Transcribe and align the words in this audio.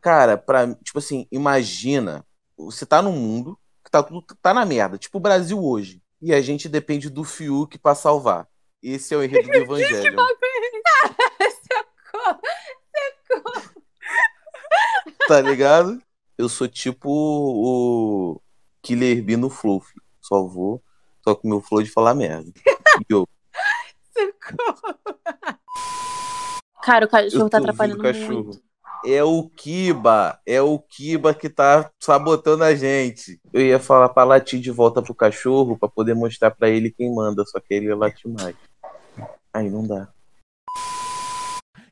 Cara, 0.00 0.38
pra, 0.38 0.74
tipo 0.76 0.98
assim, 0.98 1.26
imagina, 1.30 2.24
você 2.56 2.86
tá 2.86 3.02
num 3.02 3.12
mundo 3.12 3.58
que 3.84 3.90
tá 3.90 4.02
tudo 4.02 4.24
tá 4.40 4.54
na 4.54 4.64
merda, 4.64 4.96
tipo 4.96 5.18
o 5.18 5.20
Brasil 5.20 5.62
hoje, 5.62 6.02
e 6.22 6.32
a 6.32 6.40
gente 6.40 6.68
depende 6.68 7.10
do 7.10 7.22
Fiuk 7.24 7.78
pra 7.78 7.94
salvar. 7.94 8.48
Esse 8.82 9.14
é 9.14 9.16
o 9.16 9.24
enredo 9.24 9.48
do 9.48 9.54
Evangelho. 9.56 10.16
Socorro! 12.12 12.40
Socorro! 13.26 13.70
tá 15.28 15.40
ligado? 15.40 16.02
Eu 16.38 16.48
sou 16.48 16.66
tipo 16.66 17.08
o 17.10 18.40
Killer 18.82 19.22
B 19.22 19.36
no 19.36 19.50
Flow. 19.50 19.82
Só 20.20 20.42
vou, 20.46 20.82
só 21.22 21.34
com 21.34 21.48
meu 21.48 21.60
flow 21.60 21.82
de 21.82 21.90
falar 21.90 22.14
merda. 22.14 22.50
Yo. 23.10 23.26
Socorro! 24.16 24.98
Cara, 26.82 27.04
o 27.04 27.08
cachorro 27.08 27.44
Eu 27.44 27.50
tá 27.50 27.58
atrapalhando 27.58 28.00
o 28.00 28.02
cachorro. 28.02 28.44
muito. 28.44 28.69
É 29.04 29.24
o 29.24 29.48
Kiba, 29.48 30.38
é 30.46 30.60
o 30.60 30.78
Kiba 30.78 31.32
que 31.32 31.48
tá 31.48 31.90
sabotando 31.98 32.64
a 32.64 32.74
gente. 32.74 33.40
Eu 33.52 33.62
ia 33.62 33.78
falar 33.78 34.10
pra 34.10 34.24
latir 34.24 34.60
de 34.60 34.70
volta 34.70 35.00
pro 35.00 35.14
cachorro 35.14 35.78
pra 35.78 35.88
poder 35.88 36.14
mostrar 36.14 36.50
pra 36.50 36.68
ele 36.68 36.90
quem 36.90 37.14
manda, 37.14 37.44
só 37.46 37.58
que 37.58 37.72
ele 37.72 37.86
ia 37.86 37.96
latir 37.96 38.30
mais. 38.30 38.54
Aí 39.54 39.70
não 39.70 39.86
dá. 39.86 40.08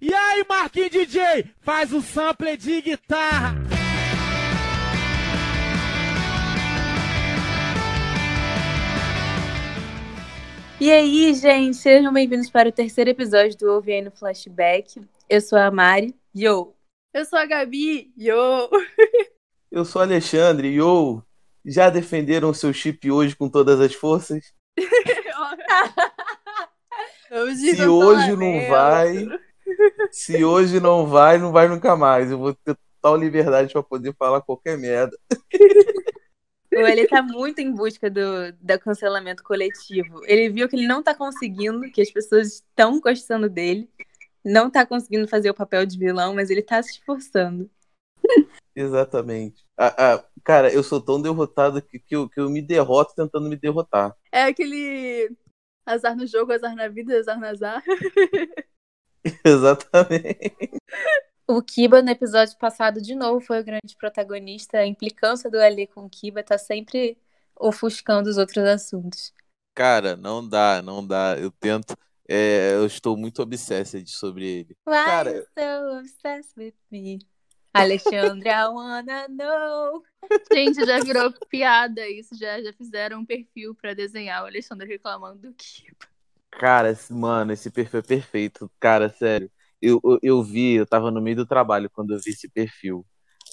E 0.01 0.15
aí, 0.15 0.45
Marquinhos 0.49 0.91
DJ, 0.91 1.47
faz 1.63 1.93
o 1.93 2.03
sample 2.03 2.57
de 2.57 2.83
guitarra. 2.83 3.57
E 10.81 10.93
aí, 10.93 11.35
gente, 11.35 11.77
sejam 11.77 12.13
bem-vindos 12.13 12.49
para 12.51 12.69
o 12.69 12.73
terceiro 12.73 13.11
episódio 13.11 13.59
do 13.59 13.73
Ouve 13.73 13.93
aí 13.93 14.03
no 14.03 14.13
Flashback. 14.13 15.01
Eu 15.29 15.41
sou 15.41 15.59
a 15.59 15.71
Mari. 15.71 16.15
Yo! 16.33 16.78
Eu 17.19 17.25
sou 17.25 17.37
a 17.37 17.47
Gabi. 17.47 18.13
Yo! 18.17 18.71
Eu 19.73 19.85
sou 19.85 20.01
Alexandre, 20.01 20.69
yo! 20.69 21.21
Já 21.67 21.91
defenderam 21.91 22.51
o 22.51 22.55
seu 22.55 22.73
chip 22.73 23.11
hoje 23.11 23.35
com 23.35 23.49
todas 23.49 23.81
as 23.81 23.93
forças? 23.93 24.55
Hoje 27.31 27.75
Se 27.75 27.87
hoje 27.87 28.37
não 28.37 28.69
vai, 28.71 29.27
se 30.11 30.43
hoje 30.43 30.81
não 30.81 31.07
vai, 31.07 31.37
não 31.37 31.53
vai 31.53 31.69
nunca 31.69 31.95
mais. 31.95 32.31
Eu 32.31 32.39
vou 32.39 32.55
ter 32.55 32.75
total 33.03 33.17
liberdade 33.17 33.73
pra 33.73 33.83
poder 33.83 34.15
falar 34.15 34.41
qualquer 34.41 34.79
merda. 34.79 35.15
O 36.73 36.77
ele 36.87 37.07
tá 37.07 37.21
muito 37.21 37.59
em 37.59 37.71
busca 37.71 38.09
do, 38.09 38.53
do 38.53 38.79
cancelamento 38.79 39.43
coletivo. 39.43 40.21
Ele 40.25 40.49
viu 40.49 40.69
que 40.69 40.77
ele 40.77 40.87
não 40.87 41.03
tá 41.03 41.15
conseguindo, 41.15 41.83
que 41.91 42.01
as 42.01 42.11
pessoas 42.11 42.55
estão 42.55 43.01
gostando 43.01 43.51
dele. 43.51 43.91
Não 44.45 44.71
tá 44.71 44.87
conseguindo 44.87 45.29
fazer 45.29 45.51
o 45.51 45.55
papel 45.55 45.85
de 45.85 45.99
vilão, 45.99 46.35
mas 46.35 46.51
ele 46.51 46.63
tá 46.63 46.83
se 46.83 46.93
esforçando. 46.93 47.71
Exatamente. 48.75 49.65
Ah, 49.77 50.15
ah, 50.15 50.25
cara, 50.45 50.73
eu 50.73 50.83
sou 50.83 51.01
tão 51.01 51.21
derrotado 51.21 51.83
que, 51.83 51.99
que, 51.99 52.15
eu, 52.15 52.29
que 52.29 52.41
eu 52.41 52.49
me 52.49 52.63
derroto 52.63 53.15
tentando 53.15 53.49
me 53.49 53.57
derrotar. 53.57 54.17
É 54.31 54.45
aquele 54.45 55.37
azar 55.85 56.17
no 56.17 56.27
jogo, 56.27 56.53
azar 56.53 56.75
na 56.75 56.89
vida, 56.89 57.19
azar 57.19 57.39
no 57.39 57.47
azar. 57.47 57.83
Exatamente. 59.45 60.53
O 61.47 61.63
Kiba, 61.63 62.03
no 62.03 62.11
episódio 62.11 62.57
passado, 62.59 63.01
de 63.01 63.15
novo, 63.15 63.41
foi 63.41 63.61
o 63.61 63.65
grande 63.65 63.97
protagonista. 63.99 64.79
A 64.79 64.87
implicância 64.87 65.51
do 65.51 65.59
Ali 65.59 65.87
com 65.87 66.05
o 66.05 66.11
Kiba 66.11 66.43
tá 66.43 66.59
sempre 66.59 67.17
ofuscando 67.57 68.29
os 68.29 68.37
outros 68.37 68.65
assuntos. 68.65 69.33
Cara, 69.75 70.17
não 70.17 70.47
dá, 70.47 70.83
não 70.83 71.07
dá. 71.07 71.37
Eu 71.39 71.51
tento. 71.51 71.97
É, 72.29 72.75
eu 72.75 72.85
estou 72.85 73.17
muito 73.17 73.41
obsessed 73.41 74.07
sobre 74.11 74.47
ele. 74.47 74.77
Why 74.87 75.05
Cara, 75.05 75.31
you 75.31 75.45
so 75.59 75.99
obsessed 75.99 76.53
with 76.59 76.75
me? 76.91 77.19
Alexandre, 77.73 78.49
I 78.49 78.67
wanna 78.69 79.29
know. 79.29 80.03
Gente, 80.53 80.85
já 80.85 81.01
virou 81.01 81.33
piada 81.49 82.07
isso. 82.09 82.37
Já, 82.37 82.61
já 82.63 82.73
fizeram 82.73 83.21
um 83.21 83.25
perfil 83.25 83.75
pra 83.75 83.95
desenhar 83.95 84.43
o 84.43 84.47
Alexandre 84.47 84.87
reclamando 84.87 85.39
do 85.39 85.55
Kiba. 85.55 85.97
Cara, 86.51 86.97
mano, 87.11 87.53
esse 87.53 87.71
perfil 87.71 88.01
é 88.01 88.03
perfeito. 88.03 88.71
Cara, 88.81 89.09
sério. 89.09 89.51
Eu, 89.81 90.01
eu, 90.05 90.19
eu 90.23 90.43
vi, 90.43 90.75
eu 90.75 90.87
tava 90.87 91.11
no 91.11 91.21
meio 91.21 91.37
do 91.37 91.47
trabalho 91.47 91.89
quando 91.89 92.15
eu 92.15 92.19
vi 92.19 92.31
esse 92.31 92.49
perfil. 92.49 93.07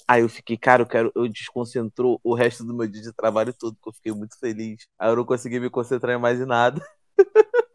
Aí 0.08 0.22
eu 0.22 0.28
fiquei, 0.28 0.56
cara, 0.56 0.82
eu 0.82 0.86
quero. 0.86 1.12
Eu 1.14 1.28
desconcentrou 1.28 2.20
o 2.22 2.34
resto 2.34 2.64
do 2.64 2.74
meu 2.74 2.86
dia 2.86 3.02
de 3.02 3.12
trabalho 3.12 3.54
todo, 3.56 3.74
porque 3.76 3.88
eu 3.88 3.94
fiquei 3.94 4.12
muito 4.12 4.38
feliz. 4.38 4.86
Aí 4.98 5.10
eu 5.10 5.16
não 5.16 5.24
consegui 5.24 5.60
me 5.60 5.70
concentrar 5.70 6.16
em 6.16 6.20
mais 6.20 6.40
em 6.40 6.46
nada. 6.46 6.84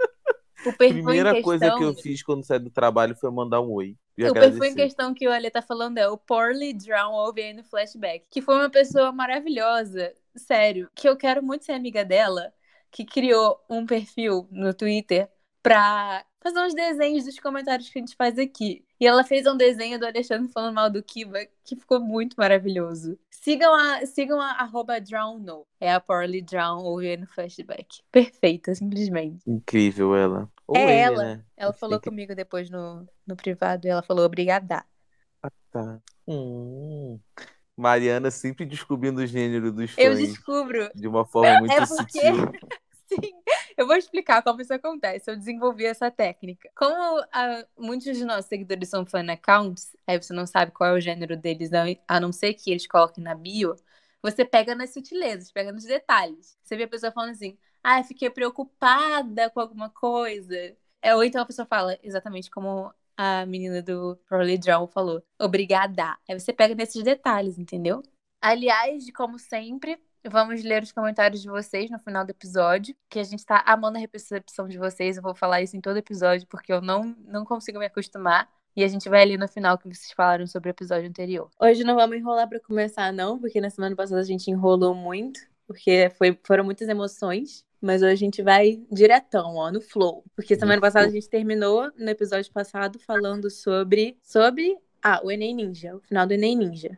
O 0.65 0.69
A 0.69 0.73
perfil 0.73 1.03
primeira 1.03 1.37
em 1.37 1.41
coisa 1.41 1.65
questão, 1.65 1.77
que 1.77 1.83
eu 1.83 1.93
fiz 1.93 2.23
quando 2.23 2.45
saí 2.45 2.59
do 2.59 2.69
trabalho 2.69 3.15
foi 3.15 3.31
mandar 3.31 3.61
um 3.61 3.71
oi. 3.71 3.97
E 4.17 4.23
o 4.25 4.33
perfil 4.33 4.63
em 4.65 4.75
questão 4.75 5.13
que 5.13 5.27
o 5.27 5.31
Ale 5.31 5.49
tá 5.49 5.61
falando 5.61 5.97
é 5.97 6.07
o 6.07 6.17
Poorly 6.17 6.73
Drown 6.73 7.13
ouve 7.13 7.41
aí 7.41 7.53
no 7.53 7.63
flashback, 7.63 8.25
que 8.29 8.41
foi 8.41 8.55
uma 8.55 8.69
pessoa 8.69 9.11
maravilhosa, 9.11 10.13
sério, 10.35 10.89
que 10.95 11.07
eu 11.09 11.17
quero 11.17 11.41
muito 11.41 11.65
ser 11.65 11.71
amiga 11.73 12.05
dela, 12.05 12.53
que 12.91 13.05
criou 13.05 13.59
um 13.69 13.85
perfil 13.85 14.47
no 14.51 14.73
Twitter 14.73 15.29
pra 15.63 16.25
fazer 16.41 16.59
uns 16.59 16.73
desenhos 16.73 17.25
dos 17.25 17.39
comentários 17.39 17.89
que 17.89 17.99
a 17.99 18.01
gente 18.01 18.15
faz 18.15 18.37
aqui. 18.39 18.83
E 18.99 19.05
ela 19.07 19.23
fez 19.23 19.45
um 19.47 19.55
desenho 19.57 19.99
do 19.99 20.05
Alexandre 20.05 20.51
falando 20.51 20.75
mal 20.75 20.89
do 20.89 21.01
Kiba, 21.03 21.39
que 21.63 21.75
ficou 21.75 21.99
muito 21.99 22.35
maravilhoso. 22.37 23.17
Sigam 23.29 23.73
a, 23.73 24.05
sigam 24.05 24.39
a 24.39 24.51
arroba 24.51 24.99
DrownNo. 25.01 25.65
É 25.79 25.91
a 25.93 25.99
Poorly 25.99 26.41
Drown 26.41 26.83
no 27.19 27.27
flashback. 27.27 28.01
Perfeita, 28.11 28.73
simplesmente. 28.75 29.39
Incrível 29.47 30.15
ela. 30.15 30.49
Ou 30.67 30.75
É 30.77 30.83
ele, 30.83 30.91
ela. 30.93 31.23
né? 31.23 31.43
Ela 31.57 31.73
falou 31.73 31.99
que- 31.99 32.09
comigo 32.09 32.35
depois 32.35 32.69
no, 32.69 33.07
no 33.25 33.35
privado 33.35 33.85
e 33.87 33.89
ela 33.89 34.01
falou 34.03 34.25
obrigada. 34.25 34.85
Tá. 35.71 35.99
Hum. 36.27 37.19
Mariana 37.77 38.29
sempre 38.29 38.65
descobrindo 38.65 39.21
o 39.21 39.25
gênero 39.25 39.71
dos 39.71 39.97
Eu 39.97 40.11
fãs 40.11 40.19
descubro. 40.19 40.89
de 40.93 41.07
uma 41.07 41.25
forma 41.25 41.59
muito 41.61 41.71
É 41.71 41.77
porque- 41.87 42.19
sutil. 42.21 42.51
Sim, 43.11 43.33
eu 43.81 43.87
vou 43.87 43.95
explicar 43.95 44.41
como 44.43 44.61
isso 44.61 44.73
acontece. 44.73 45.29
Eu 45.29 45.35
desenvolvi 45.35 45.85
essa 45.85 46.11
técnica. 46.11 46.69
Como 46.75 46.93
ah, 47.31 47.65
muitos 47.77 48.17
de 48.17 48.23
nossos 48.25 48.45
seguidores 48.45 48.89
são 48.89 49.05
fan 49.05 49.31
accounts, 49.31 49.95
aí 50.07 50.21
você 50.21 50.33
não 50.33 50.45
sabe 50.45 50.71
qual 50.71 50.91
é 50.91 50.93
o 50.97 51.01
gênero 51.01 51.35
deles, 51.35 51.71
a 52.07 52.19
não 52.19 52.31
ser 52.31 52.53
que 52.53 52.71
eles 52.71 52.87
coloquem 52.87 53.23
na 53.23 53.35
bio, 53.35 53.75
você 54.21 54.45
pega 54.45 54.75
nas 54.75 54.91
sutilezas, 54.93 55.51
pega 55.51 55.71
nos 55.71 55.83
detalhes. 55.83 56.57
Você 56.61 56.77
vê 56.77 56.83
a 56.83 56.87
pessoa 56.87 57.11
falando 57.11 57.31
assim, 57.31 57.57
ah, 57.83 58.03
fiquei 58.03 58.29
preocupada 58.29 59.49
com 59.49 59.59
alguma 59.59 59.89
coisa. 59.89 60.55
É, 61.01 61.15
ou 61.15 61.23
então 61.23 61.41
a 61.41 61.45
pessoa 61.45 61.65
fala 61.65 61.97
exatamente 62.03 62.51
como 62.51 62.93
a 63.17 63.45
menina 63.45 63.81
do 63.81 64.15
Probably 64.27 64.57
Drown 64.57 64.87
falou, 64.87 65.23
obrigada. 65.39 66.17
Aí 66.29 66.39
você 66.39 66.53
pega 66.53 66.75
nesses 66.75 67.03
detalhes, 67.03 67.57
entendeu? 67.57 68.03
Aliás, 68.39 69.11
como 69.11 69.39
sempre, 69.39 69.99
vamos 70.29 70.63
ler 70.63 70.83
os 70.83 70.91
comentários 70.91 71.41
de 71.41 71.49
vocês 71.49 71.89
no 71.89 71.99
final 71.99 72.25
do 72.25 72.31
episódio, 72.31 72.95
que 73.09 73.19
a 73.19 73.23
gente 73.23 73.45
tá 73.45 73.63
amando 73.65 73.97
a 73.97 74.01
recepção 74.01 74.67
de 74.67 74.77
vocês. 74.77 75.17
Eu 75.17 75.23
vou 75.23 75.33
falar 75.33 75.61
isso 75.61 75.75
em 75.75 75.81
todo 75.81 75.97
episódio, 75.97 76.47
porque 76.47 76.71
eu 76.71 76.81
não, 76.81 77.15
não 77.25 77.45
consigo 77.45 77.79
me 77.79 77.85
acostumar. 77.85 78.49
E 78.75 78.83
a 78.83 78.87
gente 78.87 79.09
vai 79.09 79.21
ali 79.21 79.37
no 79.37 79.47
final 79.47 79.77
que 79.77 79.83
vocês 79.83 80.11
falaram 80.13 80.47
sobre 80.47 80.69
o 80.69 80.71
episódio 80.71 81.09
anterior. 81.09 81.49
Hoje 81.59 81.83
não 81.83 81.95
vamos 81.95 82.17
enrolar 82.17 82.47
pra 82.47 82.59
começar, 82.59 83.11
não, 83.11 83.37
porque 83.37 83.59
na 83.59 83.69
semana 83.69 83.95
passada 83.95 84.21
a 84.21 84.25
gente 84.25 84.49
enrolou 84.49 84.95
muito, 84.95 85.41
porque 85.67 86.09
foi, 86.17 86.39
foram 86.43 86.63
muitas 86.63 86.87
emoções. 86.87 87.65
Mas 87.81 88.03
hoje 88.03 88.11
a 88.11 88.15
gente 88.15 88.43
vai 88.43 88.79
diretão, 88.91 89.55
ó, 89.55 89.71
no 89.71 89.81
flow. 89.81 90.23
Porque 90.35 90.55
semana 90.55 90.79
passada 90.79 91.07
a 91.07 91.09
gente 91.09 91.27
terminou 91.27 91.91
no 91.97 92.09
episódio 92.09 92.51
passado 92.53 92.99
falando 92.99 93.49
sobre. 93.49 94.17
Sobre. 94.21 94.77
Ah, 95.01 95.19
o 95.23 95.31
Enem 95.31 95.55
Ninja, 95.55 95.95
o 95.95 95.99
final 95.99 96.27
do 96.27 96.33
Enem 96.33 96.55
Ninja. 96.55 96.95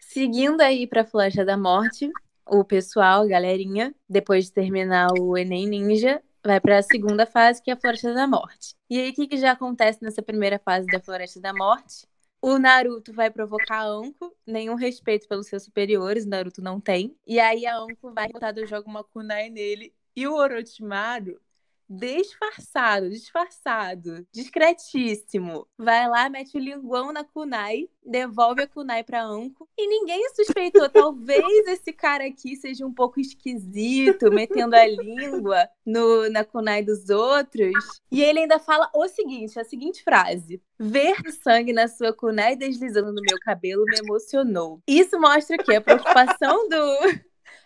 Seguindo 0.00 0.60
aí 0.60 0.84
pra 0.84 1.04
Flecha 1.04 1.44
da 1.44 1.56
Morte, 1.56 2.10
o 2.46 2.64
pessoal, 2.64 3.22
a 3.22 3.26
galerinha, 3.26 3.94
depois 4.08 4.46
de 4.46 4.52
terminar 4.52 5.08
o 5.18 5.36
Enem 5.36 5.66
Ninja, 5.66 6.22
vai 6.44 6.60
pra 6.60 6.80
segunda 6.82 7.26
fase, 7.26 7.62
que 7.62 7.70
é 7.70 7.74
a 7.74 7.76
Floresta 7.76 8.14
da 8.14 8.26
Morte. 8.26 8.74
E 8.88 9.00
aí, 9.00 9.10
o 9.10 9.14
que, 9.14 9.26
que 9.26 9.36
já 9.36 9.52
acontece 9.52 10.02
nessa 10.02 10.22
primeira 10.22 10.58
fase 10.58 10.86
da 10.86 11.00
Floresta 11.00 11.40
da 11.40 11.52
Morte? 11.52 12.06
O 12.40 12.58
Naruto 12.58 13.12
vai 13.12 13.30
provocar 13.30 13.80
a 13.80 13.86
Anko, 13.86 14.32
nenhum 14.46 14.74
respeito 14.74 15.26
pelos 15.26 15.48
seus 15.48 15.64
superiores, 15.64 16.24
o 16.24 16.28
Naruto 16.28 16.62
não 16.62 16.80
tem. 16.80 17.16
E 17.26 17.40
aí 17.40 17.66
a 17.66 17.76
Anko 17.76 18.12
vai 18.12 18.28
botar 18.28 18.54
joga 18.66 18.88
uma 18.88 19.02
kunai 19.02 19.50
nele. 19.50 19.92
E 20.14 20.26
o 20.26 20.34
Orochimaru, 20.34 21.40
disfarçado, 21.88 23.08
disfarçado, 23.08 24.26
discretíssimo, 24.32 25.66
vai 25.78 26.08
lá, 26.08 26.28
mete 26.28 26.56
o 26.56 26.60
linguão 26.60 27.12
na 27.12 27.24
kunai, 27.24 27.88
devolve 28.04 28.62
a 28.62 28.66
kunai 28.66 29.02
pra 29.02 29.22
Anko. 29.22 29.68
E 29.76 29.86
ninguém 29.88 30.28
suspeitou. 30.34 30.88
Talvez 30.88 31.44
esse 31.68 31.92
cara 31.92 32.24
aqui 32.26 32.56
seja 32.56 32.86
um 32.86 32.92
pouco 32.92 33.20
esquisito, 33.20 34.30
metendo 34.30 34.74
a 34.76 34.86
língua 34.86 35.68
no, 35.84 36.28
na 36.30 36.44
kunai 36.44 36.82
dos 36.82 37.08
outros. 37.10 37.72
E 38.10 38.22
ele 38.22 38.40
ainda 38.40 38.58
fala 38.58 38.90
o 38.94 39.06
seguinte, 39.08 39.58
a 39.58 39.64
seguinte 39.64 40.02
frase. 40.02 40.62
Ver 40.78 41.16
sangue 41.42 41.72
na 41.72 41.88
sua 41.88 42.12
kunai 42.12 42.56
deslizando 42.56 43.12
no 43.12 43.22
meu 43.22 43.38
cabelo 43.40 43.84
me 43.84 43.98
emocionou. 43.98 44.80
Isso 44.86 45.18
mostra 45.18 45.56
que 45.56 45.74
a 45.74 45.80
preocupação 45.80 46.68
do, 46.68 46.98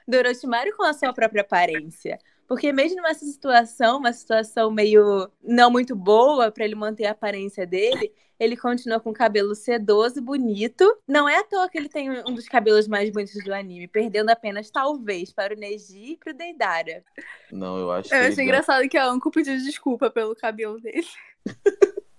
do 0.07 0.17
Orochimaru 0.17 0.77
com 0.77 0.85
a 0.85 0.93
sua 0.93 1.13
própria 1.13 1.43
aparência. 1.43 2.19
Porque 2.51 2.73
mesmo 2.73 3.01
nessa 3.01 3.25
situação, 3.25 3.99
uma 3.99 4.13
situação 4.13 4.73
meio 4.73 5.31
não 5.41 5.71
muito 5.71 5.95
boa 5.95 6.51
para 6.51 6.65
ele 6.65 6.75
manter 6.75 7.07
a 7.07 7.13
aparência 7.13 7.65
dele, 7.65 8.13
ele 8.41 8.57
continua 8.57 8.99
com 8.99 9.11
o 9.11 9.15
cabelo 9.15 9.55
sedoso, 9.55 10.21
bonito. 10.21 10.85
Não 11.07 11.29
é 11.29 11.39
à 11.39 11.45
toa 11.45 11.69
que 11.69 11.79
ele 11.79 11.89
tem 11.89 12.11
um 12.11 12.35
dos 12.35 12.49
cabelos 12.49 12.89
mais 12.89 13.09
bonitos 13.09 13.45
do 13.45 13.55
anime, 13.55 13.87
perdendo 13.87 14.31
apenas, 14.31 14.69
talvez, 14.69 15.33
para 15.33 15.55
o 15.55 15.57
Neji 15.57 16.15
e 16.15 16.17
para 16.17 16.33
o 16.33 16.37
Deidara. 16.37 17.05
Não, 17.53 17.79
eu 17.79 17.93
acho 17.93 18.13
Eu 18.13 18.19
que. 18.19 18.27
achei 18.27 18.33
ele 18.33 18.43
engraçado 18.43 18.89
que 18.89 18.99
a 18.99 19.07
Anko 19.07 19.31
pediu 19.31 19.57
desculpa 19.57 20.11
pelo 20.11 20.35
cabelo 20.35 20.81
dele. 20.81 21.07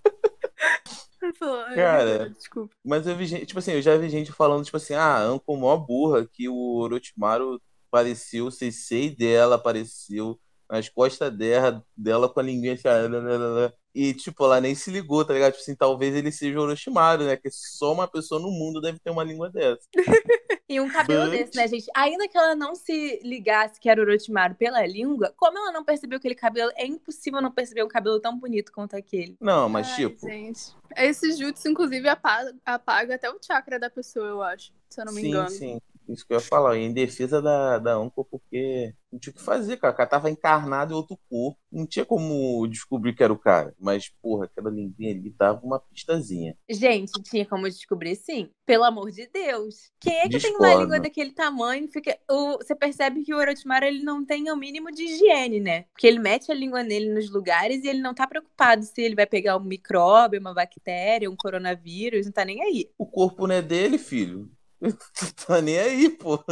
Ele 1.21 1.33
falou, 1.33 1.59
"Ai, 1.65 1.75
Cara. 1.75 2.29
desculpa. 2.29 2.73
Mas 2.83 3.05
eu 3.05 3.15
vi 3.15 3.25
gente, 3.27 3.45
tipo 3.45 3.59
assim, 3.59 3.73
eu 3.73 3.81
já 3.81 3.95
vi 3.97 4.09
gente 4.09 4.31
falando, 4.31 4.63
tipo 4.65 4.77
assim, 4.77 4.95
ah, 4.95 5.17
a 5.17 5.21
Anko 5.21 5.55
mó 5.55 5.77
burra, 5.77 6.25
que 6.25 6.49
o 6.49 6.77
Orochimaru 6.79 7.61
apareceu, 7.91 8.45
o 8.47 8.51
Sensei 8.51 9.15
dela 9.15 9.55
apareceu 9.55 10.39
nas 10.69 10.88
costas 10.88 11.35
dela, 11.35 11.83
dela 11.95 12.29
com 12.29 12.39
a 12.39 12.43
linguinha 12.43 12.73
assim, 12.73 12.88
ah, 12.88 13.73
e 13.93 14.13
tipo, 14.13 14.45
ela 14.45 14.61
nem 14.61 14.73
se 14.73 14.89
ligou, 14.89 15.25
tá 15.25 15.33
ligado? 15.33 15.51
Tipo 15.51 15.63
assim, 15.63 15.75
talvez 15.75 16.15
ele 16.15 16.31
seja 16.31 16.57
o 16.57 16.61
Orochimaru, 16.61 17.25
né? 17.25 17.35
Que 17.35 17.49
só 17.51 17.91
uma 17.91 18.07
pessoa 18.07 18.39
no 18.39 18.49
mundo 18.49 18.79
deve 18.79 18.97
ter 18.99 19.09
uma 19.11 19.23
língua 19.23 19.49
dessa. 19.49 19.81
E 20.71 20.79
um 20.79 20.89
cabelo 20.89 21.29
But- 21.29 21.38
desse, 21.38 21.57
né, 21.57 21.67
gente? 21.67 21.88
Ainda 21.93 22.29
que 22.29 22.38
ela 22.38 22.55
não 22.55 22.75
se 22.75 23.19
ligasse 23.25 23.77
que 23.77 23.89
era 23.89 23.99
o 23.99 24.05
Orochimaru 24.05 24.55
pela 24.55 24.88
língua, 24.88 25.33
como 25.35 25.57
ela 25.57 25.69
não 25.69 25.83
percebeu 25.83 26.17
aquele 26.17 26.33
cabelo, 26.33 26.71
é 26.77 26.85
impossível 26.85 27.41
não 27.41 27.51
perceber 27.51 27.83
um 27.83 27.89
cabelo 27.89 28.21
tão 28.21 28.39
bonito 28.39 28.71
quanto 28.71 28.95
aquele. 28.95 29.35
Não, 29.41 29.67
mas 29.67 29.89
Ai, 29.89 29.95
tipo, 29.97 30.25
gente. 30.25 30.73
Esse 30.95 31.33
jutsu, 31.33 31.67
inclusive, 31.67 32.07
apaga, 32.07 32.55
apaga 32.65 33.15
até 33.15 33.29
o 33.29 33.38
chakra 33.45 33.77
da 33.77 33.89
pessoa, 33.89 34.25
eu 34.27 34.41
acho. 34.41 34.71
Se 34.89 35.01
eu 35.01 35.05
não 35.05 35.11
me 35.11 35.19
sim, 35.21 35.27
engano. 35.27 35.49
sim. 35.49 35.81
Isso 36.11 36.25
que 36.25 36.33
eu 36.33 36.37
ia 36.37 36.43
falar, 36.43 36.77
em 36.77 36.93
defesa 36.93 37.41
da, 37.41 37.77
da 37.77 37.95
Anko, 37.95 38.25
porque 38.25 38.93
não 39.11 39.19
tinha 39.19 39.31
o 39.31 39.35
que 39.35 39.41
fazer, 39.41 39.77
cara. 39.77 39.93
O 39.93 39.97
cara 39.97 40.09
tava 40.09 40.29
encarnado 40.29 40.93
em 40.93 40.95
outro 40.95 41.19
corpo. 41.29 41.59
Não 41.71 41.85
tinha 41.85 42.05
como 42.05 42.65
descobrir 42.67 43.13
que 43.13 43.23
era 43.23 43.33
o 43.33 43.37
cara. 43.37 43.75
Mas, 43.77 44.09
porra, 44.21 44.45
aquela 44.45 44.69
linguinha 44.69 45.11
ali 45.11 45.33
dava 45.37 45.59
uma 45.63 45.79
pistazinha. 45.79 46.55
Gente, 46.69 47.21
tinha 47.23 47.45
como 47.45 47.69
descobrir 47.69 48.15
sim. 48.15 48.49
Pelo 48.65 48.85
amor 48.85 49.11
de 49.11 49.27
Deus. 49.27 49.91
Quem 49.99 50.17
é 50.17 50.29
que 50.29 50.39
tem 50.39 50.51
uma 50.51 50.59
Discordo. 50.59 50.81
língua 50.81 50.99
daquele 50.99 51.31
tamanho? 51.31 51.89
Fica... 51.91 52.17
O... 52.29 52.57
Você 52.57 52.73
percebe 52.73 53.23
que 53.23 53.33
o 53.33 53.37
Orochimaru 53.37 53.85
ele 53.85 54.03
não 54.03 54.25
tem 54.25 54.49
o 54.49 54.55
mínimo 54.55 54.91
de 54.91 55.03
higiene, 55.03 55.59
né? 55.59 55.83
Porque 55.93 56.07
ele 56.07 56.19
mete 56.19 56.51
a 56.51 56.55
língua 56.55 56.81
nele 56.83 57.13
nos 57.13 57.29
lugares 57.29 57.83
e 57.83 57.87
ele 57.87 58.01
não 58.01 58.13
tá 58.13 58.25
preocupado 58.25 58.83
se 58.83 59.01
ele 59.01 59.15
vai 59.15 59.25
pegar 59.25 59.57
um 59.57 59.63
micróbio, 59.63 60.39
uma 60.39 60.53
bactéria, 60.53 61.29
um 61.29 61.35
coronavírus, 61.35 62.25
não 62.25 62.31
tá 62.31 62.45
nem 62.45 62.61
aí. 62.61 62.89
O 62.97 63.05
corpo 63.05 63.45
não 63.45 63.55
é 63.55 63.61
dele, 63.61 63.97
filho. 63.97 64.49
tá 65.45 65.61
nem 65.61 65.79
aí, 65.79 66.09
pô. 66.09 66.43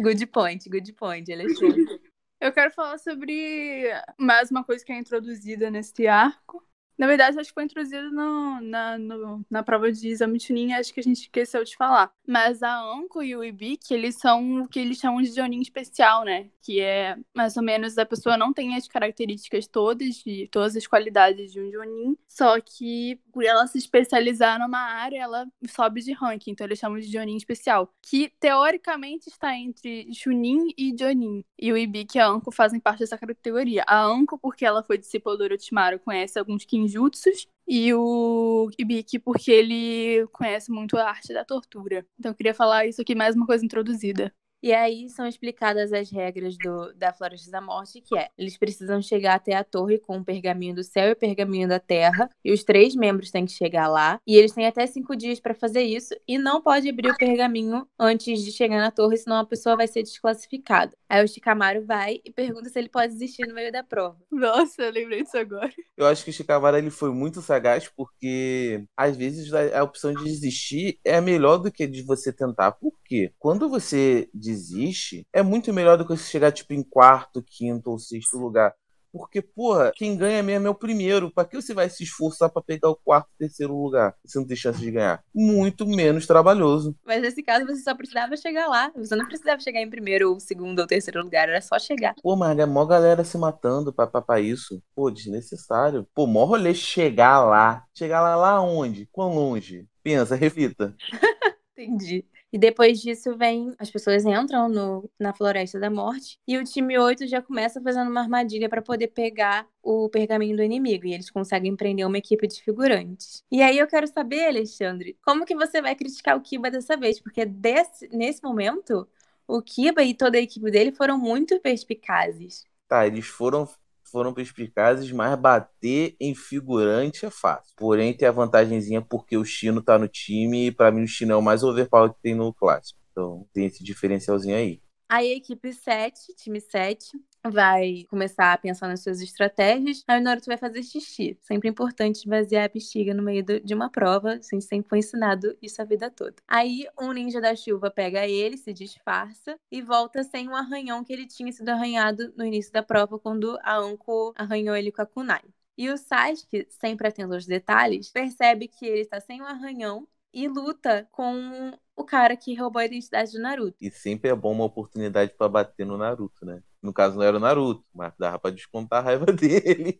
Good 0.00 0.26
point, 0.26 0.68
good 0.68 0.92
point, 0.94 1.32
Alexandre. 1.32 2.00
Eu 2.40 2.52
quero 2.52 2.70
falar 2.72 2.98
sobre 2.98 3.84
mais 4.18 4.50
uma 4.50 4.64
coisa 4.64 4.84
que 4.84 4.92
é 4.92 4.98
introduzida 4.98 5.70
nesse 5.70 6.06
arco. 6.06 6.65
Na 6.98 7.06
verdade, 7.06 7.38
acho 7.38 7.48
que 7.50 7.54
foi 7.54 7.64
introduzida 7.64 8.10
no- 8.10 8.60
na, 8.60 8.96
no- 8.98 9.44
na 9.50 9.62
prova 9.62 9.90
de 9.92 10.08
exame 10.08 10.40
Chunin, 10.40 10.72
acho 10.72 10.92
que 10.94 11.00
a 11.00 11.02
gente 11.02 11.22
esqueceu 11.22 11.62
de 11.62 11.76
falar. 11.76 12.10
Mas 12.26 12.62
a 12.62 12.74
Anko 12.80 13.22
e 13.22 13.36
o 13.36 13.44
Ibiki, 13.44 13.92
eles 13.94 14.16
são 14.18 14.62
o 14.62 14.68
que 14.68 14.78
eles 14.80 14.98
chamam 14.98 15.20
de 15.22 15.30
Jonin 15.34 15.60
especial, 15.60 16.24
né? 16.24 16.48
Que 16.62 16.80
é 16.80 17.16
mais 17.34 17.56
ou 17.56 17.62
menos 17.62 17.98
a 17.98 18.06
pessoa 18.06 18.36
não 18.36 18.52
tem 18.52 18.74
as 18.76 18.88
características 18.88 19.66
todas, 19.66 20.16
de 20.24 20.48
todas 20.50 20.74
as 20.76 20.86
qualidades 20.86 21.52
de 21.52 21.60
um 21.60 21.70
Jonin, 21.70 22.16
só 22.26 22.60
que 22.60 23.20
por 23.32 23.44
ela 23.44 23.66
se 23.66 23.78
especializar 23.78 24.58
numa 24.58 24.78
área, 24.78 25.20
ela 25.22 25.46
sobe 25.68 26.00
de 26.02 26.12
ranking. 26.12 26.52
Então 26.52 26.66
eles 26.66 26.78
chamam 26.78 26.98
de 26.98 27.06
Jonin 27.06 27.36
especial, 27.36 27.92
que 28.02 28.32
teoricamente 28.40 29.28
está 29.28 29.54
entre 29.56 30.08
Chunin 30.14 30.72
e 30.76 30.94
Jonin. 30.98 31.44
E 31.58 31.72
o 31.72 31.76
Ibiki 31.76 32.18
e 32.18 32.20
a 32.20 32.26
Anko 32.26 32.50
fazem 32.50 32.80
parte 32.80 33.00
dessa 33.00 33.18
categoria. 33.18 33.84
A 33.86 34.02
Anko, 34.02 34.38
porque 34.38 34.64
ela 34.64 34.82
foi 34.82 34.98
discípula 34.98 35.36
do 35.36 35.44
Orochimaru, 35.44 35.98
conhece 36.00 36.38
alguns 36.38 36.64
Kinjutsus. 36.86 37.48
E 37.68 37.92
o 37.94 38.70
Ibiki, 38.78 39.18
porque 39.18 39.50
ele 39.50 40.26
conhece 40.28 40.70
muito 40.70 40.96
a 40.96 41.08
arte 41.08 41.34
da 41.34 41.44
tortura. 41.44 42.06
Então 42.18 42.30
eu 42.30 42.34
queria 42.36 42.54
falar 42.54 42.86
isso 42.86 43.02
aqui, 43.02 43.14
mais 43.14 43.34
uma 43.34 43.44
coisa 43.44 43.64
introduzida. 43.64 44.32
E 44.62 44.72
aí 44.72 45.08
são 45.10 45.26
explicadas 45.26 45.92
as 45.92 46.10
regras 46.10 46.56
do, 46.58 46.92
da 46.94 47.12
Floresta 47.12 47.50
da 47.50 47.60
Morte, 47.60 48.00
que 48.00 48.18
é, 48.18 48.28
eles 48.36 48.56
precisam 48.56 49.00
chegar 49.00 49.34
até 49.34 49.54
a 49.54 49.62
torre 49.62 49.98
com 49.98 50.18
o 50.18 50.24
pergaminho 50.24 50.74
do 50.74 50.82
céu 50.82 51.08
e 51.08 51.12
o 51.12 51.16
pergaminho 51.16 51.68
da 51.68 51.78
terra, 51.78 52.28
e 52.44 52.52
os 52.52 52.64
três 52.64 52.94
membros 52.96 53.30
têm 53.30 53.46
que 53.46 53.52
chegar 53.52 53.88
lá, 53.88 54.20
e 54.26 54.36
eles 54.36 54.52
têm 54.52 54.66
até 54.66 54.86
cinco 54.86 55.14
dias 55.14 55.38
pra 55.38 55.54
fazer 55.54 55.82
isso, 55.82 56.14
e 56.26 56.38
não 56.38 56.60
pode 56.60 56.88
abrir 56.88 57.10
o 57.10 57.16
pergaminho 57.16 57.86
antes 57.98 58.42
de 58.42 58.50
chegar 58.50 58.78
na 58.78 58.90
torre, 58.90 59.16
senão 59.16 59.36
a 59.36 59.46
pessoa 59.46 59.76
vai 59.76 59.86
ser 59.86 60.02
desclassificada. 60.02 60.96
Aí 61.08 61.24
o 61.24 61.28
Shikamaru 61.28 61.84
vai 61.84 62.20
e 62.24 62.32
pergunta 62.32 62.68
se 62.68 62.78
ele 62.78 62.88
pode 62.88 63.12
desistir 63.12 63.46
no 63.46 63.54
meio 63.54 63.70
da 63.70 63.84
prova. 63.84 64.16
Nossa, 64.32 64.82
eu 64.82 64.90
lembrei 64.90 65.22
disso 65.22 65.38
agora. 65.38 65.72
Eu 65.96 66.06
acho 66.06 66.24
que 66.24 66.30
o 66.30 66.32
Shikamaru 66.32 66.76
ele 66.76 66.90
foi 66.90 67.12
muito 67.12 67.40
sagaz 67.40 67.88
porque 67.88 68.84
às 68.96 69.16
vezes 69.16 69.52
a 69.52 69.76
a 69.76 69.82
opção 69.82 70.12
de 70.12 70.24
desistir 70.24 70.98
é 71.04 71.20
melhor 71.20 71.58
do 71.58 71.70
que 71.70 71.86
de 71.86 72.02
você 72.02 72.32
tentar. 72.32 72.72
Por 72.72 72.92
quê? 73.04 73.32
Quando 73.38 73.68
você 73.68 74.28
desiste, 74.46 75.26
é 75.32 75.42
muito 75.42 75.72
melhor 75.72 75.98
do 75.98 76.04
que 76.04 76.16
você 76.16 76.30
chegar 76.30 76.52
tipo 76.52 76.72
em 76.72 76.82
quarto, 76.82 77.42
quinto 77.42 77.90
ou 77.90 77.98
sexto 77.98 78.38
lugar. 78.38 78.74
Porque, 79.16 79.40
porra, 79.40 79.92
quem 79.94 80.16
ganha 80.16 80.42
mesmo 80.42 80.66
é 80.66 80.70
o 80.70 80.74
primeiro. 80.74 81.32
Pra 81.32 81.44
que 81.44 81.56
você 81.56 81.72
vai 81.72 81.88
se 81.88 82.04
esforçar 82.04 82.50
pra 82.50 82.62
pegar 82.62 82.90
o 82.90 82.96
quarto, 82.96 83.28
terceiro 83.38 83.74
lugar? 83.74 84.14
Você 84.24 84.38
não 84.38 84.46
tem 84.46 84.56
chance 84.56 84.78
de 84.78 84.90
ganhar. 84.90 85.22
Muito 85.34 85.86
menos 85.86 86.26
trabalhoso. 86.26 86.94
Mas 87.04 87.22
nesse 87.22 87.42
caso 87.42 87.64
você 87.64 87.82
só 87.82 87.94
precisava 87.94 88.36
chegar 88.36 88.68
lá, 88.68 88.92
você 88.94 89.16
não 89.16 89.26
precisava 89.26 89.60
chegar 89.60 89.80
em 89.80 89.88
primeiro, 89.88 90.30
ou 90.30 90.40
segundo 90.40 90.80
ou 90.80 90.86
terceiro 90.86 91.22
lugar, 91.22 91.48
era 91.48 91.62
só 91.62 91.78
chegar. 91.78 92.14
Pô, 92.22 92.36
mas 92.36 92.58
é 92.58 92.66
mó 92.66 92.84
galera 92.84 93.24
se 93.24 93.38
matando 93.38 93.92
pra, 93.92 94.06
pra, 94.06 94.20
pra 94.20 94.40
isso. 94.40 94.82
Pô, 94.94 95.10
desnecessário. 95.10 96.06
Pô, 96.14 96.26
mó 96.26 96.44
rolê 96.44 96.74
chegar 96.74 97.42
lá. 97.42 97.84
Chegar 97.94 98.20
lá, 98.20 98.36
lá 98.36 98.60
onde? 98.60 99.08
Quão 99.10 99.34
longe? 99.34 99.86
Pensa, 100.02 100.34
reflita. 100.34 100.94
Entendi. 101.72 102.24
E 102.56 102.58
depois 102.58 103.02
disso 103.02 103.36
vem. 103.36 103.74
As 103.78 103.90
pessoas 103.90 104.24
entram 104.24 104.66
no, 104.66 105.10
na 105.20 105.34
Floresta 105.34 105.78
da 105.78 105.90
Morte. 105.90 106.38
E 106.48 106.56
o 106.56 106.64
time 106.64 106.98
8 106.98 107.26
já 107.26 107.42
começa 107.42 107.82
fazendo 107.82 108.10
uma 108.10 108.22
armadilha 108.22 108.66
para 108.66 108.80
poder 108.80 109.08
pegar 109.08 109.68
o 109.82 110.08
pergaminho 110.08 110.56
do 110.56 110.62
inimigo. 110.62 111.04
E 111.04 111.12
eles 111.12 111.28
conseguem 111.28 111.76
prender 111.76 112.06
uma 112.06 112.16
equipe 112.16 112.48
de 112.48 112.62
figurantes. 112.62 113.44
E 113.52 113.60
aí 113.60 113.78
eu 113.78 113.86
quero 113.86 114.06
saber, 114.06 114.46
Alexandre, 114.46 115.18
como 115.22 115.44
que 115.44 115.54
você 115.54 115.82
vai 115.82 115.94
criticar 115.94 116.34
o 116.34 116.40
Kiba 116.40 116.70
dessa 116.70 116.96
vez? 116.96 117.20
Porque 117.20 117.44
desse, 117.44 118.08
nesse 118.08 118.42
momento, 118.42 119.06
o 119.46 119.60
Kiba 119.60 120.02
e 120.02 120.14
toda 120.14 120.38
a 120.38 120.40
equipe 120.40 120.70
dele 120.70 120.92
foram 120.92 121.18
muito 121.18 121.60
perspicazes. 121.60 122.64
Tá, 122.88 123.06
eles 123.06 123.26
foram, 123.26 123.68
foram 124.16 124.32
perspicazes, 124.32 125.12
mas 125.12 125.38
bater 125.38 126.16
em 126.18 126.34
figurante 126.34 127.26
é 127.26 127.30
fácil. 127.30 127.74
Porém, 127.76 128.14
tem 128.14 128.26
a 128.26 128.32
vantagenzinha 128.32 129.02
porque 129.02 129.36
o 129.36 129.44
Chino 129.44 129.82
tá 129.82 129.98
no 129.98 130.08
time 130.08 130.68
e 130.68 130.72
pra 130.72 130.90
mim 130.90 131.02
o 131.02 131.06
Chino 131.06 131.32
é 131.32 131.36
o 131.36 131.42
mais 131.42 131.62
overpower 131.62 132.14
que 132.14 132.22
tem 132.22 132.34
no 132.34 132.50
clássico. 132.50 132.98
Então 133.12 133.46
tem 133.52 133.66
esse 133.66 133.84
diferencialzinho 133.84 134.56
aí. 134.56 134.80
Aí 135.06 135.34
equipe 135.34 135.70
7, 135.70 136.34
time 136.34 136.62
7, 136.62 137.10
vai 137.50 138.04
começar 138.08 138.52
a 138.52 138.58
pensar 138.58 138.88
nas 138.88 139.02
suas 139.02 139.20
estratégias. 139.20 140.02
Aí 140.06 140.20
o 140.20 140.22
Naruto 140.22 140.46
vai 140.46 140.56
fazer 140.56 140.82
xixi. 140.82 141.36
Sempre 141.40 141.68
importante 141.68 142.16
esvaziar 142.16 142.64
a 142.64 142.68
bexiga 142.68 143.14
no 143.14 143.22
meio 143.22 143.44
de 143.44 143.74
uma 143.74 143.90
prova. 143.90 144.32
A 144.32 144.34
gente 144.34 144.64
sempre 144.64 144.88
foi 144.88 144.98
ensinado 144.98 145.56
isso 145.60 145.80
a 145.80 145.84
vida 145.84 146.10
toda. 146.10 146.36
Aí 146.46 146.86
um 147.00 147.12
ninja 147.12 147.40
da 147.40 147.54
chuva 147.54 147.90
pega 147.90 148.26
ele, 148.26 148.56
se 148.56 148.72
disfarça 148.72 149.58
e 149.70 149.82
volta 149.82 150.22
sem 150.22 150.48
um 150.48 150.56
arranhão 150.56 151.04
que 151.04 151.12
ele 151.12 151.26
tinha 151.26 151.52
sido 151.52 151.68
arranhado 151.68 152.32
no 152.36 152.44
início 152.44 152.72
da 152.72 152.82
prova 152.82 153.18
quando 153.18 153.58
a 153.62 153.76
Anko 153.76 154.32
arranhou 154.36 154.76
ele 154.76 154.92
com 154.92 155.02
a 155.02 155.06
kunai. 155.06 155.42
E 155.78 155.90
o 155.90 155.98
Sasuke, 155.98 156.66
sempre 156.70 157.08
atento 157.08 157.34
aos 157.34 157.44
detalhes, 157.44 158.10
percebe 158.10 158.66
que 158.66 158.86
ele 158.86 159.02
está 159.02 159.20
sem 159.20 159.42
um 159.42 159.46
arranhão 159.46 160.08
e 160.36 160.48
luta 160.48 161.08
com 161.10 161.72
o 161.96 162.04
cara 162.04 162.36
que 162.36 162.54
roubou 162.54 162.78
a 162.78 162.84
identidade 162.84 163.32
do 163.32 163.40
Naruto. 163.40 163.78
E 163.80 163.90
sempre 163.90 164.28
é 164.28 164.34
bom 164.34 164.52
uma 164.52 164.66
oportunidade 164.66 165.32
pra 165.32 165.48
bater 165.48 165.86
no 165.86 165.96
Naruto, 165.96 166.44
né? 166.44 166.62
No 166.82 166.92
caso 166.92 167.16
não 167.16 167.22
era 167.22 167.38
o 167.38 167.40
Naruto, 167.40 167.82
mas 167.94 168.12
dava 168.18 168.38
pra 168.38 168.50
descontar 168.50 168.98
a 168.98 169.02
raiva 169.02 169.24
dele. 169.32 169.98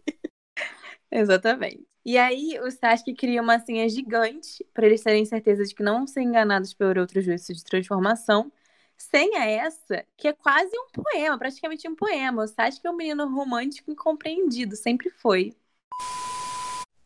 Exatamente. 1.10 1.86
E 2.04 2.18
aí, 2.18 2.60
o 2.60 2.70
Sasuke 2.70 3.14
cria 3.14 3.40
uma 3.40 3.58
senha 3.58 3.88
gigante 3.88 4.62
para 4.74 4.84
eles 4.84 5.02
terem 5.02 5.24
certeza 5.24 5.64
de 5.64 5.74
que 5.74 5.82
não 5.82 5.98
vão 6.00 6.06
ser 6.06 6.20
enganados 6.20 6.74
por 6.74 6.98
outro 6.98 7.18
juízo 7.22 7.54
de 7.54 7.64
transformação. 7.64 8.52
Senha 8.94 9.42
essa 9.42 10.04
que 10.18 10.28
é 10.28 10.34
quase 10.34 10.70
um 10.78 11.02
poema, 11.02 11.38
praticamente 11.38 11.88
um 11.88 11.96
poema. 11.96 12.42
O 12.42 12.46
Sasuke 12.46 12.86
é 12.86 12.90
um 12.90 12.96
menino 12.96 13.26
romântico 13.26 13.90
e 13.90 13.94
incompreendido, 13.94 14.76
sempre 14.76 15.08
foi. 15.08 15.56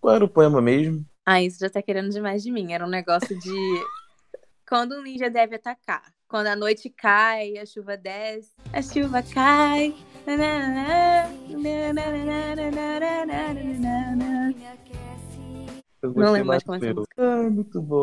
Qual 0.00 0.16
era 0.16 0.24
o 0.24 0.28
poema 0.28 0.60
mesmo? 0.60 1.06
Ah, 1.32 1.40
isso 1.40 1.60
já 1.60 1.70
tá 1.70 1.80
querendo 1.80 2.10
demais 2.10 2.42
de 2.42 2.50
mim. 2.50 2.72
Era 2.72 2.84
um 2.84 2.88
negócio 2.88 3.38
de 3.38 3.54
quando 4.68 4.96
um 4.96 5.02
ninja 5.02 5.30
deve 5.30 5.54
atacar. 5.54 6.12
Quando 6.26 6.48
a 6.48 6.56
noite 6.56 6.90
cai, 6.90 7.56
a 7.56 7.64
chuva 7.64 7.96
desce, 7.96 8.50
a 8.72 8.82
chuva 8.82 9.22
cai. 9.22 9.94
Eu 16.02 16.12
Não 16.12 16.32
lembro 16.32 16.48
mais 16.48 16.64
como 16.64 16.84
é 16.84 16.88
essa 16.88 17.04
Ah, 17.16 17.48
muito 17.48 17.80
bom. 17.80 18.02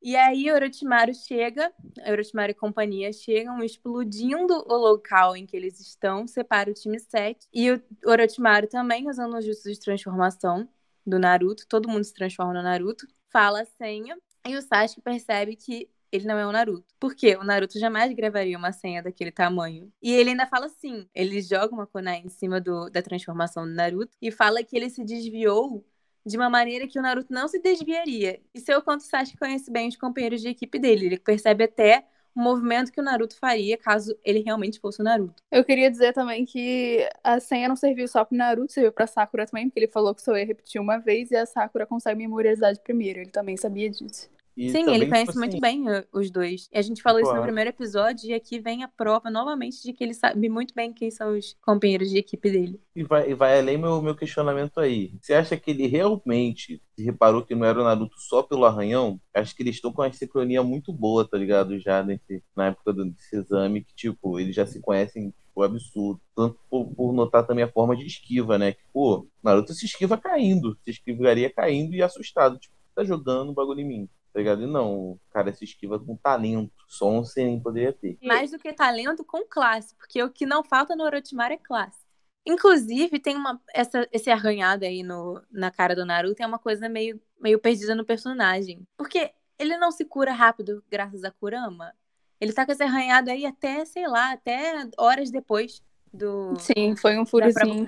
E 0.00 0.14
aí 0.14 0.52
Orochimaru 0.52 1.12
chega, 1.12 1.72
Orochimaru 2.08 2.52
e 2.52 2.54
companhia 2.54 3.12
chegam 3.12 3.60
explodindo 3.60 4.54
o 4.68 4.76
local 4.76 5.36
em 5.36 5.44
que 5.44 5.56
eles 5.56 5.80
estão, 5.80 6.28
separa 6.28 6.70
o 6.70 6.74
time 6.74 7.00
7. 7.00 7.48
E 7.52 7.72
o 7.72 7.82
Orochimaru 8.06 8.68
também, 8.68 9.10
usando 9.10 9.34
o 9.34 9.40
jutsu 9.40 9.72
de 9.72 9.80
transformação 9.80 10.68
do 11.08 11.18
Naruto, 11.18 11.66
todo 11.68 11.88
mundo 11.88 12.04
se 12.04 12.14
transforma 12.14 12.52
no 12.52 12.62
Naruto, 12.62 13.06
fala 13.30 13.62
a 13.62 13.64
senha, 13.64 14.16
e 14.46 14.56
o 14.56 14.62
Sasuke 14.62 15.00
percebe 15.00 15.56
que 15.56 15.88
ele 16.10 16.26
não 16.26 16.38
é 16.38 16.46
o 16.46 16.52
Naruto. 16.52 16.86
Por 16.98 17.14
quê? 17.14 17.36
O 17.36 17.44
Naruto 17.44 17.78
jamais 17.78 18.12
gravaria 18.14 18.56
uma 18.56 18.72
senha 18.72 19.02
daquele 19.02 19.30
tamanho. 19.30 19.92
E 20.02 20.12
ele 20.12 20.30
ainda 20.30 20.46
fala 20.46 20.66
assim: 20.66 21.06
ele 21.14 21.40
joga 21.42 21.74
uma 21.74 21.86
kunai 21.86 22.22
em 22.24 22.28
cima 22.28 22.60
do, 22.60 22.88
da 22.88 23.02
transformação 23.02 23.64
do 23.64 23.72
Naruto 23.74 24.16
e 24.20 24.30
fala 24.30 24.62
que 24.62 24.76
ele 24.76 24.88
se 24.88 25.04
desviou 25.04 25.84
de 26.24 26.36
uma 26.36 26.50
maneira 26.50 26.86
que 26.86 26.98
o 26.98 27.02
Naruto 27.02 27.32
não 27.32 27.48
se 27.48 27.58
desviaria. 27.60 28.40
Isso 28.54 28.70
é 28.70 28.76
o 28.76 28.82
quanto 28.82 29.00
o 29.00 29.04
Sasuke 29.04 29.38
conhece 29.38 29.70
bem 29.70 29.88
os 29.88 29.96
companheiros 29.96 30.40
de 30.40 30.48
equipe 30.48 30.78
dele. 30.78 31.06
Ele 31.06 31.18
percebe 31.18 31.64
até 31.64 32.06
o 32.34 32.40
movimento 32.40 32.92
que 32.92 33.00
o 33.00 33.04
Naruto 33.04 33.36
faria 33.36 33.76
caso 33.76 34.16
ele 34.24 34.40
realmente 34.40 34.78
fosse 34.80 35.00
o 35.00 35.04
Naruto. 35.04 35.42
Eu 35.50 35.64
queria 35.64 35.90
dizer 35.90 36.12
também 36.12 36.44
que 36.44 37.08
a 37.22 37.40
senha 37.40 37.68
não 37.68 37.76
serviu 37.76 38.06
só 38.08 38.24
pro 38.24 38.36
Naruto, 38.36 38.72
serviu 38.72 38.92
pra 38.92 39.06
Sakura 39.06 39.46
também, 39.46 39.68
porque 39.68 39.80
ele 39.80 39.88
falou 39.88 40.14
que 40.14 40.22
só 40.22 40.36
ia 40.36 40.46
repetir 40.46 40.80
uma 40.80 40.98
vez 40.98 41.30
e 41.30 41.36
a 41.36 41.46
Sakura 41.46 41.86
consegue 41.86 42.18
memorizar 42.18 42.72
de 42.72 42.80
primeiro. 42.80 43.20
Ele 43.20 43.30
também 43.30 43.56
sabia 43.56 43.90
disso. 43.90 44.30
E 44.58 44.70
Sim, 44.70 44.84
também, 44.84 44.94
ele 44.96 45.04
tipo 45.04 45.10
conhece 45.12 45.30
assim, 45.30 45.38
muito 45.38 45.60
bem 45.60 45.88
uh, 45.88 46.04
os 46.12 46.30
dois. 46.30 46.68
E 46.72 46.78
a 46.78 46.82
gente 46.82 47.00
falou 47.00 47.20
isso 47.20 47.32
no 47.32 47.42
primeiro 47.42 47.70
episódio, 47.70 48.28
e 48.28 48.34
aqui 48.34 48.58
vem 48.58 48.82
a 48.82 48.88
prova 48.88 49.30
novamente 49.30 49.82
de 49.82 49.92
que 49.92 50.02
ele 50.02 50.12
sabe 50.14 50.48
muito 50.48 50.74
bem 50.74 50.92
quem 50.92 51.10
são 51.10 51.36
os 51.36 51.56
companheiros 51.62 52.10
de 52.10 52.18
equipe 52.18 52.50
dele. 52.50 52.80
E 52.94 53.04
vai, 53.04 53.30
e 53.30 53.34
vai 53.34 53.58
além 53.60 53.78
meu, 53.78 54.02
meu 54.02 54.16
questionamento 54.16 54.80
aí. 54.80 55.12
Você 55.22 55.32
acha 55.32 55.56
que 55.56 55.70
ele 55.70 55.86
realmente 55.86 56.82
se 56.96 57.04
reparou 57.04 57.44
que 57.44 57.54
não 57.54 57.64
era 57.64 57.80
o 57.80 57.84
Naruto 57.84 58.18
só 58.18 58.42
pelo 58.42 58.64
arranhão? 58.64 59.20
Acho 59.32 59.54
que 59.54 59.62
eles 59.62 59.76
estão 59.76 59.92
com 59.92 60.02
uma 60.02 60.12
sincronia 60.12 60.62
muito 60.64 60.92
boa, 60.92 61.24
tá 61.28 61.38
ligado? 61.38 61.78
Já 61.78 62.02
nesse, 62.02 62.42
na 62.56 62.66
época 62.66 62.92
do- 62.92 63.04
desse 63.04 63.36
exame, 63.36 63.84
que, 63.84 63.94
tipo, 63.94 64.40
eles 64.40 64.56
já 64.56 64.66
se 64.66 64.80
conhecem, 64.80 65.30
tipo, 65.30 65.62
absurdo. 65.62 66.20
Tanto 66.34 66.58
por, 66.68 66.86
por 66.94 67.12
notar 67.12 67.46
também 67.46 67.64
a 67.64 67.70
forma 67.70 67.96
de 67.96 68.04
esquiva, 68.04 68.58
né? 68.58 68.72
Que, 68.72 68.80
pô, 68.92 69.28
Naruto 69.42 69.72
se 69.72 69.86
esquiva 69.86 70.18
caindo. 70.18 70.76
Se 70.82 70.90
esquivaria 70.90 71.48
caindo 71.52 71.94
e 71.94 72.02
assustado. 72.02 72.58
Tipo, 72.58 72.74
tá 72.96 73.04
jogando 73.04 73.52
bagulho 73.54 73.80
em 73.80 73.86
mim. 73.86 74.08
Tá 74.38 74.40
ligado? 74.40 74.62
E 74.62 74.66
não, 74.68 74.94
o 74.94 75.20
cara 75.30 75.52
se 75.52 75.64
esquiva 75.64 75.98
com 75.98 76.14
talento. 76.14 76.72
Só 76.86 77.10
um 77.10 77.24
Senin 77.24 77.60
poderia 77.60 77.92
ter. 77.92 78.16
Mais 78.22 78.52
do 78.52 78.58
que 78.58 78.72
talento 78.72 79.24
com 79.24 79.42
classe, 79.44 79.96
porque 79.96 80.22
o 80.22 80.30
que 80.30 80.46
não 80.46 80.62
falta 80.62 80.94
no 80.94 81.02
Orochimaru 81.02 81.54
é 81.54 81.56
classe. 81.56 81.98
Inclusive, 82.46 83.18
tem 83.18 83.34
uma, 83.34 83.60
essa, 83.74 84.08
esse 84.12 84.30
arranhado 84.30 84.84
aí 84.84 85.02
no, 85.02 85.42
na 85.50 85.72
cara 85.72 85.96
do 85.96 86.06
Naruto 86.06 86.40
é 86.40 86.46
uma 86.46 86.58
coisa 86.58 86.88
meio, 86.88 87.20
meio 87.40 87.58
perdida 87.58 87.96
no 87.96 88.04
personagem. 88.04 88.86
Porque 88.96 89.32
ele 89.58 89.76
não 89.76 89.90
se 89.90 90.04
cura 90.04 90.32
rápido 90.32 90.84
graças 90.88 91.24
a 91.24 91.32
Kurama. 91.32 91.92
Ele 92.40 92.52
tá 92.52 92.64
com 92.64 92.70
esse 92.70 92.84
arranhado 92.84 93.32
aí 93.32 93.44
até, 93.44 93.84
sei 93.84 94.06
lá, 94.06 94.30
até 94.30 94.88
horas 94.96 95.32
depois 95.32 95.82
do, 96.12 96.54
Sim, 96.60 96.94
foi 96.94 97.18
um 97.18 97.26
furozinho. 97.26 97.84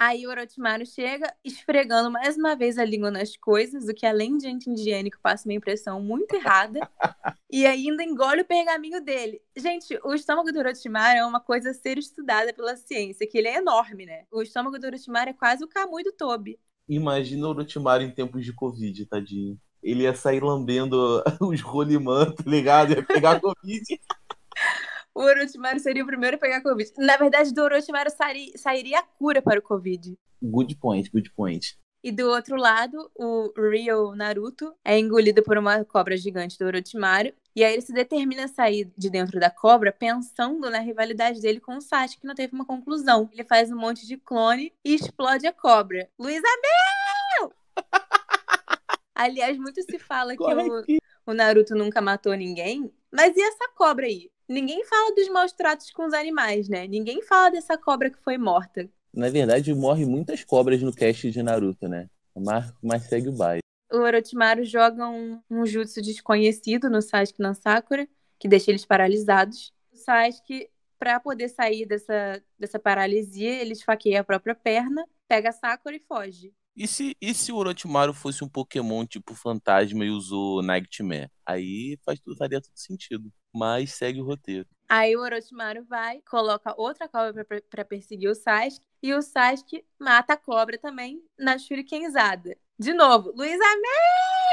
Aí 0.00 0.24
o 0.24 0.30
Orochimaru 0.30 0.86
chega 0.86 1.34
esfregando 1.44 2.08
mais 2.08 2.36
uma 2.36 2.54
vez 2.54 2.78
a 2.78 2.84
língua 2.84 3.10
nas 3.10 3.36
coisas, 3.36 3.88
o 3.88 3.92
que 3.92 4.06
além 4.06 4.38
de 4.38 4.46
anti-higiênico 4.46 5.18
passa 5.20 5.48
uma 5.48 5.54
impressão 5.54 6.00
muito 6.00 6.36
errada. 6.36 6.88
e 7.50 7.66
ainda 7.66 8.04
engole 8.04 8.42
o 8.42 8.44
pergaminho 8.44 9.04
dele. 9.04 9.42
Gente, 9.56 9.98
o 10.04 10.14
estômago 10.14 10.52
do 10.52 10.60
Orochimaru 10.60 11.18
é 11.18 11.26
uma 11.26 11.40
coisa 11.40 11.70
a 11.70 11.74
ser 11.74 11.98
estudada 11.98 12.54
pela 12.54 12.76
ciência, 12.76 13.26
que 13.28 13.36
ele 13.36 13.48
é 13.48 13.56
enorme, 13.56 14.06
né? 14.06 14.22
O 14.30 14.40
estômago 14.40 14.78
do 14.78 14.86
Orochimaru 14.86 15.30
é 15.30 15.34
quase 15.34 15.64
o 15.64 15.68
Kamui 15.68 16.04
do 16.04 16.12
Tobi. 16.12 16.60
Imagina 16.88 17.48
o 17.48 17.50
Orochimaru 17.50 18.04
em 18.04 18.10
tempos 18.12 18.44
de 18.44 18.52
Covid, 18.52 19.04
tadinho. 19.06 19.58
Ele 19.82 20.04
ia 20.04 20.14
sair 20.14 20.40
lambendo 20.40 21.24
os 21.42 21.60
rolimã, 21.60 22.30
tá 22.30 22.44
ligado? 22.46 22.92
Ia 22.92 23.02
pegar 23.02 23.40
Covid. 23.40 23.82
O 25.18 25.22
Orochimaru 25.22 25.80
seria 25.80 26.04
o 26.04 26.06
primeiro 26.06 26.36
a 26.36 26.38
pegar 26.38 26.60
Covid. 26.60 26.92
Na 26.96 27.16
verdade, 27.16 27.52
do 27.52 27.60
Orochimaru 27.60 28.08
sairia 28.54 29.00
a 29.00 29.02
cura 29.02 29.42
para 29.42 29.58
o 29.58 29.62
Covid. 29.62 30.16
Good 30.40 30.76
point, 30.76 31.10
good 31.10 31.32
point. 31.32 31.76
E 32.04 32.12
do 32.12 32.30
outro 32.30 32.54
lado, 32.54 33.10
o 33.16 33.52
Real 33.68 34.14
Naruto 34.14 34.72
é 34.84 34.96
engolido 34.96 35.42
por 35.42 35.58
uma 35.58 35.84
cobra 35.84 36.16
gigante 36.16 36.56
do 36.56 36.66
Orochimaru. 36.66 37.32
E 37.56 37.64
aí 37.64 37.72
ele 37.72 37.82
se 37.82 37.92
determina 37.92 38.44
a 38.44 38.48
sair 38.48 38.92
de 38.96 39.10
dentro 39.10 39.40
da 39.40 39.50
cobra 39.50 39.90
pensando 39.90 40.70
na 40.70 40.78
rivalidade 40.78 41.40
dele 41.40 41.58
com 41.58 41.78
o 41.78 41.80
Sasuke, 41.80 42.20
que 42.20 42.26
não 42.28 42.36
teve 42.36 42.54
uma 42.54 42.64
conclusão. 42.64 43.28
Ele 43.32 43.42
faz 43.42 43.72
um 43.72 43.76
monte 43.76 44.06
de 44.06 44.16
clone 44.16 44.72
e 44.84 44.94
explode 44.94 45.48
a 45.48 45.52
cobra. 45.52 46.08
Luísa 46.16 46.46
Mel! 46.62 47.52
Aliás, 49.16 49.58
muito 49.58 49.82
se 49.82 49.98
fala 49.98 50.30
que 50.30 50.36
Corre 50.36 50.70
o, 50.70 50.84
o 51.26 51.34
Naruto 51.34 51.74
nunca 51.74 52.00
matou 52.00 52.32
ninguém. 52.34 52.88
Mas 53.12 53.36
e 53.36 53.40
essa 53.40 53.68
cobra 53.76 54.06
aí? 54.06 54.30
Ninguém 54.48 54.84
fala 54.84 55.14
dos 55.14 55.28
maus 55.28 55.52
tratos 55.52 55.90
com 55.90 56.06
os 56.06 56.14
animais, 56.14 56.68
né? 56.68 56.86
Ninguém 56.86 57.22
fala 57.22 57.50
dessa 57.50 57.76
cobra 57.76 58.10
que 58.10 58.18
foi 58.22 58.38
morta. 58.38 58.88
Na 59.12 59.28
verdade, 59.30 59.74
morre 59.74 60.04
muitas 60.06 60.44
cobras 60.44 60.82
no 60.82 60.92
cast 60.92 61.30
de 61.30 61.42
Naruto, 61.42 61.88
né? 61.88 62.08
Mas, 62.36 62.72
mas 62.82 63.02
segue 63.04 63.28
o 63.28 63.32
baile. 63.32 63.60
o 63.92 63.98
Orochimaru 63.98 64.64
joga 64.64 65.08
um, 65.08 65.42
um 65.50 65.66
jutsu 65.66 66.00
desconhecido 66.02 66.88
no 66.90 67.02
Sasuke 67.02 67.40
e 67.40 67.42
na 67.42 67.54
Sakura, 67.54 68.08
que 68.38 68.48
deixa 68.48 68.70
eles 68.70 68.84
paralisados. 68.84 69.72
O 69.92 69.96
Sasuke, 69.96 70.70
pra 70.98 71.18
poder 71.20 71.48
sair 71.48 71.86
dessa, 71.86 72.42
dessa 72.58 72.78
paralisia, 72.78 73.60
ele 73.60 73.72
esfaqueia 73.72 74.20
a 74.20 74.24
própria 74.24 74.54
perna, 74.54 75.04
pega 75.26 75.48
a 75.50 75.52
Sakura 75.52 75.96
e 75.96 76.00
foge. 76.00 76.52
E 76.78 76.86
se, 76.86 77.16
e 77.20 77.34
se 77.34 77.50
o 77.50 77.56
Orochimaru 77.56 78.14
fosse 78.14 78.44
um 78.44 78.48
Pokémon 78.48 79.04
tipo 79.04 79.34
fantasma 79.34 80.04
e 80.04 80.10
usou 80.10 80.62
Nightmare? 80.62 81.28
Aí 81.44 81.98
faz, 82.04 82.20
tudo- 82.20 82.36
faria 82.36 82.60
todo 82.60 82.72
sentido. 82.76 83.32
Mas 83.52 83.94
segue 83.94 84.20
o 84.20 84.24
roteiro. 84.24 84.66
Aí 84.88 85.16
o 85.16 85.20
Orochimaru 85.20 85.84
vai, 85.86 86.20
coloca 86.30 86.72
outra 86.80 87.08
cobra 87.08 87.44
pra, 87.44 87.60
pra 87.68 87.84
perseguir 87.84 88.30
o 88.30 88.34
Sasuke, 88.34 88.86
e 89.02 89.12
o 89.12 89.20
Sasuke 89.20 89.84
mata 89.98 90.34
a 90.34 90.36
cobra 90.36 90.78
também 90.78 91.20
na 91.38 91.58
shurikenzada. 91.58 92.56
De 92.78 92.94
novo, 92.94 93.32
Luísa 93.36 93.64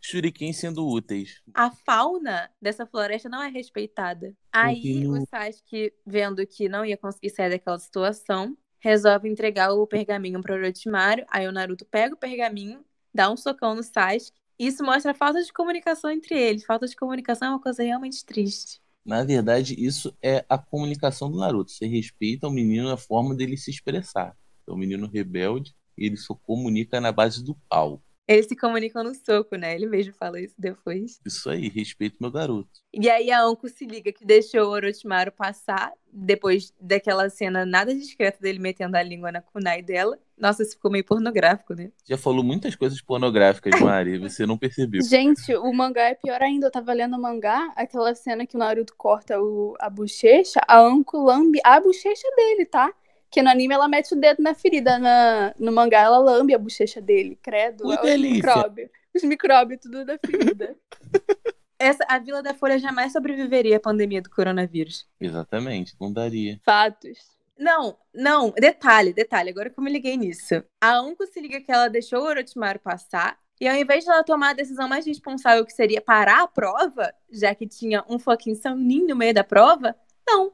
Shuriken 0.00 0.52
sendo 0.52 0.86
úteis. 0.86 1.40
a 1.54 1.70
fauna 1.70 2.50
dessa 2.60 2.84
floresta 2.86 3.28
não 3.28 3.42
é 3.42 3.48
respeitada. 3.48 4.34
Aí 4.52 5.06
o 5.06 5.24
Sasuke, 5.26 5.92
vendo 6.04 6.46
que 6.46 6.68
não 6.68 6.84
ia 6.84 6.96
conseguir 6.96 7.30
sair 7.30 7.50
daquela 7.50 7.78
situação, 7.78 8.56
resolve 8.86 9.28
entregar 9.28 9.72
o 9.72 9.84
pergaminho 9.84 10.40
para 10.40 10.54
Orochimaru. 10.54 11.24
Aí 11.28 11.48
o 11.48 11.52
Naruto 11.52 11.84
pega 11.84 12.14
o 12.14 12.18
pergaminho, 12.18 12.84
dá 13.12 13.28
um 13.28 13.36
socão 13.36 13.74
no 13.74 13.82
Sasuke. 13.82 14.38
Isso 14.56 14.84
mostra 14.84 15.10
a 15.10 15.14
falta 15.14 15.42
de 15.42 15.52
comunicação 15.52 16.08
entre 16.08 16.38
eles. 16.38 16.64
Falta 16.64 16.86
de 16.86 16.94
comunicação 16.94 17.48
é 17.48 17.50
uma 17.50 17.60
coisa 17.60 17.82
realmente 17.82 18.24
triste. 18.24 18.80
Na 19.04 19.24
verdade, 19.24 19.74
isso 19.76 20.16
é 20.22 20.44
a 20.48 20.56
comunicação 20.56 21.30
do 21.30 21.38
Naruto. 21.38 21.72
Você 21.72 21.86
respeita 21.86 22.46
o 22.46 22.50
menino 22.50 22.88
na 22.88 22.96
forma 22.96 23.34
dele 23.34 23.56
se 23.56 23.70
expressar. 23.70 24.36
É 24.66 24.72
um 24.72 24.76
menino 24.76 25.08
rebelde 25.08 25.74
e 25.98 26.06
ele 26.06 26.16
só 26.16 26.34
comunica 26.34 27.00
na 27.00 27.10
base 27.10 27.44
do 27.44 27.56
pau. 27.68 28.00
Eles 28.28 28.46
se 28.46 28.56
comunicam 28.56 29.04
no 29.04 29.14
soco, 29.14 29.56
né? 29.56 29.74
Ele 29.74 29.86
mesmo 29.86 30.12
fala 30.12 30.40
isso 30.40 30.54
depois. 30.58 31.20
Isso 31.24 31.48
aí, 31.48 31.68
respeito 31.68 32.16
meu 32.20 32.30
garoto. 32.30 32.68
E 32.92 33.08
aí 33.08 33.30
a 33.30 33.40
Anko 33.42 33.68
se 33.68 33.86
liga 33.86 34.12
que 34.12 34.24
deixou 34.24 34.64
o 34.64 34.70
Orochimaru 34.70 35.30
passar 35.30 35.92
depois 36.12 36.72
daquela 36.80 37.28
cena 37.28 37.64
nada 37.64 37.94
discreta 37.94 38.38
dele 38.40 38.58
metendo 38.58 38.96
a 38.96 39.02
língua 39.02 39.30
na 39.30 39.40
kunai 39.40 39.82
dela. 39.82 40.18
Nossa, 40.36 40.62
isso 40.62 40.72
ficou 40.72 40.90
meio 40.90 41.04
pornográfico, 41.04 41.74
né? 41.74 41.92
Já 42.04 42.18
falou 42.18 42.42
muitas 42.42 42.74
coisas 42.74 43.00
pornográficas, 43.00 43.80
Mari, 43.80 44.18
você 44.18 44.44
não 44.44 44.58
percebeu. 44.58 45.02
Gente, 45.02 45.54
o 45.54 45.72
mangá 45.72 46.08
é 46.08 46.14
pior 46.14 46.42
ainda. 46.42 46.66
Eu 46.66 46.70
tava 46.70 46.92
lendo 46.92 47.16
o 47.16 47.20
mangá, 47.22 47.72
aquela 47.76 48.14
cena 48.14 48.46
que 48.46 48.56
o 48.56 48.58
Naruto 48.58 48.94
corta 48.96 49.40
o, 49.40 49.74
a 49.78 49.88
bochecha, 49.88 50.60
a 50.66 50.80
Anko 50.80 51.18
lambe 51.18 51.60
a 51.64 51.80
bochecha 51.80 52.28
dele, 52.36 52.66
tá? 52.66 52.92
Que 53.30 53.42
no 53.42 53.50
anime 53.50 53.74
ela 53.74 53.88
mete 53.88 54.14
o 54.14 54.20
dedo 54.20 54.42
na 54.42 54.54
ferida, 54.54 54.98
na, 54.98 55.54
no 55.58 55.72
mangá 55.72 56.00
ela 56.00 56.18
lambe 56.18 56.54
a 56.54 56.58
bochecha 56.58 57.00
dele, 57.00 57.38
credo. 57.42 57.86
Olha 57.86 58.00
delícia. 58.00 58.30
Os 58.30 58.36
micróbios. 58.36 58.90
Os 59.14 59.22
micróbios, 59.22 59.80
tudo 59.80 60.04
da 60.04 60.18
ferida. 60.18 60.76
Essa, 61.78 62.04
a 62.08 62.18
Vila 62.18 62.42
da 62.42 62.54
Folha 62.54 62.78
jamais 62.78 63.12
sobreviveria 63.12 63.76
à 63.76 63.80
pandemia 63.80 64.22
do 64.22 64.30
coronavírus. 64.30 65.06
Exatamente, 65.20 65.94
não 66.00 66.10
daria. 66.12 66.58
Fatos. 66.64 67.36
Não, 67.58 67.96
não, 68.14 68.50
detalhe, 68.50 69.14
detalhe, 69.14 69.50
agora 69.50 69.70
que 69.70 69.78
eu 69.78 69.84
me 69.84 69.90
liguei 69.90 70.16
nisso. 70.16 70.62
A 70.80 70.96
Anko 70.96 71.26
se 71.26 71.40
liga 71.40 71.60
que 71.60 71.72
ela 71.72 71.88
deixou 71.88 72.20
o 72.20 72.26
Orochimaru 72.26 72.78
passar, 72.80 73.38
e 73.58 73.66
ao 73.66 73.74
invés 73.74 74.04
de 74.04 74.10
ela 74.10 74.22
tomar 74.22 74.50
a 74.50 74.54
decisão 74.54 74.86
mais 74.86 75.06
responsável, 75.06 75.64
que 75.64 75.72
seria 75.72 76.00
parar 76.00 76.42
a 76.42 76.46
prova, 76.46 77.12
já 77.30 77.54
que 77.54 77.66
tinha 77.66 78.04
um 78.08 78.18
fucking 78.18 78.54
Sannin 78.54 79.06
no 79.06 79.16
meio 79.16 79.32
da 79.32 79.42
prova, 79.42 79.96
não. 80.26 80.52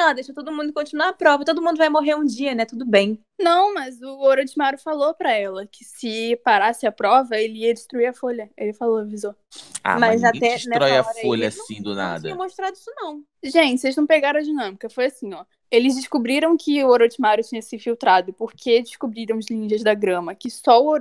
Ela 0.00 0.12
deixa 0.12 0.32
todo 0.32 0.52
mundo 0.52 0.72
continuar 0.72 1.08
a 1.08 1.12
prova, 1.12 1.44
todo 1.44 1.60
mundo 1.62 1.76
vai 1.76 1.88
morrer 1.88 2.14
um 2.14 2.24
dia, 2.24 2.54
né? 2.54 2.64
Tudo 2.64 2.86
bem. 2.86 3.20
Não, 3.40 3.72
mas 3.74 4.00
o 4.00 4.20
Orochimaru 4.20 4.78
falou 4.78 5.14
pra 5.14 5.32
ela 5.32 5.66
que 5.66 5.84
se 5.84 6.36
parasse 6.44 6.86
a 6.86 6.92
prova, 6.92 7.36
ele 7.36 7.58
ia 7.64 7.74
destruir 7.74 8.06
a 8.06 8.12
folha. 8.12 8.50
Ele 8.56 8.72
falou, 8.72 8.98
avisou. 8.98 9.34
Ah, 9.82 9.98
Mas 9.98 10.20
mas, 10.22 10.24
até 10.24 10.54
destrói 10.54 10.96
a 10.96 11.00
hora 11.02 11.12
aí, 11.16 11.22
folha 11.22 11.44
eles 11.44 11.56
não- 11.56 11.64
assim 11.64 11.82
do 11.82 11.88
Não 11.90 11.96
nada. 11.96 12.20
tinha 12.20 12.34
mostrado 12.34 12.74
isso, 12.74 12.90
não. 12.96 13.22
Gente, 13.42 13.80
vocês 13.80 13.96
não 13.96 14.06
pegaram 14.06 14.40
a 14.40 14.42
dinâmica. 14.42 14.88
Foi 14.90 15.06
assim, 15.06 15.32
ó. 15.34 15.44
Eles 15.70 15.96
descobriram 15.96 16.56
que 16.56 16.82
o 16.82 16.88
Orochimaru 16.88 17.42
tinha 17.42 17.60
se 17.60 17.78
filtrado 17.78 18.32
porque 18.32 18.80
descobriram 18.80 19.36
os 19.36 19.48
ninjas 19.50 19.82
da 19.82 19.92
grama 19.92 20.34
que 20.34 20.50
só 20.50 20.82
o, 20.82 20.96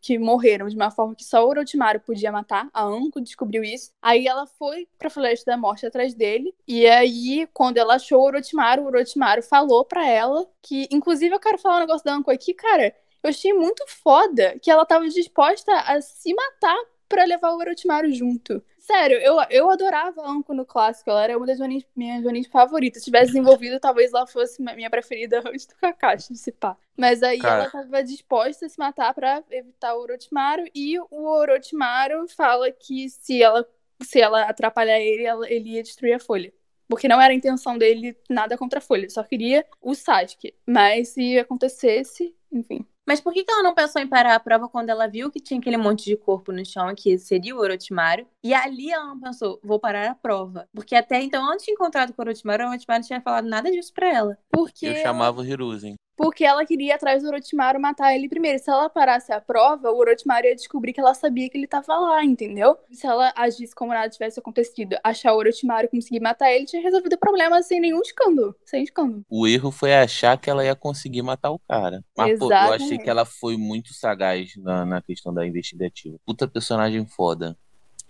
que 0.00 0.18
morreram 0.18 0.68
de 0.68 0.76
uma 0.76 0.90
forma 0.90 1.14
que 1.14 1.24
só 1.24 1.44
o 1.44 1.48
Orochimaru 1.48 2.00
podia 2.00 2.32
matar. 2.32 2.68
A 2.72 2.84
Anko 2.84 3.20
descobriu 3.20 3.62
isso. 3.62 3.90
Aí 4.00 4.26
ela 4.26 4.46
foi 4.46 4.88
pra 4.98 5.10
Floresta 5.10 5.50
da 5.50 5.56
Morte 5.56 5.86
atrás 5.86 6.14
dele. 6.14 6.54
E 6.66 6.86
aí, 6.86 7.46
quando 7.52 7.76
ela 7.76 7.96
achou 7.96 8.20
o 8.20 8.24
Orochimaru, 8.24 8.82
o 8.82 8.86
Orochimaru 8.86 9.42
falou 9.42 9.84
pra 9.84 10.08
ela 10.08 10.46
que, 10.62 10.88
inclusive, 10.90 11.34
eu 11.34 11.40
quero 11.40 11.58
falar 11.58 11.76
um 11.76 11.80
negócio 11.80 12.04
da 12.04 12.14
Anko 12.14 12.30
aqui, 12.30 12.54
cara. 12.54 12.94
Eu 13.22 13.30
achei 13.30 13.52
muito 13.52 13.84
foda 13.88 14.58
que 14.62 14.70
ela 14.70 14.86
tava 14.86 15.08
disposta 15.08 15.72
a 15.72 16.00
se 16.00 16.32
matar 16.32 16.76
pra 17.08 17.24
levar 17.24 17.52
o 17.52 17.58
Orochimaru 17.58 18.12
junto. 18.12 18.62
Sério, 18.90 19.18
eu, 19.18 19.36
eu 19.50 19.70
adorava 19.70 20.22
a 20.22 20.30
Anko 20.30 20.54
no 20.54 20.64
clássico. 20.64 21.10
Ela 21.10 21.24
era 21.24 21.36
uma 21.36 21.46
das 21.46 21.58
minhas, 21.60 21.84
minhas 21.94 22.46
favoritas. 22.46 23.02
Se 23.02 23.04
tivesse 23.04 23.26
desenvolvido, 23.26 23.78
talvez 23.78 24.14
ela 24.14 24.26
fosse 24.26 24.62
minha 24.62 24.88
preferida 24.88 25.40
antes 25.46 25.66
do 25.66 25.74
Kakashi, 25.74 26.34
se 26.34 26.50
pá. 26.50 26.74
Mas 26.96 27.22
aí 27.22 27.38
Cara. 27.38 27.64
ela 27.64 27.70
tava 27.70 28.02
disposta 28.02 28.64
a 28.64 28.68
se 28.68 28.78
matar 28.78 29.12
pra 29.12 29.44
evitar 29.50 29.94
o 29.94 30.00
Orochimaru. 30.00 30.64
E 30.74 30.98
o 30.98 31.06
Orochimaru 31.26 32.26
fala 32.28 32.72
que 32.72 33.10
se 33.10 33.42
ela, 33.42 33.68
se 34.02 34.18
ela 34.22 34.44
atrapalhar 34.44 34.98
ele, 34.98 35.22
ela- 35.24 35.50
ele 35.50 35.72
ia 35.74 35.82
destruir 35.82 36.14
a 36.14 36.18
Folha. 36.18 36.50
Porque 36.88 37.06
não 37.06 37.20
era 37.20 37.34
a 37.34 37.36
intenção 37.36 37.76
dele 37.76 38.16
nada 38.30 38.56
contra 38.56 38.78
a 38.78 38.82
Folha. 38.82 39.00
Ele 39.02 39.10
só 39.10 39.22
queria 39.22 39.66
o 39.82 39.94
Sasuke. 39.94 40.54
Mas 40.66 41.08
se 41.08 41.38
acontecesse, 41.38 42.34
enfim. 42.50 42.86
Mas 43.08 43.22
por 43.22 43.32
que 43.32 43.42
ela 43.48 43.62
não 43.62 43.74
pensou 43.74 44.02
em 44.02 44.06
parar 44.06 44.34
a 44.34 44.40
prova 44.40 44.68
quando 44.68 44.90
ela 44.90 45.06
viu 45.06 45.30
que 45.30 45.40
tinha 45.40 45.58
aquele 45.58 45.78
monte 45.78 46.04
de 46.04 46.14
corpo 46.14 46.52
no 46.52 46.62
chão, 46.62 46.94
que 46.94 47.16
seria 47.16 47.56
o 47.56 47.58
Orochimaru? 47.58 48.26
E 48.44 48.52
ali 48.52 48.92
ela 48.92 49.06
não 49.06 49.18
pensou, 49.18 49.58
vou 49.64 49.80
parar 49.80 50.10
a 50.10 50.14
prova. 50.14 50.68
Porque 50.74 50.94
até 50.94 51.18
então, 51.22 51.40
ela 51.40 51.52
não 51.52 51.56
tinha 51.56 51.72
encontrado 51.72 52.12
com 52.12 52.20
o 52.20 52.24
Orochimaru, 52.26 52.64
o 52.64 52.68
Orochimaru 52.68 53.00
não 53.00 53.06
tinha 53.06 53.22
falado 53.22 53.48
nada 53.48 53.70
disso 53.70 53.94
pra 53.94 54.12
ela. 54.12 54.38
Porque 54.50 54.88
Eu 54.88 54.96
chamava 54.96 55.40
o 55.40 55.44
Hiruzen. 55.44 55.94
Porque 56.18 56.44
ela 56.44 56.66
queria 56.66 56.88
ir 56.88 56.90
atrás 56.90 57.22
do 57.22 57.28
Orochimaru 57.28 57.80
matar 57.80 58.12
ele 58.12 58.28
primeiro. 58.28 58.58
Se 58.58 58.68
ela 58.68 58.90
parasse 58.90 59.32
a 59.32 59.40
prova, 59.40 59.88
o 59.92 59.98
Orochimaru 59.98 60.48
ia 60.48 60.56
descobrir 60.56 60.92
que 60.92 60.98
ela 61.00 61.14
sabia 61.14 61.48
que 61.48 61.56
ele 61.56 61.68
tava 61.68 61.96
lá, 61.96 62.24
entendeu? 62.24 62.76
Se 62.90 63.06
ela 63.06 63.32
agisse 63.36 63.72
como 63.72 63.94
nada 63.94 64.10
tivesse 64.10 64.40
acontecido, 64.40 64.96
achar 65.04 65.32
o 65.32 65.36
Orochimaru 65.36 65.86
e 65.86 65.88
conseguir 65.88 66.18
matar 66.18 66.50
ele, 66.50 66.66
tinha 66.66 66.82
resolvido 66.82 67.12
o 67.12 67.18
problema 67.18 67.62
sem 67.62 67.80
nenhum 67.80 68.00
escândalo. 68.00 68.52
Sem 68.64 68.82
escândalo. 68.82 69.24
O 69.30 69.46
erro 69.46 69.70
foi 69.70 69.94
achar 69.94 70.36
que 70.36 70.50
ela 70.50 70.64
ia 70.64 70.74
conseguir 70.74 71.22
matar 71.22 71.52
o 71.52 71.58
cara. 71.60 72.02
Mas, 72.16 72.36
pô, 72.36 72.52
eu 72.52 72.72
achei 72.72 72.98
que 72.98 73.08
ela 73.08 73.24
foi 73.24 73.56
muito 73.56 73.94
sagaz 73.94 74.56
na, 74.56 74.84
na 74.84 75.00
questão 75.00 75.32
da 75.32 75.46
investigativa. 75.46 76.18
Puta 76.26 76.48
personagem 76.48 77.06
foda. 77.06 77.56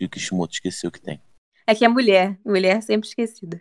E 0.01 0.07
o 0.07 0.09
Kishimoto 0.09 0.55
esqueceu 0.55 0.91
que 0.91 1.03
tem. 1.03 1.21
É 1.67 1.75
que 1.75 1.85
é 1.85 1.89
mulher, 1.89 2.39
mulher 2.43 2.83
sempre 2.83 3.07
esquecida. 3.07 3.61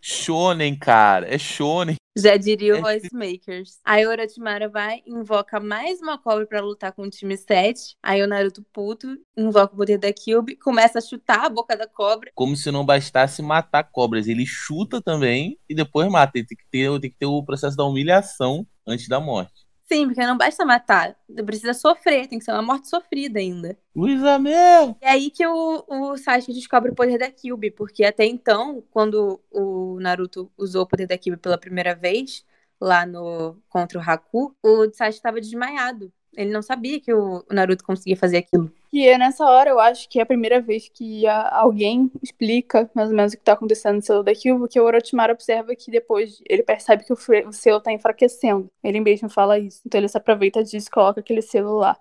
Shonen, 0.00 0.74
cara. 0.78 1.26
É 1.28 1.36
Shonen. 1.36 1.96
Já 2.16 2.36
diria 2.36 2.74
o 2.74 2.76
É. 2.76 2.80
Voice 2.80 3.08
Makers. 3.12 3.78
Aí 3.84 4.06
o 4.06 4.10
Orochimaru 4.10 4.70
vai, 4.70 5.02
invoca 5.06 5.58
mais 5.58 6.00
uma 6.00 6.18
cobra 6.18 6.46
pra 6.46 6.60
lutar 6.60 6.92
com 6.92 7.02
o 7.02 7.10
time 7.10 7.36
7. 7.36 7.96
Aí 8.02 8.22
o 8.22 8.26
Naruto 8.26 8.62
puto, 8.72 9.16
invoca 9.36 9.72
o 9.72 9.76
poder 9.76 9.98
da 9.98 10.12
Kyuubi, 10.12 10.56
começa 10.56 10.98
a 10.98 11.02
chutar 11.02 11.46
a 11.46 11.48
boca 11.48 11.74
da 11.76 11.86
cobra. 11.86 12.30
Como 12.34 12.54
se 12.54 12.70
não 12.70 12.84
bastasse 12.84 13.40
matar 13.40 13.84
cobras. 13.84 14.28
Ele 14.28 14.44
chuta 14.44 15.00
também 15.00 15.58
e 15.68 15.74
depois 15.74 16.10
mata. 16.10 16.32
Ele 16.36 16.46
tem 16.46 16.56
que 16.56 16.64
ter, 16.70 17.00
tem 17.00 17.10
que 17.10 17.16
ter 17.16 17.26
o 17.26 17.42
processo 17.42 17.76
da 17.76 17.84
humilhação 17.84 18.66
antes 18.86 19.08
da 19.08 19.18
morte. 19.18 19.61
Sim, 19.92 20.06
porque 20.06 20.26
não 20.26 20.38
basta 20.38 20.64
matar, 20.64 21.14
precisa 21.44 21.74
sofrer, 21.74 22.26
tem 22.26 22.38
que 22.38 22.44
ser 22.44 22.52
uma 22.52 22.62
morte 22.62 22.88
sofrida 22.88 23.38
ainda. 23.38 23.78
Luísa 23.94 24.38
Mel! 24.38 24.96
É 25.02 25.10
aí 25.10 25.30
que 25.30 25.46
o, 25.46 25.84
o 25.86 26.16
Sasuke 26.16 26.54
descobre 26.54 26.90
o 26.90 26.94
poder 26.94 27.18
da 27.18 27.30
Kyuubi, 27.30 27.70
porque 27.70 28.02
até 28.02 28.24
então, 28.24 28.82
quando 28.90 29.38
o 29.50 30.00
Naruto 30.00 30.50
usou 30.56 30.84
o 30.84 30.86
poder 30.86 31.06
da 31.06 31.18
Kyuubi 31.18 31.40
pela 31.40 31.58
primeira 31.58 31.94
vez, 31.94 32.42
lá 32.80 33.04
no 33.04 33.56
contra 33.68 33.98
o 33.98 34.02
Haku, 34.02 34.56
o 34.62 34.90
Sasuke 34.92 35.16
estava 35.16 35.40
desmaiado. 35.40 36.10
Ele 36.36 36.50
não 36.50 36.62
sabia 36.62 37.00
que 37.00 37.12
o 37.12 37.44
Naruto 37.50 37.84
conseguia 37.84 38.16
fazer 38.16 38.38
aquilo. 38.38 38.72
E 38.92 39.06
é 39.06 39.16
nessa 39.16 39.44
hora 39.44 39.70
eu 39.70 39.80
acho 39.80 40.08
que 40.08 40.18
é 40.18 40.22
a 40.22 40.26
primeira 40.26 40.60
vez 40.60 40.88
que 40.88 41.26
alguém 41.26 42.10
explica 42.22 42.90
mais 42.94 43.08
ou 43.08 43.16
menos 43.16 43.32
o 43.32 43.36
que 43.36 43.42
tá 43.42 43.54
acontecendo 43.54 43.96
no 43.96 44.02
selo 44.02 44.22
da 44.22 44.34
Kyuubi, 44.34 44.60
porque 44.60 44.78
o 44.78 44.84
Orochimaru 44.84 45.32
observa 45.32 45.74
que 45.74 45.90
depois 45.90 46.42
ele 46.48 46.62
percebe 46.62 47.04
que 47.04 47.12
o, 47.12 47.16
o 47.48 47.52
selo 47.52 47.80
tá 47.80 47.92
enfraquecendo. 47.92 48.70
Ele 48.84 49.00
mesmo 49.00 49.30
fala 49.30 49.58
isso. 49.58 49.80
Então 49.86 49.98
ele 49.98 50.08
se 50.08 50.16
aproveita 50.16 50.62
disso 50.62 50.88
e 50.88 50.90
coloca 50.90 51.20
aquele 51.20 51.40
selo 51.40 51.78
lá. 51.78 51.96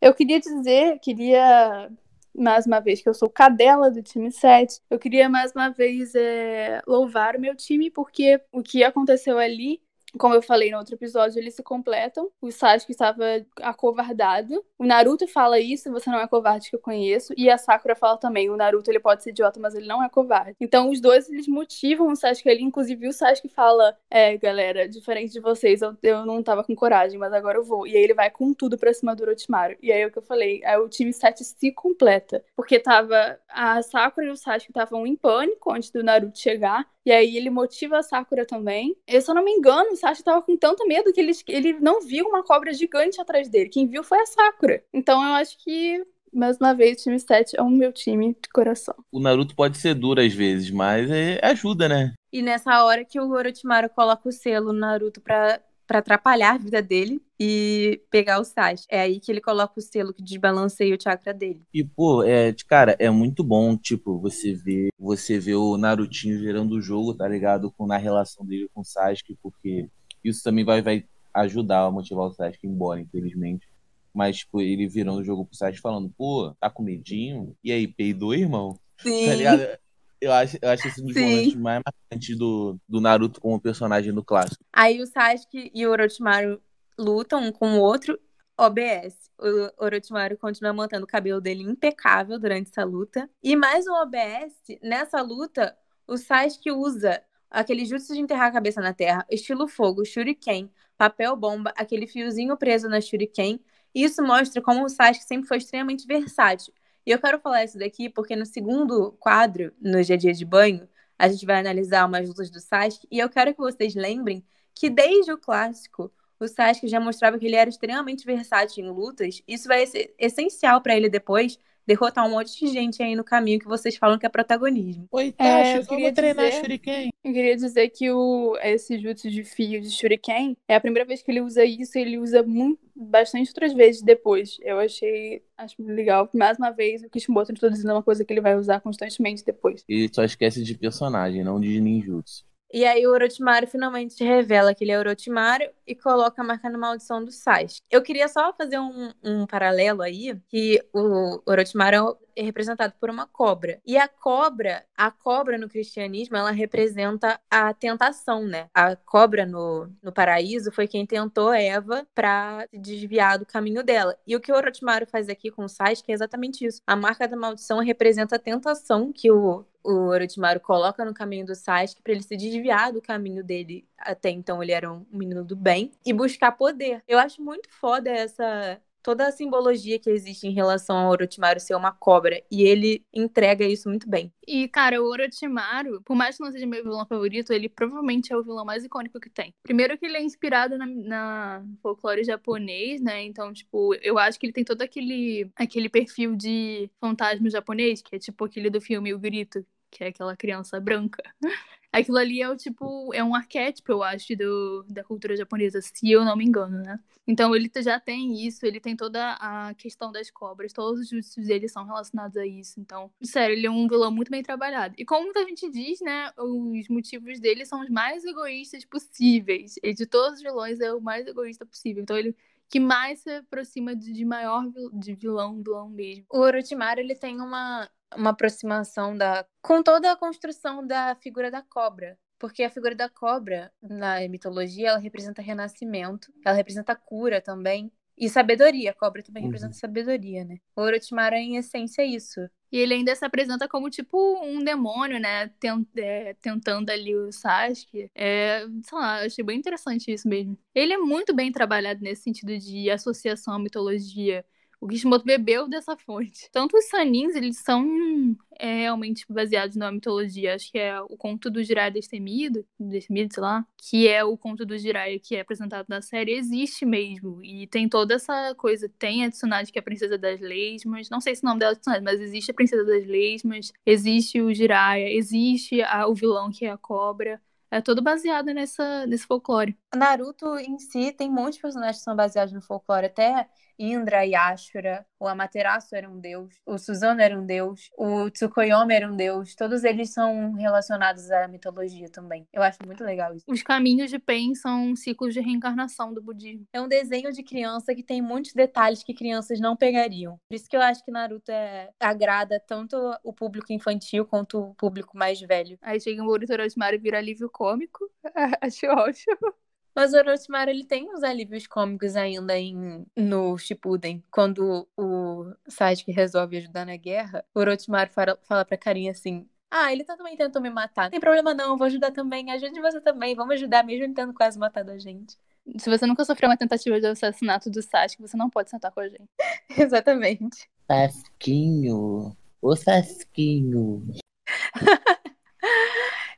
Eu 0.00 0.12
queria 0.12 0.40
dizer, 0.40 0.98
queria 0.98 1.88
mais 2.36 2.66
uma 2.66 2.80
vez 2.80 3.00
que 3.00 3.08
eu 3.08 3.14
sou 3.14 3.30
cadela 3.30 3.90
do 3.90 4.02
time 4.02 4.30
7. 4.30 4.80
Eu 4.90 4.98
queria 4.98 5.28
mais 5.28 5.52
uma 5.52 5.70
vez 5.70 6.14
é, 6.14 6.82
louvar 6.86 7.36
o 7.36 7.40
meu 7.40 7.54
time, 7.54 7.90
porque 7.90 8.40
o 8.52 8.62
que 8.62 8.82
aconteceu 8.82 9.38
ali 9.38 9.80
como 10.18 10.34
eu 10.34 10.42
falei 10.42 10.70
no 10.70 10.78
outro 10.78 10.94
episódio, 10.94 11.38
eles 11.38 11.54
se 11.54 11.62
completam. 11.62 12.30
O 12.40 12.50
Sasuke 12.50 12.92
estava 12.92 13.24
acovardado. 13.60 14.64
O 14.78 14.84
Naruto 14.84 15.26
fala 15.26 15.58
isso, 15.58 15.90
você 15.90 16.10
não 16.10 16.20
é 16.20 16.26
covarde 16.28 16.70
que 16.70 16.76
eu 16.76 16.80
conheço. 16.80 17.32
E 17.36 17.50
a 17.50 17.58
Sakura 17.58 17.94
fala 17.94 18.16
também, 18.16 18.50
o 18.50 18.56
Naruto 18.56 18.90
ele 18.90 19.00
pode 19.00 19.22
ser 19.22 19.30
idiota, 19.30 19.58
mas 19.60 19.74
ele 19.74 19.86
não 19.86 20.02
é 20.02 20.08
covarde. 20.08 20.56
Então 20.60 20.90
os 20.90 21.00
dois, 21.00 21.28
eles 21.28 21.48
motivam 21.48 22.08
o 22.08 22.16
Sasuke 22.16 22.48
ali. 22.48 22.62
Inclusive 22.62 23.08
o 23.08 23.12
Sasuke 23.12 23.48
fala, 23.48 23.96
é, 24.10 24.36
galera, 24.36 24.88
diferente 24.88 25.32
de 25.32 25.40
vocês, 25.40 25.82
eu, 25.82 25.96
eu 26.02 26.24
não 26.24 26.42
tava 26.42 26.64
com 26.64 26.74
coragem, 26.74 27.18
mas 27.18 27.32
agora 27.32 27.58
eu 27.58 27.64
vou. 27.64 27.86
E 27.86 27.96
aí 27.96 28.02
ele 28.02 28.14
vai 28.14 28.30
com 28.30 28.52
tudo 28.52 28.78
pra 28.78 28.94
cima 28.94 29.14
do 29.14 29.22
Orochimaru. 29.22 29.76
E 29.82 29.92
aí 29.92 30.02
é 30.02 30.06
o 30.06 30.10
que 30.10 30.18
eu 30.18 30.22
falei, 30.22 30.64
aí 30.64 30.78
o 30.78 30.88
time 30.88 31.12
7 31.12 31.44
se 31.44 31.72
completa. 31.72 32.44
Porque 32.56 32.78
tava 32.78 33.38
a 33.48 33.82
Sakura 33.82 34.26
e 34.26 34.30
o 34.30 34.36
Sasuke 34.36 34.70
estavam 34.70 35.06
em 35.06 35.16
pânico 35.16 35.72
antes 35.72 35.90
do 35.90 36.02
Naruto 36.02 36.38
chegar. 36.38 36.86
E 37.06 37.12
aí 37.12 37.36
ele 37.36 37.50
motiva 37.50 37.98
a 37.98 38.02
Sakura 38.02 38.46
também. 38.46 38.96
Eu, 39.06 39.20
eu 39.26 39.34
não 39.34 39.44
me 39.44 39.52
engano, 39.52 39.94
o 40.04 40.06
Sasuke 40.06 40.22
tava 40.24 40.42
com 40.42 40.56
tanto 40.56 40.86
medo 40.86 41.12
que 41.12 41.20
ele, 41.20 41.32
ele 41.48 41.72
não 41.80 42.00
viu 42.00 42.26
uma 42.26 42.42
cobra 42.42 42.72
gigante 42.72 43.20
atrás 43.20 43.48
dele. 43.48 43.68
Quem 43.70 43.86
viu 43.86 44.02
foi 44.04 44.18
a 44.20 44.26
Sakura. 44.26 44.82
Então 44.92 45.22
eu 45.26 45.34
acho 45.34 45.56
que, 45.62 46.04
mais 46.32 46.56
uma 46.58 46.74
vez, 46.74 47.00
o 47.00 47.02
time 47.04 47.18
7 47.18 47.58
é 47.58 47.62
o 47.62 47.70
meu 47.70 47.92
time 47.92 48.28
de 48.34 48.48
coração. 48.52 48.94
O 49.12 49.20
Naruto 49.20 49.54
pode 49.54 49.78
ser 49.78 49.94
duro 49.94 50.20
às 50.20 50.32
vezes, 50.32 50.70
mas 50.70 51.10
é- 51.10 51.40
ajuda, 51.42 51.88
né? 51.88 52.12
E 52.32 52.42
nessa 52.42 52.84
hora 52.84 53.04
que 53.04 53.18
o 53.20 53.30
Orochimaru 53.30 53.88
coloca 53.90 54.28
o 54.28 54.32
selo 54.32 54.72
no 54.72 54.80
Naruto 54.80 55.20
pra, 55.20 55.60
pra 55.86 55.98
atrapalhar 55.98 56.54
a 56.54 56.58
vida 56.58 56.82
dele 56.82 57.20
e 57.38 58.00
pegar 58.10 58.40
o 58.40 58.44
Sasuke. 58.44 58.86
É 58.88 59.00
aí 59.00 59.20
que 59.20 59.30
ele 59.30 59.40
coloca 59.40 59.78
o 59.78 59.82
selo 59.82 60.12
que 60.12 60.22
desbalanceia 60.22 60.94
o 60.94 61.00
chakra 61.00 61.32
dele. 61.34 61.62
E, 61.72 61.84
pô, 61.84 62.22
é, 62.22 62.54
cara, 62.66 62.96
é 62.98 63.10
muito 63.10 63.42
bom, 63.44 63.76
tipo, 63.76 64.18
você 64.18 64.54
ver, 64.54 64.88
você 64.98 65.38
ver 65.38 65.56
o 65.56 65.76
Narutinho 65.76 66.38
gerando 66.38 66.76
o 66.76 66.80
jogo, 66.80 67.14
tá 67.14 67.26
ligado? 67.28 67.70
Com, 67.72 67.86
na 67.86 67.96
relação 67.96 68.44
dele 68.44 68.68
com 68.72 68.80
o 68.80 68.84
Sasuke, 68.84 69.36
porque 69.42 69.88
isso 70.22 70.42
também 70.42 70.64
vai, 70.64 70.80
vai 70.80 71.04
ajudar 71.34 71.84
a 71.84 71.90
motivar 71.90 72.26
o 72.26 72.32
Sasuke 72.32 72.66
embora, 72.66 73.00
infelizmente. 73.00 73.68
Mas, 74.12 74.38
tipo, 74.38 74.60
ele 74.60 74.86
virando 74.86 75.20
o 75.20 75.24
jogo 75.24 75.44
pro 75.44 75.56
Sasuke 75.56 75.80
falando, 75.80 76.12
pô, 76.16 76.54
tá 76.60 76.70
com 76.70 76.82
medinho? 76.82 77.54
E 77.62 77.72
aí, 77.72 77.86
peidou, 77.86 78.34
irmão? 78.34 78.78
Sim. 78.98 79.26
Tá 79.26 79.34
ligado? 79.34 79.78
Eu 80.24 80.32
acho, 80.32 80.58
eu 80.62 80.70
acho 80.70 80.88
esse 80.88 81.02
um 81.02 81.06
dos 81.06 81.14
Sim. 81.14 81.20
momentos 81.22 81.54
mais 81.56 81.82
marcantes 81.84 82.38
do, 82.38 82.78
do 82.88 83.00
Naruto 83.00 83.40
como 83.40 83.60
personagem 83.60 84.12
do 84.12 84.24
clássico. 84.24 84.64
Aí 84.72 85.02
o 85.02 85.06
Sasuke 85.06 85.70
e 85.74 85.86
o 85.86 85.90
Orochimaru 85.90 86.62
lutam 86.98 87.44
um 87.44 87.52
com 87.52 87.78
o 87.78 87.80
outro. 87.80 88.18
OBS. 88.56 89.30
O 89.36 89.84
Orochimaru 89.84 90.38
continua 90.38 90.72
mantendo 90.72 91.04
o 91.04 91.08
cabelo 91.08 91.40
dele 91.40 91.64
impecável 91.64 92.38
durante 92.38 92.70
essa 92.70 92.84
luta. 92.84 93.28
E 93.42 93.56
mais 93.56 93.86
um 93.86 93.92
OBS, 93.92 94.78
nessa 94.80 95.20
luta, 95.20 95.76
o 96.06 96.16
Sasuke 96.16 96.70
usa 96.70 97.20
aquele 97.50 97.84
jutsu 97.84 98.14
de 98.14 98.20
enterrar 98.20 98.48
a 98.48 98.52
cabeça 98.52 98.80
na 98.80 98.92
terra, 98.92 99.26
estilo 99.28 99.68
fogo, 99.68 100.04
shuriken, 100.04 100.70
papel 100.96 101.36
bomba, 101.36 101.72
aquele 101.76 102.06
fiozinho 102.06 102.56
preso 102.56 102.88
na 102.88 103.00
shuriken. 103.00 103.60
Isso 103.94 104.22
mostra 104.22 104.62
como 104.62 104.84
o 104.84 104.88
Sasuke 104.88 105.24
sempre 105.24 105.48
foi 105.48 105.58
extremamente 105.58 106.06
versátil. 106.06 106.72
E 107.06 107.10
eu 107.10 107.18
quero 107.18 107.38
falar 107.40 107.64
isso 107.64 107.78
daqui 107.78 108.08
porque 108.08 108.34
no 108.34 108.46
segundo 108.46 109.12
quadro, 109.12 109.72
no 109.80 110.02
dia 110.02 110.14
a 110.14 110.18
dia 110.18 110.32
de 110.32 110.44
banho, 110.44 110.88
a 111.18 111.28
gente 111.28 111.46
vai 111.46 111.60
analisar 111.60 112.06
umas 112.06 112.28
lutas 112.28 112.50
do 112.50 112.60
Sasuke 112.60 113.06
e 113.10 113.18
eu 113.18 113.28
quero 113.28 113.52
que 113.54 113.60
vocês 113.60 113.94
lembrem 113.94 114.44
que 114.74 114.90
desde 114.90 115.32
o 115.32 115.38
clássico, 115.38 116.12
o 116.40 116.48
Sasuke 116.48 116.88
já 116.88 116.98
mostrava 116.98 117.38
que 117.38 117.46
ele 117.46 117.56
era 117.56 117.70
extremamente 117.70 118.24
versátil 118.26 118.84
em 118.84 118.90
lutas. 118.90 119.42
Isso 119.46 119.68
vai 119.68 119.86
ser 119.86 120.14
essencial 120.18 120.80
pra 120.80 120.96
ele 120.96 121.08
depois 121.08 121.58
derrotar 121.86 122.26
um 122.26 122.30
monte 122.30 122.58
de 122.58 122.66
gente 122.72 123.02
aí 123.02 123.14
no 123.14 123.24
caminho 123.24 123.58
que 123.58 123.66
vocês 123.66 123.96
falam 123.96 124.18
que 124.18 124.26
é 124.26 124.28
protagonismo. 124.28 125.06
Oi, 125.12 125.34
É, 125.38 125.78
eu 125.78 125.86
queria 125.86 126.10
dizer- 126.12 126.52
Shuriken. 126.52 127.10
Eu 127.22 127.32
queria 127.32 127.56
dizer 127.56 127.88
que 127.90 128.10
o, 128.10 128.56
esse 128.62 128.98
jutsu 128.98 129.30
de 129.30 129.44
fio 129.44 129.80
de 129.80 129.90
Shuriken 129.90 130.56
é 130.68 130.74
a 130.74 130.80
primeira 130.80 131.06
vez 131.06 131.22
que 131.22 131.30
ele 131.30 131.40
usa 131.40 131.64
isso, 131.64 131.98
ele 131.98 132.18
usa 132.18 132.42
muito, 132.42 132.78
bastante 132.94 133.48
outras 133.48 133.72
vezes 133.72 134.02
depois. 134.02 134.56
Eu 134.62 134.78
achei 134.78 135.42
acho 135.56 135.74
muito 135.78 135.94
legal. 135.94 136.28
Mais 136.34 136.58
uma 136.58 136.70
vez, 136.70 137.02
o 137.02 137.08
Kishimoto 137.10 137.52
introduzindo 137.52 137.92
uma 137.92 138.02
coisa 138.02 138.24
que 138.24 138.32
ele 138.32 138.40
vai 138.40 138.56
usar 138.56 138.80
constantemente 138.80 139.44
depois. 139.44 139.84
Ele 139.88 140.08
só 140.12 140.24
esquece 140.24 140.62
de 140.62 140.76
personagem, 140.76 141.42
não 141.44 141.60
de 141.60 141.80
ninjutsu. 141.80 142.44
E 142.74 142.84
aí 142.84 143.06
o 143.06 143.12
Orochimaru 143.12 143.68
finalmente 143.68 144.24
revela 144.24 144.74
que 144.74 144.82
ele 144.82 144.90
é 144.90 144.98
Orochimaru 144.98 145.70
e 145.86 145.94
coloca 145.94 146.42
a 146.42 146.44
marca 146.44 146.68
na 146.68 146.76
maldição 146.76 147.24
do 147.24 147.30
Sasuke. 147.30 147.80
Eu 147.88 148.02
queria 148.02 148.26
só 148.26 148.52
fazer 148.52 148.80
um, 148.80 149.12
um 149.22 149.46
paralelo 149.46 150.02
aí, 150.02 150.36
que 150.48 150.84
o 150.92 151.40
Orochimaru 151.46 152.18
é 152.34 152.42
representado 152.42 152.92
por 152.98 153.08
uma 153.08 153.28
cobra. 153.28 153.80
E 153.86 153.96
a 153.96 154.08
cobra, 154.08 154.84
a 154.96 155.08
cobra 155.08 155.56
no 155.56 155.68
cristianismo, 155.68 156.36
ela 156.36 156.50
representa 156.50 157.40
a 157.48 157.72
tentação, 157.72 158.44
né? 158.44 158.66
A 158.74 158.96
cobra 158.96 159.46
no, 159.46 159.88
no 160.02 160.10
paraíso 160.10 160.72
foi 160.72 160.88
quem 160.88 161.06
tentou 161.06 161.54
Eva 161.54 162.04
para 162.12 162.66
desviar 162.72 163.38
do 163.38 163.46
caminho 163.46 163.84
dela. 163.84 164.18
E 164.26 164.34
o 164.34 164.40
que 164.40 164.50
o 164.50 164.56
Orochimaru 164.56 165.06
faz 165.06 165.28
aqui 165.28 165.48
com 165.48 165.64
o 165.64 165.68
Sasuke 165.68 166.10
é 166.10 166.14
exatamente 166.14 166.66
isso. 166.66 166.80
A 166.84 166.96
marca 166.96 167.28
da 167.28 167.36
maldição 167.36 167.78
representa 167.78 168.34
a 168.34 168.40
tentação 168.40 169.12
que 169.12 169.30
o 169.30 169.64
o 169.84 170.08
Orochimaru 170.08 170.60
coloca 170.60 171.04
no 171.04 171.14
caminho 171.14 171.46
do 171.46 171.54
Sasuke 171.54 172.02
para 172.02 172.12
ele 172.12 172.22
se 172.22 172.36
desviar 172.36 172.92
do 172.92 173.02
caminho 173.02 173.44
dele. 173.44 173.86
Até 173.98 174.30
então 174.30 174.62
ele 174.62 174.72
era 174.72 174.90
um 174.90 175.06
menino 175.10 175.44
do 175.44 175.54
bem 175.54 175.92
e 176.04 176.12
buscar 176.12 176.52
poder. 176.52 177.02
Eu 177.06 177.18
acho 177.18 177.42
muito 177.42 177.68
foda 177.70 178.10
essa 178.10 178.80
toda 179.04 179.28
a 179.28 179.30
simbologia 179.30 179.98
que 179.98 180.08
existe 180.08 180.48
em 180.48 180.52
relação 180.54 180.96
ao 180.96 181.10
Orochimaru 181.10 181.60
ser 181.60 181.74
uma 181.74 181.92
cobra. 181.92 182.42
E 182.50 182.62
ele 182.62 183.04
entrega 183.12 183.64
isso 183.66 183.86
muito 183.86 184.08
bem. 184.08 184.32
E, 184.48 184.66
cara, 184.66 185.00
o 185.00 185.06
Orochimaru, 185.06 186.00
por 186.02 186.16
mais 186.16 186.36
que 186.36 186.42
não 186.42 186.50
seja 186.50 186.66
meu 186.66 186.82
vilão 186.82 187.06
favorito, 187.06 187.52
ele 187.52 187.68
provavelmente 187.68 188.32
é 188.32 188.36
o 188.36 188.42
vilão 188.42 188.64
mais 188.64 188.82
icônico 188.82 189.20
que 189.20 189.28
tem. 189.28 189.54
Primeiro 189.62 189.98
que 189.98 190.06
ele 190.06 190.16
é 190.16 190.22
inspirado 190.22 190.78
na, 190.78 190.86
na 190.86 191.64
folclore 191.82 192.24
japonês, 192.24 193.00
né? 193.02 193.22
Então, 193.22 193.52
tipo, 193.52 193.94
eu 193.96 194.18
acho 194.18 194.40
que 194.40 194.46
ele 194.46 194.54
tem 194.54 194.64
todo 194.64 194.80
aquele, 194.80 195.50
aquele 195.54 195.90
perfil 195.90 196.34
de 196.34 196.90
fantasma 196.98 197.50
japonês, 197.50 198.00
que 198.00 198.16
é 198.16 198.18
tipo 198.18 198.42
aquele 198.46 198.70
do 198.70 198.80
filme 198.80 199.12
O 199.12 199.18
Grito, 199.18 199.64
que 199.94 200.02
é 200.02 200.08
aquela 200.08 200.36
criança 200.36 200.80
branca. 200.80 201.22
Aquilo 201.92 202.18
ali 202.18 202.42
é 202.42 202.50
o 202.50 202.56
tipo, 202.56 203.14
é 203.14 203.22
um 203.22 203.36
arquétipo, 203.36 203.92
eu 203.92 204.02
acho, 204.02 204.34
do, 204.34 204.84
da 204.88 205.04
cultura 205.04 205.36
japonesa, 205.36 205.80
se 205.80 206.10
eu 206.10 206.24
não 206.24 206.36
me 206.36 206.44
engano, 206.44 206.78
né? 206.82 206.98
Então 207.24 207.54
ele 207.54 207.70
já 207.76 208.00
tem 208.00 208.44
isso, 208.44 208.66
ele 208.66 208.80
tem 208.80 208.96
toda 208.96 209.34
a 209.34 209.72
questão 209.74 210.10
das 210.10 210.28
cobras, 210.28 210.72
todos 210.72 211.02
os 211.02 211.08
jutsus 211.08 211.46
dele 211.46 211.68
são 211.68 211.84
relacionados 211.84 212.36
a 212.36 212.44
isso. 212.44 212.80
Então, 212.80 213.12
sério, 213.22 213.54
ele 213.56 213.68
é 213.68 213.70
um 213.70 213.86
vilão 213.86 214.10
muito 214.10 214.28
bem 214.28 214.42
trabalhado. 214.42 214.96
E 214.98 215.04
como 215.04 215.22
muita 215.22 215.44
gente 215.44 215.70
diz, 215.70 216.00
né, 216.00 216.32
os 216.36 216.88
motivos 216.88 217.38
dele 217.38 217.64
são 217.64 217.80
os 217.80 217.88
mais 217.88 218.24
egoístas 218.24 218.84
possíveis. 218.84 219.76
E 219.80 219.94
de 219.94 220.04
todos 220.04 220.38
os 220.38 220.42
vilões 220.42 220.80
é 220.80 220.92
o 220.92 221.00
mais 221.00 221.28
egoísta 221.28 221.64
possível. 221.64 222.02
Então 222.02 222.18
ele 222.18 222.36
que 222.68 222.80
mais 222.80 223.20
se 223.20 223.30
aproxima 223.30 223.94
de, 223.94 224.12
de 224.12 224.24
maior 224.24 224.64
de 224.92 225.14
vilão, 225.14 225.62
vilão 225.62 225.88
mesmo. 225.88 226.24
O 226.28 226.40
Orochimaru, 226.40 226.98
ele 226.98 227.14
tem 227.14 227.40
uma 227.40 227.88
uma 228.16 228.30
aproximação 228.30 229.16
da 229.16 229.46
com 229.62 229.82
toda 229.82 230.12
a 230.12 230.16
construção 230.16 230.86
da 230.86 231.14
figura 231.16 231.50
da 231.50 231.62
cobra. 231.62 232.18
Porque 232.38 232.62
a 232.62 232.70
figura 232.70 232.94
da 232.94 233.08
cobra, 233.08 233.72
na 233.80 234.20
mitologia, 234.28 234.90
ela 234.90 234.98
representa 234.98 235.40
renascimento, 235.40 236.32
ela 236.44 236.54
representa 236.54 236.94
cura 236.94 237.40
também. 237.40 237.90
E 238.16 238.28
sabedoria, 238.28 238.90
a 238.90 238.94
cobra 238.94 239.22
também 239.22 239.42
uhum. 239.42 239.48
representa 239.48 239.74
sabedoria, 239.74 240.44
né? 240.44 240.58
O 240.76 240.82
Orochimaru, 240.82 241.34
em 241.34 241.56
essência, 241.56 242.02
é 242.02 242.06
isso. 242.06 242.40
E 242.70 242.78
ele 242.78 242.94
ainda 242.94 243.14
se 243.14 243.24
apresenta 243.24 243.68
como, 243.68 243.90
tipo, 243.90 244.40
um 244.44 244.62
demônio, 244.62 245.18
né? 245.18 245.48
Tent, 245.58 245.86
é, 245.96 246.34
tentando 246.34 246.90
ali 246.90 247.14
o 247.16 247.32
Sasuke. 247.32 248.10
É, 248.14 248.66
sei 248.82 248.98
lá, 248.98 249.24
achei 249.24 249.44
bem 249.44 249.58
interessante 249.58 250.12
isso 250.12 250.28
mesmo. 250.28 250.56
Ele 250.74 250.92
é 250.92 250.98
muito 250.98 251.34
bem 251.34 251.50
trabalhado 251.50 252.02
nesse 252.02 252.22
sentido 252.22 252.56
de 252.58 252.90
associação 252.90 253.54
à 253.54 253.58
mitologia 253.58 254.44
o 254.84 254.86
Kishimoto 254.86 255.24
bebeu 255.24 255.66
dessa 255.66 255.96
fonte. 255.96 256.50
Tanto 256.52 256.76
os 256.76 256.84
Sanins, 256.90 257.34
eles 257.34 257.56
são 257.56 258.36
é, 258.58 258.80
realmente 258.82 259.24
baseados 259.30 259.76
na 259.76 259.90
mitologia. 259.90 260.54
Acho 260.54 260.70
que 260.70 260.78
é 260.78 261.00
o 261.00 261.16
conto 261.16 261.50
do 261.50 261.64
Jiraiya 261.64 261.90
Destemido, 261.90 262.66
Destemido, 262.78 263.32
sei 263.32 263.42
lá, 263.42 263.66
que 263.78 264.06
é 264.06 264.22
o 264.22 264.36
conto 264.36 264.66
do 264.66 264.76
Jiraiya 264.76 265.18
que 265.18 265.36
é 265.36 265.40
apresentado 265.40 265.86
na 265.88 266.02
série, 266.02 266.32
existe 266.32 266.84
mesmo. 266.84 267.42
E 267.42 267.66
tem 267.66 267.88
toda 267.88 268.12
essa 268.16 268.54
coisa. 268.56 268.86
Tem 268.98 269.24
a 269.24 269.30
Tsunade, 269.30 269.72
que 269.72 269.78
é 269.78 269.80
a 269.80 269.82
princesa 269.82 270.18
das 270.18 270.38
leis, 270.38 270.84
mas 270.84 271.08
não 271.08 271.18
sei 271.18 271.34
se 271.34 271.42
o 271.42 271.46
nome 271.46 271.60
dela 271.60 271.72
é 271.72 271.76
Tsunade, 271.76 272.04
mas 272.04 272.20
existe 272.20 272.50
a 272.50 272.54
princesa 272.54 272.84
das 272.84 273.06
leis, 273.06 273.42
mas 273.42 273.72
existe 273.86 274.42
o 274.42 274.52
Jiraiya, 274.52 275.16
existe 275.16 275.80
a, 275.80 276.06
o 276.06 276.14
vilão 276.14 276.50
que 276.50 276.66
é 276.66 276.70
a 276.70 276.76
cobra. 276.76 277.40
É 277.70 277.80
todo 277.80 278.02
baseado 278.02 278.52
nessa, 278.52 279.06
nesse 279.06 279.26
folclore. 279.26 279.76
Naruto 279.96 280.58
em 280.58 280.78
si 280.78 281.10
tem 281.10 281.30
muitos 281.30 281.58
personagens 281.58 281.96
que 281.96 282.04
são 282.04 282.14
baseados 282.14 282.52
no 282.52 282.60
folclore. 282.60 283.06
Até 283.06 283.48
Indra 283.78 284.24
e 284.26 284.34
Ashura, 284.34 285.06
o 285.18 285.26
Amaterasu 285.26 285.94
era 285.94 286.08
um 286.08 286.18
deus, 286.18 286.54
o 286.66 286.78
Suzano 286.78 287.20
era 287.20 287.38
um 287.38 287.44
deus, 287.44 287.90
o 287.96 288.30
Tsukuyomi 288.30 288.94
era 288.94 289.10
um 289.10 289.16
deus. 289.16 289.54
Todos 289.54 289.84
eles 289.84 290.12
são 290.12 290.52
relacionados 290.52 291.30
à 291.30 291.48
mitologia 291.48 292.08
também. 292.10 292.46
Eu 292.52 292.62
acho 292.62 292.78
muito 292.84 293.02
legal 293.04 293.34
isso. 293.34 293.44
Os 293.48 293.62
caminhos 293.62 294.10
de 294.10 294.18
Pen 294.18 294.54
são 294.54 294.94
ciclos 294.94 295.32
de 295.32 295.40
reencarnação 295.40 296.12
do 296.12 296.22
budismo. 296.22 296.66
É 296.72 296.80
um 296.80 296.88
desenho 296.88 297.32
de 297.32 297.42
criança 297.42 297.94
que 297.94 298.02
tem 298.02 298.20
muitos 298.20 298.52
detalhes 298.52 299.02
que 299.02 299.14
crianças 299.14 299.60
não 299.60 299.76
pegariam. 299.76 300.38
Por 300.48 300.54
isso 300.54 300.68
que 300.68 300.76
eu 300.76 300.82
acho 300.82 301.04
que 301.04 301.10
Naruto 301.10 301.50
é... 301.50 301.90
agrada 301.98 302.60
tanto 302.60 302.96
o 303.22 303.32
público 303.32 303.72
infantil 303.72 304.24
quanto 304.26 304.58
o 304.60 304.74
público 304.74 305.16
mais 305.16 305.40
velho. 305.40 305.78
Aí 305.82 306.00
chega 306.00 306.22
um 306.22 306.26
Boruto 306.26 306.52
Orochimaru 306.52 306.96
e 306.96 306.98
vira 306.98 307.18
alívio 307.18 307.48
cômico. 307.50 308.10
acho 308.60 308.86
ótimo. 308.86 309.54
Mas 309.94 310.12
o 310.12 310.16
Orochimaru, 310.16 310.70
ele 310.70 310.84
tem 310.84 311.08
uns 311.08 311.22
alívios 311.22 311.66
cômicos 311.66 312.16
ainda 312.16 312.58
em, 312.58 313.06
no 313.16 313.56
Shippuden. 313.56 314.22
Quando 314.30 314.88
o 314.96 315.52
Sasuke 315.68 316.10
resolve 316.10 316.56
ajudar 316.56 316.84
na 316.84 316.96
guerra, 316.96 317.44
o 317.54 317.60
Orochimaru 317.60 318.10
fala, 318.10 318.38
fala 318.42 318.64
pra 318.64 318.76
Carinha 318.76 319.12
assim... 319.12 319.46
Ah, 319.70 319.92
ele 319.92 320.04
tá 320.04 320.16
também 320.16 320.36
tentou 320.36 320.62
me 320.62 320.70
matar. 320.70 321.04
Não 321.04 321.10
tem 321.10 321.20
problema 321.20 321.52
não, 321.52 321.76
vou 321.76 321.86
ajudar 321.86 322.12
também. 322.12 322.50
Ajude 322.50 322.80
você 322.80 323.00
também. 323.00 323.34
Vamos 323.34 323.54
ajudar 323.54 323.82
mesmo 323.82 324.04
ele 324.04 324.14
tendo 324.14 324.32
quase 324.32 324.56
matado 324.56 324.92
a 324.92 324.98
gente. 324.98 325.36
Se 325.78 325.90
você 325.90 326.06
nunca 326.06 326.24
sofreu 326.24 326.48
uma 326.48 326.56
tentativa 326.56 327.00
de 327.00 327.06
assassinato 327.06 327.70
do 327.70 327.82
Sasuke, 327.82 328.22
você 328.22 328.36
não 328.36 328.50
pode 328.50 328.70
sentar 328.70 328.92
com 328.92 329.00
a 329.00 329.08
gente. 329.08 329.28
Exatamente. 329.76 330.68
Sasquinho. 330.86 332.36
Ô 332.62 332.76
Sasquinho. 332.76 334.06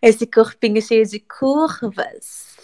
Esse 0.01 0.27
corpinho 0.27 0.81
cheio 0.81 1.05
de 1.05 1.21
curvas. 1.21 2.56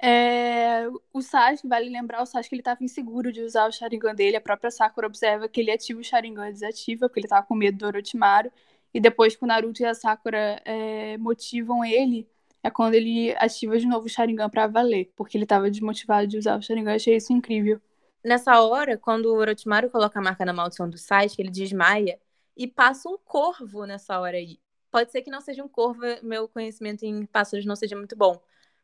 É, 0.00 0.86
o 1.12 1.20
Sasuke, 1.20 1.66
vale 1.66 1.90
lembrar, 1.90 2.22
o 2.22 2.26
Sasuke 2.26 2.54
ele 2.54 2.60
estava 2.60 2.84
inseguro 2.84 3.32
de 3.32 3.42
usar 3.42 3.66
o 3.66 3.72
Sharingan 3.72 4.14
dele. 4.14 4.36
A 4.36 4.40
própria 4.40 4.70
Sakura 4.70 5.06
observa 5.06 5.48
que 5.48 5.60
ele 5.60 5.70
ativa 5.70 6.00
o 6.00 6.04
Sharingan 6.04 6.48
e 6.48 6.52
desativa, 6.52 7.08
porque 7.08 7.20
ele 7.20 7.26
estava 7.26 7.44
com 7.46 7.54
medo 7.54 7.78
do 7.78 7.86
Orochimaru. 7.86 8.50
E 8.94 9.00
depois 9.00 9.36
que 9.36 9.44
o 9.44 9.46
Naruto 9.46 9.82
e 9.82 9.84
a 9.84 9.94
Sakura 9.94 10.60
é, 10.64 11.18
motivam 11.18 11.84
ele, 11.84 12.28
é 12.62 12.70
quando 12.70 12.94
ele 12.94 13.34
ativa 13.38 13.78
de 13.78 13.86
novo 13.86 14.06
o 14.06 14.08
Sharingan 14.08 14.48
para 14.48 14.66
valer, 14.66 15.10
porque 15.16 15.36
ele 15.36 15.44
estava 15.44 15.70
desmotivado 15.70 16.26
de 16.26 16.38
usar 16.38 16.58
o 16.58 16.62
Sharingan. 16.62 16.94
Achei 16.94 17.16
isso 17.16 17.32
incrível. 17.32 17.80
Nessa 18.24 18.60
hora, 18.62 18.96
quando 18.96 19.26
o 19.26 19.36
Orochimaru 19.38 19.90
coloca 19.90 20.18
a 20.18 20.22
marca 20.22 20.44
na 20.44 20.52
maldição 20.52 20.88
do 20.88 20.98
Sasuke, 20.98 21.42
ele 21.42 21.50
desmaia 21.50 22.18
e 22.56 22.66
passa 22.66 23.08
um 23.08 23.18
corvo 23.18 23.84
nessa 23.84 24.18
hora 24.20 24.36
aí. 24.36 24.58
Pode 24.90 25.12
ser 25.12 25.22
que 25.22 25.30
não 25.30 25.40
seja 25.40 25.62
um 25.62 25.68
corvo, 25.68 26.00
meu 26.22 26.48
conhecimento 26.48 27.04
em 27.04 27.26
pássaros 27.26 27.66
não 27.66 27.76
seja 27.76 27.96
muito 27.96 28.16
bom. 28.16 28.40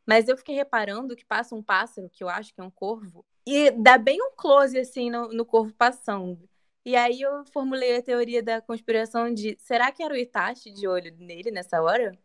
Mas 0.07 0.29
eu 0.29 0.37
fiquei 0.37 0.55
reparando 0.55 1.17
que 1.17 1.25
passa 1.25 1.55
um 1.55 1.63
pássaro, 1.63 2.11
que 2.11 2.23
eu 2.23 2.29
acho 2.29 2.55
que 2.55 2.61
é 2.61 2.65
um 2.65 2.71
corvo, 2.71 3.25
e 3.47 3.71
dá 3.71 3.99
bem 3.99 4.23
um 4.23 4.33
close 4.37 4.79
assim 4.79 5.11
no, 5.11 5.29
no 5.29 5.45
corvo 5.45 5.73
passando. 5.75 6.49
E 6.85 6.95
aí 6.97 7.23
eu 7.23 7.45
formulei 7.47 7.97
a 7.97 8.03
teoria 8.03 8.43
da 8.43 8.61
conspiração 8.61 9.33
de 9.33 9.57
será 9.59 9.91
que 9.91 10.03
era 10.03 10.13
o 10.13 10.17
Itachi 10.17 10.71
de 10.71 10.87
olho 10.87 11.15
nele 11.19 11.51
nessa 11.51 11.81
hora? 11.81 12.19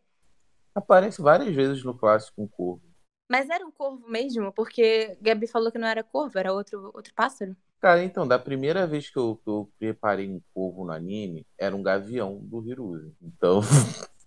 Aparece 0.74 1.22
várias 1.22 1.54
vezes 1.54 1.82
no 1.82 1.96
clássico 1.96 2.42
um 2.42 2.46
corvo. 2.46 2.82
Mas 3.28 3.48
era 3.48 3.64
um 3.64 3.70
corvo 3.70 4.06
mesmo? 4.08 4.52
Porque 4.52 5.16
Gabi 5.20 5.46
falou 5.46 5.72
que 5.72 5.78
não 5.78 5.88
era 5.88 6.02
corvo, 6.02 6.38
era 6.38 6.52
outro, 6.52 6.90
outro 6.92 7.14
pássaro. 7.14 7.56
Cara, 7.80 8.04
então, 8.04 8.28
da 8.28 8.38
primeira 8.38 8.86
vez 8.86 9.08
que 9.08 9.18
eu, 9.18 9.36
que 9.36 9.48
eu 9.48 9.72
reparei 9.80 10.28
um 10.28 10.40
corvo 10.52 10.84
no 10.84 10.92
anime, 10.92 11.46
era 11.56 11.74
um 11.74 11.82
gavião 11.82 12.38
do 12.42 12.62
Hiruzi. 12.62 13.14
Então, 13.22 13.60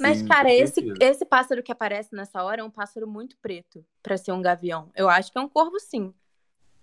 Mas, 0.00 0.22
cara, 0.22 0.52
esse, 0.52 0.80
esse 1.00 1.24
pássaro 1.24 1.62
que 1.62 1.72
aparece 1.72 2.14
nessa 2.14 2.42
hora 2.42 2.60
é 2.60 2.64
um 2.64 2.70
pássaro 2.70 3.06
muito 3.06 3.36
preto 3.38 3.84
para 4.02 4.16
ser 4.16 4.32
um 4.32 4.42
gavião. 4.42 4.90
Eu 4.94 5.08
acho 5.08 5.30
que 5.30 5.38
é 5.38 5.40
um 5.40 5.48
corvo, 5.48 5.78
sim. 5.78 6.12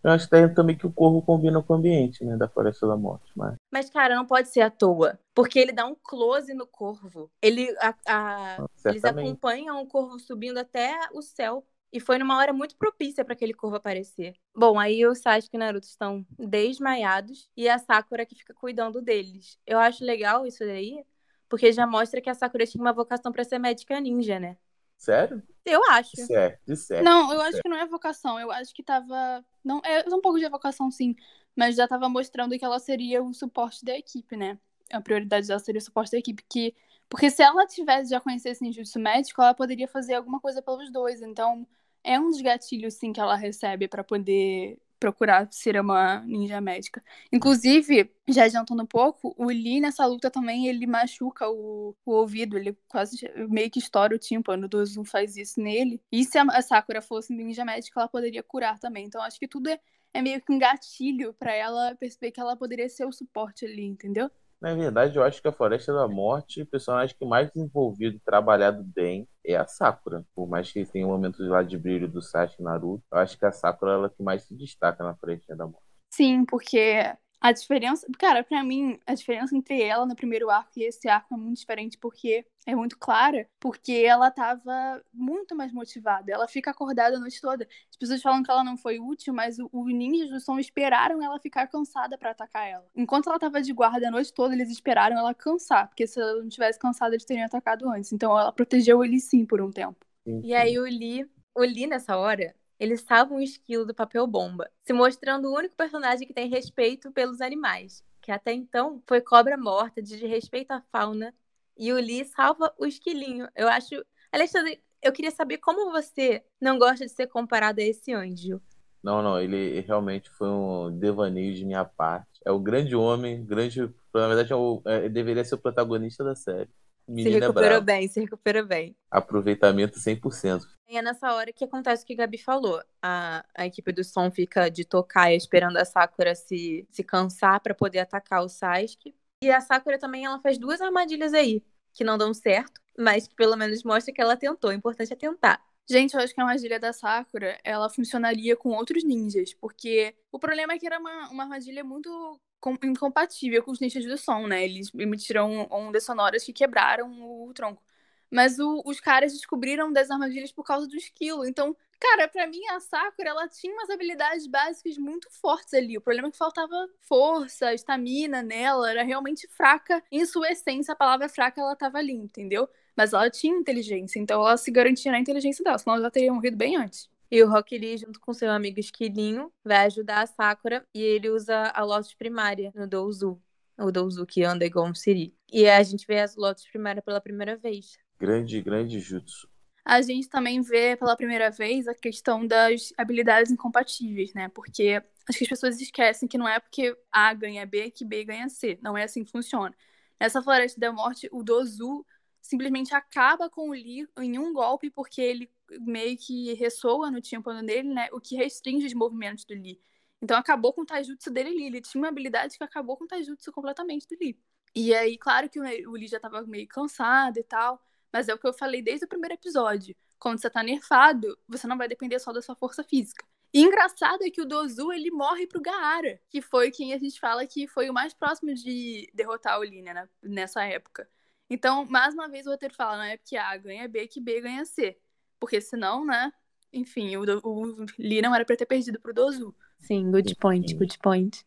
Eu 0.03 0.11
acho 0.11 0.27
também 0.55 0.75
que 0.75 0.87
o 0.87 0.91
corvo 0.91 1.21
combina 1.21 1.61
com 1.61 1.73
o 1.73 1.75
ambiente, 1.75 2.25
né, 2.25 2.35
da 2.35 2.47
Floresta 2.47 2.87
da 2.87 2.97
Morte. 2.97 3.31
Mas... 3.35 3.55
mas, 3.71 3.89
cara, 3.89 4.15
não 4.15 4.25
pode 4.25 4.47
ser 4.47 4.61
à 4.61 4.69
toa. 4.69 5.19
Porque 5.33 5.59
ele 5.59 5.71
dá 5.71 5.85
um 5.85 5.95
close 5.95 6.53
no 6.53 6.65
corvo. 6.65 7.29
Ele, 7.41 7.69
a, 7.79 7.93
a... 8.07 8.67
Eles 8.85 9.03
acompanham 9.03 9.81
o 9.81 9.85
corvo 9.85 10.17
subindo 10.19 10.57
até 10.57 10.97
o 11.13 11.21
céu. 11.21 11.63
E 11.93 11.99
foi 11.99 12.17
numa 12.17 12.37
hora 12.37 12.53
muito 12.53 12.77
propícia 12.77 13.23
para 13.23 13.33
aquele 13.33 13.53
corvo 13.53 13.75
aparecer. 13.75 14.35
Bom, 14.55 14.79
aí 14.79 15.05
o 15.05 15.13
Sasuke 15.13 15.55
e 15.55 15.57
o 15.57 15.59
Naruto 15.59 15.87
estão 15.87 16.25
desmaiados 16.39 17.49
e 17.55 17.67
a 17.67 17.77
Sakura 17.77 18.25
que 18.25 18.33
fica 18.33 18.53
cuidando 18.53 19.01
deles. 19.01 19.59
Eu 19.67 19.77
acho 19.77 20.05
legal 20.05 20.45
isso 20.45 20.59
daí, 20.59 21.03
porque 21.51 21.69
já 21.73 21.85
mostra 21.85 22.21
que 22.21 22.29
a 22.29 22.33
Sakura 22.33 22.65
tinha 22.65 22.81
uma 22.81 22.93
vocação 22.93 23.29
para 23.29 23.43
ser 23.43 23.59
médica 23.59 23.99
ninja, 23.99 24.39
né? 24.39 24.55
Sério? 24.95 25.43
Eu 25.65 25.83
acho. 25.89 26.15
Certo, 26.15 26.75
certo. 26.77 27.03
Não, 27.03 27.33
eu 27.33 27.41
acho 27.41 27.61
que 27.61 27.67
não 27.67 27.75
é 27.75 27.85
vocação. 27.85 28.39
Eu 28.39 28.49
acho 28.53 28.73
que 28.73 28.81
tava. 28.81 29.43
Não, 29.61 29.81
é 29.83 30.01
um 30.07 30.21
pouco 30.21 30.39
de 30.39 30.47
vocação, 30.47 30.89
sim. 30.89 31.13
Mas 31.53 31.75
já 31.75 31.89
tava 31.89 32.07
mostrando 32.07 32.57
que 32.57 32.63
ela 32.63 32.79
seria 32.79 33.21
o 33.21 33.33
suporte 33.33 33.83
da 33.83 33.97
equipe, 33.97 34.37
né? 34.37 34.57
A 34.93 35.01
prioridade 35.01 35.45
dela 35.45 35.59
seria 35.59 35.79
o 35.79 35.83
suporte 35.83 36.13
da 36.13 36.19
equipe. 36.19 36.41
Que... 36.49 36.73
Porque 37.09 37.29
se 37.29 37.43
ela 37.43 37.67
tivesse 37.67 38.11
já 38.11 38.21
conhecesse 38.21 38.63
ninjutsu 38.63 38.97
médico, 38.97 39.41
ela 39.41 39.53
poderia 39.53 39.89
fazer 39.89 40.13
alguma 40.13 40.39
coisa 40.39 40.61
pelos 40.61 40.89
dois. 40.89 41.21
Então, 41.21 41.67
é 42.01 42.17
um 42.17 42.29
dos 42.29 42.41
gatilhos, 42.41 42.93
sim, 42.93 43.11
que 43.11 43.19
ela 43.19 43.35
recebe 43.35 43.89
para 43.89 44.05
poder 44.05 44.79
procurar 45.01 45.47
ser 45.51 45.81
uma 45.81 46.19
ninja 46.21 46.61
médica. 46.61 47.03
Inclusive, 47.33 48.13
já 48.29 48.45
adiantando 48.45 48.83
um 48.83 48.85
pouco, 48.85 49.33
o 49.35 49.47
Lee 49.47 49.81
nessa 49.81 50.05
luta 50.05 50.29
também, 50.29 50.67
ele 50.67 50.85
machuca 50.85 51.49
o, 51.49 51.95
o 52.05 52.11
ouvido, 52.11 52.55
ele 52.55 52.77
quase 52.87 53.17
meio 53.49 53.69
que 53.71 53.79
estoura 53.79 54.15
o 54.15 54.19
tímpano, 54.19 54.67
o 54.67 54.69
Dozu 54.69 55.03
faz 55.03 55.35
isso 55.35 55.59
nele. 55.59 55.99
E 56.11 56.23
se 56.23 56.37
a 56.37 56.61
Sakura 56.61 57.01
fosse 57.01 57.33
ninja 57.33 57.65
médica, 57.65 57.99
ela 57.99 58.07
poderia 58.07 58.43
curar 58.43 58.77
também. 58.79 59.05
Então 59.05 59.21
acho 59.23 59.39
que 59.39 59.47
tudo 59.47 59.69
é, 59.69 59.79
é 60.13 60.21
meio 60.21 60.39
que 60.39 60.53
um 60.53 60.59
gatilho 60.59 61.33
para 61.33 61.51
ela 61.51 61.95
perceber 61.95 62.31
que 62.31 62.39
ela 62.39 62.55
poderia 62.55 62.87
ser 62.87 63.05
o 63.05 63.11
suporte 63.11 63.65
ali, 63.65 63.85
entendeu? 63.85 64.29
Na 64.61 64.75
verdade, 64.75 65.17
eu 65.17 65.23
acho 65.23 65.41
que 65.41 65.47
a 65.47 65.51
Floresta 65.51 65.91
da 65.91 66.07
Morte, 66.07 66.61
o 66.61 66.67
personagem 66.67 67.15
que 67.17 67.25
mais 67.25 67.51
desenvolvido 67.51 68.17
e 68.17 68.19
trabalhado 68.19 68.83
bem 68.83 69.27
é 69.43 69.55
a 69.55 69.65
Sakura. 69.65 70.23
Por 70.35 70.47
mais 70.47 70.71
que 70.71 70.85
tenha 70.85 71.07
momentos 71.07 71.47
lá 71.47 71.63
de 71.63 71.79
brilho 71.79 72.07
do 72.07 72.21
Sasuke 72.21 72.61
Naruto, 72.61 73.03
eu 73.11 73.17
acho 73.17 73.37
que 73.39 73.45
a 73.45 73.51
Sakura 73.51 73.93
é 73.93 73.95
ela 73.95 74.09
que 74.09 74.21
mais 74.21 74.43
se 74.43 74.55
destaca 74.55 75.03
na 75.03 75.15
Floresta 75.15 75.55
da 75.55 75.65
Morte. 75.65 75.81
Sim, 76.13 76.45
porque 76.45 77.11
a 77.41 77.51
diferença, 77.51 78.07
cara, 78.19 78.43
para 78.43 78.63
mim, 78.63 78.99
a 79.05 79.15
diferença 79.15 79.55
entre 79.55 79.81
ela 79.81 80.05
no 80.05 80.15
primeiro 80.15 80.49
arco 80.49 80.71
e 80.77 80.83
esse 80.83 81.09
arco 81.09 81.33
é 81.33 81.37
muito 81.37 81.57
diferente 81.57 81.97
porque 81.97 82.45
é 82.67 82.75
muito 82.75 82.97
clara, 82.99 83.49
porque 83.59 83.91
ela 83.93 84.29
tava 84.29 85.03
muito 85.11 85.55
mais 85.55 85.73
motivada. 85.73 86.31
Ela 86.31 86.47
fica 86.47 86.69
acordada 86.69 87.17
a 87.17 87.19
noite 87.19 87.41
toda. 87.41 87.67
As 87.89 87.97
pessoas 87.97 88.21
falam 88.21 88.43
que 88.43 88.51
ela 88.51 88.63
não 88.63 88.77
foi 88.77 88.99
útil, 88.99 89.33
mas 89.33 89.57
os 89.59 89.93
ninjas 89.93 90.29
do 90.29 90.39
som 90.39 90.59
esperaram 90.59 91.21
ela 91.21 91.39
ficar 91.39 91.65
cansada 91.67 92.15
para 92.17 92.29
atacar 92.31 92.67
ela. 92.67 92.85
Enquanto 92.95 93.27
ela 93.27 93.39
tava 93.39 93.59
de 93.59 93.73
guarda 93.73 94.07
a 94.07 94.11
noite 94.11 94.31
toda, 94.31 94.53
eles 94.53 94.69
esperaram 94.69 95.17
ela 95.17 95.33
cansar, 95.33 95.87
porque 95.87 96.05
se 96.05 96.19
ela 96.21 96.41
não 96.41 96.49
tivesse 96.49 96.77
cansada, 96.77 97.15
eles 97.15 97.25
teriam 97.25 97.45
atacado 97.47 97.89
antes. 97.89 98.13
Então 98.13 98.37
ela 98.37 98.51
protegeu 98.51 99.03
ele 99.03 99.19
sim 99.19 99.45
por 99.45 99.61
um 99.61 99.71
tempo. 99.71 99.97
Sim, 100.25 100.43
sim. 100.43 100.47
E 100.47 100.53
aí 100.53 100.77
o 100.77 100.83
Lee, 100.83 101.27
o 101.55 101.61
Lee 101.61 101.87
nessa 101.87 102.17
hora, 102.17 102.55
ele 102.81 102.97
salva 102.97 103.35
um 103.35 103.39
esquilo 103.39 103.85
do 103.85 103.93
papel 103.93 104.25
bomba, 104.25 104.67
se 104.83 104.91
mostrando 104.91 105.47
o 105.47 105.55
único 105.55 105.75
personagem 105.75 106.25
que 106.25 106.33
tem 106.33 106.49
respeito 106.49 107.11
pelos 107.11 107.39
animais, 107.39 108.03
que 108.19 108.31
até 108.31 108.53
então 108.53 108.99
foi 109.05 109.21
cobra 109.21 109.55
morta, 109.55 110.01
de 110.01 110.15
respeito 110.25 110.71
à 110.71 110.81
fauna, 110.91 111.31
e 111.77 111.93
o 111.93 111.97
Lee 111.97 112.25
salva 112.25 112.73
o 112.79 112.87
esquilinho. 112.87 113.47
Eu 113.55 113.67
acho. 113.67 114.03
Alexandre, 114.31 114.81
eu 114.99 115.11
queria 115.11 115.29
saber 115.29 115.59
como 115.59 115.91
você 115.91 116.43
não 116.59 116.79
gosta 116.79 117.05
de 117.05 117.11
ser 117.11 117.27
comparado 117.27 117.79
a 117.79 117.83
esse 117.83 118.11
anjo. 118.13 118.59
Não, 119.03 119.21
não, 119.21 119.39
ele 119.39 119.81
realmente 119.81 120.31
foi 120.31 120.49
um 120.49 120.97
devaneio 120.97 121.53
de 121.53 121.63
minha 121.63 121.85
parte. 121.85 122.39
É 122.43 122.51
o 122.51 122.59
grande 122.59 122.95
homem, 122.95 123.45
grande. 123.45 123.81
Na 124.11 124.27
verdade, 124.27 124.53
é 124.53 124.55
o, 124.55 124.81
é, 124.85 125.07
deveria 125.07 125.45
ser 125.45 125.53
o 125.53 125.59
protagonista 125.59 126.23
da 126.23 126.33
série. 126.33 126.69
Menina 127.11 127.29
se 127.29 127.39
recuperou 127.39 127.81
bem, 127.81 128.07
se 128.07 128.19
recuperou 128.21 128.65
bem. 128.65 128.95
Aproveitamento 129.09 129.99
100%. 129.99 130.61
E 130.87 130.97
é 130.97 131.01
nessa 131.01 131.33
hora 131.33 131.51
que 131.51 131.65
acontece 131.65 132.03
o 132.03 132.05
que 132.07 132.13
a 132.13 132.17
Gabi 132.17 132.37
falou. 132.37 132.81
A, 133.01 133.45
a 133.55 133.65
equipe 133.65 133.91
do 133.91 134.03
som 134.03 134.31
fica 134.31 134.69
de 134.69 134.85
tocar 134.85 135.33
esperando 135.33 135.77
a 135.77 135.85
Sakura 135.85 136.33
se, 136.33 136.87
se 136.89 137.03
cansar 137.03 137.59
para 137.59 137.75
poder 137.75 137.99
atacar 137.99 138.43
o 138.43 138.49
Sasuke. 138.49 139.13
E 139.43 139.51
a 139.51 139.59
Sakura 139.59 139.99
também 139.99 140.25
ela 140.25 140.39
faz 140.39 140.57
duas 140.57 140.79
armadilhas 140.79 141.33
aí, 141.33 141.61
que 141.93 142.03
não 142.03 142.17
dão 142.17 142.33
certo, 142.33 142.79
mas 142.97 143.27
que 143.27 143.35
pelo 143.35 143.57
menos 143.57 143.83
mostra 143.83 144.13
que 144.13 144.21
ela 144.21 144.37
tentou. 144.37 144.69
O 144.69 144.73
importante 144.73 145.11
é 145.11 145.15
tentar. 145.15 145.61
Gente, 145.89 146.13
eu 146.13 146.21
acho 146.21 146.33
que 146.33 146.39
a 146.39 146.43
armadilha 146.45 146.79
da 146.79 146.93
Sakura, 146.93 147.57
ela 147.63 147.89
funcionaria 147.89 148.55
com 148.55 148.69
outros 148.69 149.03
ninjas, 149.03 149.53
porque 149.53 150.15
o 150.31 150.39
problema 150.39 150.73
é 150.73 150.79
que 150.79 150.85
era 150.85 150.99
uma, 150.99 151.29
uma 151.29 151.43
armadilha 151.43 151.83
muito 151.83 152.39
incompatível 152.83 153.63
com 153.63 153.71
os 153.71 153.79
ninjas 153.79 154.05
do 154.05 154.17
som, 154.17 154.47
né? 154.47 154.63
Eles 154.63 154.91
emitiram 154.93 155.67
ondas 155.71 156.03
sonoras 156.03 156.43
que 156.43 156.53
quebraram 156.53 157.09
o 157.21 157.51
tronco. 157.53 157.81
Mas 158.29 158.59
o, 158.59 158.81
os 158.85 158.99
caras 159.01 159.33
descobriram 159.33 159.91
das 159.91 160.09
armadilhas 160.09 160.51
por 160.53 160.63
causa 160.63 160.87
do 160.87 160.95
esquilo. 160.95 161.45
Então, 161.45 161.75
cara, 161.99 162.27
para 162.29 162.47
mim 162.47 162.65
a 162.69 162.79
Sakura, 162.79 163.29
ela 163.29 163.47
tinha 163.49 163.73
umas 163.73 163.89
habilidades 163.89 164.47
básicas 164.47 164.97
muito 164.97 165.29
fortes 165.29 165.73
ali. 165.73 165.97
O 165.97 166.01
problema 166.01 166.29
é 166.29 166.31
que 166.31 166.37
faltava 166.37 166.89
força, 167.01 167.73
estamina 167.73 168.41
nela, 168.41 168.89
era 168.89 169.03
realmente 169.03 169.47
fraca. 169.49 170.01
Em 170.09 170.25
sua 170.25 170.51
essência, 170.51 170.93
a 170.93 170.95
palavra 170.95 171.27
fraca 171.27 171.59
ela 171.59 171.75
tava 171.75 171.97
ali, 171.97 172.13
entendeu? 172.13 172.69
Mas 172.95 173.11
ela 173.13 173.29
tinha 173.29 173.55
inteligência, 173.55 174.19
então 174.19 174.41
ela 174.41 174.57
se 174.57 174.71
garantia 174.71 175.11
na 175.11 175.19
inteligência 175.19 175.63
dela, 175.63 175.77
senão 175.77 175.95
ela 175.97 176.11
teria 176.11 176.31
morrido 176.33 176.57
bem 176.57 176.77
antes. 176.77 177.09
E 177.31 177.41
o 177.41 177.49
Rock 177.49 177.77
Lee, 177.77 177.97
junto 177.97 178.19
com 178.19 178.33
seu 178.33 178.51
amigo 178.51 178.77
Esquilinho, 178.77 179.49
vai 179.63 179.85
ajudar 179.85 180.21
a 180.21 180.27
Sakura 180.27 180.85
e 180.93 181.01
ele 181.01 181.29
usa 181.29 181.71
a 181.73 181.81
Lotus 181.81 182.13
primária 182.13 182.73
no 182.75 182.85
Douzu. 182.85 183.41
O 183.79 183.89
Douzu 183.89 184.25
que 184.25 184.43
anda 184.43 184.65
igual 184.65 184.85
um 184.85 184.93
Siri. 184.93 185.33
E 185.49 185.65
a 185.65 185.81
gente 185.81 186.05
vê 186.05 186.19
as 186.19 186.35
Lotus 186.35 186.67
primária 186.67 187.01
pela 187.01 187.21
primeira 187.21 187.55
vez. 187.55 187.97
Grande, 188.19 188.61
grande 188.61 188.99
jutsu. 188.99 189.49
A 189.85 190.01
gente 190.01 190.27
também 190.27 190.61
vê 190.61 190.97
pela 190.97 191.15
primeira 191.15 191.49
vez 191.49 191.87
a 191.87 191.95
questão 191.95 192.45
das 192.45 192.93
habilidades 192.97 193.49
incompatíveis, 193.49 194.33
né? 194.33 194.49
Porque 194.49 195.01
acho 195.27 195.37
que 195.37 195.45
as 195.45 195.49
pessoas 195.49 195.79
esquecem 195.79 196.27
que 196.27 196.37
não 196.37 196.47
é 196.47 196.59
porque 196.59 196.95
A 197.09 197.33
ganha 197.33 197.65
B 197.65 197.89
que 197.91 198.03
B 198.03 198.25
ganha 198.25 198.49
C. 198.49 198.77
Não 198.81 198.97
é 198.97 199.03
assim 199.03 199.23
que 199.23 199.31
funciona. 199.31 199.73
Nessa 200.19 200.41
Floresta 200.41 200.79
da 200.79 200.91
Morte, 200.91 201.29
o 201.31 201.43
Dozu 201.43 202.05
simplesmente 202.41 202.93
acaba 202.93 203.49
com 203.49 203.69
o 203.69 203.73
Lee 203.73 204.05
em 204.19 204.37
um 204.37 204.51
golpe 204.51 204.89
porque 204.89 205.21
ele 205.21 205.49
meio 205.79 206.17
que 206.17 206.53
ressoa 206.53 207.09
no 207.09 207.21
tímpano 207.21 207.65
dele, 207.65 207.93
né? 207.93 208.09
O 208.11 208.19
que 208.19 208.35
restringe 208.35 208.85
os 208.85 208.93
movimentos 208.93 209.45
do 209.45 209.53
Lee. 209.53 209.81
Então 210.21 210.37
acabou 210.37 210.73
com 210.73 210.81
o 210.81 210.85
taijutsu 210.85 211.31
dele 211.31 211.49
ali. 211.49 211.65
Ele 211.65 211.81
tinha 211.81 212.01
uma 212.01 212.09
habilidade 212.09 212.57
que 212.57 212.63
acabou 212.63 212.97
com 212.97 213.05
o 213.05 213.07
taijutsu 213.07 213.51
completamente 213.51 214.07
do 214.07 214.15
Lee. 214.19 214.39
E 214.75 214.93
aí, 214.93 215.17
claro 215.17 215.49
que 215.49 215.59
o 215.59 215.91
Lee 215.91 216.07
já 216.07 216.19
tava 216.19 216.41
meio 216.43 216.67
cansado 216.67 217.37
e 217.37 217.43
tal, 217.43 217.81
mas 218.11 218.29
é 218.29 218.33
o 218.33 218.37
que 218.37 218.47
eu 218.47 218.53
falei 218.53 218.81
desde 218.81 219.05
o 219.05 219.07
primeiro 219.09 219.33
episódio. 219.33 219.95
Quando 220.17 220.39
você 220.39 220.49
tá 220.49 220.63
nerfado, 220.63 221.37
você 221.47 221.67
não 221.67 221.77
vai 221.77 221.87
depender 221.87 222.19
só 222.19 222.31
da 222.31 222.41
sua 222.41 222.55
força 222.55 222.83
física. 222.83 223.25
E 223.53 223.63
engraçado 223.63 224.23
é 224.23 224.29
que 224.29 224.41
o 224.41 224.45
Dozu, 224.45 224.93
ele 224.93 225.11
morre 225.11 225.45
pro 225.45 225.59
Gaara, 225.61 226.21
que 226.29 226.41
foi 226.41 226.71
quem 226.71 226.93
a 226.93 226.97
gente 226.97 227.19
fala 227.19 227.45
que 227.45 227.67
foi 227.67 227.89
o 227.89 227.93
mais 227.93 228.13
próximo 228.13 228.53
de 228.53 229.11
derrotar 229.13 229.59
o 229.59 229.61
Lee, 229.61 229.81
né, 229.81 230.07
nessa 230.23 230.63
época. 230.63 231.09
Então, 231.49 231.85
mais 231.85 232.13
uma 232.13 232.29
vez, 232.29 232.47
o 232.47 232.51
roteiro 232.51 232.73
fala, 232.73 232.95
não 232.95 233.03
é 233.03 233.17
porque 233.17 233.35
A 233.35 233.57
ganha 233.57 233.89
B 233.89 234.07
que 234.07 234.21
B 234.21 234.39
ganha 234.39 234.63
C. 234.63 234.97
Porque 235.41 235.59
senão, 235.59 236.05
né? 236.05 236.31
Enfim, 236.71 237.17
o, 237.17 237.23
o 237.43 237.85
Lee 237.97 238.21
não 238.21 238.33
era 238.33 238.45
pra 238.45 238.55
ter 238.55 238.67
perdido 238.67 238.99
pro 239.01 239.13
Dozu. 239.13 239.53
Sim, 239.79 240.11
good 240.11 240.35
point, 240.35 240.73
good 240.75 240.99
point. 240.99 241.43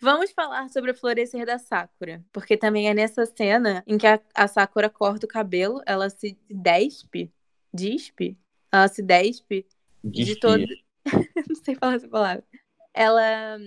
Vamos 0.00 0.30
falar 0.30 0.68
sobre 0.68 0.90
o 0.90 0.94
florescer 0.94 1.46
da 1.46 1.58
Sakura, 1.58 2.22
porque 2.30 2.58
também 2.58 2.88
é 2.88 2.94
nessa 2.94 3.24
cena 3.24 3.82
em 3.86 3.96
que 3.96 4.06
a, 4.06 4.20
a 4.34 4.46
Sakura 4.46 4.90
corta 4.90 5.24
o 5.24 5.28
cabelo, 5.28 5.82
ela 5.86 6.10
se 6.10 6.38
despe, 6.48 7.32
despe, 7.72 8.38
ela 8.70 8.86
se 8.86 9.02
despe 9.02 9.66
de 10.04 10.38
todo. 10.38 10.64
não 11.48 11.56
sei 11.56 11.74
falar 11.74 11.94
essa 11.94 12.08
palavra. 12.08 12.44
Ela 12.92 13.58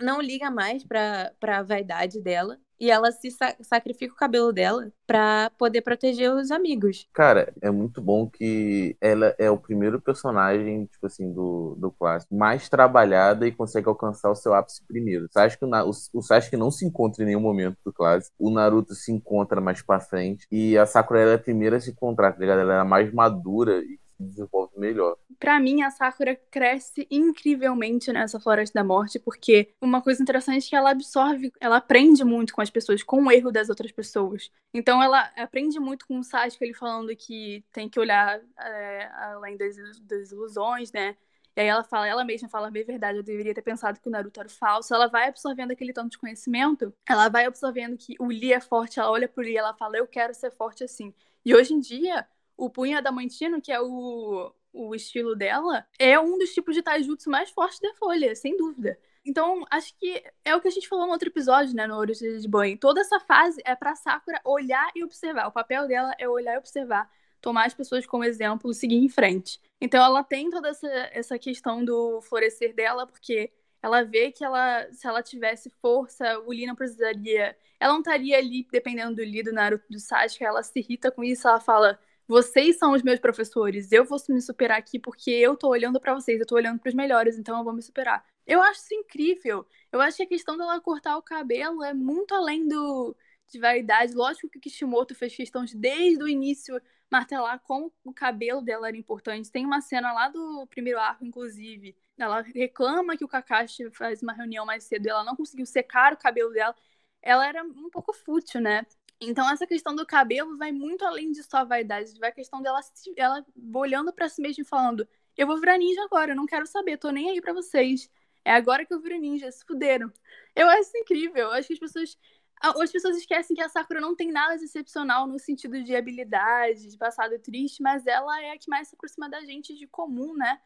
não 0.00 0.22
liga 0.22 0.48
mais 0.48 0.84
pra, 0.84 1.34
pra 1.40 1.62
vaidade 1.62 2.20
dela 2.20 2.58
e 2.78 2.90
ela 2.90 3.10
se 3.12 3.30
sa 3.30 3.54
sacrifica 3.60 4.12
o 4.12 4.16
cabelo 4.16 4.52
dela 4.52 4.90
para 5.06 5.50
poder 5.58 5.82
proteger 5.82 6.32
os 6.32 6.50
amigos. 6.50 7.06
Cara, 7.12 7.52
é 7.60 7.70
muito 7.70 8.00
bom 8.00 8.28
que 8.28 8.96
ela 9.00 9.34
é 9.38 9.50
o 9.50 9.58
primeiro 9.58 10.00
personagem, 10.00 10.86
tipo 10.86 11.06
assim, 11.06 11.32
do, 11.32 11.76
do 11.78 11.90
clássico, 11.90 12.34
mais 12.34 12.68
trabalhada 12.68 13.46
e 13.46 13.52
consegue 13.52 13.88
alcançar 13.88 14.30
o 14.30 14.34
seu 14.34 14.54
ápice 14.54 14.82
primeiro. 14.86 15.26
Sasuke, 15.30 15.64
o, 15.64 16.18
o 16.18 16.22
Sasuke 16.22 16.56
não 16.56 16.70
se 16.70 16.86
encontra 16.86 17.22
em 17.22 17.26
nenhum 17.26 17.40
momento 17.40 17.76
do 17.84 17.92
clássico. 17.92 18.34
O 18.38 18.50
Naruto 18.50 18.94
se 18.94 19.12
encontra 19.12 19.60
mais 19.60 19.82
pra 19.82 20.00
frente. 20.00 20.46
E 20.50 20.76
a 20.78 20.86
Sakura 20.86 21.20
ela 21.20 21.32
é 21.32 21.34
a 21.34 21.38
primeira 21.38 21.76
a 21.76 21.80
se 21.80 21.90
encontrar, 21.90 22.32
tá 22.32 22.40
ligado? 22.40 22.60
Ela 22.60 22.74
é 22.74 22.78
a 22.80 22.84
mais 22.84 23.12
madura 23.12 23.78
e 23.78 23.98
se 24.16 24.22
desenvolve 24.22 24.78
melhor. 24.78 25.16
Para 25.38 25.58
mim, 25.60 25.82
a 25.82 25.90
Sakura 25.90 26.34
cresce 26.50 27.06
incrivelmente 27.10 28.12
nessa 28.12 28.40
Floresta 28.40 28.78
da 28.78 28.84
Morte, 28.84 29.18
porque 29.18 29.74
uma 29.80 30.00
coisa 30.00 30.22
interessante 30.22 30.66
é 30.66 30.70
que 30.70 30.76
ela 30.76 30.90
absorve, 30.90 31.52
ela 31.60 31.76
aprende 31.76 32.24
muito 32.24 32.54
com 32.54 32.60
as 32.60 32.70
pessoas, 32.70 33.02
com 33.02 33.24
o 33.24 33.30
erro 33.30 33.50
das 33.50 33.68
outras 33.68 33.92
pessoas. 33.92 34.50
Então, 34.72 35.02
ela 35.02 35.30
aprende 35.36 35.78
muito 35.78 36.06
com 36.06 36.18
o 36.18 36.24
Sasuke, 36.24 36.64
ele 36.64 36.74
falando 36.74 37.14
que 37.16 37.64
tem 37.72 37.88
que 37.88 38.00
olhar 38.00 38.40
é, 38.58 39.10
além 39.32 39.56
das, 39.56 39.76
das 40.00 40.30
ilusões, 40.30 40.92
né? 40.92 41.16
E 41.56 41.60
aí 41.60 41.68
ela 41.68 41.84
fala, 41.84 42.06
ela 42.08 42.24
mesma 42.24 42.48
fala, 42.48 42.68
bem 42.70 42.84
verdade, 42.84 43.18
eu 43.18 43.22
deveria 43.22 43.54
ter 43.54 43.62
pensado 43.62 44.00
que 44.00 44.08
o 44.08 44.10
Naruto 44.10 44.40
era 44.40 44.48
falso. 44.48 44.92
Ela 44.92 45.06
vai 45.06 45.28
absorvendo 45.28 45.70
aquele 45.70 45.92
tanto 45.92 46.10
de 46.10 46.18
conhecimento, 46.18 46.92
ela 47.08 47.28
vai 47.28 47.44
absorvendo 47.44 47.96
que 47.96 48.16
o 48.18 48.26
Lee 48.26 48.52
é 48.52 48.60
forte, 48.60 48.98
ela 48.98 49.10
olha 49.10 49.28
pro 49.28 49.44
Lee 49.44 49.56
ela 49.56 49.72
fala, 49.74 49.96
eu 49.96 50.06
quero 50.06 50.34
ser 50.34 50.50
forte 50.50 50.82
assim. 50.82 51.14
E 51.44 51.54
hoje 51.54 51.72
em 51.74 51.78
dia, 51.78 52.26
o 52.56 52.70
punho 52.70 52.96
adamantino, 52.96 53.60
que 53.60 53.72
é 53.72 53.80
o, 53.80 54.52
o 54.72 54.94
estilo 54.94 55.34
dela, 55.36 55.86
é 55.98 56.18
um 56.18 56.38
dos 56.38 56.52
tipos 56.52 56.74
de 56.74 56.82
taijutsu 56.82 57.30
mais 57.30 57.50
fortes 57.50 57.80
da 57.80 57.94
Folha, 57.94 58.34
sem 58.34 58.56
dúvida. 58.56 58.98
Então, 59.24 59.64
acho 59.70 59.96
que 59.96 60.22
é 60.44 60.54
o 60.54 60.60
que 60.60 60.68
a 60.68 60.70
gente 60.70 60.88
falou 60.88 61.06
no 61.06 61.12
outro 61.12 61.28
episódio, 61.28 61.74
né, 61.74 61.86
no 61.86 61.96
Origem 61.96 62.36
de 62.36 62.48
Banho. 62.48 62.78
Toda 62.78 63.00
essa 63.00 63.18
fase 63.20 63.62
é 63.64 63.74
pra 63.74 63.94
Sakura 63.96 64.40
olhar 64.44 64.90
e 64.94 65.02
observar. 65.02 65.46
O 65.46 65.52
papel 65.52 65.88
dela 65.88 66.14
é 66.18 66.28
olhar 66.28 66.54
e 66.54 66.58
observar, 66.58 67.10
tomar 67.40 67.66
as 67.66 67.72
pessoas 67.72 68.04
como 68.04 68.24
exemplo 68.24 68.74
seguir 68.74 68.96
em 68.96 69.08
frente. 69.08 69.58
Então, 69.80 70.04
ela 70.04 70.22
tem 70.22 70.50
toda 70.50 70.68
essa, 70.68 70.88
essa 71.12 71.38
questão 71.38 71.82
do 71.82 72.20
florescer 72.20 72.74
dela, 72.74 73.06
porque 73.06 73.50
ela 73.82 74.02
vê 74.02 74.30
que 74.30 74.44
ela, 74.44 74.86
se 74.92 75.06
ela 75.06 75.22
tivesse 75.22 75.70
força, 75.80 76.38
o 76.40 76.50
Lee 76.50 76.66
não 76.66 76.74
precisaria. 76.74 77.56
Ela 77.78 77.92
não 77.92 78.00
estaria 78.00 78.38
ali 78.38 78.66
dependendo 78.70 79.16
do 79.16 79.22
Lee, 79.22 79.42
do 79.42 79.52
Naruto, 79.52 79.84
do 79.90 80.00
Sasuke. 80.00 80.44
Ela 80.44 80.62
se 80.62 80.78
irrita 80.78 81.10
com 81.10 81.22
isso, 81.22 81.46
ela 81.46 81.60
fala: 81.60 81.98
vocês 82.26 82.78
são 82.78 82.92
os 82.92 83.02
meus 83.02 83.18
professores, 83.20 83.92
eu 83.92 84.04
vou 84.04 84.18
me 84.28 84.40
superar 84.40 84.78
aqui 84.78 84.98
porque 84.98 85.30
eu 85.30 85.56
tô 85.56 85.68
olhando 85.68 86.00
para 86.00 86.14
vocês, 86.14 86.40
eu 86.40 86.46
tô 86.46 86.54
olhando 86.56 86.78
para 86.80 86.88
os 86.88 86.94
melhores, 86.94 87.38
então 87.38 87.58
eu 87.58 87.64
vou 87.64 87.72
me 87.72 87.82
superar. 87.82 88.24
Eu 88.46 88.62
acho 88.62 88.80
isso 88.80 88.94
incrível. 88.94 89.66
Eu 89.92 90.00
acho 90.00 90.16
que 90.18 90.22
a 90.24 90.26
questão 90.26 90.56
dela 90.56 90.80
cortar 90.80 91.16
o 91.16 91.22
cabelo 91.22 91.82
é 91.82 91.94
muito 91.94 92.34
além 92.34 92.66
do 92.68 93.16
de 93.48 93.58
vaidade. 93.58 94.14
Lógico 94.14 94.48
que 94.48 94.60
Kishimoto 94.60 95.14
fez 95.14 95.34
questão 95.34 95.64
de, 95.64 95.76
desde 95.76 96.22
o 96.22 96.28
início, 96.28 96.80
martelar 97.10 97.60
como 97.60 97.92
o 98.04 98.12
cabelo 98.12 98.60
dela 98.62 98.88
era 98.88 98.96
importante. 98.96 99.50
Tem 99.50 99.64
uma 99.64 99.80
cena 99.80 100.12
lá 100.12 100.28
do 100.28 100.66
primeiro 100.68 100.98
arco, 100.98 101.24
inclusive. 101.24 101.96
Ela 102.18 102.42
reclama 102.42 103.16
que 103.16 103.24
o 103.24 103.28
Kakashi 103.28 103.90
faz 103.90 104.22
uma 104.22 104.32
reunião 104.32 104.64
mais 104.66 104.84
cedo 104.84 105.06
e 105.06 105.10
ela 105.10 105.24
não 105.24 105.36
conseguiu 105.36 105.66
secar 105.66 106.12
o 106.12 106.16
cabelo 106.16 106.50
dela. 106.52 106.74
Ela 107.22 107.46
era 107.48 107.62
um 107.64 107.90
pouco 107.90 108.12
fútil, 108.12 108.60
né? 108.60 108.86
Então, 109.20 109.48
essa 109.50 109.66
questão 109.66 109.94
do 109.94 110.06
cabelo 110.06 110.56
vai 110.56 110.72
muito 110.72 111.04
além 111.04 111.30
de 111.32 111.42
só 111.42 111.64
vaidade. 111.64 112.18
Vai 112.18 112.30
a 112.30 112.32
questão 112.32 112.60
dela 112.60 112.80
ela 113.16 113.46
olhando 113.74 114.12
para 114.12 114.28
si 114.28 114.42
mesma 114.42 114.62
e 114.62 114.66
falando: 114.66 115.08
Eu 115.36 115.46
vou 115.46 115.58
virar 115.58 115.78
ninja 115.78 116.02
agora, 116.04 116.32
eu 116.32 116.36
não 116.36 116.46
quero 116.46 116.66
saber, 116.66 116.98
tô 116.98 117.10
nem 117.10 117.30
aí 117.30 117.40
para 117.40 117.52
vocês. 117.52 118.10
É 118.44 118.52
agora 118.52 118.84
que 118.84 118.92
eu 118.92 119.00
viro 119.00 119.18
ninja, 119.18 119.50
se 119.50 119.64
fuderam. 119.64 120.12
Eu 120.54 120.68
acho 120.68 120.82
isso 120.82 120.98
incrível. 120.98 121.44
Eu 121.44 121.52
acho 121.52 121.68
que 121.68 121.74
as 121.74 121.80
pessoas 121.80 122.18
as 122.60 122.90
pessoas 122.90 123.16
esquecem 123.18 123.54
que 123.54 123.62
a 123.62 123.68
Sakura 123.68 124.00
não 124.00 124.14
tem 124.14 124.30
nada 124.32 124.56
de 124.56 124.64
excepcional 124.64 125.26
no 125.26 125.38
sentido 125.38 125.82
de 125.82 125.94
habilidade, 125.94 126.88
de 126.88 126.96
passado 126.96 127.38
triste, 127.38 127.82
mas 127.82 128.06
ela 128.06 128.40
é 128.42 128.52
a 128.52 128.58
que 128.58 128.70
mais 128.70 128.88
se 128.88 128.94
aproxima 128.94 129.28
da 129.28 129.44
gente 129.44 129.74
de 129.74 129.86
comum, 129.86 130.34
né? 130.34 130.60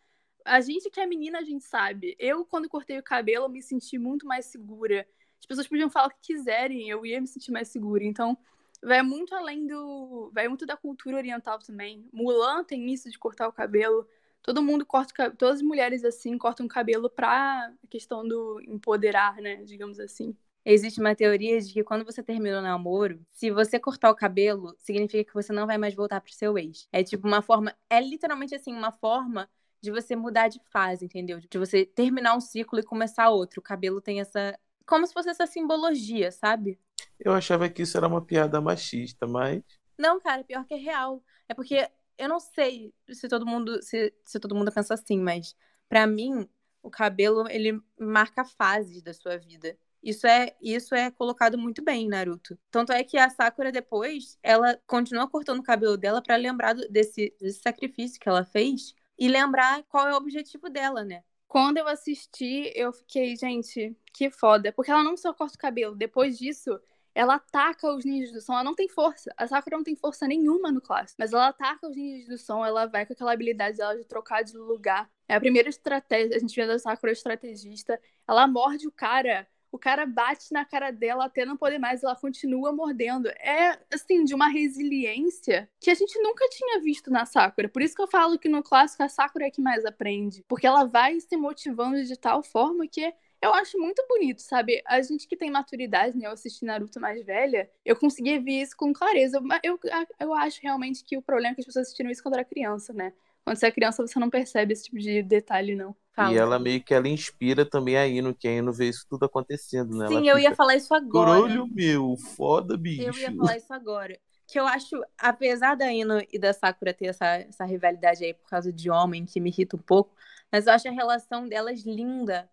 A 0.45 0.61
gente 0.61 0.91
que 0.91 1.01
é 1.01 1.07
menina, 1.07 1.39
a 1.39 1.45
gente 1.45 1.65
sabe. 1.65 2.15
Eu, 2.19 2.45
quando 2.45 2.69
cortei 2.69 2.99
o 2.99 3.03
cabelo, 3.03 3.49
me 3.49 3.61
senti 3.63 3.99
muito 3.99 4.27
mais 4.27 4.47
segura. 4.47 5.07
As 5.41 5.47
pessoas 5.47 5.69
podiam 5.69 5.91
falar 5.91 6.09
o 6.09 6.11
que 6.11 6.35
quiserem, 6.35 6.89
eu 6.89 7.05
ia 7.07 7.21
me 7.21 7.27
sentir 7.27 7.51
mais 7.51 7.69
segura. 7.69 8.05
Então, 8.05 8.37
vai 8.83 9.03
muito 9.03 9.35
além 9.35 9.67
do. 9.67 10.31
Vai 10.33 10.49
muito 10.49 10.67
da 10.67 10.77
cultura 10.77 11.17
oriental 11.17 11.59
também. 11.59 12.09
Mulan 12.13 12.65
tem 12.65 12.91
isso 12.93 13.11
de 13.11 13.19
cortar 13.19 13.49
o 13.49 13.53
cabelo. 13.53 14.07
Todo 14.43 14.63
mundo 14.63 14.85
corta. 14.87 15.31
Todas 15.31 15.57
as 15.57 15.63
mulheres, 15.63 16.05
assim, 16.05 16.37
cortam 16.39 16.67
o 16.67 16.69
cabelo 16.69 17.11
pra 17.11 17.73
questão 17.91 18.27
do 18.27 18.61
empoderar, 18.63 19.37
né? 19.37 19.57
Digamos 19.65 19.99
assim. 20.01 20.37
Existe 20.65 21.01
uma 21.01 21.15
teoria 21.15 21.59
de 21.61 21.73
que 21.73 21.83
quando 21.83 22.05
você 22.05 22.23
termina 22.23 22.59
o 22.59 22.63
namoro, 22.63 23.25
se 23.31 23.51
você 23.51 23.81
cortar 23.81 24.11
o 24.11 24.15
cabelo, 24.15 24.75
significa 24.79 25.25
que 25.25 25.35
você 25.35 25.51
não 25.53 25.67
vai 25.67 25.79
mais 25.79 25.95
voltar 25.95 26.21
pro 26.21 26.33
seu 26.33 26.59
ex. 26.59 26.87
É 26.93 27.03
tipo 27.03 27.27
uma 27.27 27.41
forma, 27.41 27.75
é 27.89 28.01
literalmente 28.01 28.55
assim, 28.55 28.75
uma 28.75 28.93
forma 28.93 29.49
de 29.81 29.91
você 29.91 30.15
mudar 30.15 30.49
de 30.49 30.61
fase, 30.71 31.05
entendeu? 31.07 31.41
De 31.41 31.59
você 31.59 31.87
terminar 31.87 32.37
um 32.37 32.41
ciclo 32.41 32.79
e 32.79 32.83
começar 32.83 33.31
outro. 33.31 33.61
O 33.61 33.63
cabelo 33.63 34.01
tem 34.01 34.21
essa, 34.21 34.59
como 34.89 35.07
se 35.07 35.13
fosse 35.13 35.31
essa 35.31 35.47
simbologia, 35.47 36.33
sabe? 36.33 36.81
Eu 37.21 37.33
achava 37.35 37.69
que 37.69 37.83
isso 37.83 37.97
era 37.97 38.09
uma 38.09 38.25
piada 38.25 38.61
machista, 38.61 39.27
mas 39.27 39.63
Não, 39.99 40.21
cara, 40.21 40.45
pior 40.45 40.65
que 40.65 40.75
é 40.75 40.77
real. 40.77 41.23
É 41.49 41.55
porque 41.55 41.89
eu 42.17 42.29
não 42.29 42.41
sei 42.41 42.95
se 43.11 43.29
todo 43.29 43.47
mundo 43.47 43.83
se, 43.83 44.15
se 44.25 44.41
todo 44.41 44.55
mundo 44.55 44.73
pensa 44.73 44.95
assim, 44.95 45.21
mas 45.21 45.55
para 45.89 46.07
mim 46.07 46.49
o 46.83 46.91
cabelo 46.91 47.49
ele 47.49 47.81
marca 47.99 48.45
fases 48.45 49.03
da 49.03 49.13
sua 49.13 49.37
vida. 49.37 49.77
Isso 50.03 50.27
é, 50.27 50.57
isso 50.63 50.95
é 50.95 51.11
colocado 51.11 51.59
muito 51.59 51.83
bem 51.83 52.05
em 52.07 52.09
Naruto. 52.09 52.59
Tanto 52.71 52.93
é 52.93 53.03
que 53.03 53.19
a 53.19 53.29
Sakura 53.31 53.73
depois, 53.73 54.39
ela 54.43 54.81
continua 54.87 55.29
cortando 55.29 55.59
o 55.59 55.63
cabelo 55.63 55.97
dela 55.97 56.23
para 56.23 56.37
lembrar 56.37 56.75
desse, 56.75 57.35
desse 57.41 57.61
sacrifício 57.61 58.21
que 58.21 58.29
ela 58.29 58.45
fez 58.45 58.95
e 59.19 59.29
lembrar 59.29 59.83
qual 59.85 60.09
é 60.09 60.15
o 60.15 60.17
objetivo 60.17 60.71
dela, 60.71 61.05
né? 61.05 61.25
Quando 61.49 61.79
eu 61.79 61.89
assisti, 61.89 62.71
eu 62.77 62.93
fiquei, 62.93 63.35
gente, 63.35 63.97
que 64.13 64.31
foda. 64.31 64.71
Porque 64.73 64.91
ela 64.91 65.03
não 65.03 65.17
só 65.17 65.33
corta 65.33 65.57
o 65.57 65.59
cabelo, 65.59 65.97
depois 65.97 66.39
disso, 66.39 66.79
ela 67.15 67.37
ataca 67.37 67.91
os 67.93 68.05
ninjas 68.05 68.33
do 68.33 68.41
som. 68.41 68.53
Ela 68.53 68.65
não 68.65 68.75
tem 68.75 68.89
força. 68.89 69.33
A 69.37 69.47
Sakura 69.47 69.79
não 69.79 69.85
tem 69.85 69.97
força 69.97 70.27
nenhuma 70.29 70.71
no 70.71 70.81
clássico. 70.81 71.17
Mas 71.19 71.33
ela 71.33 71.49
ataca 71.49 71.89
os 71.89 71.97
ninjas 71.97 72.29
do 72.29 72.39
som, 72.39 72.65
ela 72.65 72.87
vai 72.87 73.07
com 73.07 73.15
aquela 73.15 73.33
habilidade 73.33 73.79
dela 73.79 73.97
de 73.97 74.05
trocar 74.05 74.43
de 74.45 74.57
lugar. 74.57 75.11
É 75.27 75.35
a 75.35 75.41
primeira 75.41 75.71
estratégia. 75.71 76.37
A 76.37 76.39
gente 76.39 76.55
vê 76.55 76.67
da 76.67 76.79
Sakura 76.79 77.13
estrategista. 77.13 77.99
Ela 78.27 78.47
morde 78.47 78.87
o 78.87 78.93
cara 78.93 79.49
o 79.71 79.79
cara 79.79 80.07
bate 80.07 80.53
na 80.53 80.65
cara 80.65 80.91
dela 80.91 81.27
até 81.27 81.45
não 81.45 81.57
poder 81.57 81.79
mais, 81.79 82.03
ela 82.03 82.17
continua 82.17 82.73
mordendo. 82.73 83.29
É, 83.29 83.79
assim, 83.93 84.25
de 84.25 84.35
uma 84.35 84.49
resiliência 84.49 85.69
que 85.81 85.91
a 85.91 85.95
gente 85.95 86.19
nunca 86.21 86.49
tinha 86.49 86.81
visto 86.81 87.11
na 87.11 87.25
Sakura. 87.25 87.69
Por 87.69 87.83
isso 87.83 87.95
que 87.95 88.03
eu 88.03 88.09
falo 88.09 88.39
que 88.39 88.49
no 88.49 88.63
clássico 88.63 89.03
a 89.03 89.09
Sakura 89.09 89.47
é 89.47 89.51
que 89.51 89.61
mais 89.61 89.85
aprende. 89.85 90.45
Porque 90.49 90.67
ela 90.67 90.85
vai 90.85 91.19
se 91.21 91.37
motivando 91.37 92.03
de 92.05 92.17
tal 92.17 92.43
forma 92.43 92.87
que 92.87 93.13
eu 93.41 93.55
acho 93.55 93.79
muito 93.79 94.05
bonito, 94.09 94.43
sabe? 94.43 94.83
A 94.85 95.01
gente 95.01 95.29
que 95.29 95.37
tem 95.37 95.51
maturidade, 95.51 96.17
né? 96.17 96.27
Eu 96.27 96.33
assisti 96.33 96.65
Naruto 96.65 97.01
mais 97.01 97.25
velha, 97.25 97.71
eu 97.85 97.95
conseguia 97.95 98.41
ver 98.41 98.63
isso 98.63 98.77
com 98.77 98.93
clareza. 98.93 99.41
Mas 99.41 99.61
eu, 99.63 99.79
eu 100.19 100.35
acho 100.35 100.61
realmente 100.61 101.05
que 101.05 101.17
o 101.17 101.23
problema 101.23 101.53
é 101.53 101.55
que 101.55 101.61
as 101.61 101.67
pessoas 101.67 101.87
assistiram 101.87 102.11
isso 102.11 102.23
quando 102.23 102.35
era 102.35 102.45
criança, 102.45 102.93
né? 102.93 103.13
Quando 103.49 103.57
você 103.57 103.67
é 103.67 103.71
criança, 103.71 104.07
você 104.07 104.19
não 104.19 104.29
percebe 104.29 104.75
esse 104.75 104.85
tipo 104.85 104.99
de 104.99 105.23
detalhe, 105.23 105.75
não. 105.75 105.97
Fala. 106.13 106.35
E 106.35 106.37
ela 106.37 106.59
meio 106.59 106.83
que 106.83 106.93
ela 106.93 107.09
inspira 107.09 107.65
também 107.65 107.97
a 107.97 108.07
Ino, 108.07 108.35
que 108.35 108.47
a 108.47 108.53
Ino 108.53 108.73
vê 108.75 108.91
isso 108.91 109.07
tudo 109.09 109.25
acontecendo, 109.25 109.97
né? 109.97 110.07
Sim, 110.09 110.29
eu 110.29 110.39
ia 110.39 110.55
falar 110.55 110.77
isso 110.77 110.95
agora. 110.95 111.41
Olho 111.41 111.67
meu, 111.67 112.15
foda, 112.37 112.77
bicho. 112.77 113.03
Eu 113.03 113.15
ia 113.15 113.35
falar 113.35 113.57
isso 113.57 113.73
agora. 113.73 114.19
Que 114.47 114.61
eu 114.61 114.67
acho, 114.67 115.03
apesar 115.17 115.77
da 115.77 115.91
Ino 115.91 116.21
e 116.31 116.39
da 116.39 116.53
Sakura 116.53 116.93
ter 116.93 117.07
essa, 117.07 117.25
essa 117.37 117.65
rivalidade 117.65 118.23
aí 118.23 118.35
por 118.35 118.51
causa 118.51 118.71
de 118.71 118.91
homem, 118.91 119.25
que 119.25 119.41
me 119.41 119.49
irrita 119.49 119.77
um 119.77 119.81
pouco, 119.81 120.15
mas 120.53 120.67
eu 120.67 120.75
acho 120.75 120.89
a 120.89 120.93
relação 120.93 121.49
delas 121.49 121.81
linda. 121.81 122.51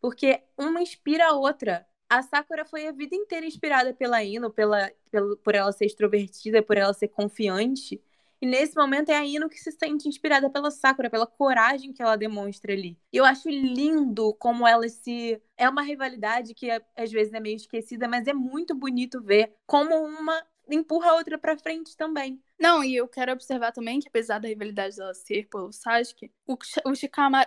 Porque 0.00 0.40
uma 0.56 0.80
inspira 0.80 1.26
a 1.26 1.32
outra. 1.34 1.86
A 2.08 2.22
Sakura 2.22 2.64
foi 2.64 2.86
a 2.86 2.92
vida 2.92 3.14
inteira 3.14 3.44
inspirada 3.44 3.92
pela 3.92 4.24
Ino, 4.24 4.50
pela, 4.50 4.90
pela, 5.10 5.36
por 5.36 5.54
ela 5.54 5.72
ser 5.72 5.84
extrovertida, 5.84 6.62
por 6.62 6.78
ela 6.78 6.94
ser 6.94 7.08
confiante. 7.08 8.00
E 8.40 8.46
nesse 8.46 8.76
momento 8.76 9.10
é 9.10 9.16
a 9.16 9.24
Ino 9.24 9.48
que 9.48 9.58
se 9.58 9.72
sente 9.72 10.08
inspirada 10.08 10.48
pela 10.48 10.70
Sakura, 10.70 11.10
pela 11.10 11.26
coragem 11.26 11.92
que 11.92 12.02
ela 12.02 12.16
demonstra 12.16 12.72
ali. 12.72 12.96
E 13.12 13.16
eu 13.16 13.24
acho 13.24 13.48
lindo 13.48 14.32
como 14.34 14.66
ela 14.66 14.88
se. 14.88 15.40
É 15.56 15.68
uma 15.68 15.82
rivalidade 15.82 16.54
que 16.54 16.70
às 16.70 17.10
vezes 17.10 17.32
é 17.32 17.40
meio 17.40 17.56
esquecida, 17.56 18.06
mas 18.06 18.26
é 18.28 18.32
muito 18.32 18.74
bonito 18.74 19.20
ver 19.22 19.54
como 19.66 19.94
uma 19.96 20.40
empurra 20.70 21.10
a 21.10 21.14
outra 21.14 21.38
pra 21.38 21.56
frente 21.56 21.96
também. 21.96 22.42
Não, 22.58 22.84
e 22.84 22.94
eu 22.94 23.08
quero 23.08 23.32
observar 23.32 23.72
também 23.72 24.00
que 24.00 24.08
apesar 24.08 24.38
da 24.38 24.48
rivalidade 24.48 24.96
dela 24.96 25.14
ser 25.14 25.48
pelo 25.48 25.72
Sasuke, 25.72 26.30
o, 26.46 26.54
o 26.54 26.92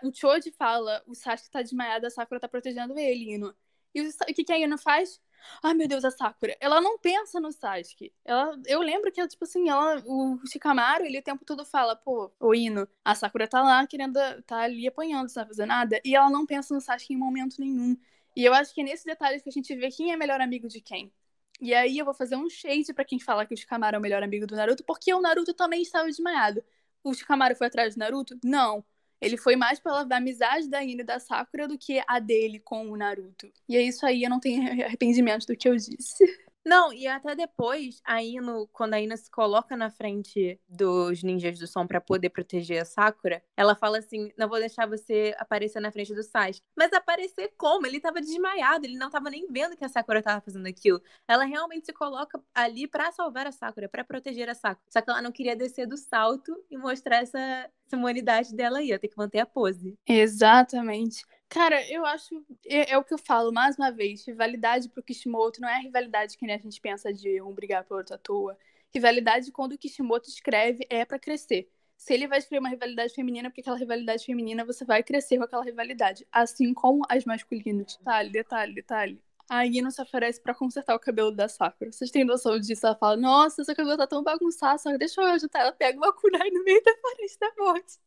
o 0.08 0.13
Choji 0.13 0.51
fala, 0.51 1.01
o 1.06 1.13
Sasuke 1.13 1.51
tá 1.51 1.62
desmaiado, 1.62 2.08
a 2.08 2.10
Sakura 2.10 2.39
tá 2.39 2.47
protegendo 2.47 2.97
ele, 2.97 3.36
Ino. 3.36 3.56
E 3.93 4.01
o, 4.01 4.10
o 4.10 4.34
que, 4.34 4.43
que 4.43 4.54
a 4.54 4.60
Ino 4.60 4.77
faz? 4.77 5.21
Ai, 5.63 5.73
meu 5.73 5.88
Deus, 5.88 6.04
a 6.06 6.12
Sakura. 6.12 6.56
Ela 6.60 6.82
não 6.82 6.97
pensa 6.97 7.39
no 7.39 7.51
Sasuke. 7.51 8.13
Ela, 8.25 8.60
eu 8.65 8.82
lembro 8.82 9.12
que 9.12 9.25
tipo 9.27 9.43
assim, 9.43 9.69
ela, 9.69 10.01
o 10.06 10.39
Shikamaru, 10.45 11.06
ele 11.06 11.19
o 11.19 11.23
tempo 11.23 11.45
todo 11.45 11.65
fala, 11.65 11.95
pô, 11.95 12.32
o 12.39 12.56
Ino, 12.56 12.88
a 13.04 13.15
Sakura 13.15 13.47
tá 13.47 13.62
lá 13.62 13.86
querendo, 13.88 14.19
tá 14.45 14.62
ali 14.62 14.88
apanhando, 14.88 15.23
não 15.23 15.30
sabe 15.30 15.49
fazer 15.49 15.65
nada. 15.65 16.01
E 16.04 16.15
ela 16.15 16.30
não 16.30 16.45
pensa 16.45 16.73
no 16.73 16.82
Sasuke 16.82 17.13
em 17.13 17.17
momento 17.17 17.56
nenhum. 17.60 17.97
E 18.36 18.45
eu 18.45 18.54
acho 18.54 18.73
que 18.73 18.82
é 18.82 18.84
nesse 18.84 19.06
detalhe 19.06 19.41
que 19.41 19.49
a 19.49 19.51
gente 19.51 19.75
vê 19.75 19.89
quem 19.89 20.12
é 20.12 20.17
melhor 20.17 20.39
amigo 20.41 20.67
de 20.67 20.82
quem. 20.82 21.12
E 21.60 21.73
aí 21.73 21.97
eu 21.97 22.06
vou 22.06 22.13
fazer 22.13 22.36
um 22.36 22.49
shade 22.49 22.93
para 22.93 23.06
quem 23.06 23.19
fala 23.19 23.45
que 23.45 23.54
o 23.54 23.58
Shikamaru 23.58 23.95
é 23.95 23.99
o 23.99 24.01
melhor 24.01 24.23
amigo 24.23 24.47
do 24.47 24.56
Naruto, 24.56 24.84
porque 24.84 25.13
o 25.13 25.21
Naruto 25.21 25.54
também 25.54 25.82
estava 25.82 26.08
desmaiado. 26.08 26.63
O 27.04 27.13
Shikamaru 27.13 27.56
foi 27.56 27.67
atrás 27.67 27.95
do 27.95 27.99
Naruto? 27.99 28.38
Não. 28.43 28.84
Ele 29.21 29.38
foi 29.38 29.55
mais 29.55 29.79
pela 29.79 30.01
amizade 30.15 30.67
da 30.67 30.84
Ino 30.84 31.01
e 31.01 31.05
da 31.05 31.19
Sakura 31.19 31.67
do 31.67 31.77
que 31.77 32.01
a 32.07 32.19
dele 32.19 32.60
com 32.60 32.89
o 32.89 32.97
Naruto. 32.97 33.51
E 33.69 33.77
é 33.77 33.81
isso 33.81 34.05
aí, 34.05 34.23
eu 34.23 34.29
não 34.29 34.39
tenho 34.39 34.63
arrependimento 34.84 35.45
do 35.45 35.55
que 35.55 35.69
eu 35.69 35.75
disse. 35.75 36.25
Não, 36.63 36.93
e 36.93 37.08
até 37.08 37.36
depois, 37.36 38.02
a 38.06 38.21
Ino, 38.21 38.67
quando 38.71 38.93
a 38.93 39.02
Ino 39.02 39.17
se 39.17 39.30
coloca 39.32 39.76
na 39.76 39.89
frente 39.89 40.60
dos 40.69 41.24
ninjas 41.24 41.58
do 41.58 41.65
som 41.65 41.88
para 41.88 42.00
poder 42.00 42.30
proteger 42.30 42.82
a 42.82 42.86
Sakura, 42.86 43.43
ela 43.58 43.76
fala 43.76 43.97
assim: 43.97 44.32
não 44.38 44.47
vou 44.47 44.60
deixar 44.60 44.88
você 44.88 45.36
aparecer 45.39 45.80
na 45.80 45.91
frente 45.91 46.13
do 46.13 46.21
Sasuke. 46.24 46.62
Mas 46.76 46.93
aparecer 46.93 47.54
como? 47.58 47.88
Ele 47.88 48.00
tava 48.00 48.21
desmaiado, 48.21 48.86
ele 48.86 48.95
não 48.95 49.10
tava 49.10 49.30
nem 49.30 49.47
vendo 49.52 49.76
que 49.76 49.84
a 49.84 49.89
Sakura 49.89 50.21
tava 50.21 50.41
fazendo 50.41 50.67
aquilo. 50.67 51.02
Ela 51.28 51.45
realmente 51.45 51.88
se 51.88 51.93
coloca 51.93 52.39
ali 52.54 52.88
para 52.88 53.12
salvar 53.12 53.47
a 53.47 53.52
Sakura, 53.52 53.89
para 53.89 54.04
proteger 54.04 54.47
a 54.50 54.54
Sakura. 54.54 54.86
Só 54.88 55.02
que 55.02 55.10
ela 55.10 55.21
não 55.21 55.32
queria 55.32 55.56
descer 55.56 55.88
do 55.88 55.97
salto 55.97 56.56
e 56.69 56.78
mostrar 56.78 57.17
essa, 57.24 57.39
essa 57.39 57.97
humanidade 57.97 58.56
dela 58.56 58.80
aí, 58.80 58.91
ela 58.91 59.00
tem 59.00 59.10
que 59.10 59.17
manter 59.17 59.39
a 59.39 59.45
pose. 59.45 59.97
Exatamente. 60.08 61.26
Cara, 61.51 61.85
eu 61.91 62.05
acho. 62.05 62.41
É, 62.65 62.93
é, 62.93 62.97
o 62.97 63.03
que 63.03 63.13
eu 63.13 63.17
falo 63.17 63.51
mais 63.51 63.75
uma 63.77 63.91
vez. 63.91 64.25
Rivalidade 64.25 64.87
pro 64.87 65.03
Kishimoto 65.03 65.59
não 65.59 65.67
é 65.67 65.81
rivalidade 65.81 66.37
que 66.37 66.45
nem 66.45 66.55
a 66.55 66.57
gente 66.57 66.79
pensa 66.79 67.13
de 67.13 67.41
um 67.41 67.53
brigar 67.53 67.83
por 67.83 67.97
outro 67.97 68.15
à 68.15 68.17
toa. 68.17 68.57
Rivalidade, 68.95 69.51
quando 69.51 69.73
o 69.73 69.77
Kishimoto 69.77 70.29
escreve, 70.29 70.87
é 70.89 71.03
para 71.03 71.19
crescer. 71.19 71.69
Se 71.97 72.13
ele 72.13 72.25
vai 72.25 72.39
escrever 72.39 72.61
uma 72.61 72.69
rivalidade 72.69 73.13
feminina, 73.13 73.49
porque 73.49 73.59
aquela 73.59 73.77
rivalidade 73.77 74.25
feminina 74.25 74.63
você 74.63 74.85
vai 74.85 75.03
crescer 75.03 75.37
com 75.37 75.43
aquela 75.43 75.63
rivalidade. 75.63 76.25
Assim 76.31 76.73
como 76.73 77.03
as 77.09 77.25
masculinas. 77.25 77.97
Detalhe, 77.97 78.29
detalhe, 78.29 78.73
detalhe. 78.73 79.21
A 79.49 79.65
Ino 79.65 79.91
se 79.91 80.01
oferece 80.01 80.39
pra 80.41 80.55
consertar 80.55 80.95
o 80.95 80.99
cabelo 80.99 81.31
da 81.31 81.49
Sakura. 81.49 81.91
Vocês 81.91 82.09
têm 82.11 82.23
noção 82.23 82.57
disso? 82.61 82.85
Ela 82.85 82.95
fala: 82.95 83.17
Nossa, 83.17 83.65
seu 83.65 83.75
cabelo 83.75 83.97
tá 83.97 84.07
tão 84.07 84.23
bagunçado, 84.23 84.81
só 84.81 84.97
deixa 84.97 85.19
eu 85.19 85.25
ajudar. 85.27 85.59
Ela 85.59 85.73
pega 85.73 85.97
uma 85.97 86.13
kunai 86.13 86.49
no 86.49 86.63
meio 86.63 86.81
da 86.81 86.95
parede 87.03 87.37
da 87.37 87.51
morte 87.57 87.99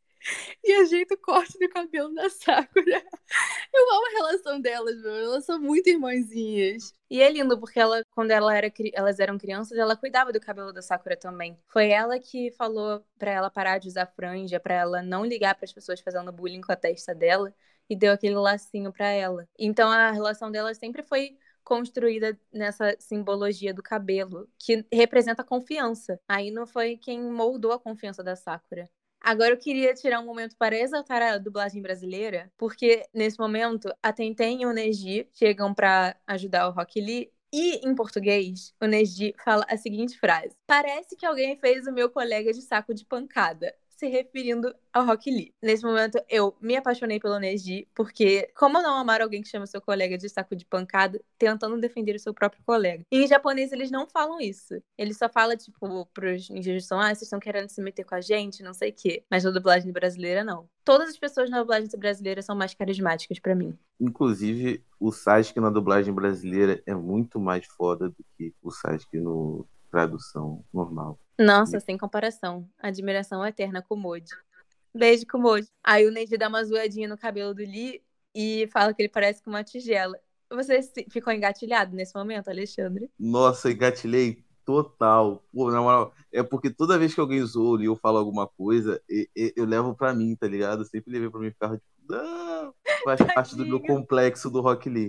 e 0.62 0.72
ajeita 0.74 1.14
o 1.14 1.18
corte 1.18 1.58
do 1.58 1.68
cabelo 1.68 2.12
da 2.14 2.28
Sakura. 2.30 3.04
Eu 3.72 3.92
amo 3.92 4.06
a 4.06 4.10
relação 4.10 4.60
delas, 4.60 5.00
meu. 5.02 5.14
Elas 5.14 5.44
são 5.44 5.58
muito 5.60 5.88
irmãzinhas. 5.88 6.92
E 7.10 7.20
é 7.22 7.30
lindo, 7.30 7.58
porque 7.58 7.78
ela, 7.78 8.02
quando 8.10 8.30
ela 8.30 8.56
era, 8.56 8.72
elas 8.94 9.20
eram 9.20 9.38
crianças, 9.38 9.76
ela 9.78 9.96
cuidava 9.96 10.32
do 10.32 10.40
cabelo 10.40 10.72
da 10.72 10.82
Sakura 10.82 11.16
também. 11.16 11.58
Foi 11.68 11.90
ela 11.90 12.18
que 12.18 12.50
falou 12.52 13.04
pra 13.18 13.30
ela 13.30 13.50
parar 13.50 13.78
de 13.78 13.88
usar 13.88 14.06
franja, 14.06 14.58
pra 14.60 14.74
ela 14.74 15.02
não 15.02 15.24
ligar 15.24 15.54
para 15.54 15.64
as 15.64 15.72
pessoas 15.72 16.00
fazendo 16.00 16.32
bullying 16.32 16.60
com 16.60 16.72
a 16.72 16.76
testa 16.76 17.14
dela. 17.14 17.54
e 17.88 17.96
deu 17.96 18.12
aquele 18.12 18.36
lacinho 18.36 18.92
para 18.92 19.08
ela. 19.08 19.48
Então 19.58 19.90
a 19.90 20.10
relação 20.10 20.50
delas 20.50 20.78
sempre 20.78 21.02
foi 21.02 21.36
construída 21.62 22.38
nessa 22.52 22.94
simbologia 22.98 23.72
do 23.74 23.82
cabelo, 23.82 24.48
que 24.58 24.84
representa 24.92 25.42
a 25.42 25.44
confiança. 25.44 26.20
Aí 26.28 26.50
não 26.50 26.66
foi 26.66 26.96
quem 26.96 27.22
moldou 27.22 27.72
a 27.72 27.80
confiança 27.80 28.22
da 28.22 28.36
Sakura. 28.36 28.88
Agora 29.24 29.52
eu 29.52 29.56
queria 29.56 29.94
tirar 29.94 30.20
um 30.20 30.26
momento 30.26 30.54
para 30.54 30.76
exaltar 30.78 31.22
a 31.22 31.38
dublagem 31.38 31.80
brasileira, 31.80 32.52
porque 32.58 33.06
nesse 33.12 33.38
momento 33.38 33.88
a 34.02 34.12
Tenten 34.12 34.60
e 34.60 34.66
o 34.66 34.72
Neji 34.72 35.26
chegam 35.32 35.72
para 35.72 36.14
ajudar 36.26 36.68
o 36.68 36.72
Rock 36.72 37.00
Lee 37.00 37.32
e 37.50 37.88
em 37.88 37.94
português, 37.94 38.74
o 38.78 38.84
Neji 38.84 39.34
fala 39.42 39.64
a 39.66 39.78
seguinte 39.78 40.18
frase: 40.18 40.54
Parece 40.66 41.16
que 41.16 41.24
alguém 41.24 41.56
fez 41.56 41.86
o 41.86 41.92
meu 41.92 42.10
colega 42.10 42.52
de 42.52 42.60
saco 42.60 42.92
de 42.92 43.06
pancada 43.06 43.74
se 43.96 44.06
referindo 44.08 44.74
ao 44.92 45.04
Rock 45.06 45.30
Lee. 45.30 45.54
Nesse 45.62 45.84
momento, 45.84 46.22
eu 46.28 46.56
me 46.60 46.76
apaixonei 46.76 47.18
pelo 47.18 47.38
Neji, 47.38 47.88
porque 47.94 48.48
como 48.56 48.80
não 48.82 48.96
amar 48.96 49.20
alguém 49.20 49.42
que 49.42 49.48
chama 49.48 49.66
seu 49.66 49.80
colega 49.80 50.16
de 50.18 50.28
saco 50.28 50.54
de 50.54 50.64
pancada, 50.64 51.20
tentando 51.38 51.78
defender 51.78 52.14
o 52.14 52.18
seu 52.18 52.34
próprio 52.34 52.62
colega? 52.64 53.04
Em 53.10 53.26
japonês, 53.26 53.72
eles 53.72 53.90
não 53.90 54.06
falam 54.06 54.40
isso. 54.40 54.74
Eles 54.96 55.16
só 55.16 55.28
falam, 55.28 55.56
tipo, 55.56 56.06
pros 56.06 56.48
ninjas 56.50 56.90
ah, 56.92 57.06
vocês 57.08 57.22
estão 57.22 57.40
querendo 57.40 57.68
se 57.68 57.80
meter 57.80 58.04
com 58.04 58.14
a 58.14 58.20
gente, 58.20 58.62
não 58.62 58.74
sei 58.74 58.90
o 58.90 58.94
quê. 58.94 59.24
Mas 59.30 59.44
na 59.44 59.50
dublagem 59.50 59.92
brasileira, 59.92 60.44
não. 60.44 60.68
Todas 60.84 61.08
as 61.08 61.18
pessoas 61.18 61.50
na 61.50 61.60
dublagem 61.60 61.88
brasileira 61.96 62.42
são 62.42 62.54
mais 62.54 62.74
carismáticas 62.74 63.38
para 63.38 63.54
mim. 63.54 63.76
Inclusive, 64.00 64.84
o 64.98 65.10
Sasuke 65.12 65.60
na 65.60 65.70
dublagem 65.70 66.12
brasileira 66.12 66.82
é 66.86 66.94
muito 66.94 67.40
mais 67.40 67.66
foda 67.66 68.08
do 68.08 68.24
que 68.36 68.54
o 68.62 68.70
Sasuke 68.70 69.18
no 69.18 69.66
tradução 69.90 70.64
normal. 70.72 71.18
Nossa, 71.38 71.80
sem 71.80 71.98
comparação. 71.98 72.68
Admiração 72.78 73.44
eterna 73.44 73.82
com 73.82 73.94
o 73.94 73.98
Moji. 73.98 74.26
Beijo 74.94 75.26
com 75.26 75.38
o 75.38 75.40
Moji. 75.40 75.68
Aí 75.82 76.06
o 76.06 76.12
Neji 76.12 76.36
dá 76.36 76.48
uma 76.48 76.64
zoadinha 76.64 77.08
no 77.08 77.18
cabelo 77.18 77.54
do 77.54 77.62
Lee 77.62 78.02
e 78.34 78.68
fala 78.72 78.94
que 78.94 79.02
ele 79.02 79.08
parece 79.08 79.42
com 79.42 79.50
uma 79.50 79.64
tigela. 79.64 80.18
Você 80.50 80.80
ficou 81.10 81.32
engatilhado 81.32 81.96
nesse 81.96 82.14
momento, 82.14 82.48
Alexandre? 82.48 83.10
Nossa, 83.18 83.70
engatilhei 83.70 84.44
total. 84.64 85.44
Pô, 85.52 85.70
na 85.70 85.80
moral, 85.80 86.14
é 86.32 86.42
porque 86.42 86.70
toda 86.70 86.98
vez 86.98 87.14
que 87.14 87.20
alguém 87.20 87.44
zoa 87.44 87.82
e 87.82 87.86
eu 87.86 87.96
falo 87.96 88.18
alguma 88.18 88.46
coisa, 88.46 89.02
eu, 89.08 89.26
eu, 89.34 89.52
eu 89.56 89.64
levo 89.64 89.94
pra 89.94 90.14
mim, 90.14 90.36
tá 90.36 90.46
ligado? 90.46 90.82
Eu 90.82 90.86
sempre 90.86 91.12
levei 91.12 91.30
pra 91.30 91.40
mim 91.40 91.50
ficar 91.50 91.76
tipo, 91.76 91.84
não, 92.08 92.74
faz 93.04 93.20
parte 93.34 93.56
do 93.56 93.66
meu 93.66 93.80
complexo 93.80 94.50
do 94.50 94.60
Rock 94.60 94.88
Lee. 94.88 95.06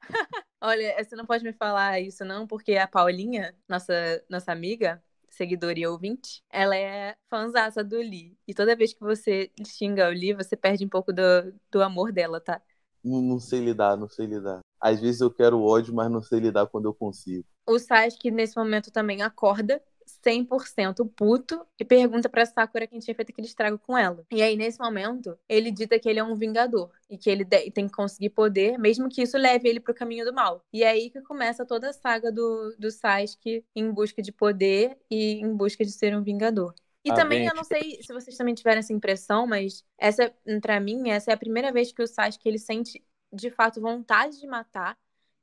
Olha, 0.60 0.96
você 1.02 1.14
não 1.14 1.24
pode 1.24 1.44
me 1.44 1.52
falar 1.52 2.00
isso, 2.00 2.24
não, 2.24 2.46
porque 2.46 2.76
a 2.76 2.88
Paulinha, 2.88 3.54
nossa, 3.68 3.94
nossa 4.28 4.50
amiga, 4.50 5.02
seguidora 5.38 5.78
e 5.78 5.86
ouvinte, 5.86 6.42
ela 6.50 6.76
é 6.76 7.16
fãzaça 7.30 7.82
do 7.84 7.96
Lee. 7.96 8.36
E 8.46 8.54
toda 8.54 8.76
vez 8.76 8.92
que 8.92 9.00
você 9.00 9.50
xinga 9.66 10.08
o 10.08 10.10
Lee, 10.12 10.34
você 10.34 10.56
perde 10.56 10.84
um 10.84 10.88
pouco 10.88 11.12
do, 11.12 11.22
do 11.70 11.82
amor 11.82 12.12
dela, 12.12 12.40
tá? 12.40 12.60
Não, 13.02 13.22
não 13.22 13.40
sei 13.40 13.60
lidar, 13.60 13.96
não 13.96 14.08
sei 14.08 14.26
lidar. 14.26 14.60
Às 14.80 15.00
vezes 15.00 15.20
eu 15.20 15.30
quero 15.32 15.60
ódio, 15.62 15.94
mas 15.94 16.10
não 16.10 16.22
sei 16.22 16.40
lidar 16.40 16.66
quando 16.66 16.86
eu 16.86 16.94
consigo. 16.94 17.44
O 17.66 17.78
Sasuke, 17.78 18.30
nesse 18.30 18.56
momento, 18.56 18.90
também 18.90 19.22
acorda 19.22 19.82
100% 20.08 21.04
puto 21.14 21.66
e 21.78 21.84
pergunta 21.84 22.28
pra 22.28 22.46
Sakura 22.46 22.86
quem 22.86 22.98
tinha 22.98 23.14
feito 23.14 23.30
aquele 23.30 23.46
estrago 23.46 23.78
com 23.78 23.96
ela. 23.96 24.24
E 24.32 24.42
aí, 24.42 24.56
nesse 24.56 24.78
momento, 24.80 25.38
ele 25.48 25.70
dita 25.70 25.98
que 25.98 26.08
ele 26.08 26.18
é 26.18 26.24
um 26.24 26.34
vingador 26.34 26.90
e 27.08 27.16
que 27.16 27.30
ele 27.30 27.44
tem 27.44 27.86
que 27.86 27.92
conseguir 27.92 28.30
poder, 28.30 28.78
mesmo 28.78 29.08
que 29.08 29.22
isso 29.22 29.36
leve 29.36 29.68
ele 29.68 29.80
pro 29.80 29.94
caminho 29.94 30.24
do 30.24 30.32
mal. 30.32 30.64
E 30.72 30.82
é 30.82 30.88
aí 30.88 31.10
que 31.10 31.20
começa 31.22 31.64
toda 31.64 31.90
a 31.90 31.92
saga 31.92 32.32
do, 32.32 32.74
do 32.78 32.90
Sasuke 32.90 33.64
em 33.74 33.90
busca 33.90 34.22
de 34.22 34.32
poder 34.32 34.96
e 35.10 35.40
em 35.40 35.54
busca 35.54 35.84
de 35.84 35.92
ser 35.92 36.16
um 36.16 36.22
vingador. 36.22 36.74
E 37.04 37.10
ah, 37.10 37.14
também, 37.14 37.46
eu 37.46 37.54
não 37.54 37.64
sei 37.64 38.02
se 38.02 38.12
vocês 38.12 38.36
também 38.36 38.54
tiveram 38.54 38.80
essa 38.80 38.92
impressão, 38.92 39.46
mas 39.46 39.84
essa, 39.96 40.32
pra 40.60 40.80
mim, 40.80 41.10
essa 41.10 41.30
é 41.30 41.34
a 41.34 41.38
primeira 41.38 41.72
vez 41.72 41.92
que 41.92 42.02
o 42.02 42.06
Sasuke 42.06 42.48
ele 42.48 42.58
sente 42.58 43.02
de 43.32 43.50
fato 43.50 43.80
vontade 43.80 44.40
de 44.40 44.46
matar 44.46 44.96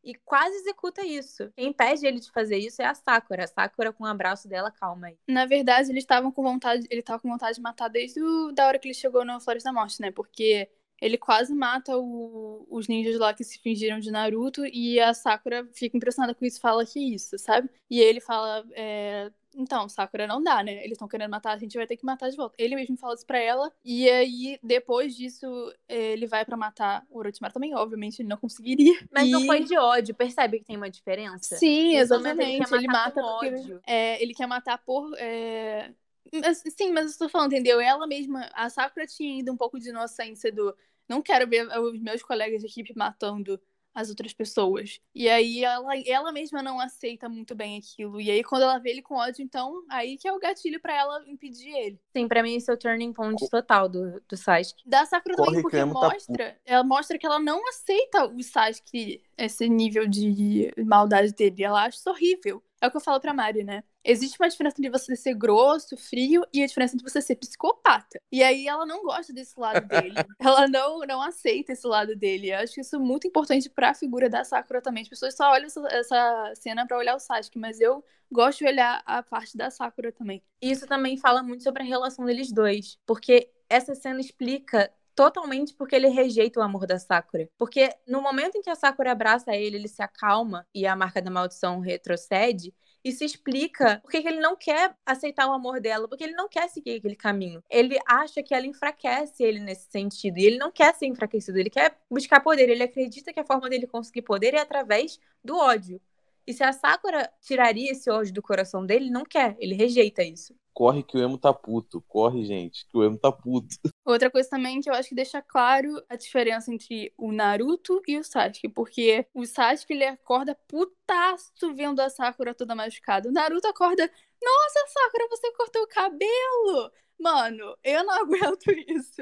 e 0.06 0.14
quase 0.14 0.56
executa 0.58 1.04
isso. 1.04 1.52
Quem 1.56 1.70
impede 1.70 2.06
ele 2.06 2.20
de 2.20 2.32
fazer 2.32 2.58
isso 2.58 2.82
é 2.82 2.86
a 2.86 2.94
Sakura. 2.94 3.44
A 3.44 3.48
Sakura 3.48 3.92
com 3.92 4.04
o 4.04 4.08
um 4.08 4.10
abraço 4.10 4.48
dela, 4.48 4.70
calma 4.70 5.08
aí. 5.08 5.18
Na 5.28 5.46
verdade, 5.48 5.90
eles 5.90 6.04
estavam 6.04 6.32
com 6.32 6.44
vontade, 6.44 6.86
ele 6.92 7.02
tava 7.02 7.20
com 7.20 7.30
vontade 7.30 7.56
de 7.56 7.62
matar 7.62 7.88
desde 7.88 8.22
o, 8.22 8.52
da 8.52 8.68
hora 8.68 8.78
que 8.78 8.88
ele 8.88 8.94
chegou 8.94 9.26
no 9.26 9.42
Flores 9.42 9.64
da 9.64 9.74
Morte, 9.74 10.00
né? 10.00 10.12
Porque 10.12 10.70
ele 11.02 11.18
quase 11.18 11.54
mata 11.54 11.98
o, 11.98 12.66
os 12.70 12.88
ninjas 12.88 13.18
lá 13.18 13.34
que 13.34 13.44
se 13.44 13.60
fingiram 13.60 14.00
de 14.00 14.12
Naruto 14.12 14.66
e 14.66 15.00
a 15.00 15.14
Sakura 15.14 15.68
fica 15.74 15.98
impressionada 15.98 16.34
com 16.34 16.46
isso, 16.46 16.60
fala 16.60 16.86
que 16.86 17.00
isso, 17.00 17.38
sabe? 17.38 17.70
E 17.90 18.00
ele 18.00 18.20
fala, 18.20 18.66
é, 18.72 19.32
então, 19.56 19.88
Sakura 19.88 20.28
não 20.28 20.44
dá, 20.44 20.62
né? 20.62 20.78
Eles 20.80 20.94
estão 20.94 21.08
querendo 21.08 21.32
matar, 21.32 21.54
a 21.54 21.58
gente 21.58 21.78
vai 21.78 21.88
ter 21.88 21.96
que 21.96 22.06
matar 22.06 22.30
de 22.30 22.36
volta. 22.36 22.56
Ele 22.58 22.76
mesmo 22.76 22.98
fala 22.98 23.16
isso 23.16 23.26
pra 23.26 23.40
ela. 23.40 23.72
E 23.84 24.10
aí, 24.10 24.60
depois 24.62 25.16
disso, 25.16 25.48
ele 25.88 26.28
vai 26.28 26.44
para 26.44 26.58
matar 26.58 27.06
o 27.10 27.20
Orochimaru 27.20 27.54
também. 27.54 27.74
Obviamente, 27.74 28.22
ele 28.22 28.30
não 28.30 28.38
conseguiria. 28.38 28.94
Mas 29.12 29.28
e... 29.28 29.32
não 29.32 29.46
foi 29.46 29.64
de 29.64 29.78
ódio. 29.78 30.14
Percebe 30.14 30.60
que 30.60 30.66
tem 30.66 30.78
uma 30.78 30.90
diferença? 30.90 31.56
Sim, 31.56 31.96
exatamente. 31.96 32.74
Ele, 32.74 32.76
ele 32.80 32.88
mata 32.88 33.22
ódio. 33.22 33.82
É, 33.88 34.22
ele 34.22 34.34
quer 34.34 34.48
matar 34.48 34.78
por. 34.78 35.14
É... 35.18 35.92
Mas, 36.34 36.64
sim, 36.76 36.92
mas 36.92 37.06
eu 37.06 37.12
estou 37.12 37.30
falando, 37.30 37.54
entendeu? 37.54 37.80
Ela 37.80 38.08
mesma, 38.08 38.50
a 38.54 38.70
Sakura 38.70 39.06
tinha 39.06 39.40
ido 39.40 39.52
um 39.52 39.58
pouco 39.58 39.80
de 39.80 39.90
inocência 39.90 40.52
do. 40.52 40.76
Não 41.08 41.22
quero 41.22 41.48
ver 41.48 41.68
os 41.80 42.00
meus 42.00 42.24
colegas 42.24 42.62
de 42.62 42.68
equipe 42.68 42.94
matando 42.96 43.60
as 43.96 44.10
outras 44.10 44.34
pessoas. 44.34 45.00
E 45.16 45.30
aí 45.30 45.64
ela, 45.64 45.98
ela 46.06 46.32
mesma 46.34 46.62
não 46.62 46.82
aceita 46.82 47.30
muito 47.30 47.56
bem 47.56 47.78
aquilo. 47.78 48.20
E 48.20 48.30
aí 48.30 48.44
quando 48.44 48.64
ela 48.64 48.78
vê 48.78 48.90
ele 48.90 49.02
com 49.02 49.16
ódio, 49.16 49.42
então 49.42 49.84
aí 49.90 50.18
que 50.18 50.28
é 50.28 50.34
o 50.34 50.40
gatilho 50.40 50.82
para 50.82 50.94
ela 50.94 51.24
impedir 51.26 51.70
ele. 51.70 52.00
Sim, 52.16 52.28
para 52.28 52.44
mim 52.44 52.56
esse 52.56 52.70
é 52.70 52.74
o 52.74 52.78
turning 52.78 53.14
point 53.14 53.50
total 53.50 53.88
do, 53.88 54.22
do 54.28 54.36
Sasuke. 54.36 54.84
Da 54.86 55.06
Sakura 55.06 55.38
também, 55.38 55.62
porque 55.62 55.78
tá 55.78 55.86
mostra, 55.86 56.52
tá... 56.52 56.58
ela 56.66 56.84
mostra 56.84 57.18
que 57.18 57.26
ela 57.26 57.40
não 57.40 57.66
aceita 57.70 58.26
o 58.26 58.44
Sasuke, 58.44 59.24
esse 59.38 59.70
nível 59.70 60.06
de 60.06 60.74
maldade 60.86 61.32
dele. 61.32 61.64
Ela 61.64 61.86
acha 61.86 61.98
isso 61.98 62.10
horrível. 62.10 62.62
É 62.82 62.88
o 62.88 62.92
que 62.92 62.98
eu 62.98 63.02
falo 63.02 63.22
pra 63.22 63.34
Mari, 63.34 63.64
né? 63.64 63.82
Existe 64.06 64.40
uma 64.40 64.48
diferença 64.48 64.76
entre 64.78 64.92
você 64.92 65.16
ser 65.16 65.34
grosso, 65.34 65.98
frio, 65.98 66.46
e 66.54 66.62
a 66.64 66.68
diferença 66.68 66.96
entre 66.96 67.10
você 67.10 67.22
ser 67.22 67.36
psicopata. 67.36 68.22
E 68.32 68.44
aí 68.44 68.68
ela 68.68 68.86
não 68.86 69.04
gosta 69.04 69.34
desse 69.34 69.60
lado 69.60 69.86
dele. 69.90 70.16
ela 70.40 70.68
não, 70.68 71.00
não 71.00 71.22
aceita 71.22 71.74
esse 71.74 71.88
lado 71.88 72.16
dele. 72.16 72.52
Eu 72.52 72.60
acho 72.60 72.80
isso 72.80 73.00
muito 73.00 73.28
importante 73.28 73.70
pra 73.70 73.96
figura 73.96 74.30
da 74.30 74.44
Sakura 74.44 74.82
também. 74.82 75.02
As 75.02 75.10
pessoas 75.10 75.36
só 75.36 75.52
olham 75.52 75.66
essa, 75.66 75.88
essa 75.90 76.54
cena 76.56 76.86
pra 76.86 76.98
olhar 76.98 77.16
o 77.16 77.20
Sasuke, 77.20 77.58
mas 77.58 77.82
eu 77.82 78.04
gosto 78.32 78.60
de 78.60 78.68
olhar 78.68 79.02
a 79.06 79.24
parte 79.24 79.58
da 79.58 79.72
Sakura 79.72 80.12
também. 80.12 80.44
Isso 80.62 80.86
também 80.86 81.18
fala 81.18 81.42
muito 81.42 81.64
sobre 81.64 81.82
a 81.82 81.86
relação 81.86 82.26
deles 82.26 82.52
dois. 82.52 83.00
Porque 83.06 83.50
essa 83.68 83.96
cena 83.96 84.20
explica 84.20 84.92
totalmente 85.16 85.74
porque 85.74 85.96
ele 85.96 86.10
rejeita 86.10 86.60
o 86.60 86.64
amor 86.64 86.86
da 86.86 87.00
Sakura. 87.00 87.50
Porque 87.58 87.90
no 88.06 88.22
momento 88.22 88.58
em 88.58 88.62
que 88.62 88.70
a 88.70 88.76
Sakura 88.76 89.14
abraça 89.14 89.56
ele, 89.56 89.78
ele 89.78 89.88
se 89.88 90.04
acalma 90.04 90.68
e 90.76 90.86
a 90.86 90.96
marca 90.96 91.22
da 91.22 91.32
maldição 91.32 91.80
retrocede. 91.80 92.74
Isso 93.06 93.24
explica 93.24 94.00
porque 94.02 94.18
ele 94.18 94.40
não 94.40 94.56
quer 94.56 94.98
aceitar 95.06 95.48
o 95.48 95.54
amor 95.54 95.80
dela, 95.80 96.08
porque 96.08 96.24
ele 96.24 96.34
não 96.34 96.50
quer 96.50 96.68
seguir 96.68 96.96
aquele 96.96 97.16
caminho. 97.16 97.62
Ele 97.70 98.00
acha 98.08 98.42
que 98.42 98.52
ela 98.52 98.66
enfraquece 98.66 99.44
ele 99.44 99.60
nesse 99.60 99.92
sentido. 99.92 100.40
E 100.40 100.46
ele 100.46 100.58
não 100.58 100.72
quer 100.72 100.92
ser 100.96 101.06
enfraquecido, 101.06 101.60
ele 101.60 101.70
quer 101.70 101.96
buscar 102.10 102.40
poder. 102.40 102.68
Ele 102.68 102.82
acredita 102.82 103.32
que 103.32 103.40
a 103.40 103.46
forma 103.46 103.70
dele 103.70 103.86
conseguir 103.86 104.24
poder 104.24 104.56
é 104.56 104.60
através 104.60 105.20
do 105.44 105.56
ódio. 105.56 106.02
E 106.48 106.54
se 106.54 106.64
a 106.64 106.74
Sakura 106.74 107.32
tiraria 107.42 107.92
esse 107.92 108.10
ódio 108.10 108.34
do 108.34 108.42
coração 108.42 108.84
dele, 108.84 109.06
ele 109.06 109.12
não 109.12 109.24
quer, 109.24 109.56
ele 109.60 109.76
rejeita 109.76 110.24
isso. 110.24 110.56
Corre 110.74 111.04
que 111.04 111.16
o 111.16 111.22
emo 111.22 111.38
tá 111.38 111.54
puto. 111.54 112.04
Corre, 112.08 112.44
gente, 112.44 112.88
que 112.88 112.98
o 112.98 113.04
emo 113.04 113.20
tá 113.20 113.32
puto. 113.32 113.76
Outra 114.06 114.30
coisa 114.30 114.48
também 114.48 114.80
que 114.82 114.90
eu 114.90 114.94
acho 114.94 115.10
que 115.10 115.16
deixa 115.16 115.42
claro 115.42 116.00
a 116.08 116.16
diferença 116.16 116.72
entre 116.72 117.12
o 117.18 117.32
Naruto 117.32 118.02
e 118.08 118.20
o 118.20 118.24
Sasuke. 118.24 118.70
Porque 118.70 119.26
o 119.34 119.46
Sasuke, 119.46 119.94
ele 119.94 120.06
acorda 120.06 120.54
putaço 120.68 121.74
vendo 121.74 122.00
a 122.00 122.10
Sakura 122.10 122.54
toda 122.54 122.76
machucada. 122.76 123.28
O 123.28 123.32
Naruto 123.32 123.68
acorda, 123.68 124.10
nossa, 124.44 124.80
Sakura, 124.90 125.28
você 125.30 125.52
cortou 125.54 125.82
o 125.84 125.88
cabelo! 125.88 126.92
Mano, 127.20 127.78
eu 127.84 128.04
não 128.04 128.14
aguento 128.22 128.72
isso. 128.88 129.22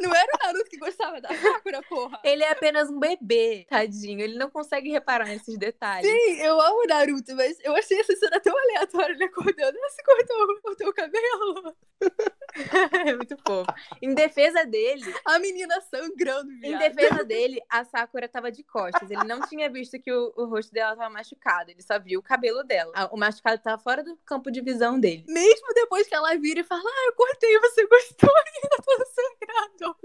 Não 0.00 0.14
era 0.14 0.32
o 0.34 0.46
Naruto 0.46 0.70
que 0.70 0.76
gostava 0.76 1.20
da 1.20 1.28
Sakura, 1.34 1.82
porra. 1.82 2.20
Ele 2.22 2.42
é 2.42 2.50
apenas 2.50 2.90
um 2.90 2.98
bebê, 2.98 3.66
tadinho. 3.68 4.20
Ele 4.20 4.38
não 4.38 4.50
consegue 4.50 4.90
reparar 4.90 5.26
nesses 5.26 5.56
detalhes. 5.58 6.08
Sim, 6.08 6.40
eu 6.42 6.60
amo 6.60 6.82
o 6.82 6.86
Naruto, 6.86 7.34
mas 7.34 7.58
eu 7.64 7.74
achei 7.74 7.98
essa 8.00 8.14
cena 8.16 8.40
tão 8.40 8.56
aleatória 8.56 9.12
ele 9.12 9.24
acordando. 9.24 9.78
Você 9.78 10.02
cortou, 10.02 10.60
cortou 10.62 10.88
o 10.88 10.94
cabelo? 10.94 11.76
é 13.06 13.14
muito 13.14 13.36
fofo. 13.46 13.72
Em 14.00 14.14
defesa 14.14 14.64
dele. 14.64 15.14
A 15.24 15.38
menina 15.38 15.80
sangrando, 15.80 16.50
viado. 16.58 16.64
Em 16.64 16.78
defesa 16.78 17.24
dele, 17.24 17.60
a 17.68 17.84
Sakura 17.84 18.28
tava 18.28 18.50
de 18.52 18.62
costas. 18.62 19.10
Ele 19.10 19.24
não 19.24 19.40
tinha 19.40 19.70
visto 19.70 19.98
que 19.98 20.12
o, 20.12 20.32
o 20.36 20.46
rosto 20.46 20.72
dela 20.72 20.96
tava 20.96 21.10
machucado. 21.10 21.70
Ele 21.70 21.82
só 21.82 21.98
viu 21.98 22.20
o 22.20 22.22
cabelo 22.22 22.62
dela. 22.62 22.92
O 23.10 23.16
machucado 23.16 23.62
tava 23.62 23.80
fora 23.82 24.02
do 24.02 24.16
campo 24.24 24.50
de 24.50 24.60
visão 24.60 24.98
dele. 24.98 25.24
Mesmo 25.28 25.74
depois 25.74 26.06
que 26.06 26.14
ela 26.14 26.36
vira 26.36 26.60
e 26.60 26.64
fala, 26.64 26.82
ah, 26.84 27.05
eu 27.06 27.12
cortei, 27.14 27.58
você 27.60 27.86
gostou 27.86 28.30
ainda 28.46 28.76
tô 28.84 29.06
sangrando. 29.06 29.96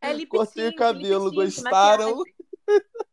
é 0.00 0.12
lip 0.12 0.28
Cortei 0.28 0.68
o 0.68 0.76
cabelo, 0.76 1.32
gostaram? 1.32 2.22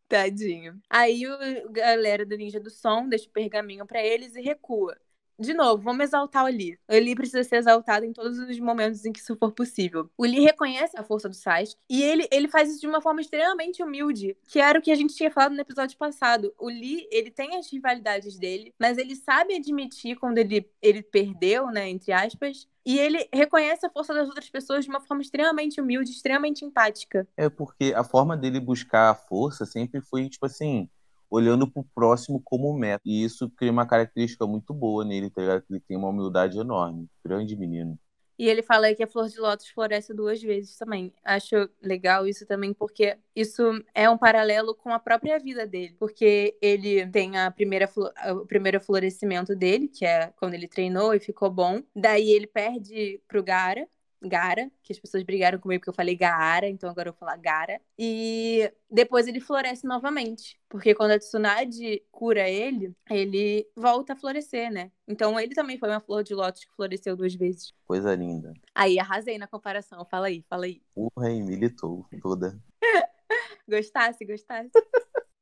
Tadinho. 0.07 0.81
Aí 0.89 1.25
o 1.27 1.71
galera 1.71 2.25
do 2.25 2.35
Ninja 2.35 2.59
do 2.59 2.69
Som 2.69 3.07
deixa 3.07 3.27
o 3.29 3.31
pergaminho 3.31 3.85
para 3.85 4.03
eles 4.03 4.35
e 4.35 4.41
recua. 4.41 4.97
De 5.39 5.53
novo, 5.53 5.81
vamos 5.81 6.03
exaltar 6.03 6.43
o 6.43 6.47
Lee. 6.47 6.77
O 6.87 6.93
Lee 6.93 7.15
precisa 7.15 7.43
ser 7.43 7.57
exaltado 7.57 8.05
em 8.05 8.13
todos 8.13 8.37
os 8.37 8.59
momentos 8.59 9.05
em 9.05 9.11
que 9.11 9.19
isso 9.19 9.35
for 9.37 9.51
possível. 9.51 10.09
O 10.17 10.25
Lee 10.25 10.41
reconhece 10.41 10.97
a 10.99 11.03
força 11.03 11.29
do 11.29 11.35
Sasuke 11.35 11.75
e 11.89 12.03
ele, 12.03 12.27
ele 12.31 12.47
faz 12.47 12.69
isso 12.69 12.81
de 12.81 12.87
uma 12.87 13.01
forma 13.01 13.21
extremamente 13.21 13.81
humilde, 13.81 14.35
que 14.47 14.59
era 14.59 14.77
o 14.77 14.81
que 14.81 14.91
a 14.91 14.95
gente 14.95 15.15
tinha 15.15 15.31
falado 15.31 15.53
no 15.53 15.61
episódio 15.61 15.97
passado. 15.97 16.53
O 16.57 16.67
Lee, 16.67 17.07
ele 17.11 17.31
tem 17.31 17.55
as 17.55 17.71
rivalidades 17.71 18.37
dele, 18.37 18.73
mas 18.79 18.97
ele 18.97 19.15
sabe 19.15 19.55
admitir 19.55 20.17
quando 20.17 20.37
ele, 20.37 20.69
ele 20.81 21.01
perdeu, 21.01 21.67
né, 21.67 21.89
entre 21.89 22.11
aspas, 22.11 22.67
e 22.85 22.97
ele 22.97 23.29
reconhece 23.33 23.85
a 23.85 23.89
força 23.89 24.13
das 24.13 24.27
outras 24.27 24.49
pessoas 24.49 24.83
de 24.83 24.89
uma 24.89 24.99
forma 24.99 25.21
extremamente 25.21 25.79
humilde, 25.79 26.11
extremamente 26.11 26.65
empática. 26.65 27.27
É 27.37 27.49
porque 27.49 27.93
a 27.95 28.03
forma 28.03 28.35
dele 28.35 28.59
buscar 28.59 29.11
a 29.11 29.15
força 29.15 29.65
sempre 29.65 30.01
foi, 30.01 30.27
tipo 30.27 30.45
assim, 30.45 30.89
olhando 31.29 31.69
pro 31.69 31.85
próximo 31.95 32.41
como 32.43 32.73
meta. 32.73 33.03
E 33.05 33.23
isso 33.23 33.49
cria 33.49 33.71
uma 33.71 33.85
característica 33.85 34.45
muito 34.47 34.73
boa 34.73 35.05
nele, 35.05 35.29
tá 35.29 35.41
ligado? 35.41 35.63
Ele 35.69 35.79
tem 35.79 35.97
uma 35.97 36.09
humildade 36.09 36.57
enorme. 36.57 37.07
Grande 37.23 37.55
menino. 37.55 37.97
E 38.39 38.47
ele 38.47 38.63
fala 38.63 38.95
que 38.95 39.03
a 39.03 39.07
flor 39.07 39.27
de 39.27 39.37
lótus 39.37 39.67
floresce 39.67 40.13
duas 40.13 40.41
vezes 40.41 40.77
também. 40.77 41.13
Acho 41.25 41.69
legal 41.83 42.25
isso 42.25 42.45
também, 42.45 42.73
porque 42.73 43.17
isso 43.35 43.61
é 43.93 44.09
um 44.09 44.17
paralelo 44.17 44.73
com 44.73 44.93
a 44.93 44.97
própria 44.97 45.37
vida 45.37 45.67
dele. 45.67 45.93
Porque 45.99 46.57
ele 46.61 47.05
tem 47.07 47.37
a 47.37 47.51
primeira 47.51 47.89
o 48.31 48.45
primeiro 48.45 48.79
florescimento 48.79 49.53
dele, 49.53 49.89
que 49.89 50.05
é 50.05 50.31
quando 50.37 50.53
ele 50.53 50.69
treinou 50.69 51.13
e 51.13 51.19
ficou 51.19 51.51
bom. 51.51 51.81
Daí 51.93 52.31
ele 52.31 52.47
perde 52.47 53.21
pro 53.27 53.43
Gara, 53.43 53.85
Gara, 54.21 54.69
que 54.83 54.91
as 54.91 54.99
pessoas 54.99 55.23
brigaram 55.23 55.59
comigo 55.59 55.81
porque 55.81 55.89
eu 55.89 55.93
falei 55.93 56.15
Gaara, 56.15 56.67
então 56.67 56.89
agora 56.89 57.09
eu 57.09 57.13
vou 57.13 57.19
falar 57.19 57.37
Gara. 57.37 57.79
E 57.97 58.71
depois 58.89 59.27
ele 59.27 59.39
floresce 59.39 59.85
novamente, 59.85 60.59
porque 60.67 60.93
quando 60.93 61.11
a 61.11 61.19
Tsunade 61.19 62.03
cura 62.11 62.49
ele, 62.49 62.93
ele 63.09 63.67
volta 63.75 64.13
a 64.13 64.15
florescer, 64.15 64.71
né? 64.71 64.91
Então 65.07 65.39
ele 65.39 65.55
também 65.55 65.77
foi 65.77 65.89
uma 65.89 65.99
flor 65.99 66.23
de 66.23 66.33
lótus 66.33 66.65
que 66.65 66.75
floresceu 66.75 67.15
duas 67.15 67.33
vezes. 67.33 67.73
Coisa 67.85 68.13
linda. 68.13 68.53
Aí 68.75 68.99
arrasei 68.99 69.37
na 69.37 69.47
comparação, 69.47 70.05
fala 70.05 70.27
aí, 70.27 70.43
fala 70.49 70.65
aí. 70.65 70.81
Porra, 70.93 71.31
e 71.31 71.41
militou 71.41 72.05
toda. 72.21 72.59
gostasse, 73.67 74.25
gostasse. 74.25 74.71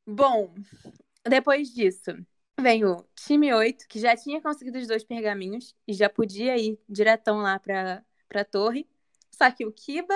Bom, 0.05 0.53
depois 1.27 1.69
disso, 1.69 2.11
vem 2.59 2.85
o 2.85 3.03
time 3.15 3.53
8, 3.53 3.85
que 3.87 3.99
já 3.99 4.15
tinha 4.15 4.41
conseguido 4.41 4.77
os 4.77 4.87
dois 4.87 5.03
pergaminhos 5.03 5.75
e 5.87 5.93
já 5.93 6.09
podia 6.09 6.57
ir 6.57 6.79
diretão 6.87 7.39
lá 7.39 7.59
pra 7.59 8.03
para 8.27 8.41
a 8.41 8.45
torre. 8.45 8.87
Só 9.31 9.49
que 9.51 9.65
o 9.65 9.71
Kiba, 9.71 10.15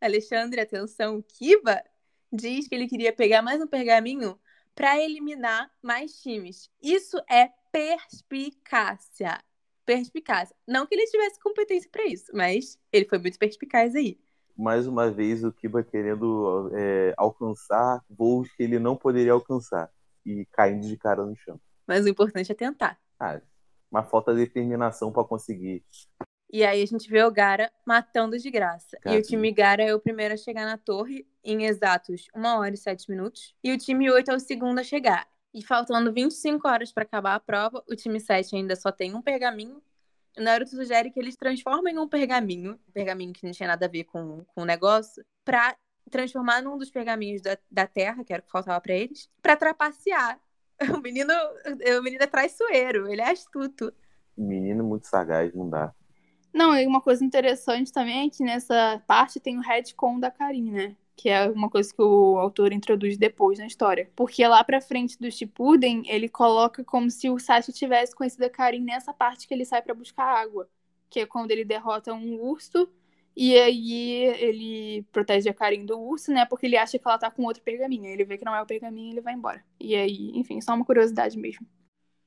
Alexandre, 0.00 0.60
atenção, 0.60 1.16
o 1.16 1.22
Kiba 1.22 1.82
diz 2.32 2.68
que 2.68 2.74
ele 2.74 2.88
queria 2.88 3.12
pegar 3.12 3.42
mais 3.42 3.60
um 3.60 3.66
pergaminho 3.66 4.38
para 4.74 4.98
eliminar 4.98 5.70
mais 5.82 6.20
times. 6.20 6.70
Isso 6.82 7.16
é 7.28 7.50
perspicácia. 7.72 9.40
Perspicácia. 9.84 10.54
Não 10.66 10.86
que 10.86 10.94
ele 10.94 11.06
tivesse 11.06 11.40
competência 11.40 11.88
para 11.90 12.06
isso, 12.06 12.30
mas 12.34 12.78
ele 12.92 13.06
foi 13.06 13.18
muito 13.18 13.38
perspicaz 13.38 13.94
aí. 13.94 14.18
Mais 14.56 14.86
uma 14.86 15.10
vez, 15.10 15.42
o 15.42 15.52
Kiba 15.52 15.82
querendo 15.82 16.70
é, 16.74 17.14
alcançar 17.16 18.04
voos 18.08 18.50
que 18.52 18.62
ele 18.62 18.78
não 18.78 18.94
poderia 18.94 19.32
alcançar 19.32 19.90
e 20.24 20.44
caindo 20.52 20.86
de 20.86 20.96
cara 20.96 21.24
no 21.24 21.34
chão. 21.36 21.58
Mas 21.86 22.04
o 22.04 22.08
importante 22.08 22.52
é 22.52 22.54
tentar. 22.54 23.00
Ah, 23.18 23.40
uma 23.90 24.02
falta 24.02 24.32
de 24.32 24.40
determinação 24.40 25.10
para 25.10 25.24
conseguir. 25.24 25.82
E 26.52 26.64
aí 26.64 26.82
a 26.82 26.86
gente 26.86 27.08
vê 27.08 27.22
o 27.22 27.30
Gara 27.30 27.70
matando 27.86 28.36
de 28.36 28.50
graça. 28.50 28.98
E 29.06 29.16
o 29.16 29.22
time 29.22 29.52
Gara 29.52 29.84
é 29.84 29.94
o 29.94 30.00
primeiro 30.00 30.34
a 30.34 30.36
chegar 30.36 30.66
na 30.66 30.76
torre 30.76 31.24
em 31.44 31.64
exatos 31.64 32.26
1 32.34 32.44
hora 32.44 32.74
e 32.74 32.76
7 32.76 33.08
minutos. 33.08 33.54
E 33.62 33.72
o 33.72 33.78
time 33.78 34.10
8 34.10 34.32
é 34.32 34.34
o 34.34 34.40
segundo 34.40 34.80
a 34.80 34.84
chegar. 34.84 35.28
E 35.54 35.62
faltando 35.62 36.12
25 36.12 36.66
horas 36.66 36.92
para 36.92 37.04
acabar 37.04 37.36
a 37.36 37.40
prova, 37.40 37.84
o 37.88 37.94
time 37.94 38.18
7 38.18 38.56
ainda 38.56 38.74
só 38.74 38.90
tem 38.90 39.14
um 39.14 39.22
pergaminho. 39.22 39.80
O 40.36 40.42
Naruto 40.42 40.70
sugere 40.70 41.10
que 41.10 41.20
eles 41.20 41.36
transformem 41.36 41.98
um 41.98 42.08
pergaminho, 42.08 42.78
um 42.88 42.92
pergaminho 42.92 43.32
que 43.32 43.44
não 43.44 43.52
tinha 43.52 43.68
nada 43.68 43.86
a 43.86 43.88
ver 43.88 44.04
com, 44.04 44.44
com 44.44 44.62
o 44.62 44.64
negócio, 44.64 45.24
pra 45.44 45.76
transformar 46.10 46.62
num 46.62 46.76
dos 46.76 46.90
pergaminhos 46.90 47.42
da, 47.42 47.56
da 47.70 47.86
Terra, 47.86 48.24
que 48.24 48.32
era 48.32 48.42
o 48.42 48.44
que 48.44 48.50
faltava 48.50 48.80
para 48.80 48.94
eles, 48.94 49.28
para 49.40 49.56
trapacear. 49.56 50.40
O 50.96 50.98
menino, 50.98 51.30
o 51.98 52.02
menino 52.02 52.22
é 52.22 52.26
traiçoeiro, 52.26 53.06
ele 53.06 53.20
é 53.20 53.30
astuto. 53.30 53.92
Menino 54.34 54.82
muito 54.82 55.06
sagaz, 55.06 55.52
não 55.52 55.68
dá. 55.68 55.94
Não, 56.52 56.76
e 56.76 56.86
uma 56.86 57.00
coisa 57.00 57.24
interessante 57.24 57.92
também 57.92 58.26
é 58.26 58.30
que 58.30 58.42
nessa 58.42 59.02
parte 59.06 59.38
tem 59.38 59.56
o 59.58 59.60
retcon 59.60 60.18
da 60.18 60.30
Karin, 60.30 60.70
né? 60.70 60.96
Que 61.16 61.28
é 61.28 61.48
uma 61.48 61.70
coisa 61.70 61.92
que 61.92 62.02
o 62.02 62.38
autor 62.38 62.72
introduz 62.72 63.16
depois 63.16 63.58
na 63.58 63.66
história. 63.66 64.10
Porque 64.16 64.46
lá 64.46 64.62
pra 64.64 64.80
frente 64.80 65.18
do 65.18 65.30
Shippuden, 65.30 66.02
ele 66.06 66.28
coloca 66.28 66.82
como 66.82 67.10
se 67.10 67.28
o 67.30 67.38
Sasuke 67.38 67.78
tivesse 67.78 68.14
conhecido 68.14 68.44
a 68.44 68.50
Karin 68.50 68.80
nessa 68.82 69.12
parte 69.12 69.46
que 69.46 69.54
ele 69.54 69.64
sai 69.64 69.82
para 69.82 69.94
buscar 69.94 70.24
água. 70.24 70.68
Que 71.08 71.20
é 71.20 71.26
quando 71.26 71.50
ele 71.50 71.64
derrota 71.64 72.12
um 72.12 72.40
urso 72.40 72.88
e 73.36 73.56
aí 73.56 74.24
ele 74.38 75.02
protege 75.12 75.48
a 75.48 75.54
Karin 75.54 75.84
do 75.86 75.98
urso, 75.98 76.32
né? 76.32 76.44
Porque 76.46 76.66
ele 76.66 76.76
acha 76.76 76.98
que 76.98 77.06
ela 77.06 77.18
tá 77.18 77.30
com 77.30 77.44
outro 77.44 77.62
pergaminho. 77.62 78.06
Ele 78.06 78.24
vê 78.24 78.36
que 78.36 78.44
não 78.44 78.54
é 78.54 78.62
o 78.62 78.66
pergaminho 78.66 79.08
e 79.08 79.12
ele 79.12 79.20
vai 79.20 79.34
embora. 79.34 79.64
E 79.78 79.94
aí, 79.94 80.32
enfim, 80.34 80.60
só 80.60 80.74
uma 80.74 80.84
curiosidade 80.84 81.38
mesmo. 81.38 81.66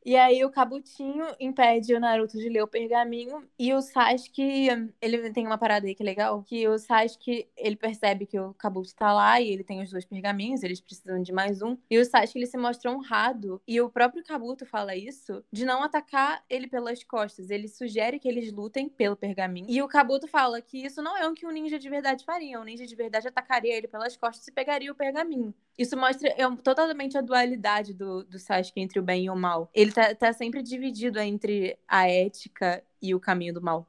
E 0.06 0.16
aí 0.16 0.44
o 0.44 0.50
Kabutinho 0.50 1.26
impede 1.40 1.96
o 1.96 2.00
Naruto 2.00 2.38
de 2.38 2.50
ler 2.50 2.64
o 2.64 2.68
pergaminho 2.68 3.48
e 3.58 3.74
o 3.74 3.82
Sasuke, 3.82 4.70
ele 5.02 5.32
tem 5.32 5.46
uma 5.46 5.58
parada 5.58 5.88
aí 5.88 5.96
que 5.96 6.04
é 6.04 6.06
legal, 6.06 6.44
que 6.44 6.68
o 6.68 6.78
Sasuke, 6.78 7.48
ele 7.56 7.76
percebe 7.76 8.26
que 8.26 8.40
o 8.40 8.54
Kabuto 8.54 8.94
tá 8.96 9.14
lá 9.14 9.40
e 9.40 9.50
ele 9.50 9.64
tem 9.64 9.82
os 9.82 9.90
dois 9.90 10.06
pergaminhos, 10.06 10.64
eles 10.64 10.82
precisam 10.82 11.22
de 11.22 11.32
mais 11.32 11.62
um. 11.62 11.78
E 11.90 11.98
o 11.98 12.06
Sasuke, 12.06 12.40
ele 12.40 12.48
se 12.48 12.58
mostra 12.58 12.92
honrado 12.92 13.62
e 13.68 13.80
o 13.80 13.90
próprio 13.90 14.24
Kabuto 14.24 14.66
fala 14.66 14.96
isso, 14.96 15.44
de 15.52 15.66
não 15.66 15.84
atacar 15.84 16.44
ele 16.50 16.68
pelas 16.68 17.04
costas. 17.04 17.50
Ele 17.50 17.68
sugere 17.68 18.20
que 18.20 18.28
eles 18.28 18.52
lutem 18.52 18.90
pelo 18.90 19.16
pergaminho. 19.16 19.68
E 19.70 19.82
o 19.82 19.88
Kabuto 19.88 20.28
fala 20.28 20.62
que 20.62 20.86
isso 20.86 21.02
não 21.02 21.18
é 21.18 21.28
o 21.28 21.34
que 21.34 21.46
um 21.46 21.52
ninja 21.52 21.80
de 21.80 21.90
verdade 21.90 22.26
faria. 22.26 22.60
Um 22.60 22.64
ninja 22.64 22.86
de 22.86 22.96
verdade 22.96 23.28
atacaria 23.28 23.76
ele 23.76 23.88
pelas 23.88 24.18
costas 24.18 24.48
e 24.48 24.52
pegaria 24.52 24.92
o 24.92 24.96
pergaminho. 24.96 25.54
Isso 25.78 25.98
mostra 25.98 26.30
é, 26.30 26.56
totalmente 26.64 27.18
a 27.18 27.22
dualidade 27.22 27.94
do, 27.94 28.24
do 28.24 28.38
Sasuke 28.38 28.80
entre 28.80 29.00
o 29.00 29.04
bem 29.04 29.26
e 29.26 29.30
o 29.30 29.36
mal. 29.36 29.70
Ele 29.74 29.92
tá, 29.92 30.14
tá 30.14 30.32
sempre 30.34 30.62
dividido 30.62 31.20
entre 31.20 31.78
a 31.88 32.08
ética 32.08 32.84
e 33.02 33.16
o 33.16 33.20
caminho 33.20 33.54
do 33.54 33.62
mal. 33.62 33.88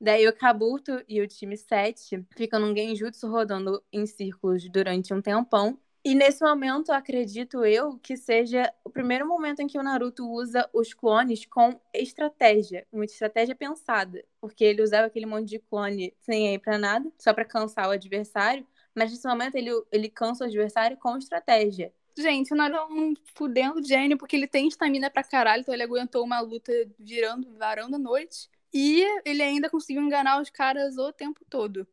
Daí 0.00 0.28
o 0.28 0.36
Kabuto 0.36 1.02
e 1.08 1.20
o 1.20 1.26
time 1.26 1.56
7 1.56 2.26
ficam 2.36 2.60
num 2.60 2.76
genjutsu 2.76 3.28
rodando 3.30 3.82
em 3.92 4.04
círculos 4.06 4.68
durante 4.68 5.14
um 5.14 5.22
tempão. 5.22 5.78
E 6.04 6.14
nesse 6.14 6.44
momento, 6.44 6.92
acredito 6.92 7.64
eu 7.64 7.98
que 7.98 8.14
seja 8.14 8.70
o 8.84 8.90
primeiro 8.90 9.26
momento 9.26 9.60
em 9.60 9.66
que 9.66 9.78
o 9.78 9.82
Naruto 9.82 10.30
usa 10.30 10.68
os 10.74 10.92
clones 10.92 11.46
com 11.46 11.80
estratégia, 11.94 12.86
uma 12.92 13.06
estratégia 13.06 13.54
pensada. 13.54 14.22
Porque 14.38 14.62
ele 14.62 14.82
usava 14.82 15.06
aquele 15.06 15.24
monte 15.24 15.48
de 15.48 15.58
clone 15.58 16.12
sem 16.20 16.52
ir 16.54 16.58
pra 16.58 16.76
nada, 16.76 17.10
só 17.18 17.32
para 17.32 17.46
cansar 17.46 17.88
o 17.88 17.92
adversário. 17.92 18.66
Mas 18.94 19.10
nesse 19.10 19.26
momento 19.26 19.56
ele, 19.56 19.70
ele 19.90 20.08
cansa 20.08 20.44
o 20.44 20.46
adversário 20.46 20.96
com 20.96 21.16
estratégia. 21.16 21.92
Gente, 22.16 22.52
o 22.52 22.56
Naruto 22.56 22.92
é 22.92 23.14
fudendo 23.34 23.82
gênio, 23.84 24.16
porque 24.16 24.36
ele 24.36 24.46
tem 24.46 24.68
estamina 24.68 25.10
pra 25.10 25.24
caralho, 25.24 25.62
então 25.62 25.74
ele 25.74 25.82
aguentou 25.82 26.22
uma 26.24 26.40
luta 26.40 26.72
virando 26.98 27.52
varão 27.58 27.90
da 27.90 27.98
noite. 27.98 28.48
E 28.72 29.04
ele 29.24 29.42
ainda 29.42 29.68
conseguiu 29.68 30.02
enganar 30.02 30.40
os 30.40 30.50
caras 30.50 30.96
o 30.96 31.12
tempo 31.12 31.44
todo. 31.48 31.86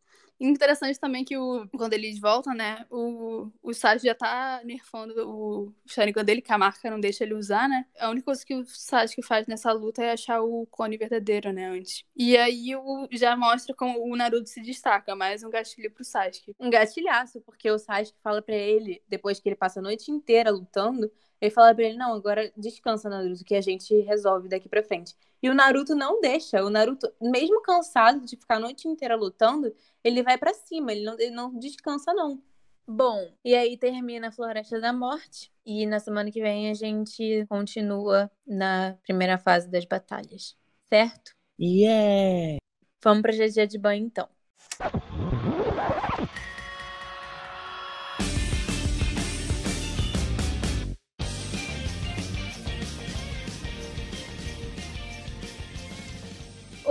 Interessante 0.43 0.99
também 0.99 1.23
que 1.23 1.37
o, 1.37 1.67
quando 1.69 1.93
eles 1.93 2.19
voltam, 2.19 2.55
né, 2.55 2.83
o, 2.89 3.51
o 3.61 3.73
Sasuke 3.75 4.07
já 4.07 4.15
tá 4.15 4.59
nerfando 4.65 5.13
o 5.29 5.71
Sharingan 5.85 6.25
dele, 6.25 6.41
que 6.41 6.51
a 6.51 6.57
marca 6.57 6.89
não 6.89 6.99
deixa 6.99 7.23
ele 7.23 7.35
usar, 7.35 7.69
né? 7.69 7.85
A 7.99 8.09
única 8.09 8.25
coisa 8.25 8.43
que 8.43 8.55
o 8.55 8.65
Sasuke 8.65 9.21
faz 9.21 9.45
nessa 9.45 9.71
luta 9.71 10.03
é 10.03 10.13
achar 10.13 10.41
o 10.41 10.65
clone 10.65 10.97
verdadeiro, 10.97 11.53
né, 11.53 11.67
antes. 11.67 12.03
E 12.15 12.35
aí 12.35 12.75
o, 12.75 13.07
já 13.11 13.37
mostra 13.37 13.75
como 13.75 14.03
o 14.03 14.15
Naruto 14.15 14.49
se 14.49 14.61
destaca, 14.61 15.15
mais 15.15 15.43
um 15.43 15.49
gatilho 15.51 15.91
pro 15.91 16.03
Sasuke. 16.03 16.55
Um 16.59 16.71
gatilhaço, 16.71 17.39
porque 17.41 17.69
o 17.69 17.77
Sasuke 17.77 18.17
fala 18.23 18.41
para 18.41 18.55
ele, 18.55 18.99
depois 19.07 19.39
que 19.39 19.47
ele 19.47 19.55
passa 19.55 19.79
a 19.79 19.83
noite 19.83 20.09
inteira 20.09 20.49
lutando, 20.49 21.11
ele 21.39 21.51
fala 21.51 21.75
pra 21.75 21.85
ele, 21.85 21.97
não, 21.97 22.13
agora 22.15 22.51
descansa, 22.57 23.09
Naruto, 23.09 23.45
que 23.45 23.53
a 23.53 23.61
gente 23.61 23.93
resolve 24.01 24.49
daqui 24.49 24.67
pra 24.67 24.81
frente. 24.81 25.15
E 25.41 25.49
o 25.49 25.53
Naruto 25.53 25.95
não 25.95 26.21
deixa. 26.21 26.63
O 26.63 26.69
Naruto, 26.69 27.11
mesmo 27.19 27.61
cansado 27.61 28.25
de 28.25 28.35
ficar 28.35 28.55
a 28.55 28.59
noite 28.59 28.87
inteira 28.87 29.15
lutando, 29.15 29.73
ele 30.03 30.21
vai 30.21 30.37
para 30.37 30.53
cima, 30.53 30.91
ele 30.91 31.03
não, 31.03 31.13
ele 31.13 31.31
não 31.31 31.57
descansa, 31.57 32.13
não. 32.13 32.41
Bom, 32.87 33.31
e 33.43 33.55
aí 33.55 33.77
termina 33.77 34.27
a 34.27 34.31
Floresta 34.31 34.79
da 34.79 34.91
Morte. 34.91 35.51
E 35.65 35.85
na 35.85 35.99
semana 35.99 36.31
que 36.31 36.41
vem 36.41 36.69
a 36.69 36.73
gente 36.73 37.45
continua 37.47 38.29
na 38.45 38.97
primeira 39.03 39.37
fase 39.37 39.69
das 39.69 39.85
batalhas. 39.85 40.57
Certo? 40.89 41.31
Yeah! 41.59 42.57
Vamos 43.03 43.21
pra 43.21 43.31
GG 43.31 43.67
de 43.67 43.77
banho 43.77 44.05
então. 44.05 44.27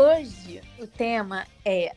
Hoje 0.00 0.62
o 0.78 0.86
tema 0.86 1.46
é 1.62 1.94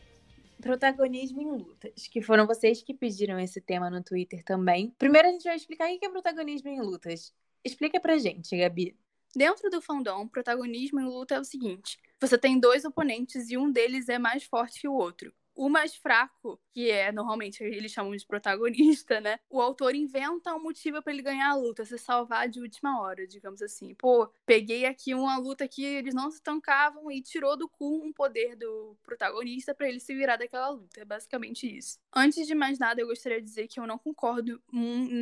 protagonismo 0.60 1.40
em 1.40 1.50
lutas, 1.50 2.06
que 2.06 2.20
foram 2.20 2.46
vocês 2.46 2.82
que 2.82 2.92
pediram 2.92 3.40
esse 3.40 3.62
tema 3.62 3.88
no 3.88 4.04
Twitter 4.04 4.44
também. 4.44 4.94
Primeiro 4.98 5.28
a 5.28 5.30
gente 5.30 5.44
vai 5.44 5.56
explicar 5.56 5.90
o 5.90 5.98
que 5.98 6.04
é 6.04 6.10
protagonismo 6.10 6.68
em 6.68 6.82
lutas. 6.82 7.32
Explica 7.64 7.98
pra 7.98 8.18
gente, 8.18 8.54
Gabi. 8.58 8.94
Dentro 9.34 9.70
do 9.70 9.80
fandom, 9.80 10.28
protagonismo 10.28 11.00
em 11.00 11.06
luta 11.06 11.36
é 11.36 11.40
o 11.40 11.44
seguinte: 11.44 11.98
você 12.20 12.36
tem 12.36 12.60
dois 12.60 12.84
oponentes 12.84 13.48
e 13.48 13.56
um 13.56 13.72
deles 13.72 14.10
é 14.10 14.18
mais 14.18 14.44
forte 14.44 14.82
que 14.82 14.88
o 14.88 14.92
outro. 14.92 15.32
O 15.54 15.68
mais 15.68 15.94
fraco, 15.94 16.60
que 16.72 16.90
é 16.90 17.12
normalmente 17.12 17.62
eles 17.62 17.92
chamam 17.92 18.14
de 18.16 18.26
protagonista, 18.26 19.20
né? 19.20 19.38
O 19.48 19.60
autor 19.60 19.94
inventa 19.94 20.54
um 20.54 20.62
motivo 20.62 21.00
para 21.02 21.12
ele 21.12 21.22
ganhar 21.22 21.50
a 21.50 21.56
luta, 21.56 21.84
se 21.84 21.96
salvar 21.96 22.48
de 22.48 22.60
última 22.60 23.00
hora, 23.00 23.26
digamos 23.26 23.62
assim. 23.62 23.94
Pô, 23.94 24.28
peguei 24.44 24.84
aqui 24.84 25.14
uma 25.14 25.38
luta 25.38 25.68
que 25.68 25.84
eles 25.84 26.14
não 26.14 26.30
se 26.30 26.42
tancavam 26.42 27.10
e 27.10 27.22
tirou 27.22 27.56
do 27.56 27.68
cu 27.68 28.04
um 28.04 28.12
poder 28.12 28.56
do 28.56 28.96
protagonista 29.02 29.74
para 29.74 29.88
ele 29.88 30.00
se 30.00 30.14
virar 30.14 30.36
daquela 30.36 30.70
luta. 30.70 31.00
É 31.00 31.04
basicamente 31.04 31.66
isso. 31.66 31.98
Antes 32.14 32.46
de 32.46 32.54
mais 32.54 32.78
nada, 32.78 33.00
eu 33.00 33.06
gostaria 33.06 33.40
de 33.40 33.44
dizer 33.46 33.68
que 33.68 33.78
eu 33.78 33.86
não 33.86 33.98
concordo. 33.98 34.60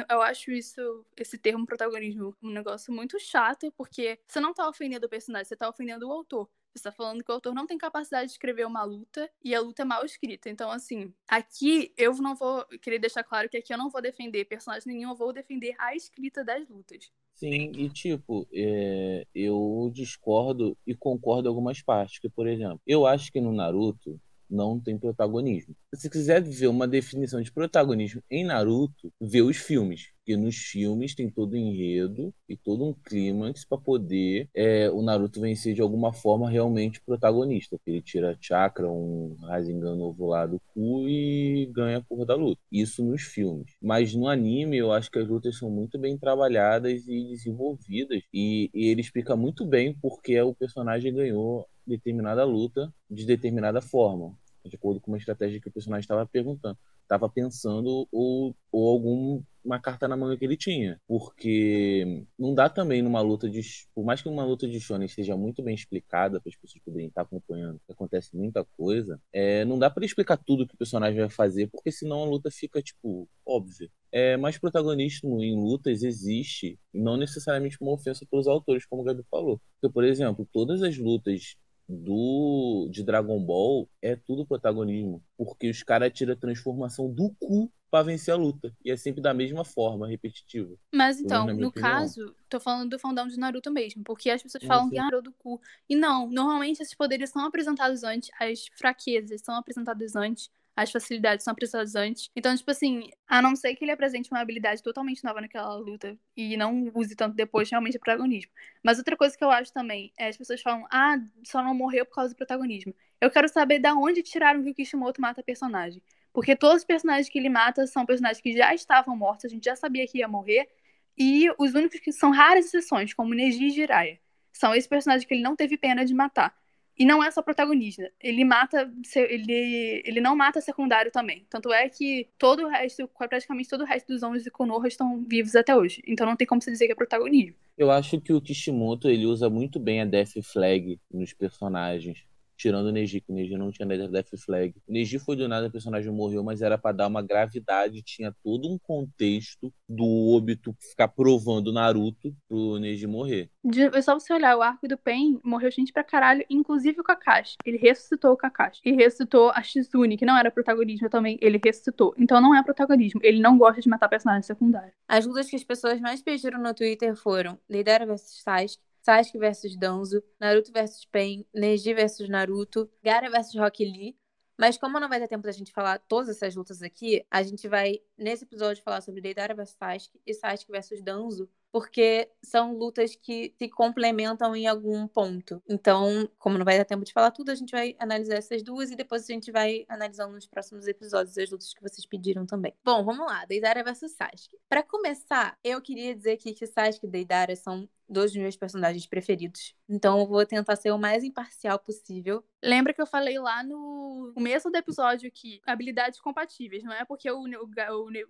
Eu 0.09 0.22
acho 0.22 0.51
isso, 0.51 1.05
esse 1.16 1.37
termo 1.39 1.66
protagonismo, 1.66 2.35
um 2.43 2.51
negócio 2.51 2.93
muito 2.93 3.18
chato, 3.20 3.70
porque 3.76 4.18
você 4.26 4.41
não 4.41 4.55
tá 4.55 4.68
ofendendo 4.68 5.07
o 5.07 5.11
personagem, 5.11 5.47
você 5.47 5.57
tá 5.57 5.68
ofendendo 5.68 6.09
o 6.09 6.12
autor. 6.12 6.49
Você 6.75 6.89
está 6.89 6.93
falando 6.93 7.23
que 7.23 7.31
o 7.31 7.35
autor 7.35 7.55
não 7.55 7.66
tem 7.66 7.77
capacidade 7.77 8.27
de 8.27 8.33
escrever 8.33 8.66
uma 8.66 8.83
luta 8.83 9.31
e 9.45 9.55
a 9.55 9.61
luta 9.61 9.83
é 9.83 9.85
mal 9.85 10.07
escrita. 10.07 10.49
Então, 10.49 10.70
assim, 10.70 11.12
aqui 11.29 11.93
eu 11.99 12.14
não 12.14 12.35
vou. 12.35 12.64
Querer 12.81 12.99
deixar 12.99 13.23
claro 13.23 13.49
que 13.49 13.59
aqui 13.59 13.75
eu 13.75 13.79
não 13.79 13.91
vou 13.91 14.01
defender 14.01 14.47
personagem 14.47 14.95
nenhum, 14.95 15.11
eu 15.11 15.16
vou 15.16 15.35
defender 15.35 15.75
a 15.79 15.95
escrita 15.95 16.43
das 16.43 16.66
lutas. 16.66 17.12
Sim, 17.35 17.73
e 17.77 17.91
tipo, 17.91 18.49
é, 18.53 19.27
eu 19.35 19.91
discordo 19.93 20.77
e 20.87 20.95
concordo 20.95 21.47
em 21.47 21.51
algumas 21.51 21.83
partes. 21.83 22.18
Que, 22.18 22.31
por 22.31 22.47
exemplo, 22.47 22.81
eu 22.87 23.07
acho 23.07 23.31
que 23.31 23.41
no 23.41 23.53
Naruto 23.53 24.18
não 24.49 24.81
tem 24.81 24.99
protagonismo. 24.99 25.75
Se 25.95 26.09
quiser 26.09 26.43
ver 26.43 26.68
uma 26.68 26.89
definição 26.89 27.41
de 27.43 27.53
protagonismo 27.53 28.23
em 28.31 28.45
Naruto, 28.45 29.12
vê 29.20 29.43
os 29.43 29.59
filmes. 29.59 30.12
Porque 30.25 30.37
nos 30.37 30.57
filmes 30.57 31.16
tem 31.16 31.29
todo 31.29 31.55
o 31.55 31.57
enredo 31.57 32.33
e 32.49 32.57
todo 32.57 32.85
um 32.85 32.95
clímax 32.95 33.64
para 33.64 33.77
poder 33.77 34.49
é, 34.55 34.89
o 34.89 35.03
Naruto 35.03 35.41
vencer 35.41 35.75
de 35.75 35.83
alguma 35.83 36.12
forma 36.12 36.49
realmente 36.49 37.01
protagonista. 37.01 37.77
Ele 37.85 38.01
tira 38.01 38.39
chakra, 38.41 38.89
um 38.89 39.37
Rasengan 39.41 39.97
novo 39.97 40.27
lá 40.29 40.47
do 40.47 40.61
cu 40.73 41.09
e 41.09 41.66
ganha 41.73 41.99
a 41.99 42.03
porra 42.03 42.25
da 42.25 42.37
luta. 42.37 42.61
Isso 42.70 43.05
nos 43.05 43.23
filmes. 43.23 43.75
Mas 43.83 44.14
no 44.14 44.29
anime 44.29 44.77
eu 44.77 44.93
acho 44.93 45.11
que 45.11 45.18
as 45.18 45.27
lutas 45.29 45.59
são 45.59 45.68
muito 45.68 45.99
bem 45.99 46.16
trabalhadas 46.16 47.03
e 47.09 47.29
desenvolvidas. 47.29 48.23
E, 48.33 48.70
e 48.73 48.89
ele 48.89 49.01
explica 49.01 49.35
muito 49.35 49.64
bem 49.66 49.93
porque 50.01 50.41
o 50.41 50.55
personagem 50.55 51.12
ganhou 51.12 51.66
determinada 51.85 52.45
luta 52.45 52.95
de 53.11 53.27
determinada 53.27 53.81
forma 53.81 54.37
de 54.69 54.77
acordo 54.77 55.01
com 55.01 55.11
uma 55.11 55.19
estratégia 55.19 55.61
que 55.61 55.69
o 55.69 55.73
personagem 55.73 56.03
estava 56.03 56.27
perguntando, 56.27 56.79
estava 57.03 57.29
pensando 57.29 58.09
ou, 58.11 58.57
ou 58.71 58.91
alguma 58.91 59.81
carta 59.81 60.09
na 60.09 60.17
manga 60.17 60.37
que 60.37 60.45
ele 60.45 60.57
tinha, 60.57 61.01
porque 61.07 62.25
não 62.39 62.55
dá 62.55 62.69
também 62.69 63.03
numa 63.03 63.21
luta 63.21 63.49
de, 63.49 63.61
por 63.95 64.05
mais 64.05 64.23
que 64.23 64.29
uma 64.29 64.45
luta 64.45 64.67
de 64.67 64.81
shonen 64.81 65.07
esteja 65.07 65.37
muito 65.37 65.63
bem 65.63 65.75
explicada 65.75 66.41
para 66.41 66.49
as 66.49 66.57
pessoas 66.57 66.83
poderem 66.83 67.09
estar 67.09 67.23
acompanhando, 67.23 67.81
que 67.87 67.93
acontece 67.93 68.37
muita 68.37 68.65
coisa, 68.77 69.21
é, 69.33 69.65
não 69.65 69.79
dá 69.79 69.91
para 69.91 70.05
explicar 70.05 70.37
tudo 70.39 70.67
que 70.67 70.75
o 70.75 70.79
personagem 70.79 71.21
vai 71.21 71.31
fazer, 71.31 71.69
porque 71.69 71.93
senão 71.93 72.23
a 72.23 72.27
luta 72.27 72.51
fica 72.51 72.81
tipo 72.83 73.29
óbvia. 73.47 73.91
É, 74.15 74.37
mas 74.37 74.59
protagonismo 74.59 75.43
em 75.43 75.55
lutas 75.57 76.03
existe, 76.03 76.79
não 76.93 77.17
necessariamente 77.17 77.79
uma 77.81 77.93
ofensa 77.93 78.27
para 78.29 78.39
os 78.39 78.47
autores, 78.47 78.85
como 78.85 79.01
o 79.01 79.05
Gabi 79.05 79.23
falou. 79.31 79.59
Porque, 79.81 79.93
por 79.93 80.05
exemplo, 80.05 80.47
todas 80.53 80.83
as 80.83 80.99
lutas 80.99 81.57
do 81.93 82.88
de 82.90 83.03
Dragon 83.03 83.38
Ball 83.40 83.88
é 84.01 84.16
tudo 84.16 84.47
protagonismo, 84.47 85.22
porque 85.36 85.68
os 85.68 85.82
caras 85.82 86.12
tiram 86.12 86.32
a 86.32 86.36
transformação 86.36 87.12
do 87.12 87.30
cu 87.38 87.70
para 87.90 88.05
vencer 88.05 88.32
a 88.32 88.36
luta. 88.36 88.74
E 88.82 88.90
é 88.90 88.97
sempre 88.97 89.20
da 89.20 89.34
mesma 89.34 89.64
forma, 89.64 90.09
repetitiva. 90.09 90.74
Mas 90.90 91.20
então, 91.20 91.47
no 91.47 91.68
opinião. 91.68 91.70
caso, 91.72 92.34
tô 92.49 92.59
falando 92.59 92.88
do 92.88 92.99
fandom 92.99 93.26
de 93.26 93.38
Naruto 93.38 93.70
mesmo, 93.70 94.03
porque 94.03 94.30
as 94.30 94.43
pessoas 94.43 94.64
falam 94.64 94.88
que 94.88 94.99
é 94.99 95.03
Naruto 95.03 95.30
do 95.30 95.32
cu. 95.32 95.61
E 95.88 95.95
não, 95.95 96.26
normalmente 96.30 96.80
esses 96.80 96.95
poderes 96.95 97.28
são 97.28 97.45
apresentados 97.45 98.03
antes, 98.03 98.30
as 98.40 98.64
fraquezas 98.78 99.43
são 99.43 99.55
apresentadas 99.55 100.16
antes 100.16 100.51
as 100.75 100.91
facilidades 100.91 101.45
são 101.45 101.53
apresentadas 101.53 101.95
antes. 101.95 102.31
Então, 102.35 102.55
tipo 102.57 102.70
assim, 102.70 103.11
a 103.29 103.43
não 103.43 103.55
ser 103.55 103.75
que 103.75 103.85
ele 103.85 103.93
apresente 103.93 104.31
uma 104.31 104.41
habilidade 104.41 104.83
totalmente 104.83 105.23
nova 105.23 105.41
naquela 105.41 105.75
luta 105.77 106.18
e 106.37 106.57
não 106.57 106.91
use 106.95 107.14
tanto 107.14 107.37
depois, 107.37 107.70
realmente 107.70 107.97
é 107.97 108.01
protagonismo. 108.01 108.51
Mas 108.83 108.99
outra 108.99 109.16
coisa 109.16 109.37
que 109.37 109.45
eu 109.45 109.51
acho 109.51 109.73
também 109.73 110.12
é 110.18 110.29
as 110.29 110.37
pessoas 110.37 110.62
falam, 110.62 110.87
ah, 110.91 111.16
só 111.45 111.62
não 111.62 111.75
morreu 111.75 112.07
por 112.07 112.14
causa 112.14 112.33
do 112.33 112.37
protagonismo. 112.37 112.95
Eu 113.20 113.31
quero 113.31 113.49
saber 113.49 113.79
da 113.79 113.95
onde 113.95 114.23
tiraram 114.23 114.62
que 114.62 114.70
o 114.70 114.75
Kishimoto 114.75 115.20
mata 115.20 115.43
personagem. 115.43 116.03
Porque 116.33 116.57
todos 116.57 116.79
os 116.79 116.85
personagens 116.85 117.29
que 117.29 117.39
ele 117.39 117.51
mata 117.51 117.87
são 117.87 118.07
personagens 118.07 118.41
que 118.41 118.57
já 118.57 118.75
estavam 118.75 119.14
mortos, 119.16 119.45
a 119.45 119.49
gente 119.49 119.64
já 119.64 119.77
sabia 119.77 120.07
que 120.07 120.18
ia 120.18 120.29
morrer. 120.29 120.68
E 121.16 121.51
os 121.59 121.75
únicos 121.75 122.01
que 122.01 122.11
são 122.11 122.31
raras 122.31 122.66
exceções, 122.66 123.12
como 123.12 123.35
Neji 123.35 123.66
e 123.66 123.70
Jiraiya, 123.70 124.18
são 124.53 124.75
esses 124.75 124.89
personagens 124.89 125.27
que 125.27 125.35
ele 125.35 125.43
não 125.43 125.55
teve 125.55 125.77
pena 125.77 126.05
de 126.05 126.14
matar. 126.14 126.55
E 127.03 127.05
não 127.05 127.20
é 127.20 127.28
só 127.32 127.42
protagonista. 127.42 128.09
Ele 128.20 128.44
mata. 128.44 128.88
Ele, 129.16 130.03
ele 130.05 130.20
não 130.20 130.36
mata 130.36 130.61
secundário 130.61 131.11
também. 131.11 131.44
Tanto 131.50 131.72
é 131.72 131.88
que 131.88 132.28
todo 132.38 132.62
o 132.62 132.68
resto, 132.68 133.11
praticamente 133.18 133.68
todo 133.68 133.80
o 133.80 133.84
resto 133.84 134.07
dos 134.12 134.22
homens 134.22 134.44
de 134.44 134.53
Konoha 134.53 134.86
estão 134.86 135.20
vivos 135.28 135.57
até 135.57 135.74
hoje. 135.74 136.00
Então 136.07 136.24
não 136.24 136.36
tem 136.36 136.46
como 136.46 136.62
se 136.62 136.70
dizer 136.70 136.86
que 136.86 136.92
é 136.92 136.94
protagonismo. 136.94 137.57
Eu 137.76 137.90
acho 137.90 138.20
que 138.20 138.32
o 138.32 138.40
Kishimoto 138.40 139.09
ele 139.09 139.26
usa 139.26 139.50
muito 139.50 139.80
bem 139.80 140.00
a 140.00 140.05
Death 140.05 140.44
Flag 140.44 140.96
nos 141.12 141.32
personagens 141.32 142.24
tirando 142.63 142.87
o 142.87 142.93
Neji, 142.93 143.21
que 143.21 143.33
o 143.33 143.35
Neji 143.35 143.57
não 143.57 143.73
tinha 143.73 143.87
Death 143.87 144.37
Flag. 144.39 144.73
O 144.87 144.93
Neji 144.93 145.19
foi 145.19 145.35
do 145.35 145.49
nada, 145.49 145.67
o 145.67 145.71
personagem 145.71 146.13
morreu, 146.13 146.45
mas 146.45 146.63
era 146.63 146.79
para 146.79 146.97
dar 146.97 147.09
uma 147.09 147.21
gravidade, 147.21 148.03
tinha 148.03 148.33
todo 148.43 148.69
um 148.69 148.79
contexto 148.79 149.73
do 149.89 150.05
Obito 150.05 150.73
ficar 150.79 151.09
provando 151.09 151.73
Naruto 151.73 152.33
pro 152.49 152.79
Neji 152.79 153.09
morrer. 153.09 153.51
É 153.93 154.01
só 154.01 154.15
você 154.15 154.33
olhar, 154.33 154.57
o 154.57 154.63
arco 154.63 154.87
do 154.87 154.97
Pen 154.97 155.41
morreu 155.43 155.73
gente 155.73 155.93
pra 155.93 156.05
caralho, 156.05 156.45
inclusive 156.49 157.01
o 157.01 157.05
Kakashi. 157.05 157.57
Ele 157.65 157.79
ressuscitou 157.79 158.33
o 158.33 158.37
Kakashi. 158.37 158.81
E 158.85 158.93
ressuscitou 158.93 159.51
a 159.51 159.63
Shizune, 159.63 160.17
que 160.17 160.25
não 160.25 160.37
era 160.37 160.51
protagonismo 160.51 161.11
também, 161.11 161.37
ele 161.41 161.61
ressuscitou. 161.63 162.15
Então 162.17 162.41
não 162.41 162.55
é 162.55 162.63
protagonismo, 162.63 163.21
ele 163.25 163.41
não 163.41 163.59
gosta 163.59 163.81
de 163.81 163.89
matar 163.89 164.09
personagem 164.09 164.43
secundário. 164.43 164.93
As 165.09 165.27
lutas 165.27 165.51
que 165.51 165.57
as 165.57 165.65
pessoas 165.65 166.01
mais 166.01 166.23
pediram 166.23 166.63
no 166.63 166.73
Twitter 166.73 167.17
foram 167.17 167.59
Deidara 167.69 168.07
vs 168.07 168.43
Sasuke, 168.43 168.91
Sasuke 169.03 169.38
vs 169.38 169.76
Danzo, 169.76 170.22
Naruto 170.38 170.72
vs 170.72 171.05
Pain, 171.07 171.44
Neji 171.53 171.92
vs 171.94 172.28
Naruto, 172.28 172.90
Gara 173.03 173.28
vs 173.28 173.55
Rock 173.57 173.84
Lee. 173.84 174.16
Mas 174.59 174.78
como 174.78 175.00
não 175.00 175.09
vai 175.09 175.18
ter 175.18 175.28
tempo 175.28 175.42
da 175.42 175.53
gente 175.53 175.72
falar 175.72 175.98
todas 175.98 176.28
essas 176.28 176.55
lutas 176.55 176.82
aqui, 176.82 177.24
a 177.30 177.42
gente 177.42 177.66
vai, 177.66 178.00
nesse 178.16 178.44
episódio, 178.44 178.82
falar 178.82 179.00
sobre 179.00 179.20
Deidara 179.20 179.55
vs 179.55 179.70
Sasuke 179.70 180.20
e 180.24 180.34
Sasuke 180.34 180.70
vs 180.70 181.03
Danzo, 181.03 181.48
porque 181.72 182.30
são 182.42 182.76
lutas 182.76 183.16
que 183.16 183.55
se 183.59 183.68
complementam 183.70 184.55
em 184.55 184.66
algum 184.66 185.09
ponto. 185.09 185.61
Então, 185.66 186.28
como 186.38 186.59
não 186.59 186.66
vai 186.66 186.76
dar 186.76 186.84
tempo 186.84 187.03
de 187.03 187.14
falar 187.14 187.30
tudo, 187.30 187.50
a 187.50 187.55
gente 187.55 187.72
vai 187.72 187.96
analisar 187.98 188.36
essas 188.36 188.62
duas 188.62 188.90
e 188.90 188.94
depois 188.94 189.24
a 189.24 189.32
gente 189.32 189.50
vai 189.50 189.86
analisando 189.88 190.34
nos 190.34 190.46
próximos 190.46 190.86
episódios 190.86 191.36
as 191.38 191.50
lutas 191.50 191.72
que 191.72 191.82
vocês 191.82 192.07
pediram 192.07 192.44
também. 192.44 192.74
Bom, 192.84 193.03
vamos 193.05 193.26
lá, 193.26 193.46
Deidara 193.46 193.82
versus 193.82 194.12
Sasuke. 194.12 194.59
Para 194.68 194.82
começar, 194.82 195.59
eu 195.64 195.80
queria 195.80 196.14
dizer 196.14 196.32
aqui 196.32 196.53
que 196.53 196.66
Sasuke 196.66 197.07
e 197.07 197.11
Deidara 197.11 197.57
são 197.57 197.88
dos 198.13 198.35
meus 198.35 198.57
personagens 198.57 199.07
preferidos. 199.07 199.75
Então 199.89 200.21
eu 200.21 200.27
vou 200.27 200.45
tentar 200.47 200.77
ser 200.77 200.91
o 200.93 200.99
mais 200.99 201.25
imparcial 201.25 201.79
possível. 201.79 202.45
Lembra 202.63 202.95
que 202.95 203.03
eu 203.03 203.07
falei 203.07 203.39
lá 203.39 203.63
no 203.65 204.31
começo 204.35 204.71
do 204.71 204.77
episódio 204.77 205.31
que 205.33 205.61
habilidades 205.67 206.21
compatíveis, 206.21 206.85
não 206.85 206.93
é 206.93 207.05
porque 207.05 207.29
o, 207.31 207.41
o, 207.41 207.71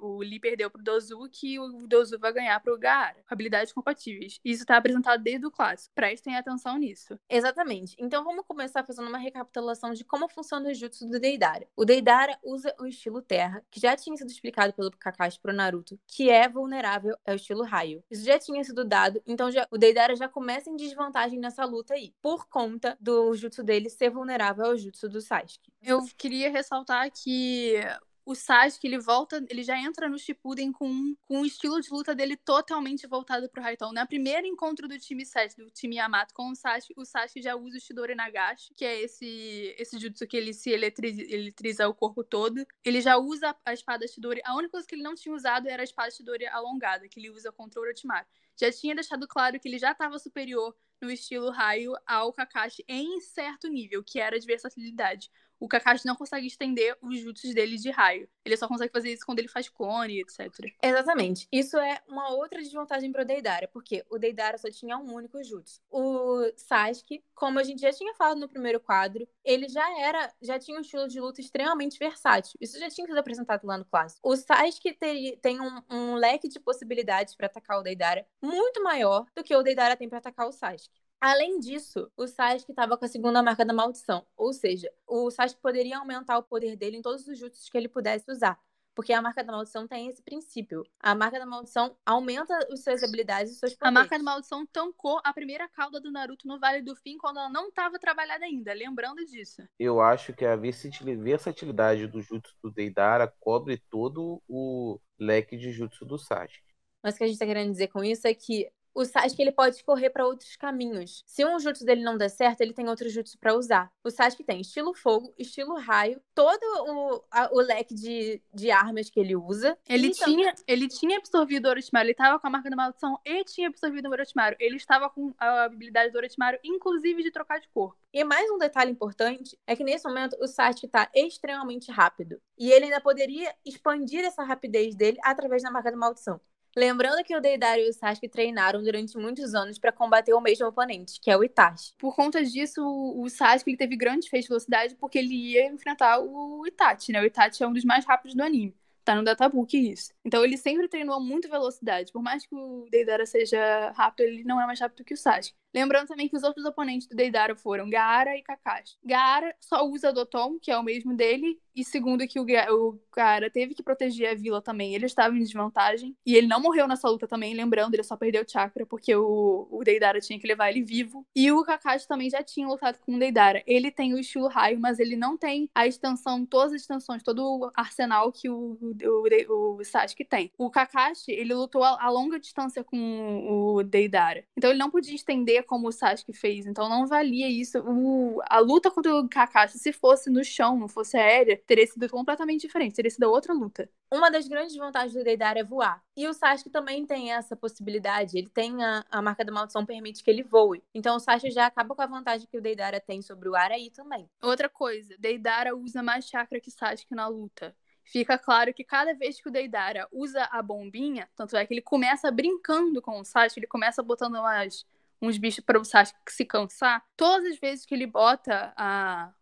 o, 0.01 0.07
o 0.07 0.18
Lee 0.20 0.41
perdeu 0.41 0.70
pro 0.70 0.83
Dozu 0.83 1.28
que 1.30 1.59
o 1.59 1.87
Dozu 1.87 2.18
vai 2.18 2.33
ganhar 2.33 2.59
pro 2.61 2.78
Gaara. 2.78 3.22
Habilidades 3.28 3.72
compatíveis. 3.72 4.39
Isso 4.43 4.64
tá 4.64 4.76
apresentado 4.76 5.22
desde 5.22 5.47
o 5.47 5.51
clássico. 5.51 5.95
Prestem 5.95 6.37
atenção 6.37 6.78
nisso. 6.78 7.18
Exatamente. 7.28 7.95
Então 7.99 8.24
vamos 8.24 8.47
começar 8.47 8.85
fazendo 8.85 9.09
uma 9.09 9.18
recapitulação 9.18 9.93
de 9.93 10.05
como 10.05 10.28
funciona 10.28 10.70
o 10.70 10.74
jutsu 10.74 11.07
do 11.07 11.20
Deidara. 11.20 11.66
O 11.76 11.85
Deidara 11.85 12.39
usa 12.43 12.74
o 12.80 12.87
estilo 12.87 13.20
terra, 13.20 13.62
que 13.70 13.80
já 13.80 13.97
tinha 13.97 14.16
sido 14.16 14.30
explicado 14.30 14.72
pelo 14.72 14.91
Kakashi 14.91 15.41
pro 15.41 15.53
Naruto, 15.53 15.99
que 16.07 16.30
é 16.30 16.49
vulnerável 16.49 17.16
ao 17.26 17.35
estilo 17.35 17.64
raio. 17.64 18.03
Isso 18.11 18.24
já 18.24 18.39
tinha 18.39 18.62
sido 18.64 18.85
dado, 18.85 19.22
então 19.26 19.51
já 19.51 19.66
o 19.72 19.78
Deidara 19.78 20.14
já 20.14 20.28
começa 20.28 20.68
em 20.68 20.76
desvantagem 20.76 21.38
nessa 21.38 21.64
luta 21.64 21.94
aí, 21.94 22.14
por 22.20 22.46
conta 22.46 22.94
do 23.00 23.34
jutsu 23.34 23.64
dele 23.64 23.88
ser 23.88 24.10
vulnerável 24.10 24.66
ao 24.66 24.76
jutsu 24.76 25.08
do 25.08 25.18
Sasuke. 25.18 25.72
Eu 25.82 26.04
queria 26.18 26.50
ressaltar 26.50 27.10
que 27.10 27.80
o 28.22 28.34
Sasuke, 28.34 28.86
ele 28.86 28.98
volta, 28.98 29.42
ele 29.48 29.62
já 29.62 29.80
entra 29.80 30.10
no 30.10 30.18
Shippuden 30.18 30.72
com, 30.72 31.16
com 31.22 31.38
um 31.38 31.46
estilo 31.46 31.80
de 31.80 31.88
luta 31.90 32.14
dele 32.14 32.36
totalmente 32.36 33.06
voltado 33.06 33.48
pro 33.48 33.62
Raitão. 33.62 33.94
No 33.94 34.06
primeiro 34.06 34.46
encontro 34.46 34.86
do 34.86 34.98
time 34.98 35.24
7, 35.24 35.56
do 35.56 35.70
time 35.70 35.96
Yamato 35.96 36.34
com 36.34 36.50
o 36.50 36.54
Sasuke, 36.54 36.92
o 36.98 37.06
Sasuke 37.06 37.40
já 37.40 37.56
usa 37.56 37.78
o 37.78 37.80
Shidori 37.80 38.14
Nagashi, 38.14 38.74
que 38.74 38.84
é 38.84 39.00
esse, 39.00 39.74
esse 39.78 39.98
jutsu 39.98 40.26
que 40.26 40.36
ele 40.36 40.52
se 40.52 40.68
eletriza, 40.68 41.22
eletriza 41.22 41.88
o 41.88 41.94
corpo 41.94 42.22
todo. 42.22 42.62
Ele 42.84 43.00
já 43.00 43.16
usa 43.16 43.56
a 43.64 43.72
espada 43.72 44.06
Shidori. 44.06 44.42
A 44.44 44.54
única 44.54 44.72
coisa 44.72 44.86
que 44.86 44.94
ele 44.94 45.02
não 45.02 45.14
tinha 45.14 45.34
usado 45.34 45.66
era 45.66 45.82
a 45.82 45.84
espada 45.84 46.10
Shidori 46.10 46.46
alongada, 46.46 47.08
que 47.08 47.18
ele 47.18 47.30
usa 47.30 47.50
contra 47.50 47.80
o 47.80 47.82
Orochimaru 47.82 48.26
já 48.59 48.70
tinha 48.72 48.94
deixado 48.94 49.26
claro 49.26 49.59
que 49.59 49.68
ele 49.68 49.78
já 49.78 49.92
estava 49.92 50.18
superior 50.18 50.74
no 51.00 51.11
estilo 51.11 51.50
raio 51.50 51.94
ao 52.07 52.32
Kakashi 52.32 52.84
em 52.88 53.20
certo 53.20 53.68
nível, 53.68 54.03
que 54.05 54.20
era 54.20 54.38
de 54.38 54.46
versatilidade. 54.46 55.30
O 55.62 55.68
Kakashi 55.68 56.04
não 56.04 56.16
consegue 56.16 56.48
estender 56.48 56.98
os 57.00 57.20
jutsus 57.20 57.54
dele 57.54 57.76
de 57.76 57.88
raio. 57.88 58.28
Ele 58.44 58.56
só 58.56 58.66
consegue 58.66 58.92
fazer 58.92 59.12
isso 59.12 59.24
quando 59.24 59.38
ele 59.38 59.46
faz 59.46 59.68
clone, 59.68 60.20
etc. 60.20 60.50
Exatamente. 60.82 61.46
Isso 61.52 61.78
é 61.78 62.00
uma 62.08 62.30
outra 62.30 62.60
desvantagem 62.60 63.12
pro 63.12 63.24
Deidara, 63.24 63.68
porque 63.68 64.04
o 64.10 64.18
Deidara 64.18 64.58
só 64.58 64.68
tinha 64.68 64.98
um 64.98 65.14
único 65.14 65.40
jutsu. 65.44 65.80
O 65.88 66.50
Sasuke, 66.56 67.22
como 67.32 67.60
a 67.60 67.62
gente 67.62 67.80
já 67.80 67.92
tinha 67.92 68.12
falado 68.14 68.40
no 68.40 68.48
primeiro 68.48 68.80
quadro, 68.80 69.28
ele 69.44 69.68
já 69.68 69.88
era, 70.00 70.32
já 70.42 70.58
tinha 70.58 70.76
um 70.76 70.80
estilo 70.80 71.06
de 71.06 71.20
luta 71.20 71.40
extremamente 71.40 71.96
versátil. 71.96 72.58
Isso 72.60 72.76
já 72.80 72.90
tinha 72.90 73.06
sido 73.06 73.16
apresentado 73.16 73.64
lá 73.64 73.78
no 73.78 73.84
clássico. 73.84 74.28
O 74.28 74.36
Sasuke 74.36 74.94
ter, 74.94 75.38
tem 75.40 75.60
um, 75.60 75.80
um 75.88 76.14
leque 76.16 76.48
de 76.48 76.58
possibilidades 76.58 77.36
para 77.36 77.46
atacar 77.46 77.78
o 77.78 77.82
Deidara 77.84 78.26
muito 78.42 78.82
maior 78.82 79.26
do 79.32 79.44
que 79.44 79.54
o 79.54 79.62
Deidara 79.62 79.96
tem 79.96 80.08
para 80.08 80.18
atacar 80.18 80.48
o 80.48 80.52
Sasuke. 80.52 81.02
Além 81.22 81.60
disso, 81.60 82.10
o 82.16 82.26
Sasuke 82.26 82.72
estava 82.72 82.98
com 82.98 83.04
a 83.04 83.08
segunda 83.08 83.40
marca 83.44 83.64
da 83.64 83.72
maldição, 83.72 84.26
ou 84.36 84.52
seja, 84.52 84.90
o 85.06 85.30
Sasuke 85.30 85.62
poderia 85.62 85.98
aumentar 85.98 86.36
o 86.36 86.42
poder 86.42 86.74
dele 86.74 86.96
em 86.96 87.00
todos 87.00 87.28
os 87.28 87.38
jutsus 87.38 87.68
que 87.68 87.78
ele 87.78 87.88
pudesse 87.88 88.28
usar. 88.28 88.58
Porque 88.92 89.12
a 89.12 89.22
marca 89.22 89.44
da 89.44 89.52
maldição 89.52 89.86
tem 89.86 90.08
esse 90.08 90.20
princípio. 90.20 90.82
A 90.98 91.14
marca 91.14 91.38
da 91.38 91.46
maldição 91.46 91.96
aumenta 92.04 92.58
as 92.70 92.82
suas 92.82 93.04
habilidades 93.04 93.52
e 93.52 93.54
seus 93.54 93.72
poderes. 93.72 93.96
A 93.96 94.00
marca 94.00 94.18
da 94.18 94.24
maldição 94.24 94.66
tancou 94.66 95.20
a 95.22 95.32
primeira 95.32 95.68
cauda 95.68 96.00
do 96.00 96.10
Naruto 96.10 96.48
no 96.48 96.58
Vale 96.58 96.82
do 96.82 96.96
Fim 96.96 97.16
quando 97.16 97.38
ela 97.38 97.48
não 97.48 97.68
estava 97.68 98.00
trabalhada 98.00 98.44
ainda, 98.44 98.74
lembrando 98.74 99.24
disso. 99.24 99.62
Eu 99.78 100.00
acho 100.00 100.34
que 100.34 100.44
a 100.44 100.56
versatilidade 100.56 102.08
do 102.08 102.20
jutsu 102.20 102.52
do 102.60 102.70
Deidara 102.72 103.32
cobre 103.38 103.80
todo 103.88 104.42
o 104.48 104.98
leque 105.16 105.56
de 105.56 105.70
jutsu 105.70 106.04
do 106.04 106.18
Sasuke. 106.18 106.74
Mas 107.00 107.14
o 107.14 107.18
que 107.18 107.24
a 107.24 107.26
gente 107.28 107.34
está 107.36 107.46
querendo 107.46 107.70
dizer 107.70 107.88
com 107.88 108.02
isso 108.02 108.26
é 108.26 108.34
que 108.34 108.68
o 108.95 109.05
Sasuke 109.05 109.43
ele 109.43 109.53
pode 109.53 109.82
correr 109.84 110.11
para 110.11 110.26
outros 110.26 110.57
caminhos. 110.57 111.22
Se 111.26 111.45
um 111.45 111.59
jutsu 111.59 111.84
dele 111.84 112.03
não 112.03 112.16
der 112.16 112.28
certo, 112.28 112.61
ele 112.61 112.72
tem 112.72 112.88
outro 112.88 113.09
jutsu 113.09 113.38
para 113.38 113.55
usar. 113.55 113.90
O 114.05 114.11
Sasuke 114.11 114.45
tem 114.45 114.61
estilo 114.61 114.95
fogo, 114.95 115.32
estilo 115.38 115.78
raio, 115.78 116.20
todo 116.34 116.62
o, 116.62 117.24
a, 117.30 117.49
o 117.53 117.61
leque 117.61 117.95
de, 117.95 118.43
de 118.53 118.70
armas 118.70 119.09
que 119.11 119.20
ele 119.20 119.36
usa. 119.36 119.76
Ele 119.88 120.09
então... 120.09 120.28
tinha, 120.28 120.55
ele 120.66 120.88
tinha 120.88 121.18
absorvido 121.18 121.66
o 121.66 121.70
Orochimaru, 121.70 122.05
ele 122.05 122.12
estava 122.12 122.38
com 122.38 122.47
a 122.47 122.51
marca 122.51 122.70
da 122.70 122.76
maldição 122.76 123.18
e 123.24 123.45
tinha 123.45 123.68
absorvido 123.68 124.09
o 124.09 124.12
Orochimaru. 124.12 124.57
Ele 124.59 124.76
estava 124.76 125.09
com 125.09 125.32
a 125.38 125.64
habilidade 125.64 126.12
do 126.12 126.18
Orochimaru, 126.18 126.59
inclusive 126.64 127.22
de 127.22 127.30
trocar 127.30 127.61
de 127.61 127.68
corpo. 127.68 127.97
E 128.12 128.22
mais 128.24 128.51
um 128.51 128.59
detalhe 128.59 128.90
importante 128.90 129.59
é 129.66 129.74
que 129.74 129.82
nesse 129.82 130.07
momento 130.07 130.36
o 130.38 130.47
Sasuke 130.47 130.86
está 130.86 131.11
extremamente 131.14 131.90
rápido. 131.90 132.40
E 132.59 132.70
ele 132.70 132.86
ainda 132.86 133.01
poderia 133.01 133.55
expandir 133.64 134.24
essa 134.24 134.43
rapidez 134.43 134.95
dele 134.95 135.18
através 135.22 135.62
da 135.62 135.70
marca 135.70 135.90
da 135.90 135.97
maldição. 135.97 136.40
Lembrando 136.76 137.22
que 137.22 137.36
o 137.36 137.40
Deidara 137.40 137.80
e 137.80 137.88
o 137.88 137.92
Sasuke 137.92 138.28
treinaram 138.28 138.82
durante 138.82 139.16
muitos 139.18 139.54
anos 139.54 139.78
para 139.78 139.92
combater 139.92 140.32
o 140.32 140.40
mesmo 140.40 140.66
oponente, 140.66 141.20
que 141.20 141.30
é 141.30 141.36
o 141.36 141.44
Itachi. 141.44 141.92
Por 141.98 142.16
conta 142.16 142.42
disso, 142.42 142.82
o 142.82 143.28
Sasuke 143.28 143.70
ele 143.70 143.76
teve 143.76 143.96
grande 143.96 144.28
feitos 144.28 144.46
de 144.46 144.48
velocidade 144.48 144.96
porque 144.96 145.18
ele 145.18 145.34
ia 145.34 145.66
enfrentar 145.66 146.18
o 146.20 146.66
Itachi, 146.66 147.12
né? 147.12 147.20
O 147.20 147.24
Itachi 147.24 147.62
é 147.62 147.68
um 147.68 147.72
dos 147.72 147.84
mais 147.84 148.04
rápidos 148.04 148.34
do 148.34 148.42
anime. 148.42 148.74
Tá 149.04 149.14
no 149.14 149.24
databook 149.24 149.76
isso. 149.76 150.12
Então 150.24 150.44
ele 150.44 150.56
sempre 150.56 150.88
treinou 150.88 151.20
muito 151.20 151.48
velocidade. 151.48 152.12
Por 152.12 152.22
mais 152.22 152.46
que 152.46 152.54
o 152.54 152.86
Deidara 152.90 153.26
seja 153.26 153.90
rápido, 153.96 154.26
ele 154.26 154.44
não 154.44 154.60
é 154.60 154.66
mais 154.66 154.80
rápido 154.80 155.04
que 155.04 155.14
o 155.14 155.16
Sasuke. 155.16 155.61
Lembrando 155.74 156.08
também 156.08 156.28
que 156.28 156.36
os 156.36 156.42
outros 156.42 156.64
oponentes 156.64 157.06
do 157.06 157.16
Deidara 157.16 157.54
foram 157.56 157.88
Gaara 157.88 158.36
e 158.36 158.42
Kakashi. 158.42 158.96
Gaara 159.04 159.54
só 159.60 159.86
usa 159.86 160.12
Doton, 160.12 160.58
que 160.60 160.70
é 160.70 160.78
o 160.78 160.82
mesmo 160.82 161.14
dele, 161.14 161.58
e 161.74 161.84
segundo 161.84 162.26
que 162.26 162.38
o, 162.38 162.98
Gaara 163.14 163.50
teve 163.50 163.74
que 163.74 163.82
proteger 163.82 164.30
a 164.30 164.34
vila 164.34 164.60
também, 164.60 164.94
ele 164.94 165.06
estava 165.06 165.34
em 165.34 165.42
desvantagem. 165.42 166.16
E 166.24 166.34
ele 166.34 166.46
não 166.46 166.60
morreu 166.60 166.86
nessa 166.86 167.08
luta 167.08 167.26
também, 167.26 167.54
lembrando, 167.54 167.94
ele 167.94 168.02
só 168.02 168.16
perdeu 168.16 168.42
o 168.42 168.50
chakra, 168.50 168.84
porque 168.84 169.14
o, 169.14 169.66
o 169.70 169.82
Deidara 169.82 170.20
tinha 170.20 170.38
que 170.38 170.46
levar 170.46 170.70
ele 170.70 170.82
vivo. 170.82 171.26
E 171.34 171.50
o 171.50 171.62
Kakashi 171.62 172.06
também 172.06 172.28
já 172.28 172.42
tinha 172.42 172.68
lutado 172.68 172.98
com 172.98 173.14
o 173.14 173.18
Deidara. 173.18 173.62
Ele 173.66 173.90
tem 173.90 174.14
o 174.14 174.18
estilo 174.18 174.48
raio, 174.48 174.78
mas 174.78 174.98
ele 174.98 175.16
não 175.16 175.36
tem 175.36 175.68
a 175.74 175.86
extensão, 175.86 176.44
todas 176.44 176.72
as 176.72 176.82
extensões, 176.82 177.22
todo 177.22 177.42
o 177.42 177.70
arsenal 177.74 178.30
que 178.32 178.48
o, 178.48 178.78
o, 178.80 179.24
o, 179.48 179.76
o 179.76 179.84
Sasuke 179.84 180.24
tem. 180.24 180.50
O 180.58 180.70
Kakashi, 180.70 181.32
ele 181.32 181.54
lutou 181.54 181.82
a, 181.82 182.02
a 182.02 182.10
longa 182.10 182.38
distância 182.38 182.84
com 182.84 183.76
o 183.76 183.82
Deidara. 183.82 184.44
Então 184.56 184.70
ele 184.70 184.78
não 184.78 184.90
podia 184.90 185.14
estender 185.14 185.61
como 185.62 185.88
o 185.88 185.92
Sasuke 185.92 186.32
fez. 186.32 186.66
Então 186.66 186.88
não 186.88 187.06
valia 187.06 187.48
isso. 187.48 187.78
O, 187.80 188.40
a 188.46 188.58
luta 188.58 188.90
contra 188.90 189.14
o 189.14 189.28
Kakashi, 189.28 189.78
se 189.78 189.92
fosse 189.92 190.30
no 190.30 190.44
chão, 190.44 190.78
não 190.78 190.88
fosse 190.88 191.16
aérea, 191.16 191.60
teria 191.66 191.86
sido 191.86 192.08
completamente 192.08 192.62
diferente. 192.62 192.94
Teria 192.94 193.10
sido 193.10 193.30
outra 193.30 193.52
luta. 193.52 193.88
Uma 194.10 194.30
das 194.30 194.46
grandes 194.46 194.76
vantagens 194.76 195.14
do 195.14 195.24
Deidara 195.24 195.60
é 195.60 195.64
voar. 195.64 196.02
E 196.16 196.28
o 196.28 196.34
Sasuke 196.34 196.70
também 196.70 197.06
tem 197.06 197.32
essa 197.32 197.56
possibilidade. 197.56 198.36
Ele 198.36 198.48
tem 198.48 198.82
a, 198.84 199.04
a 199.10 199.22
marca 199.22 199.44
da 199.44 199.52
maldição 199.52 199.86
permite 199.86 200.22
que 200.22 200.30
ele 200.30 200.42
voe. 200.42 200.82
Então 200.94 201.16
o 201.16 201.20
Sasuke 201.20 201.50
já 201.50 201.66
acaba 201.66 201.94
com 201.94 202.02
a 202.02 202.06
vantagem 202.06 202.46
que 202.46 202.58
o 202.58 202.62
Deidara 202.62 203.00
tem 203.00 203.22
sobre 203.22 203.48
o 203.48 203.54
ar 203.54 203.72
aí 203.72 203.90
também. 203.90 204.28
Outra 204.42 204.68
coisa, 204.68 205.14
Deidara 205.18 205.76
usa 205.76 206.02
mais 206.02 206.26
chakra 206.26 206.60
que 206.60 206.70
Sasuke 206.70 207.14
na 207.14 207.28
luta 207.28 207.74
fica 208.04 208.38
claro 208.38 208.72
que 208.74 208.84
cada 208.84 209.14
vez 209.14 209.40
que 209.40 209.48
o 209.48 209.52
Deidara 209.52 210.08
usa 210.12 210.44
a 210.50 210.62
bombinha, 210.62 211.28
tanto 211.36 211.56
é 211.56 211.64
que 211.66 211.72
ele 211.72 211.82
começa 211.82 212.30
brincando 212.30 213.00
com 213.00 213.20
o 213.20 213.24
Sasuke, 213.24 213.60
ele 213.60 213.66
começa 213.66 214.02
botando 214.02 214.34
umas, 214.34 214.86
uns 215.22 215.38
bichos 215.38 215.64
para 215.64 215.80
o 215.80 215.84
Sasuke 215.84 216.18
se 216.28 216.44
cansar, 216.44 217.02
todas 217.16 217.52
as 217.52 217.58
vezes 217.58 217.86
que 217.86 217.94
ele 217.94 218.06
bota 218.06 218.74
a, 218.76 219.32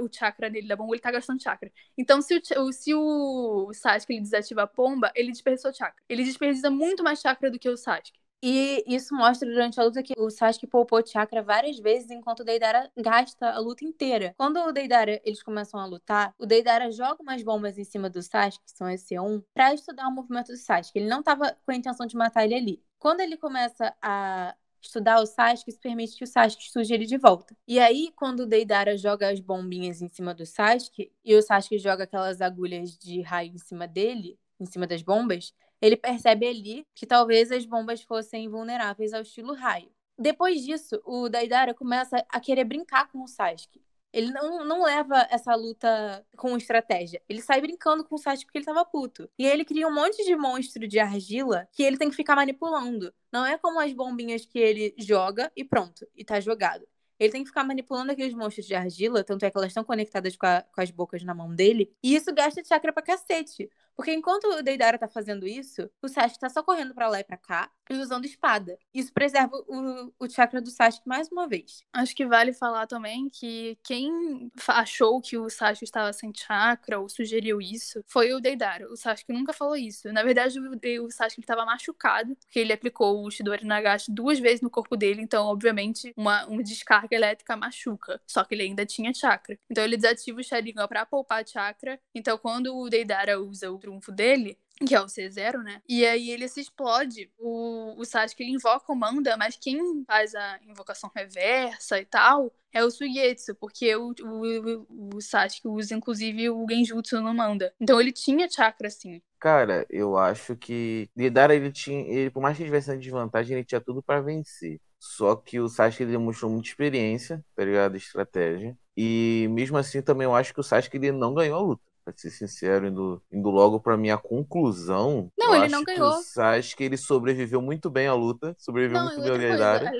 o 0.00 0.08
chakra 0.10 0.48
dele 0.48 0.68
da 0.68 0.76
bomba, 0.76 0.94
ele 0.94 1.02
tá 1.02 1.10
gastando 1.10 1.42
chakra. 1.42 1.70
Então, 1.98 2.22
se 2.22 2.40
o, 2.56 2.72
se 2.72 2.94
o 2.94 3.72
Sasuke 3.74 4.12
ele 4.12 4.22
desativa 4.22 4.62
a 4.62 4.66
pomba, 4.66 5.10
ele 5.14 5.32
desperdiçou 5.32 5.74
chakra. 5.74 6.00
Ele 6.08 6.24
desperdiça 6.24 6.70
muito 6.70 7.02
mais 7.02 7.20
chakra 7.20 7.50
do 7.50 7.58
que 7.58 7.68
o 7.68 7.76
Sasuke. 7.76 8.12
E 8.46 8.84
isso 8.86 9.14
mostra 9.14 9.48
durante 9.48 9.80
a 9.80 9.84
luta 9.84 10.02
que 10.02 10.12
o 10.18 10.28
Sasuke 10.28 10.66
poupou 10.66 11.04
chakra 11.04 11.42
várias 11.42 11.78
vezes, 11.78 12.10
enquanto 12.10 12.40
o 12.40 12.44
Deidara 12.44 12.90
gasta 12.94 13.50
a 13.50 13.58
luta 13.58 13.84
inteira. 13.86 14.34
Quando 14.36 14.60
o 14.60 14.70
Deidara, 14.70 15.18
eles 15.24 15.42
começam 15.42 15.80
a 15.80 15.86
lutar, 15.86 16.34
o 16.38 16.44
Deidara 16.44 16.92
joga 16.92 17.22
umas 17.22 17.42
bombas 17.42 17.78
em 17.78 17.84
cima 17.84 18.10
do 18.10 18.22
Sasuke, 18.22 18.62
que 18.66 18.76
são 18.76 18.88
esse 18.90 19.18
1, 19.18 19.42
pra 19.54 19.72
estudar 19.72 20.06
o 20.08 20.12
movimento 20.12 20.48
do 20.48 20.58
Sasuke. 20.58 20.98
Ele 20.98 21.08
não 21.08 21.22
tava 21.22 21.56
com 21.64 21.72
a 21.72 21.74
intenção 21.74 22.06
de 22.06 22.16
matar 22.16 22.44
ele 22.44 22.54
ali. 22.54 22.84
Quando 22.98 23.20
ele 23.20 23.38
começa 23.38 23.94
a 24.02 24.54
estudar 24.86 25.20
o 25.20 25.26
Sasuke, 25.26 25.70
isso 25.70 25.80
permite 25.80 26.16
que 26.16 26.24
o 26.24 26.26
Sasuke 26.26 26.62
estude 26.62 26.92
ele 26.92 27.06
de 27.06 27.16
volta. 27.16 27.56
E 27.66 27.78
aí, 27.78 28.12
quando 28.16 28.40
o 28.40 28.46
Deidara 28.46 28.96
joga 28.96 29.30
as 29.30 29.40
bombinhas 29.40 30.02
em 30.02 30.08
cima 30.08 30.34
do 30.34 30.44
Sasuke, 30.46 31.12
e 31.24 31.34
o 31.34 31.42
Sasuke 31.42 31.78
joga 31.78 32.04
aquelas 32.04 32.40
agulhas 32.40 32.96
de 32.96 33.20
raio 33.20 33.52
em 33.52 33.58
cima 33.58 33.86
dele, 33.86 34.38
em 34.60 34.66
cima 34.66 34.86
das 34.86 35.02
bombas, 35.02 35.52
ele 35.80 35.96
percebe 35.96 36.46
ali 36.46 36.86
que 36.94 37.06
talvez 37.06 37.50
as 37.50 37.66
bombas 37.66 38.02
fossem 38.02 38.48
vulneráveis 38.48 39.12
ao 39.12 39.22
estilo 39.22 39.54
raio. 39.54 39.90
Depois 40.18 40.62
disso, 40.62 41.00
o 41.04 41.28
Deidara 41.28 41.74
começa 41.74 42.24
a 42.28 42.40
querer 42.40 42.64
brincar 42.64 43.10
com 43.10 43.22
o 43.22 43.28
Sasuke. 43.28 43.82
Ele 44.14 44.30
não, 44.30 44.64
não 44.64 44.84
leva 44.84 45.26
essa 45.28 45.52
luta 45.56 46.24
com 46.36 46.56
estratégia. 46.56 47.20
Ele 47.28 47.42
sai 47.42 47.60
brincando 47.60 48.04
com 48.04 48.14
o 48.14 48.18
Sasuke 48.18 48.46
porque 48.46 48.58
ele 48.58 48.64
tava 48.64 48.84
puto. 48.84 49.28
E 49.36 49.44
aí 49.44 49.52
ele 49.52 49.64
cria 49.64 49.88
um 49.88 49.92
monte 49.92 50.24
de 50.24 50.36
monstro 50.36 50.86
de 50.86 51.00
argila 51.00 51.66
que 51.72 51.82
ele 51.82 51.98
tem 51.98 52.08
que 52.08 52.14
ficar 52.14 52.36
manipulando. 52.36 53.12
Não 53.32 53.44
é 53.44 53.58
como 53.58 53.80
as 53.80 53.92
bombinhas 53.92 54.46
que 54.46 54.56
ele 54.56 54.94
joga 54.96 55.50
e 55.56 55.64
pronto, 55.64 56.06
e 56.14 56.24
tá 56.24 56.38
jogado. 56.38 56.86
Ele 57.18 57.32
tem 57.32 57.42
que 57.42 57.48
ficar 57.48 57.64
manipulando 57.64 58.12
aqueles 58.12 58.34
monstros 58.34 58.66
de 58.66 58.74
argila, 58.76 59.24
tanto 59.24 59.44
é 59.44 59.50
que 59.50 59.56
elas 59.56 59.70
estão 59.70 59.82
conectadas 59.82 60.36
com, 60.36 60.46
a, 60.46 60.62
com 60.62 60.80
as 60.80 60.92
bocas 60.92 61.24
na 61.24 61.34
mão 61.34 61.52
dele. 61.52 61.92
E 62.00 62.14
isso 62.14 62.32
gasta 62.32 62.62
chakra 62.64 62.92
pra 62.92 63.02
cacete. 63.02 63.68
Porque 63.96 64.12
enquanto 64.12 64.44
o 64.44 64.62
Deidara 64.62 64.98
tá 64.98 65.08
fazendo 65.08 65.46
isso, 65.46 65.88
o 66.02 66.08
Sasuke 66.08 66.40
tá 66.40 66.48
só 66.48 66.62
correndo 66.62 66.94
para 66.94 67.08
lá 67.08 67.20
e 67.20 67.24
pra 67.24 67.36
cá 67.36 67.70
e 67.90 67.94
usando 67.94 68.24
espada. 68.24 68.78
Isso 68.92 69.12
preserva 69.12 69.56
o, 69.68 70.12
o 70.18 70.28
chakra 70.28 70.60
do 70.60 70.70
Sasuke 70.70 71.06
mais 71.06 71.28
uma 71.30 71.46
vez. 71.46 71.82
Acho 71.92 72.14
que 72.14 72.26
vale 72.26 72.52
falar 72.52 72.86
também 72.86 73.28
que 73.28 73.78
quem 73.82 74.50
achou 74.68 75.20
que 75.20 75.36
o 75.36 75.48
Sasuke 75.50 75.84
estava 75.84 76.12
sem 76.12 76.32
chakra 76.34 76.98
ou 76.98 77.08
sugeriu 77.08 77.60
isso 77.60 78.02
foi 78.06 78.32
o 78.32 78.40
Deidara. 78.40 78.90
O 78.90 78.96
Sasuke 78.96 79.32
nunca 79.32 79.52
falou 79.52 79.76
isso. 79.76 80.12
Na 80.12 80.22
verdade, 80.22 80.58
o, 80.58 81.04
o 81.04 81.10
Sasuke 81.10 81.40
estava 81.40 81.64
machucado, 81.64 82.36
porque 82.36 82.58
ele 82.58 82.72
aplicou 82.72 83.24
o 83.24 83.30
Shidori 83.30 83.64
Nagashi 83.64 84.10
duas 84.10 84.38
vezes 84.38 84.60
no 84.60 84.70
corpo 84.70 84.96
dele, 84.96 85.22
então, 85.22 85.46
obviamente, 85.46 86.12
uma, 86.16 86.46
uma 86.46 86.62
descarga 86.62 87.14
elétrica 87.14 87.56
machuca. 87.56 88.20
Só 88.26 88.44
que 88.44 88.54
ele 88.54 88.62
ainda 88.62 88.86
tinha 88.86 89.12
chakra. 89.12 89.58
Então 89.70 89.84
ele 89.84 89.96
desativa 89.96 90.40
o 90.40 90.44
Sharingan 90.44 90.88
para 90.88 91.06
poupar 91.06 91.46
chakra. 91.46 92.00
Então, 92.14 92.38
quando 92.38 92.76
o 92.76 92.88
Deidara 92.88 93.40
usa 93.40 93.70
o 93.70 93.78
trunfo 93.84 94.10
dele, 94.10 94.58
que 94.86 94.94
é 94.94 95.00
o 95.00 95.06
C0, 95.06 95.62
né? 95.62 95.80
E 95.88 96.04
aí 96.04 96.30
ele 96.30 96.48
se 96.48 96.60
explode. 96.60 97.30
O, 97.38 97.94
o 98.00 98.04
Sasuke 98.04 98.42
ele 98.42 98.52
invoca 98.52 98.92
o 98.92 98.96
Manda, 98.96 99.36
mas 99.36 99.56
quem 99.56 100.04
faz 100.04 100.34
a 100.34 100.58
invocação 100.66 101.10
reversa 101.14 102.00
e 102.00 102.04
tal 102.04 102.52
é 102.72 102.82
o 102.82 102.90
Suigetsu, 102.90 103.54
porque 103.54 103.94
o, 103.94 104.12
o, 104.20 105.16
o 105.16 105.20
Sasuke 105.20 105.68
usa 105.68 105.94
inclusive 105.94 106.50
o 106.50 106.66
Genjutsu 106.68 107.20
no 107.20 107.32
Manda. 107.32 107.72
Então 107.80 108.00
ele 108.00 108.10
tinha 108.10 108.50
chakra 108.50 108.88
assim. 108.88 109.22
Cara, 109.38 109.86
eu 109.90 110.16
acho 110.16 110.56
que 110.56 111.08
Deidara 111.14 111.54
ele 111.54 111.70
tinha, 111.70 112.00
ele, 112.00 112.30
por 112.30 112.42
mais 112.42 112.56
que 112.56 112.64
tivesse 112.64 112.90
uma 112.90 112.96
desvantagem, 112.96 113.56
ele 113.56 113.64
tinha 113.64 113.80
tudo 113.80 114.02
para 114.02 114.22
vencer. 114.22 114.80
Só 114.98 115.36
que 115.36 115.60
o 115.60 115.68
Sasuke 115.68 116.02
ele 116.02 116.12
demonstrou 116.12 116.50
muita 116.50 116.68
experiência, 116.68 117.44
tá 117.54 117.64
ligado? 117.64 117.96
Estratégia. 117.96 118.76
E 118.96 119.46
mesmo 119.50 119.76
assim 119.76 120.00
também 120.02 120.24
eu 120.24 120.34
acho 120.34 120.52
que 120.54 120.60
o 120.60 120.62
Sasuke 120.64 120.96
ele 120.96 121.12
não 121.12 121.34
ganhou 121.34 121.58
a 121.58 121.62
luta 121.62 121.93
pra 122.04 122.14
ser 122.16 122.30
sincero, 122.30 122.86
indo, 122.86 123.22
indo 123.32 123.50
logo 123.50 123.80
pra 123.80 123.96
minha 123.96 124.18
conclusão. 124.18 125.30
Não, 125.38 125.56
ele 125.56 125.68
não 125.68 125.82
ganhou. 125.82 126.12
acho 126.36 126.76
que 126.76 126.84
ele 126.84 126.96
sobreviveu 126.96 127.62
muito 127.62 127.88
bem 127.88 128.06
à 128.06 128.14
luta, 128.14 128.54
sobreviveu 128.58 128.98
não, 128.98 129.06
muito 129.06 129.22
bem 129.22 129.30
ao 129.30 129.38
Deidara. 129.38 129.90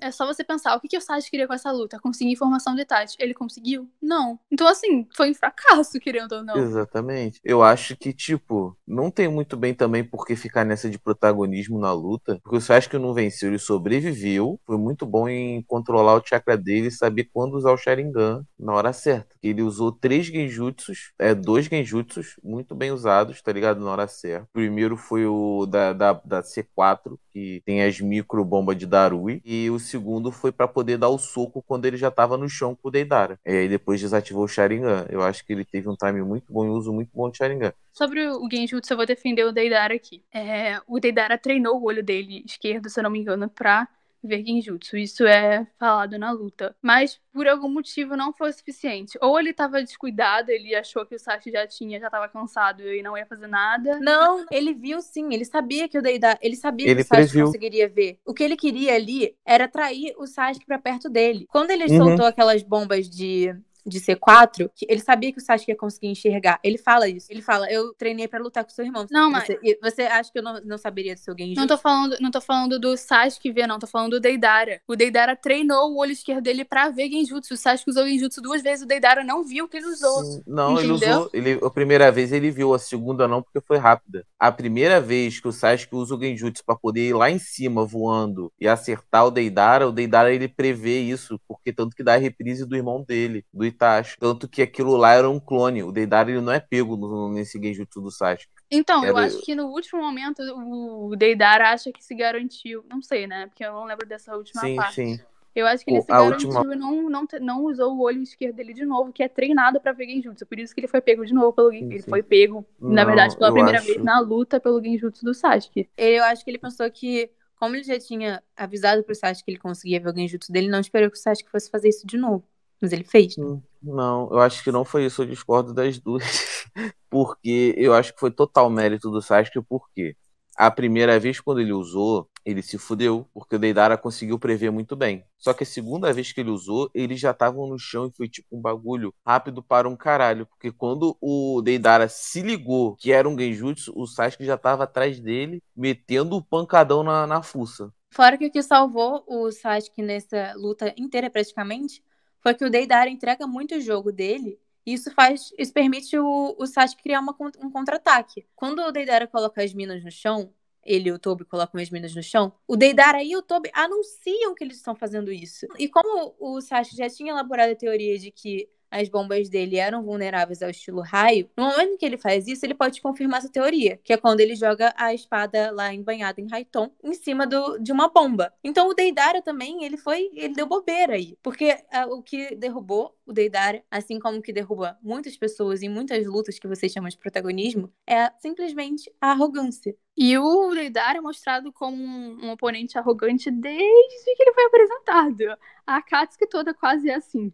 É 0.00 0.10
só 0.10 0.26
você 0.26 0.44
pensar, 0.44 0.76
o 0.76 0.80
que, 0.80 0.88
que 0.88 0.96
o 0.96 1.00
Sasuke 1.00 1.30
queria 1.30 1.46
com 1.46 1.54
essa 1.54 1.70
luta? 1.72 1.98
Conseguir 1.98 2.32
informação 2.32 2.74
do 2.74 2.80
Itachi. 2.80 3.16
Ele 3.18 3.34
conseguiu? 3.34 3.88
Não. 4.00 4.38
Então, 4.50 4.66
assim, 4.66 5.06
foi 5.16 5.30
um 5.30 5.34
fracasso, 5.34 5.98
querendo 6.00 6.32
ou 6.32 6.44
não. 6.44 6.56
Exatamente. 6.56 7.40
Eu 7.44 7.62
acho 7.62 7.96
que, 7.96 8.12
tipo, 8.12 8.76
não 8.86 9.10
tem 9.10 9.28
muito 9.28 9.56
bem 9.56 9.74
também 9.74 10.04
por 10.04 10.24
que 10.24 10.36
ficar 10.36 10.64
nessa 10.64 10.88
de 10.88 10.98
protagonismo 10.98 11.78
na 11.78 11.92
luta. 11.92 12.38
Porque 12.42 12.56
o 12.56 12.60
Sasuke 12.60 12.98
não 12.98 13.12
venceu, 13.12 13.48
ele 13.48 13.58
sobreviveu. 13.58 14.60
Foi 14.64 14.78
muito 14.78 15.04
bom 15.04 15.28
em 15.28 15.62
controlar 15.62 16.14
o 16.14 16.26
chakra 16.26 16.56
dele 16.56 16.88
e 16.88 16.92
saber 16.92 17.28
quando 17.32 17.54
usar 17.54 17.72
o 17.72 17.76
Sharingan 17.76 18.44
na 18.58 18.72
hora 18.74 18.92
certa. 18.92 19.34
Ele 19.42 19.62
usou 19.62 19.92
três 19.92 20.26
genjutsus, 20.26 21.12
é, 21.18 21.34
dois 21.34 21.66
genjutsus 21.66 22.36
muito 22.42 22.74
bem 22.74 22.90
usados, 22.90 23.40
tá 23.42 23.52
ligado? 23.52 23.80
Na 23.80 23.90
hora 23.90 24.08
certa. 24.08 24.44
O 24.44 24.52
primeiro 24.52 24.96
foi 24.96 25.26
o 25.26 25.66
da, 25.66 25.92
da, 25.92 26.12
da 26.12 26.42
C4, 26.42 27.18
que 27.32 27.62
tem 27.64 27.82
as 27.82 28.00
micro 28.00 28.44
bombas 28.44 28.76
de 28.76 28.86
Darui. 28.86 29.40
E 29.44 29.70
o 29.70 29.78
segundo 29.88 30.30
foi 30.30 30.52
para 30.52 30.68
poder 30.68 30.98
dar 30.98 31.08
o 31.08 31.18
soco 31.18 31.62
quando 31.62 31.86
ele 31.86 31.96
já 31.96 32.10
tava 32.10 32.36
no 32.36 32.48
chão 32.48 32.74
com 32.74 32.88
o 32.88 32.90
Deidara. 32.90 33.38
E 33.44 33.50
aí 33.50 33.68
depois 33.68 34.00
desativou 34.00 34.44
o 34.44 34.48
Sharingan. 34.48 35.06
Eu 35.08 35.22
acho 35.22 35.44
que 35.44 35.52
ele 35.52 35.64
teve 35.64 35.88
um 35.88 35.96
time 35.96 36.22
muito 36.22 36.52
bom 36.52 36.64
e 36.64 36.68
uso 36.68 36.92
muito 36.92 37.10
bom 37.14 37.30
de 37.30 37.38
Sharingan. 37.38 37.72
Sobre 37.92 38.28
o 38.28 38.48
Genjutsu, 38.50 38.92
eu 38.92 38.96
vou 38.96 39.06
defender 39.06 39.44
o 39.44 39.52
Deidara 39.52 39.94
aqui. 39.94 40.22
É, 40.32 40.80
o 40.86 41.00
Deidara 41.00 41.36
treinou 41.36 41.80
o 41.80 41.84
olho 41.84 42.02
dele 42.02 42.44
esquerdo, 42.46 42.88
se 42.88 43.00
eu 43.00 43.04
não 43.04 43.10
me 43.10 43.18
engano, 43.18 43.48
pra 43.48 43.88
ver 44.22 44.44
genjutsu. 44.44 44.96
Isso 44.96 45.26
é 45.26 45.66
falado 45.78 46.18
na 46.18 46.30
luta. 46.30 46.74
Mas 46.82 47.20
por 47.32 47.46
algum 47.48 47.68
motivo 47.68 48.16
não 48.16 48.32
foi 48.32 48.50
o 48.50 48.52
suficiente. 48.52 49.18
Ou 49.20 49.38
ele 49.38 49.52
tava 49.52 49.82
descuidado, 49.82 50.50
ele 50.50 50.74
achou 50.74 51.06
que 51.06 51.14
o 51.14 51.18
Sashi 51.18 51.50
já 51.52 51.66
tinha, 51.66 52.00
já 52.00 52.10
tava 52.10 52.28
cansado 52.28 52.82
e 52.82 53.02
não 53.02 53.16
ia 53.16 53.26
fazer 53.26 53.46
nada. 53.46 53.98
Não, 54.00 54.44
ele 54.50 54.74
viu 54.74 55.00
sim, 55.00 55.32
ele 55.34 55.44
sabia 55.44 55.88
que 55.88 55.98
o 55.98 56.02
Deidara, 56.02 56.38
ele 56.42 56.56
sabia 56.56 56.90
Ele 56.90 56.94
que 56.94 57.02
o 57.02 57.04
Sasuke 57.04 57.32
previu. 57.32 57.44
conseguiria 57.44 57.88
ver. 57.88 58.20
O 58.24 58.32
que 58.34 58.42
ele 58.44 58.56
queria 58.56 58.94
ali 58.94 59.36
era 59.44 59.64
atrair 59.64 60.14
o 60.18 60.26
Sasuke 60.26 60.66
pra 60.66 60.78
perto 60.78 61.08
dele. 61.10 61.46
Quando 61.50 61.70
ele 61.70 61.88
Uhum. 61.88 61.88
soltou 61.88 62.24
aquelas 62.26 62.62
bombas 62.62 63.08
de 63.10 63.54
de 63.88 64.00
C4, 64.00 64.70
que 64.74 64.86
ele 64.88 65.00
sabia 65.00 65.32
que 65.32 65.38
o 65.38 65.40
Sasuke 65.40 65.70
ia 65.70 65.76
conseguir 65.76 66.08
enxergar. 66.08 66.58
Ele 66.62 66.78
fala 66.78 67.08
isso. 67.08 67.26
Ele 67.30 67.42
fala: 67.42 67.70
"Eu 67.70 67.94
treinei 67.94 68.28
pra 68.28 68.38
lutar 68.40 68.64
com 68.64 68.70
seu 68.70 68.84
irmão". 68.84 69.06
Não, 69.10 69.30
mas- 69.30 69.46
você, 69.46 69.78
você 69.82 70.02
acha 70.02 70.30
que 70.32 70.38
eu 70.38 70.42
não, 70.42 70.60
não 70.64 70.78
saberia 70.78 71.14
do 71.14 71.20
seu 71.20 71.34
genjutsu? 71.36 71.60
Não 71.60 71.66
tô 71.66 71.78
falando, 71.78 72.16
não 72.20 72.30
tô 72.30 72.40
falando 72.40 72.78
do 72.78 72.96
Sasuke 72.96 73.50
ver, 73.52 73.66
não. 73.66 73.78
Tô 73.78 73.86
falando 73.86 74.10
do 74.12 74.20
Deidara. 74.20 74.80
O 74.86 74.94
Deidara 74.96 75.34
treinou 75.36 75.92
o 75.92 75.98
olho 75.98 76.12
esquerdo 76.12 76.42
dele 76.42 76.64
pra 76.64 76.88
ver 76.90 77.08
genjutsu. 77.10 77.54
O 77.54 77.56
Sasuke 77.56 77.90
usou 77.90 78.06
genjutsu 78.06 78.40
duas 78.40 78.62
vezes, 78.62 78.84
o 78.84 78.88
Deidara 78.88 79.24
não 79.24 79.42
viu 79.44 79.64
o 79.64 79.68
que 79.68 79.76
ele 79.76 79.86
usou. 79.86 80.24
Sim, 80.24 80.42
Não, 80.46 80.78
ele 80.78 80.92
Entendeu? 80.92 81.18
usou. 81.18 81.30
Ele, 81.32 81.58
a 81.62 81.70
primeira 81.70 82.10
vez 82.12 82.32
ele 82.32 82.50
viu, 82.50 82.74
a 82.74 82.78
segunda 82.78 83.26
não, 83.28 83.42
porque 83.42 83.60
foi 83.60 83.76
rápida. 83.78 84.24
A 84.38 84.50
primeira 84.52 85.00
vez 85.00 85.40
que 85.40 85.48
o 85.48 85.52
Sasuke 85.52 85.94
usa 85.94 86.14
o 86.14 86.20
Genjutsu 86.20 86.62
pra 86.64 86.76
poder 86.76 87.08
ir 87.08 87.12
lá 87.14 87.30
em 87.30 87.38
cima 87.38 87.84
voando 87.84 88.52
e 88.60 88.66
acertar 88.68 89.26
o 89.26 89.30
Deidara, 89.30 89.88
o 89.88 89.92
Deidara 89.92 90.32
ele 90.32 90.48
prevê 90.48 91.00
isso, 91.00 91.40
porque 91.48 91.72
tanto 91.72 91.94
que 91.96 92.02
dá 92.02 92.14
a 92.14 92.18
reprise 92.18 92.64
do 92.66 92.76
irmão 92.76 93.02
dele, 93.06 93.44
do 93.52 93.64
Itachi. 93.78 94.16
Tanto 94.18 94.48
que 94.48 94.60
aquilo 94.62 94.96
lá 94.96 95.12
era 95.14 95.30
um 95.30 95.38
clone. 95.38 95.82
O 95.84 95.92
Deidara 95.92 96.30
ele 96.30 96.40
não 96.40 96.52
é 96.52 96.60
pego 96.60 96.96
no- 96.96 97.32
nesse 97.32 97.60
Genjutsu 97.60 98.00
do 98.00 98.10
Sasuke. 98.10 98.48
Então, 98.70 99.04
eu 99.04 99.16
Era- 99.16 99.26
acho 99.26 99.40
que 99.42 99.54
no 99.54 99.68
último 99.68 100.02
momento 100.02 100.42
o 100.42 101.14
Deidara 101.16 101.70
acha 101.70 101.90
que 101.92 102.04
se 102.04 102.14
garantiu. 102.14 102.84
Não 102.88 103.00
sei, 103.00 103.26
né? 103.26 103.46
Porque 103.46 103.64
eu 103.64 103.72
não 103.72 103.84
lembro 103.84 104.06
dessa 104.06 104.36
última 104.36 104.60
Sim, 104.62 104.76
parte. 104.76 104.94
sim. 104.94 105.20
Eu 105.54 105.66
acho 105.66 105.82
que 105.84 105.90
ele 105.90 105.98
O- 105.98 106.02
se 106.02 106.08
garantiu 106.08 106.48
última- 106.50 106.74
e 106.74 106.78
não, 106.78 107.08
não, 107.10 107.26
não 107.40 107.64
usou 107.64 107.96
o 107.96 108.02
olho 108.02 108.22
esquerdo 108.22 108.54
dele 108.54 108.72
de 108.74 108.84
novo, 108.84 109.12
que 109.12 109.22
é 109.22 109.28
treinado 109.28 109.80
pra 109.80 109.92
ver 109.92 110.06
Genjutsu. 110.06 110.46
Por 110.46 110.58
isso 110.58 110.72
que 110.74 110.80
ele 110.80 110.86
foi 110.86 111.00
pego 111.00 111.24
de 111.24 111.32
novo 111.34 111.52
pelo 111.52 111.72
Gen- 111.72 111.80
Sim, 111.88 111.90
Ele 111.94 112.02
sim. 112.02 112.10
foi 112.10 112.22
pego, 112.22 112.64
na 112.80 112.88
Não, 113.02 113.06
verdade, 113.06 113.36
pela 113.36 113.48
eu 113.48 113.54
primeira 113.54 113.78
acho- 113.78 113.86
vez 113.88 114.02
na 114.04 114.20
luta 114.20 114.60
pelo 114.60 114.80
Genjutsu 114.82 115.24
do 115.24 115.34
Sasuke. 115.34 115.88
Eu 115.96 116.22
acho 116.24 116.44
que 116.44 116.50
ele 116.50 116.58
pensou 116.58 116.88
que, 116.90 117.30
como 117.56 117.74
ele 117.74 117.82
já 117.82 117.98
tinha 117.98 118.40
avisado 118.56 119.02
pro 119.02 119.14
Sasuke 119.14 119.46
que 119.46 119.50
ele 119.52 119.58
conseguia 119.58 119.98
ver 119.98 120.10
o 120.12 120.14
genjutsu 120.14 120.52
dele, 120.52 120.68
não 120.68 120.78
esperou 120.78 121.10
que 121.10 121.16
o 121.16 121.20
Sasuke 121.20 121.50
fosse 121.50 121.68
fazer 121.70 121.88
isso 121.88 122.06
de 122.06 122.16
novo. 122.18 122.44
Mas 122.80 122.92
ele 122.92 123.02
fez. 123.02 123.36
Hum, 123.36 123.60
Não, 123.82 124.28
eu 124.30 124.40
acho 124.40 124.62
que 124.62 124.72
não 124.72 124.84
foi 124.84 125.06
isso, 125.06 125.22
eu 125.22 125.26
discordo 125.26 125.72
das 125.72 125.98
duas. 125.98 126.24
Porque 127.10 127.74
eu 127.76 127.94
acho 127.94 128.12
que 128.12 128.20
foi 128.20 128.30
total 128.30 128.68
mérito 128.68 129.10
do 129.10 129.22
Sasuke, 129.22 129.62
porque 129.66 130.14
a 130.58 130.70
primeira 130.70 131.18
vez 131.18 131.40
quando 131.40 131.60
ele 131.60 131.72
usou, 131.72 132.28
ele 132.44 132.60
se 132.62 132.76
fudeu, 132.76 133.26
porque 133.32 133.56
o 133.56 133.58
Deidara 133.58 133.96
conseguiu 133.96 134.38
prever 134.38 134.70
muito 134.70 134.96
bem. 134.96 135.24
Só 135.38 135.54
que 135.54 135.62
a 135.62 135.66
segunda 135.66 136.12
vez 136.12 136.32
que 136.32 136.40
ele 136.40 136.50
usou, 136.50 136.90
eles 136.92 137.20
já 137.20 137.30
estavam 137.30 137.66
no 137.68 137.78
chão 137.78 138.06
e 138.08 138.16
foi 138.16 138.28
tipo 138.28 138.48
um 138.50 138.60
bagulho 138.60 139.14
rápido 139.24 139.62
para 139.62 139.88
um 139.88 139.96
caralho. 139.96 140.46
Porque 140.46 140.72
quando 140.72 141.16
o 141.20 141.62
Deidara 141.62 142.08
se 142.08 142.42
ligou 142.42 142.96
que 142.96 143.12
era 143.12 143.28
um 143.28 143.38
Genjutsu, 143.38 143.92
o 143.94 144.06
Sasuke 144.06 144.44
já 144.44 144.58
tava 144.58 144.84
atrás 144.84 145.20
dele, 145.20 145.62
metendo 145.76 146.36
o 146.36 146.42
pancadão 146.42 147.02
na, 147.04 147.26
na 147.26 147.42
fuça. 147.42 147.92
Fora 148.10 148.36
que 148.36 148.46
o 148.46 148.50
que 148.50 148.62
salvou 148.62 149.24
o 149.28 149.50
Sasuke 149.52 150.02
nessa 150.02 150.54
luta 150.56 150.92
inteira, 150.96 151.30
praticamente, 151.30 152.02
foi 152.40 152.54
que 152.54 152.64
o 152.64 152.70
Deidara 152.70 153.10
entrega 153.10 153.46
muito 153.46 153.74
o 153.74 153.80
jogo 153.80 154.12
dele. 154.12 154.58
E 154.86 154.94
isso 154.94 155.10
faz. 155.12 155.52
Isso 155.58 155.72
permite 155.72 156.18
o, 156.18 156.56
o 156.58 156.66
Sasuke 156.66 157.02
criar 157.02 157.20
uma 157.20 157.36
um 157.60 157.70
contra-ataque. 157.70 158.46
Quando 158.56 158.80
o 158.80 158.92
Deidara 158.92 159.26
coloca 159.26 159.62
as 159.62 159.74
minas 159.74 160.02
no 160.02 160.10
chão, 160.10 160.52
ele 160.82 161.10
e 161.10 161.12
o 161.12 161.18
Tobi 161.18 161.44
colocam 161.44 161.80
as 161.80 161.90
minas 161.90 162.14
no 162.14 162.22
chão, 162.22 162.52
o 162.66 162.76
Deidara 162.76 163.22
e 163.22 163.36
o 163.36 163.42
Tobi 163.42 163.70
anunciam 163.74 164.54
que 164.54 164.64
eles 164.64 164.78
estão 164.78 164.94
fazendo 164.94 165.30
isso. 165.30 165.66
E 165.78 165.88
como 165.88 166.34
o 166.38 166.60
Sasuke 166.60 166.96
já 166.96 167.10
tinha 167.10 167.32
elaborado 167.32 167.72
a 167.72 167.76
teoria 167.76 168.18
de 168.18 168.30
que 168.30 168.68
as 168.90 169.08
bombas 169.08 169.48
dele 169.48 169.76
eram 169.76 170.02
vulneráveis 170.02 170.62
ao 170.62 170.70
estilo 170.70 171.00
raio, 171.00 171.48
no 171.56 171.64
momento 171.64 171.98
que 171.98 172.06
ele 172.06 172.16
faz 172.16 172.46
isso, 172.46 172.64
ele 172.64 172.74
pode 172.74 173.00
confirmar 173.00 173.38
essa 173.40 173.50
teoria, 173.50 173.98
que 174.02 174.12
é 174.12 174.16
quando 174.16 174.40
ele 174.40 174.54
joga 174.54 174.92
a 174.96 175.12
espada 175.14 175.70
lá 175.70 175.92
embanhada 175.92 176.40
em 176.40 176.48
Raiton 176.48 176.90
em 177.02 177.14
cima 177.14 177.46
do, 177.46 177.78
de 177.78 177.92
uma 177.92 178.08
bomba. 178.08 178.52
Então 178.62 178.88
o 178.88 178.94
Deidara 178.94 179.42
também, 179.42 179.84
ele 179.84 179.96
foi, 179.96 180.30
ele 180.34 180.54
deu 180.54 180.66
bobeira 180.66 181.14
aí, 181.14 181.36
porque 181.42 181.76
ah, 181.90 182.06
o 182.06 182.22
que 182.22 182.54
derrubou 182.54 183.16
o 183.26 183.32
Deidara, 183.32 183.82
assim 183.90 184.18
como 184.18 184.38
o 184.38 184.42
que 184.42 184.52
derruba 184.52 184.98
muitas 185.02 185.36
pessoas 185.36 185.82
em 185.82 185.88
muitas 185.88 186.26
lutas 186.26 186.58
que 186.58 186.66
vocês 186.66 186.90
chamam 186.90 187.10
de 187.10 187.18
protagonismo, 187.18 187.92
é 188.06 188.30
simplesmente 188.38 189.12
a 189.20 189.32
arrogância. 189.32 189.94
E 190.16 190.36
o 190.36 190.74
Deidara 190.74 191.18
é 191.18 191.20
mostrado 191.20 191.72
como 191.72 191.96
um, 192.02 192.50
oponente 192.50 192.98
arrogante 192.98 193.50
desde 193.50 194.34
que 194.34 194.42
ele 194.42 194.52
foi 194.52 194.64
apresentado. 194.64 195.56
A 195.86 195.96
Akatsuki 195.98 196.48
toda 196.48 196.74
quase 196.74 197.08
é 197.08 197.14
assim. 197.14 197.52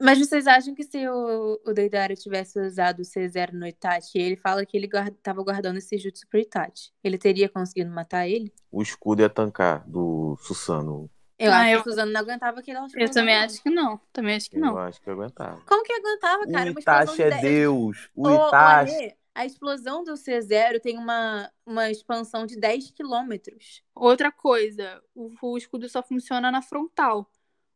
Mas 0.00 0.18
vocês 0.18 0.46
acham 0.46 0.74
que 0.74 0.82
se 0.82 1.08
o, 1.08 1.60
o 1.64 1.72
Deidara 1.72 2.14
tivesse 2.16 2.58
usado 2.58 3.00
o 3.00 3.02
C0 3.02 3.52
no 3.52 3.66
Itachi, 3.66 4.18
ele 4.18 4.36
fala 4.36 4.66
que 4.66 4.76
ele 4.76 4.88
guarda, 4.88 5.16
tava 5.22 5.42
guardando 5.42 5.76
esse 5.78 5.96
jutsu 5.96 6.26
pro 6.28 6.38
Itachi, 6.40 6.90
ele 7.02 7.16
teria 7.16 7.48
conseguido 7.48 7.90
matar 7.90 8.26
ele? 8.28 8.52
O 8.72 8.82
escudo 8.82 9.22
ia 9.22 9.30
tancar 9.30 9.88
do 9.88 10.36
Susano. 10.42 11.08
Eu 11.38 11.52
Ah, 11.52 11.60
acho 11.62 11.70
eu- 11.70 11.82
que 11.82 11.88
a 11.88 11.92
Suzano 11.92 12.12
não 12.12 12.20
aguentava 12.20 12.60
aquele 12.60 12.78
Eu 12.96 13.10
também 13.10 13.34
acho 13.36 13.62
que 13.62 13.70
não. 13.70 14.00
Também 14.12 14.36
acho 14.36 14.50
que 14.50 14.56
Eu 14.56 14.60
não. 14.60 14.78
acho 14.78 15.00
que 15.00 15.10
aguentava. 15.10 15.60
Como 15.66 15.82
que 15.84 15.92
aguentava, 15.92 16.46
cara? 16.46 16.72
o 16.72 16.78
Itachi 16.80 17.16
de 17.16 17.22
é 17.22 17.40
Deus. 17.40 18.08
O 18.14 18.28
ô, 18.28 18.48
Itachi. 18.48 18.92
Alê, 18.94 19.16
a 19.34 19.44
explosão 19.44 20.04
do 20.04 20.12
C0 20.14 20.80
tem 20.80 20.96
uma, 20.96 21.50
uma 21.66 21.90
expansão 21.90 22.46
de 22.46 22.56
10 22.56 22.92
quilômetros. 22.92 23.82
Outra 23.94 24.30
coisa, 24.30 25.02
o, 25.12 25.32
o 25.42 25.58
escudo 25.58 25.88
só 25.88 26.02
funciona 26.04 26.52
na 26.52 26.62
frontal. 26.62 27.28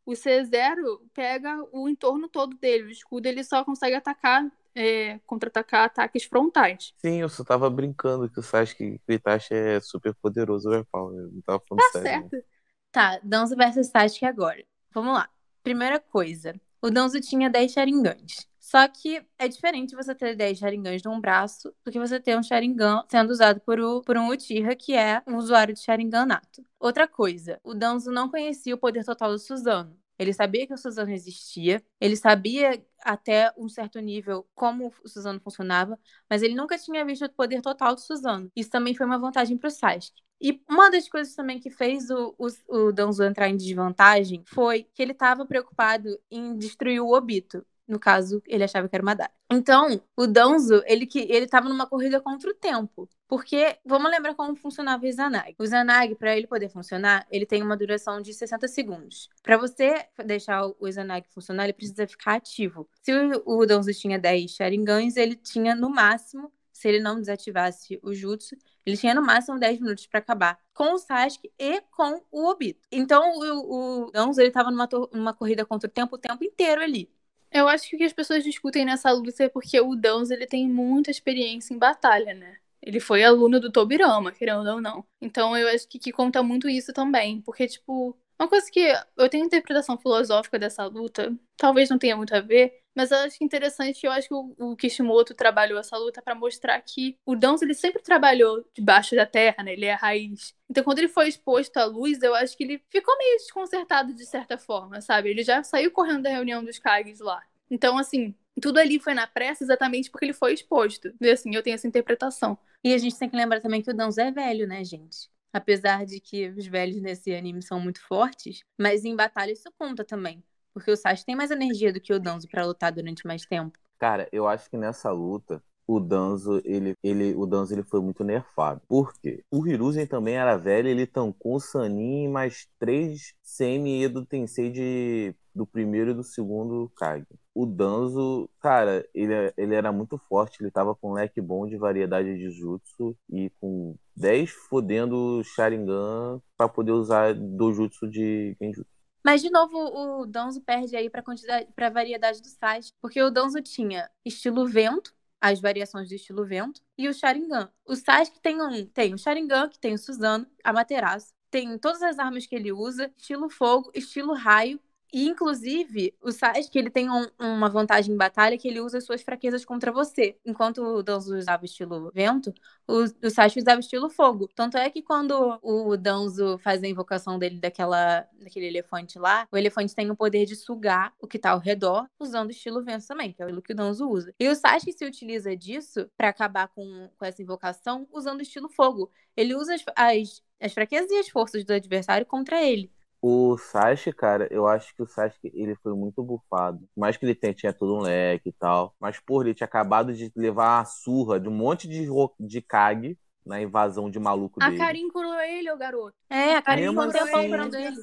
O 0.09 0.13
C0 0.13 0.99
pega 1.13 1.63
o 1.71 1.87
entorno 1.87 2.27
todo 2.27 2.57
dele. 2.57 2.85
O 2.85 2.89
escudo 2.89 3.27
ele 3.27 3.43
só 3.43 3.63
consegue 3.63 3.93
atacar, 3.95 4.43
é, 4.73 5.19
contra-atacar 5.19 5.85
ataques 5.85 6.23
frontais. 6.23 6.95
Sim, 6.97 7.21
eu 7.21 7.29
só 7.29 7.43
tava 7.43 7.69
brincando 7.69 8.27
que 8.27 8.39
o 8.39 8.41
Sasuke, 8.41 8.97
que 9.05 9.11
o 9.11 9.13
Itachi 9.13 9.53
é 9.53 9.79
super 9.79 10.15
poderoso, 10.15 10.67
overpower. 10.67 11.15
Eu 11.15 11.31
não 11.31 11.41
tava 11.41 11.61
falando 11.69 11.83
Tá 11.83 11.99
sério. 11.99 12.21
não. 12.23 12.29
certo. 12.29 12.47
Tá, 12.91 13.19
Danzo 13.23 13.55
versus 13.55 13.85
Sasuke 13.87 14.25
agora. 14.25 14.65
Vamos 14.91 15.13
lá. 15.13 15.29
Primeira 15.61 15.99
coisa, 15.99 16.59
o 16.81 16.89
Danzo 16.89 17.21
tinha 17.21 17.47
10 17.47 17.71
Sharingans. 17.71 18.48
Só 18.59 18.87
que 18.87 19.25
é 19.37 19.47
diferente 19.47 19.95
você 19.95 20.13
ter 20.13 20.35
10 20.35 20.57
Sharingans 20.59 21.01
num 21.03 21.19
braço 21.19 21.73
do 21.83 21.91
que 21.91 21.99
você 21.99 22.19
ter 22.19 22.37
um 22.37 22.43
Sharingan 22.43 23.03
sendo 23.09 23.31
usado 23.31 23.59
por, 23.61 23.79
o- 23.79 24.01
por 24.01 24.17
um 24.17 24.29
Uchiha, 24.29 24.75
que 24.75 24.93
é 24.95 25.21
um 25.27 25.37
usuário 25.37 25.73
de 25.73 25.81
Sharingan 25.81 26.25
nato. 26.25 26.63
Outra 26.79 27.07
coisa, 27.07 27.59
o 27.63 27.73
Danzo 27.73 28.11
não 28.11 28.29
conhecia 28.29 28.75
o 28.75 28.77
poder 28.77 29.03
total 29.05 29.31
do 29.31 29.39
Suzano. 29.39 29.97
Ele 30.17 30.33
sabia 30.33 30.67
que 30.67 30.73
o 30.73 30.77
Suzano 30.77 31.11
existia, 31.11 31.81
ele 31.99 32.15
sabia 32.17 32.83
até 33.01 33.53
um 33.57 33.69
certo 33.69 33.99
nível 34.01 34.45
como 34.53 34.91
o 35.03 35.07
Suzano 35.07 35.39
funcionava, 35.39 35.97
mas 36.29 36.43
ele 36.43 36.55
nunca 36.55 36.77
tinha 36.77 37.05
visto 37.05 37.25
o 37.25 37.29
poder 37.33 37.61
total 37.61 37.95
do 37.95 38.01
Suzano. 38.01 38.51
Isso 38.55 38.69
também 38.69 38.93
foi 38.93 39.05
uma 39.05 39.17
vantagem 39.17 39.57
pro 39.57 39.71
Sasuke. 39.71 40.21
E 40.41 40.61
uma 40.69 40.89
das 40.89 41.07
coisas 41.09 41.35
também 41.35 41.59
que 41.59 41.69
fez 41.69 42.09
o, 42.09 42.33
o, 42.37 42.47
o 42.87 42.91
Danzo 42.93 43.23
entrar 43.23 43.49
em 43.49 43.57
desvantagem 43.57 44.43
foi 44.45 44.83
que 44.93 45.01
ele 45.01 45.11
estava 45.11 45.45
preocupado 45.45 46.07
em 46.31 46.57
destruir 46.57 47.01
o 47.01 47.13
Obito. 47.13 47.65
No 47.89 47.99
caso, 47.99 48.39
ele 48.45 48.63
achava 48.63 48.87
que 48.87 48.95
era 48.95 49.01
uma 49.01 49.09
Madara. 49.09 49.31
Então, 49.49 49.99
o 50.15 50.27
Danzo, 50.27 50.83
ele 50.85 51.07
que 51.07 51.21
ele 51.21 51.45
estava 51.45 51.67
numa 51.67 51.87
corrida 51.87 52.21
contra 52.21 52.51
o 52.51 52.53
tempo. 52.53 53.09
Porque, 53.27 53.77
vamos 53.83 54.11
lembrar 54.11 54.35
como 54.35 54.55
funcionava 54.55 55.03
o 55.03 55.07
Izanagi. 55.07 55.55
O 55.57 55.63
Izanagi, 55.63 56.13
para 56.13 56.37
ele 56.37 56.45
poder 56.45 56.69
funcionar, 56.69 57.25
ele 57.31 57.47
tem 57.47 57.63
uma 57.63 57.75
duração 57.75 58.21
de 58.21 58.31
60 58.31 58.67
segundos. 58.67 59.27
Para 59.41 59.57
você 59.57 60.05
deixar 60.23 60.67
o 60.67 60.87
Izanagi 60.87 61.25
funcionar, 61.33 61.63
ele 61.63 61.73
precisa 61.73 62.07
ficar 62.07 62.35
ativo. 62.35 62.87
Se 63.01 63.11
o, 63.11 63.41
o 63.43 63.65
Danzo 63.65 63.91
tinha 63.91 64.19
10 64.19 64.51
Sharingans, 64.51 65.17
ele 65.17 65.35
tinha 65.35 65.73
no 65.73 65.89
máximo 65.89 66.51
se 66.79 66.87
ele 66.87 66.99
não 67.01 67.19
desativasse 67.19 67.99
o 68.01 68.13
jutsu, 68.13 68.55
ele 68.85 68.95
tinha 68.95 69.13
no 69.13 69.21
máximo 69.21 69.59
10 69.59 69.81
minutos 69.81 70.07
para 70.07 70.19
acabar 70.19 70.57
com 70.73 70.93
o 70.93 70.97
Sasuke 70.97 71.51
e 71.59 71.81
com 71.91 72.23
o 72.31 72.47
Obito. 72.49 72.87
Então 72.89 73.37
o, 73.37 74.05
o 74.07 74.11
Danzo, 74.11 74.39
ele 74.39 74.49
tava 74.49 74.71
numa, 74.71 74.87
numa 75.11 75.33
corrida 75.33 75.65
contra 75.65 75.89
o 75.89 75.91
tempo 75.91 76.15
o 76.15 76.19
tempo 76.19 76.41
inteiro 76.43 76.81
ali. 76.81 77.11
Eu 77.51 77.67
acho 77.67 77.89
que 77.89 77.95
o 77.95 77.99
que 77.99 78.05
as 78.05 78.13
pessoas 78.13 78.43
discutem 78.43 78.85
nessa 78.85 79.11
luta 79.11 79.43
é 79.43 79.49
porque 79.49 79.79
o 79.79 79.95
Danzo 79.95 80.33
ele 80.33 80.45
tem 80.45 80.67
muita 80.67 81.09
experiência 81.11 81.73
em 81.73 81.77
batalha, 81.77 82.33
né? 82.33 82.57
Ele 82.81 82.99
foi 82.99 83.23
aluno 83.23 83.59
do 83.59 83.71
Tobirama, 83.71 84.31
querendo 84.31 84.67
ou 84.69 84.81
não. 84.81 85.05
Então 85.21 85.57
eu 85.57 85.67
acho 85.67 85.87
que, 85.87 85.99
que 85.99 86.11
conta 86.11 86.41
muito 86.43 86.69
isso 86.69 86.93
também. 86.93 87.41
Porque, 87.41 87.67
tipo, 87.67 88.17
uma 88.39 88.47
coisa 88.47 88.69
que 88.71 88.79
eu 89.17 89.27
tenho 89.29 89.45
interpretação 89.45 89.97
filosófica 89.97 90.57
dessa 90.57 90.85
luta, 90.85 91.35
talvez 91.57 91.89
não 91.89 91.97
tenha 91.97 92.15
muito 92.15 92.33
a 92.33 92.39
ver, 92.39 92.73
mas 92.99 93.11
eu 93.11 93.17
acho 93.19 93.41
interessante, 93.41 94.05
eu 94.05 94.11
acho 94.11 94.27
que 94.27 94.33
o, 94.33 94.53
o 94.57 94.75
Kishimoto 94.75 95.33
trabalhou 95.33 95.79
essa 95.79 95.97
luta 95.97 96.21
para 96.21 96.35
mostrar 96.35 96.81
que 96.81 97.17
o 97.25 97.33
Danzo 97.33 97.63
ele 97.63 97.73
sempre 97.73 98.03
trabalhou 98.03 98.61
debaixo 98.75 99.15
da 99.15 99.25
terra, 99.25 99.63
né? 99.63 99.71
Ele 99.71 99.85
é 99.85 99.93
a 99.93 99.95
raiz. 99.95 100.53
Então 100.69 100.83
quando 100.83 100.99
ele 100.99 101.07
foi 101.07 101.29
exposto 101.29 101.77
à 101.77 101.85
luz, 101.85 102.21
eu 102.21 102.35
acho 102.35 102.57
que 102.57 102.63
ele 102.65 102.83
ficou 102.89 103.17
meio 103.17 103.37
desconcertado 103.37 104.13
de 104.13 104.25
certa 104.25 104.57
forma, 104.57 104.99
sabe? 104.99 105.29
Ele 105.29 105.43
já 105.45 105.63
saiu 105.63 105.91
correndo 105.91 106.23
da 106.23 106.29
reunião 106.29 106.61
dos 106.61 106.77
Kages 106.77 107.21
lá. 107.21 107.41
Então 107.71 107.97
assim, 107.97 108.35
tudo 108.61 108.79
ali 108.79 108.99
foi 108.99 109.13
na 109.13 109.25
pressa 109.25 109.63
exatamente 109.63 110.11
porque 110.11 110.25
ele 110.25 110.33
foi 110.33 110.53
exposto. 110.53 111.13
E 111.21 111.29
assim, 111.29 111.55
eu 111.55 111.63
tenho 111.63 111.75
essa 111.75 111.87
interpretação. 111.87 112.57
E 112.83 112.93
a 112.93 112.97
gente 112.97 113.17
tem 113.17 113.29
que 113.29 113.37
lembrar 113.37 113.61
também 113.61 113.81
que 113.81 113.89
o 113.89 113.93
Danzo 113.93 114.19
é 114.19 114.29
velho, 114.29 114.67
né, 114.67 114.83
gente? 114.83 115.29
Apesar 115.53 116.05
de 116.05 116.19
que 116.19 116.49
os 116.49 116.67
velhos 116.67 117.01
nesse 117.01 117.33
anime 117.33 117.61
são 117.61 117.79
muito 117.79 118.01
fortes, 118.05 118.61
mas 118.77 119.05
em 119.05 119.15
batalha 119.15 119.53
isso 119.53 119.71
conta 119.77 120.03
também. 120.03 120.43
Porque 120.79 120.91
o 120.91 120.95
Sasuke 120.95 121.25
tem 121.25 121.35
mais 121.35 121.51
energia 121.51 121.91
do 121.91 121.99
que 121.99 122.13
o 122.13 122.19
Danzo 122.19 122.47
para 122.49 122.65
lutar 122.65 122.91
durante 122.91 123.27
mais 123.27 123.45
tempo. 123.45 123.77
Cara, 123.99 124.29
eu 124.31 124.47
acho 124.47 124.69
que 124.69 124.77
nessa 124.77 125.11
luta 125.11 125.61
o 125.85 125.99
Danzo, 125.99 126.61
ele, 126.63 126.93
ele, 127.03 127.33
o 127.35 127.45
Danzo 127.45 127.73
ele 127.73 127.83
foi 127.83 127.99
muito 127.99 128.23
nerfado. 128.23 128.79
Por 128.87 129.11
quê? 129.19 129.43
O 129.51 129.67
Hiruzen 129.67 130.05
também 130.05 130.35
era 130.35 130.55
velho, 130.55 130.87
ele 130.87 131.05
tancou 131.05 131.55
o 131.55 131.59
Sanin 131.59 132.27
mais 132.27 132.67
três 132.79 133.33
CME 133.43 134.07
do 134.07 134.23
Tensei 134.23 134.71
de, 134.71 135.35
do 135.53 135.65
primeiro 135.65 136.11
e 136.11 136.13
do 136.13 136.23
segundo 136.23 136.91
Kage. 136.95 137.25
O 137.55 137.65
Danzo, 137.65 138.47
cara, 138.61 139.03
ele, 139.13 139.33
ele 139.57 139.73
era 139.75 139.91
muito 139.91 140.17
forte, 140.29 140.61
ele 140.61 140.71
tava 140.71 140.95
com 140.95 141.09
um 141.09 141.13
leque 141.13 141.41
bom 141.41 141.67
de 141.67 141.75
variedade 141.75 142.37
de 142.37 142.51
jutsu 142.51 143.17
e 143.27 143.51
com 143.59 143.95
10 144.15 144.51
fodendo 144.69 145.41
Sharingan 145.43 146.39
para 146.55 146.69
poder 146.69 146.91
usar 146.91 147.33
do 147.33 147.73
jutsu 147.73 148.07
de 148.07 148.55
Genjutsu. 148.61 148.98
Mas, 149.23 149.41
de 149.41 149.49
novo, 149.49 149.77
o 150.21 150.25
Danzo 150.25 150.61
perde 150.61 150.95
aí 150.95 151.09
quantidade, 151.09 151.67
pra 151.75 151.89
variedade 151.89 152.41
do 152.41 152.47
Sasuke, 152.47 152.97
porque 153.01 153.21
o 153.21 153.29
Danzo 153.29 153.61
tinha 153.61 154.09
estilo 154.25 154.65
vento, 154.67 155.13
as 155.41 155.59
variações 155.59 156.09
do 156.09 156.15
estilo 156.15 156.45
vento, 156.45 156.81
e 156.97 157.07
o 157.07 157.13
Sharingan. 157.13 157.71
O 157.85 157.95
Sasuke 157.95 158.39
tem 158.41 158.61
um, 158.61 158.85
tem 158.85 159.13
o 159.13 159.17
Sharingan, 159.17 159.69
que 159.69 159.79
tem 159.79 159.93
o 159.93 159.97
Suzano, 159.97 160.47
a 160.63 160.73
Materaço, 160.73 161.33
tem 161.51 161.77
todas 161.77 162.01
as 162.01 162.19
armas 162.19 162.45
que 162.45 162.55
ele 162.55 162.71
usa, 162.71 163.11
estilo 163.17 163.49
fogo, 163.49 163.91
estilo 163.93 164.33
raio, 164.33 164.79
e, 165.11 165.27
inclusive, 165.27 166.15
o 166.21 166.31
Sasuke, 166.31 166.77
ele 166.77 166.89
tem 166.89 167.09
um, 167.09 167.27
uma 167.39 167.69
vantagem 167.69 168.13
em 168.13 168.17
batalha 168.17 168.57
que 168.57 168.67
ele 168.67 168.79
usa 168.79 168.99
as 168.99 169.05
suas 169.05 169.21
fraquezas 169.21 169.65
contra 169.65 169.91
você. 169.91 170.37
Enquanto 170.45 170.83
o 170.83 171.01
Danzo 171.01 171.35
usava 171.35 171.63
o 171.63 171.65
estilo 171.65 172.11
vento, 172.13 172.53
o, 172.87 173.03
o 173.25 173.29
Sasuke 173.29 173.59
usava 173.59 173.77
o 173.77 173.79
estilo 173.79 174.09
fogo. 174.09 174.47
Tanto 174.55 174.77
é 174.77 174.89
que 174.89 175.01
quando 175.01 175.59
o 175.63 175.97
Danzo 175.97 176.57
faz 176.59 176.83
a 176.83 176.87
invocação 176.87 177.39
dele 177.39 177.59
daquela, 177.59 178.27
daquele 178.39 178.67
elefante 178.67 179.17
lá, 179.17 179.47
o 179.51 179.57
elefante 179.57 179.95
tem 179.95 180.11
o 180.11 180.15
poder 180.15 180.45
de 180.45 180.55
sugar 180.55 181.13
o 181.19 181.27
que 181.27 181.39
tá 181.39 181.51
ao 181.51 181.59
redor, 181.59 182.07
usando 182.19 182.49
o 182.49 182.51
estilo 182.51 182.83
vento 182.83 183.07
também, 183.07 183.33
que 183.33 183.41
é 183.41 183.47
o 183.47 183.61
que 183.61 183.73
o 183.73 183.75
Danzo 183.75 184.07
usa. 184.07 184.33
E 184.39 184.47
o 184.47 184.55
Sasuke 184.55 184.93
se 184.93 185.05
utiliza 185.05 185.55
disso 185.55 186.09
para 186.15 186.29
acabar 186.29 186.67
com, 186.67 187.09
com 187.17 187.25
essa 187.25 187.41
invocação 187.41 188.07
usando 188.11 188.39
o 188.39 188.43
estilo 188.43 188.69
fogo. 188.69 189.11
Ele 189.35 189.55
usa 189.55 189.73
as, 189.73 189.83
as, 189.95 190.43
as 190.59 190.73
fraquezas 190.73 191.09
e 191.09 191.17
as 191.17 191.29
forças 191.29 191.63
do 191.63 191.73
adversário 191.73 192.25
contra 192.25 192.61
ele. 192.63 192.91
O 193.21 193.57
Sasuke, 193.57 194.13
cara, 194.13 194.47
eu 194.49 194.65
acho 194.65 194.95
que 194.95 195.01
o 195.03 195.07
Sasuke, 195.07 195.51
ele 195.53 195.75
foi 195.75 195.93
muito 195.93 196.23
bufado. 196.23 196.79
Mais 196.95 197.17
que 197.17 197.25
ele 197.25 197.35
tenha, 197.35 197.53
tinha 197.53 197.73
todo 197.73 197.95
um 197.95 198.01
leque 198.01 198.49
e 198.49 198.53
tal. 198.53 198.95
Mas, 198.99 199.19
porra, 199.19 199.45
ele 199.45 199.53
tinha 199.53 199.65
acabado 199.65 200.13
de 200.13 200.31
levar 200.35 200.79
a 200.79 200.85
surra 200.85 201.39
de 201.39 201.49
um 201.49 201.51
monte 201.51 201.87
de, 201.87 202.07
de 202.39 202.61
Kage 202.61 203.17
na 203.45 203.61
invasão 203.61 204.09
de 204.09 204.19
maluco 204.19 204.61
a 204.61 204.69
dele. 204.69 204.81
A 204.81 204.85
Karin 204.85 205.09
curou 205.09 205.33
ele, 205.41 205.71
o 205.71 205.77
garoto. 205.77 206.15
É, 206.29 206.55
a 206.55 206.61
Karin 206.61 206.81
mesmo 206.81 207.11
ficou 207.11 207.21
assim, 207.23 207.49
curando 207.49 207.75
ele. 207.75 207.95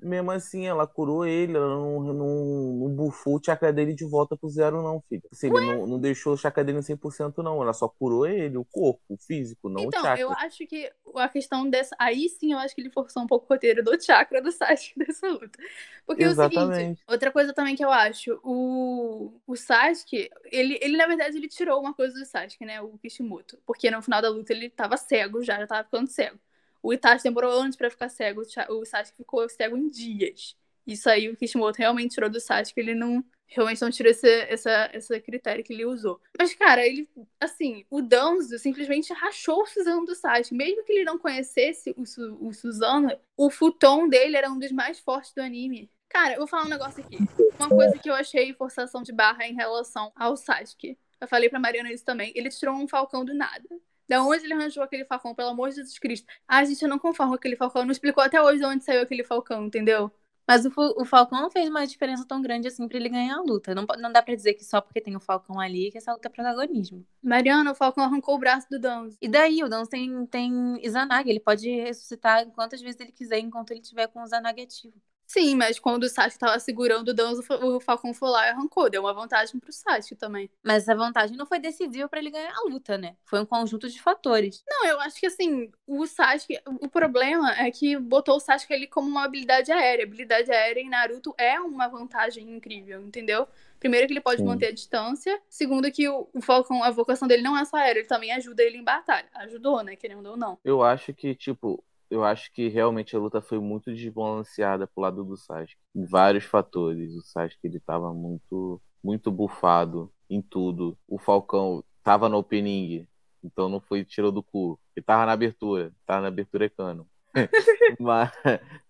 Mesmo 0.00 0.30
assim, 0.30 0.66
ela 0.66 0.86
curou 0.86 1.26
ele, 1.26 1.56
ela 1.56 1.68
não, 1.68 2.00
não, 2.00 2.14
não 2.14 2.94
bufou 2.94 3.36
o 3.36 3.40
chakra 3.44 3.72
dele 3.72 3.94
de 3.94 4.08
volta 4.08 4.36
pro 4.36 4.48
zero, 4.48 4.82
não, 4.82 5.02
filho. 5.08 5.22
Assim, 5.30 5.48
ele 5.48 5.66
não, 5.66 5.86
não 5.86 6.00
deixou 6.00 6.32
o 6.32 6.38
chakra 6.38 6.64
dele 6.64 6.78
100%, 6.78 7.42
não. 7.42 7.62
Ela 7.62 7.74
só 7.74 7.86
curou 7.86 8.26
ele, 8.26 8.56
o 8.56 8.64
corpo, 8.64 9.02
o 9.08 9.16
físico, 9.18 9.68
não 9.68 9.84
então, 9.84 10.00
o 10.00 10.04
chakra. 10.04 10.22
eu 10.22 10.30
acho 10.32 10.66
que 10.66 10.90
a 11.18 11.28
questão 11.28 11.68
dessa... 11.68 11.94
Aí 11.98 12.28
sim, 12.28 12.52
eu 12.52 12.58
acho 12.58 12.74
que 12.74 12.80
ele 12.80 12.90
forçou 12.90 13.22
um 13.22 13.26
pouco 13.26 13.46
o 13.46 13.48
roteiro 13.48 13.82
do 13.82 14.00
chakra 14.02 14.42
do 14.42 14.50
Sasuke 14.52 14.98
dessa 15.06 15.28
luta. 15.28 15.58
Porque 16.06 16.22
Exatamente. 16.22 16.58
é 16.58 16.64
o 16.64 16.74
seguinte, 16.74 17.02
outra 17.08 17.32
coisa 17.32 17.52
também 17.52 17.76
que 17.76 17.84
eu 17.84 17.90
acho, 17.90 18.40
o, 18.42 19.40
o 19.46 19.56
Sasuke, 19.56 20.30
ele, 20.44 20.78
ele 20.82 20.96
na 20.96 21.06
verdade, 21.06 21.36
ele 21.36 21.48
tirou 21.48 21.80
uma 21.80 21.94
coisa 21.94 22.18
do 22.18 22.24
Sasuke, 22.24 22.64
né, 22.64 22.80
o 22.80 22.98
Kishimoto. 22.98 23.58
Porque 23.66 23.90
no 23.90 24.02
final 24.02 24.20
da 24.20 24.28
luta 24.28 24.52
ele 24.52 24.68
tava 24.70 24.96
cego 24.96 25.42
já, 25.42 25.58
já 25.58 25.66
tava 25.66 25.84
ficando 25.84 26.08
cego. 26.08 26.38
O 26.82 26.92
Itachi 26.92 27.24
demorou 27.24 27.50
anos 27.50 27.76
para 27.76 27.90
ficar 27.90 28.10
cego, 28.10 28.42
o 28.68 28.84
Sasuke 28.84 29.16
ficou 29.16 29.48
cego 29.48 29.76
em 29.76 29.88
dias. 29.88 30.54
Isso 30.86 31.08
aí 31.08 31.30
o 31.30 31.36
Kishimoto 31.36 31.78
realmente 31.78 32.14
tirou 32.14 32.28
do 32.28 32.38
Sasuke, 32.38 32.78
ele 32.78 32.94
não 32.94 33.24
realmente 33.46 33.82
não 33.82 33.90
tirou 33.90 34.10
esse, 34.10 34.28
essa, 34.48 34.90
esse 34.92 35.20
critério 35.20 35.62
que 35.62 35.72
ele 35.72 35.84
usou. 35.84 36.20
Mas, 36.38 36.54
cara, 36.54 36.86
ele, 36.86 37.08
assim, 37.40 37.84
o 37.90 38.02
Danzo 38.02 38.58
simplesmente 38.58 39.12
rachou 39.12 39.62
o 39.62 39.66
Suzano 39.66 40.04
do 40.04 40.14
Sasuke. 40.14 40.54
Mesmo 40.54 40.84
que 40.84 40.92
ele 40.92 41.04
não 41.04 41.18
conhecesse 41.18 41.94
o, 41.96 42.02
o 42.48 42.52
Suzano, 42.52 43.16
o 43.36 43.50
futon 43.50 44.08
dele 44.08 44.36
era 44.36 44.50
um 44.50 44.58
dos 44.58 44.72
mais 44.72 44.98
fortes 44.98 45.32
do 45.32 45.42
anime. 45.42 45.90
Cara, 46.08 46.34
eu 46.34 46.38
vou 46.38 46.46
falar 46.46 46.64
um 46.64 46.70
negócio 46.70 47.04
aqui. 47.04 47.18
Uma 47.58 47.68
coisa 47.68 47.98
que 47.98 48.08
eu 48.08 48.14
achei 48.14 48.52
forçação 48.54 49.02
de 49.02 49.12
barra 49.12 49.46
em 49.46 49.54
relação 49.54 50.12
ao 50.14 50.36
Sasuke. 50.36 50.98
Eu 51.20 51.28
falei 51.28 51.48
pra 51.48 51.58
Mariana 51.58 51.92
isso 51.92 52.04
também. 52.04 52.32
Ele 52.34 52.50
tirou 52.50 52.74
um 52.74 52.86
falcão 52.86 53.24
do 53.24 53.34
nada. 53.34 53.68
Da 54.08 54.22
onde 54.22 54.44
ele 54.44 54.52
arranjou 54.52 54.82
aquele 54.82 55.04
falcão, 55.04 55.34
pelo 55.34 55.48
amor 55.48 55.70
de 55.70 55.76
Jesus 55.76 55.98
Cristo? 55.98 56.26
Ah, 56.46 56.62
gente, 56.64 56.82
eu 56.82 56.88
não 56.88 56.98
conformo 56.98 57.32
com 57.32 57.36
aquele 57.36 57.56
falcão. 57.56 57.84
Não 57.84 57.92
explicou 57.92 58.22
até 58.22 58.40
hoje 58.40 58.58
de 58.58 58.64
onde 58.66 58.84
saiu 58.84 59.00
aquele 59.00 59.24
falcão, 59.24 59.64
entendeu? 59.64 60.12
Mas 60.46 60.66
o, 60.66 60.72
o 60.96 61.04
Falcão 61.04 61.40
não 61.40 61.50
fez 61.50 61.68
uma 61.68 61.86
diferença 61.86 62.24
tão 62.26 62.42
grande 62.42 62.68
assim 62.68 62.86
pra 62.86 62.98
ele 62.98 63.08
ganhar 63.08 63.36
a 63.36 63.42
luta. 63.42 63.74
Não, 63.74 63.86
não 63.98 64.12
dá 64.12 64.22
pra 64.22 64.34
dizer 64.34 64.54
que 64.54 64.64
só 64.64 64.80
porque 64.80 65.00
tem 65.00 65.16
o 65.16 65.20
Falcão 65.20 65.58
ali 65.58 65.90
que 65.90 65.98
essa 65.98 66.12
luta 66.12 66.28
é 66.28 66.30
protagonismo. 66.30 67.04
Mariana, 67.22 67.72
o 67.72 67.74
Falcão 67.74 68.04
arrancou 68.04 68.34
o 68.34 68.38
braço 68.38 68.68
do 68.70 68.78
Danzo. 68.78 69.16
E 69.20 69.28
daí, 69.28 69.62
o 69.62 69.68
Danzo 69.68 69.90
tem, 69.90 70.26
tem 70.26 70.84
Izanagi. 70.84 71.30
Ele 71.30 71.40
pode 71.40 71.68
ressuscitar 71.68 72.46
quantas 72.50 72.80
vezes 72.80 73.00
ele 73.00 73.12
quiser 73.12 73.38
enquanto 73.38 73.70
ele 73.70 73.80
tiver 73.80 74.06
com 74.08 74.20
o 74.20 74.24
Izanagi 74.24 74.62
ativo. 74.62 74.94
Sim, 75.26 75.54
mas 75.56 75.78
quando 75.78 76.04
o 76.04 76.08
Sasuke 76.08 76.38
tava 76.38 76.58
segurando 76.58 77.08
o 77.08 77.14
Danzo, 77.14 77.42
o 77.62 77.80
Falcão 77.80 78.12
foi 78.12 78.28
lá 78.28 78.46
e 78.46 78.50
arrancou. 78.50 78.90
Deu 78.90 79.02
uma 79.02 79.12
vantagem 79.12 79.58
pro 79.58 79.72
Sasuke 79.72 80.14
também. 80.14 80.50
Mas 80.62 80.82
essa 80.82 80.94
vantagem 80.94 81.36
não 81.36 81.46
foi 81.46 81.58
decisiva 81.58 82.08
para 82.08 82.18
ele 82.18 82.30
ganhar 82.30 82.52
a 82.54 82.68
luta, 82.68 82.98
né? 82.98 83.16
Foi 83.24 83.40
um 83.40 83.46
conjunto 83.46 83.88
de 83.88 84.00
fatores. 84.00 84.62
Não, 84.68 84.86
eu 84.86 85.00
acho 85.00 85.18
que 85.18 85.26
assim, 85.26 85.70
o 85.86 86.06
Sasuke. 86.06 86.60
O 86.80 86.88
problema 86.88 87.52
é 87.58 87.70
que 87.70 87.96
botou 87.96 88.36
o 88.36 88.40
Sasuke 88.40 88.74
ali 88.74 88.86
como 88.86 89.08
uma 89.08 89.24
habilidade 89.24 89.72
aérea. 89.72 90.04
Habilidade 90.04 90.50
aérea 90.50 90.80
em 90.80 90.88
Naruto 90.88 91.34
é 91.38 91.58
uma 91.58 91.88
vantagem 91.88 92.50
incrível, 92.54 93.02
entendeu? 93.02 93.48
Primeiro 93.80 94.06
que 94.06 94.12
ele 94.12 94.20
pode 94.20 94.40
Sim. 94.40 94.46
manter 94.46 94.68
a 94.68 94.72
distância. 94.72 95.40
Segundo 95.48 95.90
que 95.90 96.08
o, 96.08 96.28
o 96.32 96.40
Falcão, 96.40 96.82
a 96.82 96.90
vocação 96.90 97.28
dele 97.28 97.42
não 97.42 97.56
é 97.56 97.64
só 97.64 97.76
aérea, 97.76 98.00
ele 98.00 98.08
também 98.08 98.32
ajuda 98.32 98.62
ele 98.62 98.78
em 98.78 98.84
batalha. 98.84 99.28
Ajudou, 99.34 99.82
né? 99.82 99.94
Querendo 99.96 100.26
ou 100.30 100.36
não. 100.36 100.58
Eu 100.64 100.82
acho 100.82 101.12
que, 101.12 101.34
tipo, 101.34 101.82
eu 102.10 102.24
acho 102.24 102.52
que 102.52 102.68
realmente 102.68 103.14
a 103.16 103.18
luta 103.18 103.40
foi 103.40 103.58
muito 103.58 103.94
desbalanceada 103.94 104.86
pro 104.86 105.02
lado 105.02 105.24
do 105.24 105.36
Sasuke. 105.36 105.76
Em 105.94 106.04
vários 106.04 106.44
fatores. 106.44 107.14
O 107.14 107.22
Sasuke 107.22 107.66
ele 107.66 107.80
tava 107.80 108.12
muito, 108.12 108.80
muito 109.02 109.30
bufado 109.30 110.12
em 110.28 110.40
tudo. 110.40 110.96
O 111.08 111.18
Falcão 111.18 111.82
tava 112.02 112.28
no 112.28 112.38
opening, 112.38 113.06
então 113.42 113.68
não 113.68 113.80
foi 113.80 114.04
tirou 114.04 114.30
do 114.30 114.42
cu. 114.42 114.78
Ele 114.96 115.04
tava 115.04 115.26
na 115.26 115.32
abertura, 115.32 115.92
tava 116.06 116.22
na 116.22 116.28
abertura 116.28 116.66
é 116.66 116.68
cano. 116.68 117.06
mas, 117.98 118.30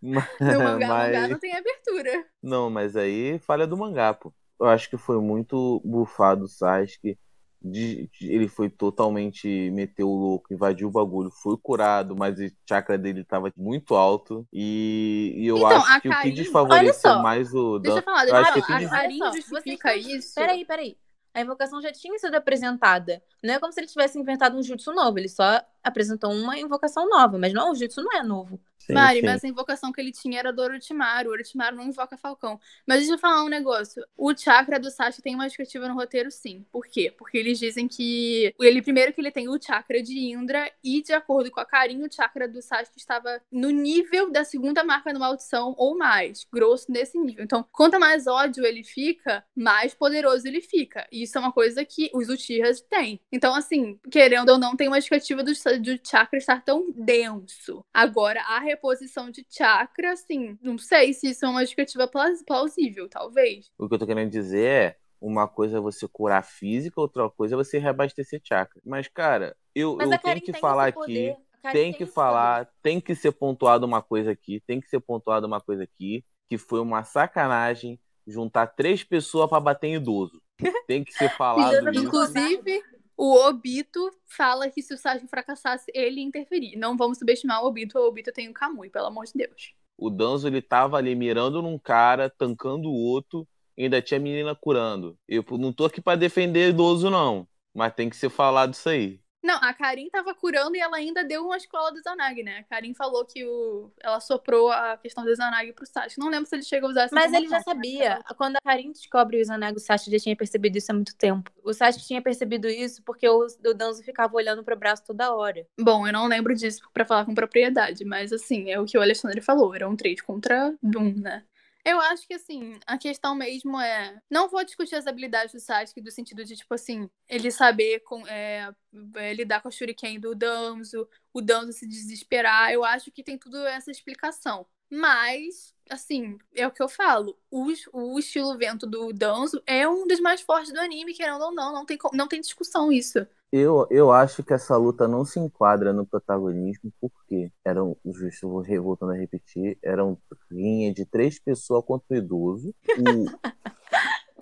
mas, 0.03 0.29
no 0.39 0.59
mangá, 0.59 0.87
mas... 0.87 1.13
mangá 1.13 1.29
não 1.29 1.39
tem 1.39 1.57
abertura. 1.57 2.27
Não, 2.43 2.69
mas 2.69 2.95
aí 2.97 3.39
falha 3.39 3.67
do 3.67 3.77
mangá, 3.77 4.13
pô. 4.13 4.33
Eu 4.61 4.67
acho 4.67 4.89
que 4.89 4.97
foi 4.97 5.21
muito 5.21 5.81
bufado 5.85 6.45
o 6.45 6.49
Sasuke 6.49 7.19
de, 7.65 8.11
de, 8.13 8.31
ele 8.31 8.47
foi 8.47 8.69
totalmente 8.69 9.71
meteu 9.71 10.09
o 10.09 10.15
louco, 10.15 10.53
invadiu 10.53 10.89
o 10.89 10.91
bagulho, 10.91 11.31
foi 11.31 11.57
curado, 11.57 12.15
mas 12.15 12.39
o 12.39 12.53
chakra 12.69 12.99
dele 12.99 13.23
estava 13.23 13.51
muito 13.57 13.95
alto. 13.95 14.47
E, 14.53 15.33
e 15.35 15.47
eu 15.47 15.57
então, 15.57 15.69
acho 15.69 16.01
que 16.03 16.09
Karin, 16.11 16.21
o 16.21 16.23
que 16.23 16.43
desfavoreceu 16.43 17.19
mais 17.21 17.55
o. 17.55 17.79
Deixa 17.79 17.99
eu 17.99 18.03
falar, 18.03 18.25
deixa 18.25 18.59
eu 18.59 18.63
falar. 18.63 18.85
A 18.85 18.89
Karin 18.89 19.19
justifica 19.33 19.97
isso. 19.97 20.35
Peraí, 20.35 20.65
peraí. 20.67 20.97
A 21.33 21.41
invocação 21.41 21.81
já 21.83 21.91
tinha 21.91 22.17
sido 22.19 22.35
apresentada. 22.37 23.21
Não 23.43 23.55
é 23.55 23.59
como 23.59 23.73
se 23.73 23.81
ele 23.81 23.89
tivesse 23.89 24.17
inventado 24.19 24.57
um 24.57 24.63
jutsu 24.63 24.93
novo. 24.93 25.19
Ele 25.19 25.29
só 25.29 25.61
apresentou 25.83 26.31
uma 26.31 26.57
invocação 26.57 27.09
nova, 27.09 27.37
mas 27.39 27.53
não, 27.53 27.73
o 27.73 27.75
jutsu 27.75 28.03
não 28.03 28.13
é 28.13 28.23
novo. 28.23 28.61
Sim, 28.87 28.93
Mari, 28.93 29.21
sim. 29.21 29.27
mas 29.27 29.45
a 29.45 29.49
invocação 29.49 29.93
que 29.93 30.01
ele 30.01 30.13
tinha 30.13 30.39
era 30.39 30.53
do 30.53 30.63
Orochimaru. 30.63 31.31
O 31.31 31.33
Orochimaru 31.33 31.77
não 31.77 31.85
invoca 31.85 32.17
Falcão. 32.17 32.61
Mas 32.87 32.99
deixa 32.99 33.15
eu 33.15 33.19
falar 33.19 33.43
um 33.43 33.49
negócio. 33.49 34.05
O 34.17 34.37
chakra 34.37 34.79
do 34.79 34.91
Sasuke 34.91 35.23
tem 35.23 35.35
uma 35.35 35.45
justificativa 35.45 35.89
no 35.89 35.95
roteiro, 35.95 36.31
sim. 36.31 36.65
Por 36.71 36.87
quê? 36.87 37.13
Porque 37.17 37.39
eles 37.39 37.59
dizem 37.59 37.89
que... 37.89 38.55
Ele, 38.61 38.83
primeiro 38.83 39.13
que 39.13 39.21
ele 39.21 39.31
tem 39.31 39.49
o 39.49 39.61
chakra 39.61 40.03
de 40.03 40.19
Indra 40.19 40.71
e, 40.83 41.03
de 41.03 41.13
acordo 41.13 41.51
com 41.51 41.61
a 41.61 41.65
Karin, 41.65 42.03
o 42.03 42.13
chakra 42.13 42.47
do 42.47 42.61
Sasuke 42.61 42.99
estava 42.99 43.41
no 43.51 43.71
nível 43.71 44.31
da 44.31 44.45
segunda 44.45 44.85
marca 44.85 45.13
da 45.13 45.19
maldição 45.19 45.75
ou 45.79 45.97
mais. 45.97 46.47
Grosso 46.53 46.91
nesse 46.91 47.19
nível. 47.19 47.45
Então, 47.45 47.67
quanto 47.73 47.99
mais 47.99 48.27
ódio 48.27 48.65
ele 48.65 48.85
fica, 48.85 49.45
mais 49.57 49.95
poderoso 49.95 50.47
ele 50.47 50.61
fica. 50.61 51.07
E 51.11 51.23
isso 51.23 51.39
é 51.39 51.41
uma 51.41 51.53
coisa 51.53 51.85
que 51.85 52.11
os 52.13 52.29
Uchihas 52.29 52.81
têm. 52.83 53.21
Então, 53.33 53.55
assim, 53.55 53.99
querendo 54.11 54.51
ou 54.51 54.59
não, 54.59 54.77
tem 54.77 54.89
uma 54.89 54.97
justificativa 54.97 55.43
do, 55.43 55.53
do 55.53 56.01
chakra 56.07 56.39
estar 56.39 56.63
tão 56.63 56.93
denso. 56.93 57.85
Agora, 57.93 58.43
a 58.43 58.59
reposição 58.75 59.31
de 59.31 59.47
chakra, 59.49 60.13
assim, 60.13 60.59
não 60.63 60.77
sei 60.79 61.13
se 61.13 61.31
isso 61.31 61.45
é 61.45 61.49
uma 61.49 61.61
justificativa 61.61 62.07
plaus- 62.09 62.43
plausível, 62.43 63.09
talvez. 63.09 63.71
O 63.79 63.89
que 63.89 63.95
eu 63.95 63.99
tô 63.99 64.07
querendo 64.07 64.31
dizer 64.31 64.67
é, 64.67 64.97
uma 65.21 65.49
coisa 65.49 65.79
é 65.79 65.81
você 65.81 66.07
curar 66.07 66.45
física, 66.45 67.01
outra 67.01 67.29
coisa 67.31 67.55
é 67.55 67.57
você 67.57 67.79
reabastecer 67.79 68.41
chakra. 68.45 68.81
Mas, 68.85 69.09
cara, 69.09 69.57
eu, 69.75 69.97
Mas 69.97 70.11
eu 70.11 70.19
tenho 70.19 70.41
que 70.41 70.53
falar 70.53 70.87
aqui, 70.89 71.35
tem 71.73 71.93
que 71.93 72.07
falar, 72.07 72.69
tem 72.83 73.01
que 73.01 73.15
ser 73.15 73.33
pontuado 73.33 73.87
uma 73.87 74.03
coisa 74.03 74.31
aqui, 74.33 74.63
tem 74.67 74.81
que 74.81 74.89
ser 74.89 75.01
pontuado 75.01 75.47
uma 75.47 75.61
coisa 75.61 75.85
aqui, 75.85 76.25
que 76.49 76.59
foi 76.59 76.81
uma 76.81 77.05
sacanagem 77.05 77.99
juntar 78.27 78.67
três 78.69 79.03
pessoas 79.05 79.49
pra 79.49 79.61
bater 79.61 79.89
em 79.89 79.95
idoso. 79.97 80.43
Tem 80.87 81.03
que 81.05 81.13
ser 81.13 81.31
falado 81.37 81.89
isso. 81.91 82.05
Inclusive, 82.07 82.83
o 83.17 83.35
Obito 83.47 84.11
fala 84.27 84.69
que 84.69 84.83
se 84.83 84.93
o 84.93 84.99
Sasuke 84.99 85.29
fracassasse, 85.29 85.91
ele 85.95 86.21
ia 86.21 86.27
interferir. 86.27 86.77
Não 86.77 86.97
vamos 86.97 87.19
subestimar 87.19 87.63
o 87.63 87.67
Obito. 87.67 87.99
O 87.99 88.09
Obito 88.09 88.33
tem 88.33 88.49
o 88.49 88.55
Kamui, 88.55 88.91
pelo 88.91 89.07
amor 89.07 89.25
de 89.25 89.33
Deus. 89.35 89.73
O 89.97 90.11
Danzo, 90.11 90.49
ele 90.49 90.61
tava 90.61 90.97
ali 90.97 91.15
mirando 91.15 91.63
num 91.63 91.79
cara, 91.79 92.29
tancando 92.29 92.89
o 92.89 92.95
outro, 92.95 93.47
ainda 93.79 94.03
tinha 94.03 94.19
a 94.19 94.23
menina 94.23 94.55
curando. 94.55 95.17
Eu 95.29 95.45
não 95.53 95.73
tô 95.73 95.85
aqui 95.85 96.01
pra 96.01 96.17
defender 96.17 96.71
idoso, 96.71 97.09
não. 97.09 97.47
Mas 97.73 97.95
tem 97.95 98.11
que 98.11 98.17
ser 98.17 98.29
falado 98.29 98.75
isso 98.75 98.89
aí. 98.89 99.21
Não, 99.45 99.59
a 99.61 99.75
Karin 99.75 100.09
tava 100.09 100.35
curando 100.35 100.75
e 100.75 100.81
ela 100.81 100.97
ainda 100.97 101.23
deu 101.23 101.45
uma 101.45 101.59
escola 101.59 101.93
do 101.93 102.01
Zanagi, 102.01 102.43
né? 102.43 102.61
A 102.61 102.63
Karin 102.63 102.95
falou 102.95 103.27
que 103.27 103.45
o... 103.45 103.91
ela 104.01 104.19
soprou 104.19 104.73
a 104.73 104.97
questão 104.97 105.23
do 105.23 105.35
Zanagi 105.35 105.71
pro 105.75 105.85
Sasuke. 105.85 106.19
Não 106.19 106.31
lembro 106.31 106.49
se 106.49 106.57
ele 106.57 106.63
chega 106.63 106.87
a 106.87 106.89
usar 106.89 107.03
essa 107.03 107.15
Mas 107.15 107.27
ele 107.27 107.47
já 107.47 107.59
informação, 107.59 107.75
sabia. 107.75 108.25
Quando 108.39 108.57
a 108.57 108.61
Karin 108.63 108.91
descobre 108.93 109.37
o 109.37 109.41
Izanagi, 109.41 109.77
o 109.77 109.81
Sasuke 109.81 110.13
já 110.13 110.19
tinha 110.19 110.35
percebido 110.35 110.79
isso 110.79 110.91
há 110.91 110.95
muito 110.95 111.15
tempo. 111.15 111.51
O 111.63 111.75
Sasuke 111.75 112.07
tinha 112.07 112.23
percebido 112.23 112.67
isso 112.69 113.03
porque 113.03 113.29
o, 113.29 113.45
o 113.45 113.75
Danzo 113.75 114.03
ficava 114.03 114.35
olhando 114.35 114.65
pro 114.65 114.79
braço 114.79 115.05
toda 115.05 115.35
hora. 115.35 115.67
Bom, 115.79 116.07
eu 116.07 116.13
não 116.13 116.27
lembro 116.27 116.55
disso 116.55 116.81
pra 116.95 117.05
falar 117.05 117.27
com 117.27 117.35
propriedade, 117.35 118.03
mas 118.03 118.33
assim, 118.33 118.71
é 118.71 118.81
o 118.81 118.87
que 118.87 118.97
o 118.97 119.03
Alexandre 119.03 119.43
falou. 119.43 119.75
Era 119.75 119.87
um 119.87 119.95
trade 119.95 120.23
contra 120.23 120.75
Doom, 120.83 121.17
né? 121.19 121.45
Eu 121.85 122.01
acho 122.01 122.27
que, 122.27 122.35
assim, 122.35 122.79
a 122.87 122.97
questão 122.97 123.35
mesmo 123.35 123.79
é. 123.79 124.19
Não 124.31 124.49
vou 124.49 124.65
discutir 124.65 124.95
as 124.95 125.07
habilidades 125.07 125.53
do 125.53 125.61
Sasuke, 125.61 126.01
do 126.01 126.11
sentido 126.11 126.45
de, 126.45 126.57
tipo 126.57 126.73
assim, 126.73 127.11
ele 127.29 127.51
saber 127.51 128.01
com, 128.01 128.27
é, 128.27 128.75
é, 129.17 129.35
lidar 129.35 129.61
com 129.61 129.69
a 129.69 129.71
Shuriken 129.71 130.19
do 130.19 130.35
Danzo, 130.35 131.07
o 131.33 131.43
Danzo 131.43 131.73
se 131.73 131.87
desesperar. 131.87 132.73
Eu 132.73 132.85
acho 132.85 133.13
que 133.13 133.23
tem 133.23 133.37
tudo 133.37 133.59
essa 133.67 133.91
explicação. 133.91 134.67
Mas, 134.91 135.75
assim, 135.91 136.39
é 136.55 136.67
o 136.67 136.71
que 136.71 136.83
eu 136.83 136.89
falo. 136.89 137.39
O, 137.51 137.67
o 137.93 138.19
estilo 138.19 138.57
vento 138.57 138.87
do 138.87 139.13
Danzo 139.13 139.63
é 139.67 139.87
um 139.89 140.07
dos 140.07 140.21
mais 140.21 140.41
fortes 140.41 140.73
do 140.73 140.81
anime, 140.81 141.15
querendo 141.15 141.43
ou 141.43 141.53
não. 141.53 141.73
Não 141.73 141.85
tem, 141.85 141.99
não 142.13 142.29
tem 142.29 142.41
discussão 142.41 142.91
isso. 142.93 143.27
Eu, 143.57 143.87
eu 143.89 144.11
acho 144.11 144.43
que 144.43 144.53
essa 144.53 144.77
luta 144.77 145.07
não 145.07 145.25
se 145.25 145.39
enquadra 145.39 145.93
no 145.93 146.05
protagonismo, 146.05 146.93
porque 147.01 147.53
eram, 147.65 147.97
justo, 148.05 148.49
vou 148.49 148.65
voltando 148.83 149.13
a 149.13 149.17
repetir, 149.17 149.79
eram 149.81 150.19
rinha 150.51 150.93
de 150.93 151.07
três 151.07 151.39
pessoas 151.39 151.85
contra 151.85 152.05
o 152.11 152.17
idoso. 152.17 152.75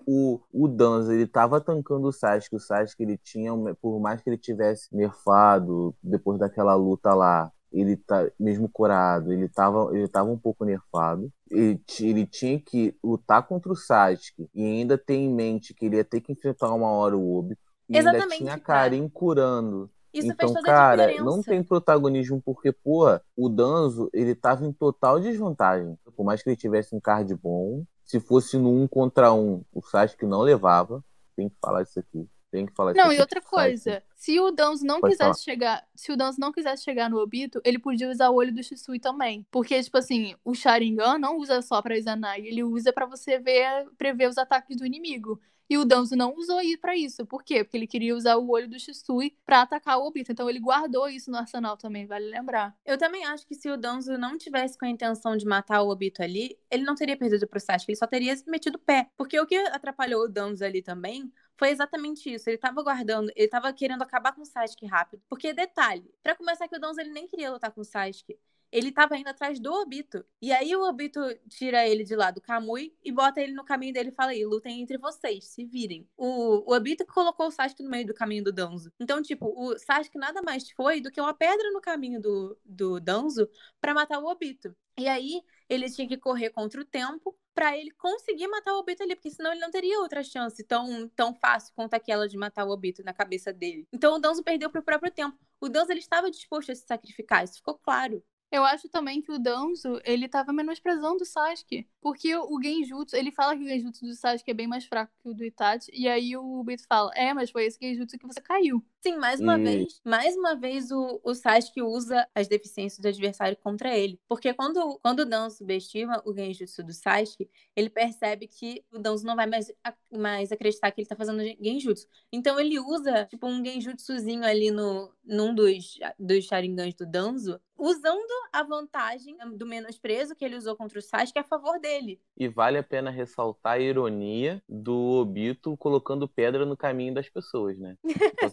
O, 0.06 0.40
o, 0.40 0.64
o 0.64 0.66
Danzo, 0.66 1.12
ele 1.12 1.26
tava 1.26 1.60
tancando 1.60 2.08
o 2.08 2.12
Sasuke, 2.12 2.56
o 2.56 2.58
Sasuke, 2.58 3.02
ele 3.02 3.18
tinha, 3.18 3.52
por 3.82 4.00
mais 4.00 4.22
que 4.22 4.30
ele 4.30 4.38
tivesse 4.38 4.88
nerfado, 4.96 5.94
depois 6.02 6.38
daquela 6.38 6.74
luta 6.74 7.12
lá, 7.12 7.52
ele 7.70 7.98
tá, 7.98 8.26
mesmo 8.40 8.66
curado, 8.66 9.30
ele 9.30 9.46
tava, 9.46 9.94
ele 9.94 10.08
tava 10.08 10.30
um 10.30 10.38
pouco 10.38 10.64
nerfado. 10.64 11.30
Ele, 11.50 11.78
ele 12.00 12.26
tinha 12.26 12.58
que 12.58 12.96
lutar 13.04 13.46
contra 13.46 13.70
o 13.70 13.76
Sasuke 13.76 14.48
e 14.54 14.64
ainda 14.64 14.96
ter 14.96 15.16
em 15.16 15.30
mente 15.30 15.74
que 15.74 15.84
ele 15.84 15.96
ia 15.96 16.04
ter 16.04 16.22
que 16.22 16.32
enfrentar 16.32 16.72
uma 16.72 16.88
hora 16.88 17.14
o 17.14 17.36
Obito. 17.36 17.71
E 17.92 17.98
ainda 17.98 18.10
Exatamente, 18.10 18.38
tinha 18.38 18.54
a 18.54 18.58
cara. 18.58 18.90
Karin 18.90 19.08
curando. 19.08 19.90
Isso 20.12 20.26
então, 20.26 20.48
fez 20.48 20.52
toda 20.52 20.66
cara, 20.66 21.04
a 21.04 21.06
diferença. 21.06 21.24
não 21.24 21.42
tem 21.42 21.62
protagonismo 21.62 22.42
porque, 22.44 22.70
pô, 22.70 23.04
o 23.36 23.48
Danzo, 23.48 24.10
ele 24.12 24.34
tava 24.34 24.64
em 24.66 24.72
total 24.72 25.18
desvantagem. 25.18 25.98
Por 26.14 26.24
mais 26.24 26.42
que 26.42 26.50
ele 26.50 26.56
tivesse 26.56 26.94
um 26.94 27.00
card 27.00 27.34
bom, 27.34 27.84
se 28.04 28.20
fosse 28.20 28.58
no 28.58 28.70
um 28.70 28.86
contra 28.86 29.32
um, 29.32 29.64
o 29.72 29.80
Sasuke 29.80 30.26
não 30.26 30.42
levava. 30.42 31.02
Tem 31.34 31.48
que 31.48 31.56
falar 31.60 31.82
isso 31.82 31.98
aqui. 31.98 32.28
Tem 32.50 32.66
que 32.66 32.74
falar 32.74 32.92
isso 32.92 33.00
Não, 33.00 33.06
aqui. 33.06 33.16
e 33.16 33.20
outra 33.20 33.40
coisa, 33.40 34.02
se 34.14 34.38
o 34.38 34.50
Danzo 34.50 34.84
não 34.84 35.00
Pode 35.00 35.16
quisesse 35.16 35.42
chegar, 35.42 35.82
se 35.94 36.12
o 36.12 36.16
Danzo 36.18 36.38
não 36.38 36.52
quisesse 36.52 36.84
chegar 36.84 37.08
no 37.08 37.16
Obito, 37.16 37.58
ele 37.64 37.78
podia 37.78 38.10
usar 38.10 38.28
o 38.28 38.34
olho 38.34 38.54
do 38.54 38.62
Shisui 38.62 39.00
também, 39.00 39.46
porque 39.50 39.82
tipo 39.82 39.96
assim, 39.96 40.34
o 40.44 40.54
Sharingan 40.54 41.18
não 41.18 41.38
usa 41.38 41.62
só 41.62 41.80
pra 41.80 41.96
Izanagi, 41.96 42.46
ele 42.46 42.62
usa 42.62 42.92
pra 42.92 43.06
você 43.06 43.38
ver, 43.38 43.86
prever 43.96 44.28
os 44.28 44.36
ataques 44.36 44.76
do 44.76 44.84
inimigo. 44.84 45.40
E 45.68 45.78
o 45.78 45.84
Danzo 45.84 46.16
não 46.16 46.34
usou 46.34 46.60
isso 46.60 46.80
pra 46.80 46.96
isso. 46.96 47.24
Por 47.26 47.42
quê? 47.42 47.64
Porque 47.64 47.76
ele 47.76 47.86
queria 47.86 48.14
usar 48.14 48.36
o 48.36 48.50
olho 48.50 48.68
do 48.68 48.78
Shisui 48.78 49.36
pra 49.44 49.62
atacar 49.62 49.98
o 49.98 50.06
Obito. 50.06 50.32
Então 50.32 50.48
ele 50.48 50.60
guardou 50.60 51.08
isso 51.08 51.30
no 51.30 51.38
arsenal 51.38 51.76
também, 51.76 52.06
vale 52.06 52.26
lembrar. 52.28 52.76
Eu 52.84 52.98
também 52.98 53.24
acho 53.24 53.46
que 53.46 53.54
se 53.54 53.70
o 53.70 53.76
Danzo 53.76 54.18
não 54.18 54.36
tivesse 54.36 54.76
com 54.76 54.84
a 54.84 54.88
intenção 54.90 55.36
de 55.36 55.46
matar 55.46 55.82
o 55.82 55.88
Obito 55.88 56.22
ali, 56.22 56.58
ele 56.70 56.84
não 56.84 56.94
teria 56.94 57.16
perdido 57.16 57.46
pro 57.46 57.60
Sasuke, 57.60 57.92
ele 57.92 57.98
só 57.98 58.06
teria 58.06 58.34
metido 58.46 58.76
o 58.76 58.78
pé. 58.78 59.08
Porque 59.16 59.38
o 59.38 59.46
que 59.46 59.56
atrapalhou 59.56 60.24
o 60.24 60.28
Danzo 60.28 60.64
ali 60.64 60.82
também 60.82 61.32
foi 61.56 61.70
exatamente 61.70 62.32
isso. 62.32 62.48
Ele 62.50 62.58
tava 62.58 62.82
guardando, 62.82 63.30
ele 63.36 63.48
tava 63.48 63.72
querendo 63.72 64.02
acabar 64.02 64.32
com 64.32 64.42
o 64.42 64.46
Sasuke 64.46 64.86
rápido. 64.86 65.22
Porque, 65.28 65.52
detalhe, 65.52 66.12
pra 66.22 66.34
começar 66.34 66.68
que 66.68 66.76
o 66.76 66.80
Danzo 66.80 67.00
ele 67.00 67.10
nem 67.10 67.26
queria 67.26 67.52
lutar 67.52 67.70
com 67.70 67.80
o 67.80 67.84
Sasuke. 67.84 68.38
Ele 68.72 68.90
tava 68.90 69.16
indo 69.18 69.28
atrás 69.28 69.60
do 69.60 69.70
Obito. 69.70 70.24
E 70.40 70.50
aí 70.50 70.74
o 70.74 70.82
Obito 70.88 71.20
tira 71.48 71.86
ele 71.86 72.04
de 72.04 72.16
lá 72.16 72.30
do 72.30 72.40
Kamui 72.40 72.94
e 73.04 73.12
bota 73.12 73.40
ele 73.40 73.52
no 73.52 73.64
caminho 73.64 73.92
dele 73.92 74.08
e 74.08 74.14
fala 74.14 74.30
aí, 74.30 74.44
lutem 74.44 74.80
entre 74.80 74.96
vocês, 74.96 75.44
se 75.44 75.64
virem. 75.64 76.08
O, 76.16 76.70
o 76.70 76.74
Obito 76.74 77.04
colocou 77.06 77.48
o 77.48 77.50
Sasuke 77.50 77.82
no 77.82 77.90
meio 77.90 78.06
do 78.06 78.14
caminho 78.14 78.44
do 78.44 78.52
Danzo. 78.52 78.90
Então, 78.98 79.22
tipo, 79.22 79.52
o 79.54 79.78
Sasuke 79.78 80.18
nada 80.18 80.40
mais 80.40 80.70
foi 80.70 81.00
do 81.00 81.10
que 81.10 81.20
uma 81.20 81.34
pedra 81.34 81.70
no 81.70 81.80
caminho 81.80 82.20
do, 82.20 82.58
do 82.64 82.98
Danzo 82.98 83.48
pra 83.80 83.92
matar 83.92 84.18
o 84.18 84.26
Obito. 84.26 84.74
E 84.98 85.06
aí 85.08 85.42
ele 85.68 85.90
tinha 85.90 86.06
que 86.06 86.16
correr 86.16 86.50
contra 86.50 86.80
o 86.80 86.84
tempo 86.84 87.36
pra 87.54 87.76
ele 87.76 87.90
conseguir 87.92 88.48
matar 88.48 88.74
o 88.74 88.78
Obito 88.78 89.02
ali, 89.02 89.14
porque 89.14 89.30
senão 89.30 89.52
ele 89.52 89.60
não 89.60 89.70
teria 89.70 90.00
outra 90.00 90.22
chance 90.22 90.62
tão, 90.64 91.08
tão 91.08 91.34
fácil 91.34 91.72
quanto 91.74 91.94
aquela 91.94 92.28
de 92.28 92.36
matar 92.36 92.66
o 92.66 92.70
Obito 92.70 93.02
na 93.02 93.12
cabeça 93.12 93.52
dele. 93.52 93.86
Então 93.92 94.16
o 94.16 94.18
Danzo 94.18 94.42
perdeu 94.42 94.70
pro 94.70 94.82
próprio 94.82 95.12
tempo. 95.12 95.38
O 95.60 95.68
Danzo 95.68 95.92
ele 95.92 96.00
estava 96.00 96.30
disposto 96.30 96.72
a 96.72 96.74
se 96.74 96.86
sacrificar, 96.86 97.44
isso 97.44 97.56
ficou 97.56 97.78
claro. 97.78 98.22
Eu 98.52 98.64
acho 98.66 98.86
também 98.88 99.22
que 99.22 99.32
o 99.32 99.38
Danzo, 99.38 99.98
ele 100.04 100.28
tava 100.28 100.52
menosprezando 100.52 101.22
o 101.22 101.26
Sasuke. 101.26 101.88
Porque 102.02 102.36
o 102.36 102.60
Genjutsu, 102.62 103.16
ele 103.16 103.32
fala 103.32 103.56
que 103.56 103.64
o 103.64 103.66
Genjutsu 103.66 104.04
do 104.04 104.14
Sasuke 104.14 104.50
é 104.50 104.54
bem 104.54 104.66
mais 104.66 104.84
fraco 104.84 105.10
que 105.22 105.28
o 105.30 105.34
do 105.34 105.42
Itachi. 105.42 105.90
E 105.94 106.06
aí 106.06 106.36
o 106.36 106.60
Obito 106.60 106.84
fala, 106.86 107.10
é, 107.14 107.32
mas 107.32 107.50
foi 107.50 107.64
esse 107.64 107.78
Genjutsu 107.80 108.18
que 108.18 108.26
você 108.26 108.42
caiu. 108.42 108.84
Sim, 109.02 109.16
mais 109.16 109.40
uma 109.40 109.58
E- 109.58 109.62
vez, 109.64 110.00
mais 110.04 110.36
uma 110.36 110.54
vez 110.54 110.92
o, 110.92 111.20
o 111.24 111.34
Sasuke 111.34 111.82
usa 111.82 112.24
as 112.32 112.46
deficiências 112.46 113.00
do 113.00 113.08
adversário 113.08 113.56
contra 113.56 113.96
ele. 113.96 114.20
Porque 114.28 114.54
quando, 114.54 114.96
quando 115.02 115.20
o 115.20 115.24
Danzo 115.26 115.56
subestima 115.58 116.22
o 116.24 116.32
Genjutsu 116.32 116.84
do 116.84 116.92
Sasuke, 116.92 117.50
ele 117.74 117.90
percebe 117.90 118.46
que 118.46 118.84
o 118.92 119.00
Danzo 119.00 119.26
não 119.26 119.34
vai 119.34 119.46
mais, 119.46 119.72
mais 120.16 120.52
acreditar 120.52 120.92
que 120.92 121.00
ele 121.00 121.08
tá 121.08 121.16
fazendo 121.16 121.42
Genjutsu. 121.60 122.06
Então 122.32 122.60
ele 122.60 122.78
usa, 122.78 123.26
tipo, 123.26 123.46
um 123.48 123.64
Genjutsuzinho 123.64 124.44
ali 124.44 124.70
no, 124.70 125.12
num 125.24 125.52
dos, 125.52 125.98
dos 126.16 126.44
Sharingans 126.44 126.94
do 126.94 127.04
Danzo, 127.04 127.60
usando 127.76 128.30
a 128.52 128.62
vantagem 128.62 129.36
do 129.56 129.66
menosprezo 129.66 130.36
que 130.36 130.44
ele 130.44 130.54
usou 130.56 130.76
contra 130.76 131.00
o 131.00 131.02
Sasuke 131.02 131.40
a 131.40 131.44
favor 131.44 131.80
dele. 131.80 132.20
E 132.36 132.46
vale 132.46 132.78
a 132.78 132.82
pena 132.84 133.10
ressaltar 133.10 133.72
a 133.74 133.80
ironia 133.80 134.62
do 134.68 134.94
Obito 134.94 135.76
colocando 135.76 136.28
pedra 136.28 136.64
no 136.64 136.76
caminho 136.76 137.12
das 137.14 137.28
pessoas, 137.28 137.76
né? 137.78 137.96
Só 138.40 138.48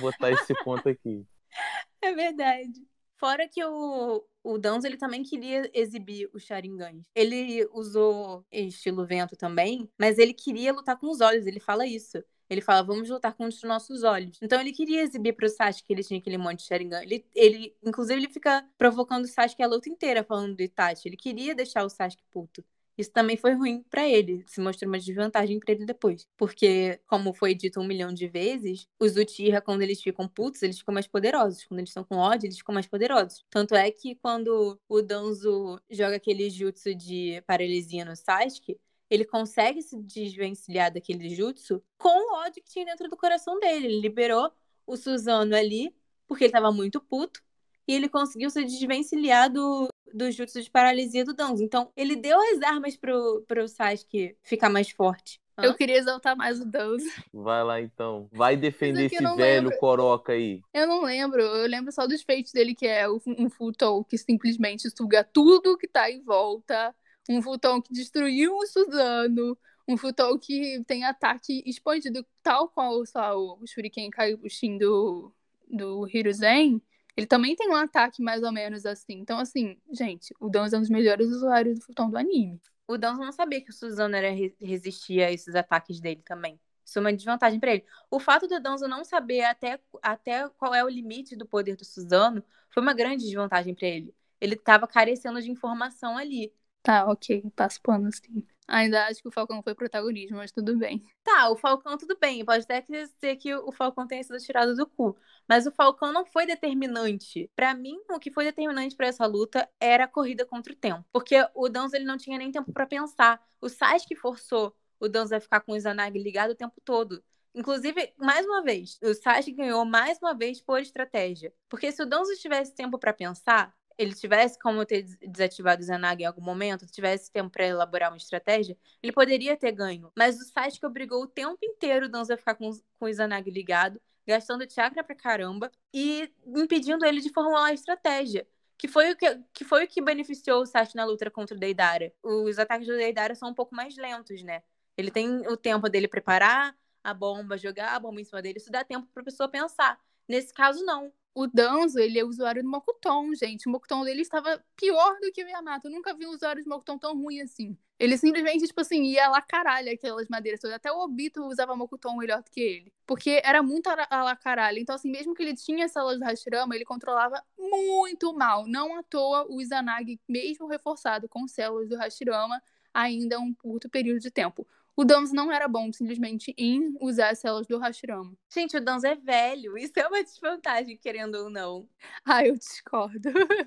botar 0.00 0.30
esse 0.30 0.54
ponto 0.62 0.88
aqui. 0.88 1.24
É 2.00 2.12
verdade. 2.12 2.80
Fora 3.16 3.48
que 3.48 3.64
o, 3.64 4.24
o 4.44 4.58
Danzo, 4.58 4.86
ele 4.86 4.96
também 4.96 5.24
queria 5.24 5.68
exibir 5.74 6.30
os 6.32 6.44
Sharingans. 6.44 7.04
Ele 7.12 7.68
usou 7.72 8.46
estilo 8.52 9.04
vento 9.04 9.36
também, 9.36 9.90
mas 9.98 10.16
ele 10.16 10.32
queria 10.32 10.72
lutar 10.72 10.96
com 10.96 11.10
os 11.10 11.20
olhos, 11.20 11.44
ele 11.44 11.58
fala 11.58 11.84
isso. 11.84 12.22
Ele 12.48 12.60
fala, 12.60 12.82
vamos 12.82 13.10
lutar 13.10 13.34
com 13.34 13.44
os 13.44 13.62
nossos 13.62 14.04
olhos. 14.04 14.38
Então 14.40 14.58
ele 14.60 14.72
queria 14.72 15.02
exibir 15.02 15.34
pro 15.34 15.48
Sasuke 15.48 15.84
que 15.84 15.92
ele 15.92 16.02
tinha 16.02 16.18
aquele 16.18 16.38
monte 16.38 16.60
de 16.60 16.66
Sharingan. 16.66 17.02
Ele, 17.02 17.26
ele, 17.34 17.76
inclusive, 17.84 18.18
ele 18.18 18.32
fica 18.32 18.66
provocando 18.78 19.24
o 19.24 19.28
Sasuke 19.28 19.62
a 19.62 19.66
luta 19.66 19.90
inteira 19.90 20.24
falando 20.24 20.56
do 20.56 20.62
Itachi. 20.62 21.08
Ele 21.08 21.16
queria 21.16 21.54
deixar 21.54 21.84
o 21.84 21.90
Sasuke 21.90 22.22
puto. 22.30 22.64
Isso 22.98 23.12
também 23.12 23.36
foi 23.36 23.54
ruim 23.54 23.84
pra 23.88 24.08
ele, 24.08 24.44
se 24.48 24.60
mostrou 24.60 24.90
uma 24.90 24.98
desvantagem 24.98 25.60
pra 25.60 25.72
ele 25.72 25.86
depois. 25.86 26.26
Porque, 26.36 27.00
como 27.06 27.32
foi 27.32 27.54
dito 27.54 27.80
um 27.80 27.86
milhão 27.86 28.12
de 28.12 28.26
vezes, 28.26 28.88
os 28.98 29.16
Uchiha, 29.16 29.60
quando 29.60 29.82
eles 29.82 30.02
ficam 30.02 30.26
putos, 30.26 30.62
eles 30.62 30.78
ficam 30.78 30.92
mais 30.92 31.06
poderosos. 31.06 31.64
Quando 31.64 31.78
eles 31.78 31.90
estão 31.90 32.02
com 32.02 32.16
ódio, 32.16 32.46
eles 32.46 32.58
ficam 32.58 32.74
mais 32.74 32.88
poderosos. 32.88 33.44
Tanto 33.48 33.76
é 33.76 33.88
que 33.92 34.16
quando 34.16 34.78
o 34.88 35.00
Danzo 35.00 35.80
joga 35.88 36.16
aquele 36.16 36.50
jutsu 36.50 36.92
de 36.92 37.40
paralisia 37.46 38.04
no 38.04 38.16
Sasuke, 38.16 38.76
ele 39.08 39.24
consegue 39.24 39.80
se 39.80 39.96
desvencilhar 40.02 40.92
daquele 40.92 41.28
jutsu 41.30 41.82
com 41.96 42.08
o 42.08 42.36
ódio 42.40 42.62
que 42.62 42.70
tinha 42.70 42.84
dentro 42.84 43.08
do 43.08 43.16
coração 43.16 43.58
dele. 43.60 43.86
Ele 43.86 44.00
liberou 44.00 44.50
o 44.86 44.96
Suzano 44.96 45.54
ali, 45.54 45.94
porque 46.26 46.44
ele 46.44 46.52
tava 46.52 46.72
muito 46.72 47.00
puto, 47.00 47.42
e 47.88 47.94
ele 47.94 48.08
conseguiu 48.08 48.50
se 48.50 48.62
desvencilhar 48.62 49.50
do, 49.50 49.88
do 50.12 50.30
jutsu 50.30 50.60
de 50.60 50.70
paralisia 50.70 51.24
do 51.24 51.32
Danzo. 51.32 51.64
Então, 51.64 51.90
ele 51.96 52.14
deu 52.14 52.38
as 52.52 52.60
armas 52.62 52.96
pro, 52.96 53.42
pro 53.48 53.66
Sasuke 53.66 54.36
ficar 54.42 54.68
mais 54.68 54.90
forte. 54.90 55.40
Hã? 55.56 55.64
Eu 55.64 55.74
queria 55.74 55.96
exaltar 55.96 56.36
mais 56.36 56.60
o 56.60 56.66
Danzo. 56.66 57.06
Vai 57.32 57.64
lá 57.64 57.80
então. 57.80 58.28
Vai 58.30 58.56
defender 58.56 59.06
aqui 59.06 59.16
eu 59.16 59.18
esse 59.18 59.24
não 59.24 59.36
velho 59.36 59.68
lembro. 59.70 59.78
coroca 59.78 60.32
aí. 60.34 60.60
Eu 60.72 60.86
não 60.86 61.02
lembro, 61.02 61.40
eu 61.40 61.66
lembro 61.66 61.90
só 61.90 62.06
dos 62.06 62.22
feitos 62.22 62.52
dele, 62.52 62.74
que 62.74 62.86
é 62.86 63.08
um 63.10 63.48
Futon 63.48 64.04
que 64.04 64.18
simplesmente 64.18 64.88
suga 64.90 65.24
tudo 65.24 65.78
que 65.78 65.88
tá 65.88 66.10
em 66.10 66.22
volta. 66.22 66.94
Um 67.28 67.40
Futon 67.42 67.80
que 67.80 67.92
destruiu 67.92 68.54
o 68.54 68.66
Suzano. 68.66 69.58
Um 69.88 69.96
Futon 69.96 70.38
que 70.38 70.84
tem 70.86 71.04
ataque 71.04 71.62
expandido, 71.64 72.24
tal 72.42 72.68
qual 72.68 73.04
só 73.06 73.34
o 73.34 73.66
Shuriken 73.66 74.10
Kaioshin 74.10 74.76
do, 74.76 75.32
do 75.66 76.06
Hiruzen. 76.06 76.82
Ele 77.18 77.26
também 77.26 77.56
tem 77.56 77.70
um 77.70 77.76
ataque 77.76 78.22
mais 78.22 78.42
ou 78.44 78.52
menos 78.52 78.86
assim. 78.86 79.14
Então, 79.20 79.38
assim, 79.40 79.78
gente, 79.92 80.34
o 80.40 80.48
Danzo 80.50 80.76
é 80.76 80.78
um 80.78 80.82
dos 80.82 80.90
melhores 80.90 81.28
usuários 81.30 81.78
do 81.80 81.84
Futon 81.84 82.10
do 82.10 82.16
anime. 82.18 82.60
O 82.86 82.96
Danzo 82.98 83.20
não 83.22 83.32
sabia 83.32 83.60
que 83.62 83.70
o 83.70 83.74
Suzano 83.74 84.16
era 84.16 84.30
re- 84.30 84.56
resistia 84.60 85.26
a 85.28 85.32
esses 85.32 85.54
ataques 85.54 86.00
dele 86.00 86.22
também. 86.24 86.60
Isso 86.84 86.98
é 86.98 87.00
uma 87.02 87.12
desvantagem 87.12 87.60
pra 87.60 87.72
ele. 87.72 87.84
O 88.10 88.20
fato 88.20 88.48
do 88.48 88.60
Danzo 88.60 88.88
não 88.88 89.04
saber 89.04 89.42
até, 89.42 89.80
até 90.02 90.48
qual 90.50 90.74
é 90.74 90.84
o 90.84 90.88
limite 90.88 91.36
do 91.36 91.46
poder 91.46 91.76
do 91.76 91.84
Suzano 91.84 92.42
foi 92.70 92.82
uma 92.82 92.94
grande 92.94 93.24
desvantagem 93.24 93.74
pra 93.74 93.86
ele. 93.88 94.14
Ele 94.40 94.56
tava 94.56 94.86
carecendo 94.86 95.42
de 95.42 95.50
informação 95.50 96.16
ali. 96.16 96.52
Tá, 96.82 97.06
ok, 97.10 97.50
passo 97.54 97.80
pano 97.82 98.08
assim. 98.08 98.44
Ainda 98.68 99.06
acho 99.06 99.22
que 99.22 99.28
o 99.28 99.32
Falcão 99.32 99.62
foi 99.62 99.74
protagonismo, 99.74 100.36
mas 100.36 100.52
tudo 100.52 100.76
bem. 100.76 101.02
Tá, 101.24 101.48
o 101.48 101.56
Falcão 101.56 101.96
tudo 101.96 102.18
bem. 102.20 102.44
Pode 102.44 102.64
até 102.64 102.84
ser 103.18 103.36
que 103.36 103.54
o 103.54 103.72
Falcão 103.72 104.06
tenha 104.06 104.22
sido 104.22 104.38
tirado 104.38 104.76
do 104.76 104.86
cu. 104.86 105.16
Mas 105.48 105.66
o 105.66 105.72
Falcão 105.72 106.12
não 106.12 106.26
foi 106.26 106.44
determinante. 106.44 107.50
Pra 107.56 107.74
mim, 107.74 107.98
o 108.10 108.18
que 108.18 108.30
foi 108.30 108.44
determinante 108.44 108.94
pra 108.94 109.06
essa 109.06 109.24
luta 109.24 109.66
era 109.80 110.04
a 110.04 110.08
corrida 110.08 110.44
contra 110.44 110.70
o 110.72 110.76
tempo. 110.76 111.02
Porque 111.10 111.36
o 111.54 111.68
Danzo 111.70 111.96
ele 111.96 112.04
não 112.04 112.18
tinha 112.18 112.36
nem 112.36 112.52
tempo 112.52 112.70
pra 112.70 112.86
pensar. 112.86 113.42
O 113.58 113.70
Sasuke 113.70 114.14
forçou 114.14 114.76
o 115.00 115.08
Danzo 115.08 115.34
a 115.34 115.40
ficar 115.40 115.60
com 115.60 115.72
o 115.72 115.76
Izanagi 115.76 116.18
ligado 116.18 116.50
o 116.50 116.54
tempo 116.54 116.78
todo. 116.84 117.24
Inclusive, 117.54 118.12
mais 118.18 118.44
uma 118.44 118.62
vez, 118.62 118.98
o 119.02 119.14
Sasuke 119.14 119.52
ganhou 119.52 119.82
mais 119.86 120.18
uma 120.18 120.34
vez 120.34 120.60
por 120.60 120.78
estratégia. 120.78 121.54
Porque 121.70 121.90
se 121.90 122.02
o 122.02 122.06
Danzo 122.06 122.36
tivesse 122.36 122.74
tempo 122.74 122.98
pra 122.98 123.14
pensar, 123.14 123.74
ele 123.98 124.14
tivesse 124.14 124.58
como 124.58 124.84
ter 124.86 125.02
des- 125.02 125.18
desativado 125.18 125.80
o 125.80 125.84
Izanagi 125.84 126.22
em 126.22 126.26
algum 126.26 126.40
momento, 126.42 126.86
tivesse 126.86 127.30
tempo 127.32 127.50
pra 127.50 127.66
elaborar 127.66 128.10
uma 128.10 128.16
estratégia, 128.16 128.76
ele 129.02 129.12
poderia 129.12 129.56
ter 129.56 129.72
ganho. 129.72 130.10
Mas 130.16 130.40
o 130.40 130.44
Sasuke 130.44 130.86
obrigou 130.86 131.22
o 131.22 131.26
tempo 131.26 131.58
inteiro 131.62 132.06
o 132.06 132.08
Danzo 132.08 132.32
a 132.32 132.36
ficar 132.36 132.54
com, 132.54 132.70
com 132.98 133.04
o 133.06 133.08
Izanagi 133.08 133.50
ligado, 133.50 134.00
gastando 134.26 134.70
chakra 134.70 135.02
pra 135.02 135.14
caramba 135.14 135.70
e 135.92 136.30
impedindo 136.46 137.04
ele 137.04 137.20
de 137.20 137.32
formular 137.32 137.66
a 137.66 137.72
estratégia. 137.74 138.46
Que 138.76 138.86
foi, 138.86 139.10
o 139.10 139.16
que, 139.16 139.40
que 139.52 139.64
foi 139.64 139.84
o 139.84 139.88
que 139.88 140.00
beneficiou 140.00 140.62
o 140.62 140.66
Sasuke 140.66 140.96
na 140.96 141.04
luta 141.04 141.28
contra 141.30 141.56
o 141.56 141.58
Deidara. 141.58 142.12
Os 142.22 142.58
ataques 142.60 142.86
do 142.86 142.96
Deidara 142.96 143.34
são 143.34 143.48
um 143.50 143.54
pouco 143.54 143.74
mais 143.74 143.96
lentos, 143.96 144.40
né? 144.44 144.62
Ele 144.96 145.10
tem 145.10 145.28
o 145.48 145.56
tempo 145.56 145.88
dele 145.88 146.06
preparar 146.08 146.76
a 147.02 147.12
bomba, 147.14 147.56
jogar 147.58 147.94
a 147.94 147.98
bomba 147.98 148.20
em 148.20 148.24
cima 148.24 148.40
dele. 148.42 148.58
Isso 148.58 148.70
dá 148.70 148.84
tempo 148.84 149.08
pra 149.12 149.22
pessoa 149.24 149.48
pensar. 149.48 149.98
Nesse 150.28 150.52
caso, 150.54 150.84
não. 150.84 151.12
O 151.34 151.46
Danzo, 151.46 151.98
ele 151.98 152.18
é 152.18 152.24
usuário 152.24 152.62
do 152.62 152.68
Mokuton, 152.68 153.32
gente. 153.34 153.68
O 153.68 153.70
Mokuton 153.70 154.04
dele 154.04 154.22
estava 154.22 154.62
pior 154.76 155.18
do 155.20 155.30
que 155.32 155.44
o 155.44 155.48
Yamato. 155.48 155.86
Eu 155.86 155.92
nunca 155.92 156.14
vi 156.14 156.26
um 156.26 156.30
usuário 156.30 156.62
de 156.62 156.68
Mokuton 156.68 156.98
tão 156.98 157.16
ruim 157.16 157.40
assim. 157.40 157.76
Ele 157.98 158.16
simplesmente, 158.16 158.66
tipo 158.66 158.80
assim, 158.80 159.02
ia 159.04 159.28
lá 159.28 159.42
caralho 159.42 159.92
aquelas 159.92 160.28
madeiras 160.28 160.60
todas. 160.60 160.76
Até 160.76 160.90
o 160.90 160.98
Obito 160.98 161.44
usava 161.44 161.76
Mokuton 161.76 162.16
melhor 162.16 162.42
do 162.42 162.50
que 162.50 162.60
ele. 162.60 162.92
Porque 163.06 163.40
era 163.44 163.62
muito 163.62 163.88
a 163.88 164.22
lá 164.22 164.36
caralho. 164.36 164.78
Então, 164.78 164.94
assim, 164.94 165.10
mesmo 165.10 165.34
que 165.34 165.42
ele 165.42 165.54
tinha 165.54 165.86
as 165.86 165.92
células 165.92 166.18
do 166.18 166.24
Hashirama, 166.24 166.74
ele 166.74 166.84
controlava 166.84 167.42
muito 167.58 168.32
mal. 168.32 168.66
Não 168.66 168.96
à 168.96 169.02
toa, 169.02 169.46
o 169.48 169.60
Izanagi, 169.60 170.20
mesmo 170.28 170.66
reforçado 170.66 171.28
com 171.28 171.46
células 171.48 171.88
do 171.88 171.96
Hashirama, 171.96 172.62
ainda 172.94 173.36
é 173.36 173.38
um 173.38 173.52
curto 173.52 173.88
período 173.88 174.20
de 174.20 174.30
tempo. 174.30 174.66
O 174.98 175.04
Danzo 175.04 175.32
não 175.34 175.52
era 175.52 175.68
bom 175.68 175.92
simplesmente 175.92 176.52
em 176.58 176.94
usar 177.00 177.30
as 177.30 177.38
células 177.38 177.68
do 177.68 177.78
Hashirama. 177.78 178.36
Gente, 178.52 178.76
o 178.76 178.80
Danzo 178.84 179.06
é 179.06 179.14
velho. 179.14 179.78
Isso 179.78 179.92
é 179.96 180.08
uma 180.08 180.24
desvantagem, 180.24 180.96
querendo 180.98 181.36
ou 181.36 181.50
não. 181.50 181.88
Ah, 182.26 182.44
eu 182.44 182.56
discordo. 182.58 183.30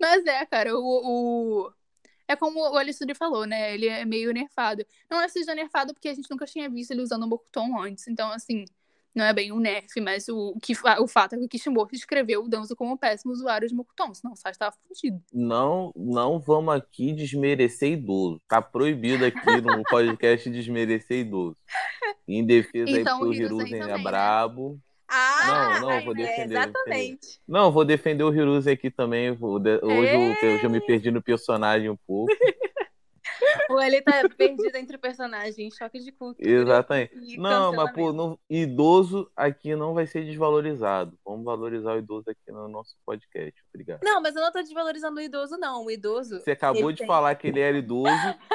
Mas 0.00 0.24
é, 0.26 0.44
cara, 0.46 0.76
o, 0.78 1.66
o- 1.68 1.72
É 2.28 2.36
como 2.36 2.60
o 2.60 2.78
Alessandro 2.78 3.16
falou, 3.16 3.46
né? 3.46 3.74
Ele 3.74 3.88
é 3.88 4.04
meio 4.06 4.32
nerfado. 4.32 4.84
Não 5.10 5.20
é 5.22 5.28
seja 5.28 5.54
nerfado 5.54 5.94
porque 5.94 6.08
a 6.08 6.14
gente 6.14 6.30
nunca 6.30 6.46
tinha 6.46 6.70
visto 6.70 6.92
ele 6.92 7.02
usando 7.02 7.24
o 7.24 7.28
Mokuton 7.28 7.80
antes. 7.80 8.08
Então, 8.08 8.30
assim, 8.32 8.64
não 9.14 9.24
é 9.24 9.32
bem 9.32 9.52
um 9.52 9.58
nerf, 9.60 10.00
mas 10.00 10.28
o, 10.28 10.54
o 10.56 10.60
que, 10.60 10.72
o 11.00 11.06
fato 11.06 11.34
é 11.34 11.38
que 11.38 11.44
o 11.44 11.48
Kishimoto 11.48 11.94
escreveu 11.94 12.42
o 12.44 12.48
Danzo 12.48 12.74
como 12.74 12.92
um 12.92 12.96
péssimo 12.96 13.32
usuário 13.32 13.68
de 13.68 13.74
Mokuton. 13.74 14.14
Senão 14.14 14.32
o 14.32 14.36
site 14.36 14.58
tava 14.58 14.74
fudido. 14.88 15.20
Não, 15.32 15.92
não 15.94 16.38
vamos 16.40 16.74
aqui 16.74 17.12
desmerecer 17.12 17.92
idoso. 17.92 18.40
Tá 18.48 18.62
proibido 18.62 19.24
aqui 19.24 19.60
no 19.60 19.82
podcast 19.88 20.48
desmerecer 20.50 21.18
idoso. 21.20 21.56
Em 22.26 22.44
defesa 22.44 22.90
Então, 22.90 23.18
aí 23.18 23.24
o 23.24 23.28
o 23.28 23.34
Hiruzen 23.34 23.76
é 23.76 23.78
também, 23.80 23.96
né? 23.98 24.02
brabo. 24.02 24.78
Ah, 25.14 25.78
Não, 25.80 25.90
não, 25.90 26.04
vou 26.04 26.14
é, 26.14 26.16
defender, 26.16 26.56
exatamente. 26.56 27.40
Não, 27.46 27.70
vou 27.70 27.84
defender 27.84 28.24
o 28.24 28.32
Hiruzen 28.34 28.72
aqui 28.72 28.90
também. 28.90 29.32
vou 29.32 29.58
de- 29.58 29.78
Hoje 29.82 30.14
eu, 30.42 30.48
eu 30.50 30.58
já 30.58 30.68
me 30.70 30.80
perdi 30.80 31.10
no 31.10 31.20
personagem 31.22 31.90
um 31.90 31.98
pouco. 32.06 32.32
O 33.70 33.80
ele 33.80 34.00
tá 34.02 34.22
perdido 34.36 34.76
entre 34.76 34.96
personagens, 34.98 35.74
choque 35.76 35.98
de 35.98 36.12
cultura. 36.12 36.48
Exatamente. 36.48 37.36
Não, 37.38 37.72
mas 37.72 37.92
pô, 37.92 38.12
não- 38.12 38.38
idoso 38.48 39.30
aqui 39.36 39.74
não 39.74 39.94
vai 39.94 40.06
ser 40.06 40.24
desvalorizado. 40.24 41.18
Vamos 41.24 41.44
valorizar 41.44 41.94
o 41.94 41.98
idoso 41.98 42.30
aqui 42.30 42.50
no 42.52 42.68
nosso 42.68 42.96
podcast. 43.04 43.54
Obrigado. 43.72 44.00
Não, 44.02 44.20
mas 44.20 44.34
eu 44.36 44.42
não 44.42 44.52
tô 44.52 44.60
desvalorizando 44.62 45.18
o 45.18 45.22
idoso, 45.22 45.56
não. 45.58 45.84
O 45.84 45.90
idoso. 45.90 46.40
Você 46.40 46.52
acabou 46.52 46.82
Ele 46.84 46.92
de 46.92 46.98
tem- 46.98 47.06
falar 47.06 47.34
que 47.34 47.46
ele 47.48 47.60
era 47.60 47.76
idoso 47.78 48.10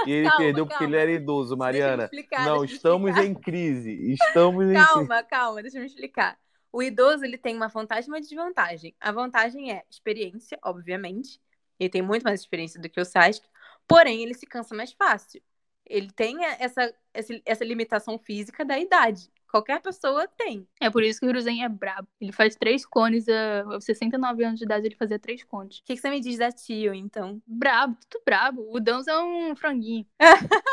e 0.06 0.12
ele 0.12 0.28
Calma, 0.30 0.38
perdeu 0.38 0.66
porque 0.66 0.80
calma. 0.80 0.96
ele 0.96 1.02
era 1.04 1.12
idoso, 1.12 1.58
Mariana. 1.58 2.04
explicar, 2.06 2.46
Não, 2.46 2.64
estamos 2.64 3.10
explicar. 3.10 3.30
em 3.30 3.34
crise. 3.34 4.14
Estamos 4.14 4.66
em 4.66 4.74
crise. 4.74 4.86
Calma, 4.88 5.24
calma, 5.24 5.62
deixa 5.62 5.78
eu 5.78 5.82
me 5.82 5.88
explicar. 5.88 6.38
O 6.72 6.84
idoso, 6.84 7.24
ele 7.26 7.38
tem 7.38 7.56
uma 7.56 7.68
vantagem 7.70 8.06
e 8.10 8.12
uma 8.14 8.20
desvantagem. 8.22 8.96
A 9.00 9.12
vantagem 9.12 9.72
é 9.72 9.84
experiência, 9.90 10.60
obviamente. 10.64 11.40
Ele 11.80 11.90
tem 11.90 12.02
muito 12.02 12.24
mais 12.24 12.40
experiência 12.42 12.80
do 12.82 12.90
que 12.90 13.00
o 13.00 13.06
Sasuke. 13.06 13.48
Porém, 13.88 14.22
ele 14.24 14.34
se 14.34 14.46
cansa 14.46 14.76
mais 14.76 14.92
fácil. 14.94 15.42
Ele 15.86 16.12
tem 16.12 16.44
essa, 16.44 16.94
essa, 17.14 17.42
essa 17.46 17.64
limitação 17.64 18.20
física 18.20 18.66
da 18.66 18.78
idade. 18.78 19.30
Qualquer 19.50 19.82
pessoa 19.82 20.28
tem. 20.28 20.68
É 20.82 20.90
por 20.90 21.02
isso 21.02 21.22
que 21.22 21.26
o 21.26 21.30
Hiruzen 21.30 21.64
é 21.64 21.70
brabo. 21.70 22.06
Ele 22.20 22.34
faz 22.34 22.56
três 22.58 22.86
cones, 22.86 23.30
a- 23.30 23.64
aos 23.74 23.86
69 23.86 24.44
anos 24.44 24.60
de 24.60 24.66
idade 24.66 24.86
ele 24.86 24.96
fazia 24.96 25.18
três 25.18 25.42
cones. 25.46 25.78
O 25.78 25.84
que, 25.86 25.96
que 25.96 26.02
você 26.02 26.10
me 26.10 26.20
diz 26.20 26.38
da 26.38 26.52
Tio, 26.52 26.94
então? 26.94 27.42
Brabo, 27.48 27.98
tudo 28.10 28.22
brabo. 28.26 28.68
O 28.70 28.80
Danzo 28.82 29.10
é 29.10 29.24
um 29.24 29.56
franguinho. 29.56 30.06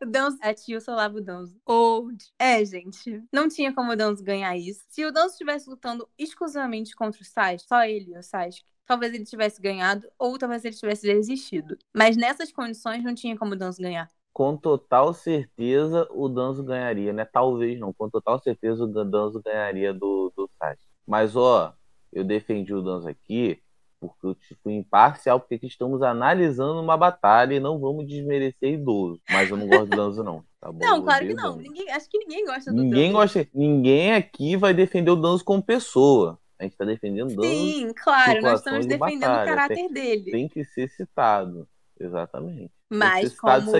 O 0.00 0.06
Danzo, 0.06 0.38
a 0.42 0.54
Tio 0.54 0.80
solava 0.80 1.18
o 1.18 1.20
Danzo. 1.20 1.60
Old. 1.66 2.24
É, 2.38 2.64
gente. 2.64 3.22
Não 3.32 3.48
tinha 3.48 3.72
como 3.74 3.92
o 3.92 3.96
Danzo 3.96 4.22
ganhar 4.24 4.56
isso. 4.56 4.84
Se 4.88 5.04
o 5.04 5.12
Danzo 5.12 5.32
estivesse 5.32 5.68
lutando 5.68 6.08
exclusivamente 6.18 6.94
contra 6.94 7.20
o 7.20 7.24
Sasuke, 7.24 7.68
só 7.68 7.84
ele 7.84 8.12
e 8.12 8.18
o 8.18 8.22
Sasuke, 8.22 8.64
talvez 8.88 9.12
ele 9.12 9.24
tivesse 9.24 9.60
ganhado 9.60 10.08
ou 10.18 10.38
talvez 10.38 10.64
ele 10.64 10.74
tivesse 10.74 11.06
desistido. 11.06 11.76
Mas 11.94 12.16
nessas 12.16 12.50
condições 12.50 13.04
não 13.04 13.14
tinha 13.14 13.36
como 13.36 13.52
o 13.52 13.56
Danzo 13.56 13.82
ganhar. 13.82 14.08
Com 14.32 14.56
total 14.56 15.12
certeza 15.12 16.08
o 16.10 16.28
Danzo 16.28 16.64
ganharia, 16.64 17.12
né? 17.12 17.24
Talvez 17.24 17.78
não. 17.78 17.92
Com 17.92 18.08
total 18.08 18.38
certeza 18.40 18.84
o 18.84 19.04
Danzo 19.04 19.42
ganharia 19.44 19.92
do, 19.92 20.32
do 20.34 20.48
Sasuke. 20.58 20.82
Mas, 21.06 21.36
ó, 21.36 21.74
eu 22.12 22.24
defendi 22.24 22.72
o 22.72 22.82
Danzo 22.82 23.08
aqui 23.08 23.60
porque 24.00 24.26
eu 24.26 24.36
fui 24.62 24.74
imparcial, 24.74 25.40
porque 25.40 25.56
aqui 25.56 25.66
estamos 25.66 26.02
analisando 26.02 26.80
uma 26.80 26.96
batalha 26.96 27.54
e 27.54 27.60
não 27.60 27.80
vamos 27.80 28.06
desmerecer 28.06 28.74
idoso. 28.74 29.20
Mas 29.28 29.50
eu 29.50 29.56
não 29.56 29.66
gosto 29.66 29.86
do 29.86 29.96
Danzo, 29.96 30.22
não. 30.22 30.44
Tá 30.60 30.70
bom? 30.70 30.78
Não, 30.78 31.02
claro 31.02 31.26
que 31.26 31.34
não. 31.34 31.56
Ninguém, 31.56 31.90
acho 31.90 32.08
que 32.08 32.18
ninguém 32.18 32.46
gosta 32.46 32.72
do 32.72 32.80
Ninguém 32.80 33.12
Danzo. 33.12 33.34
gosta. 33.34 33.48
Ninguém 33.52 34.14
aqui 34.14 34.56
vai 34.56 34.72
defender 34.72 35.10
o 35.10 35.16
Danzo 35.16 35.44
como 35.44 35.62
pessoa. 35.62 36.38
A 36.58 36.64
gente 36.64 36.76
tá 36.76 36.84
defendendo. 36.84 37.42
Sim, 37.42 37.92
claro, 37.94 38.42
nós 38.42 38.60
estamos 38.60 38.86
de 38.86 38.96
defendendo 38.96 39.20
batalha. 39.20 39.52
o 39.52 39.56
caráter 39.56 39.88
dele. 39.88 40.30
Tem 40.30 40.48
que 40.48 40.64
ser 40.64 40.88
citado. 40.88 41.68
Exatamente. 42.00 42.72
Tem 42.88 42.98
Mas 42.98 43.38
como, 43.38 43.72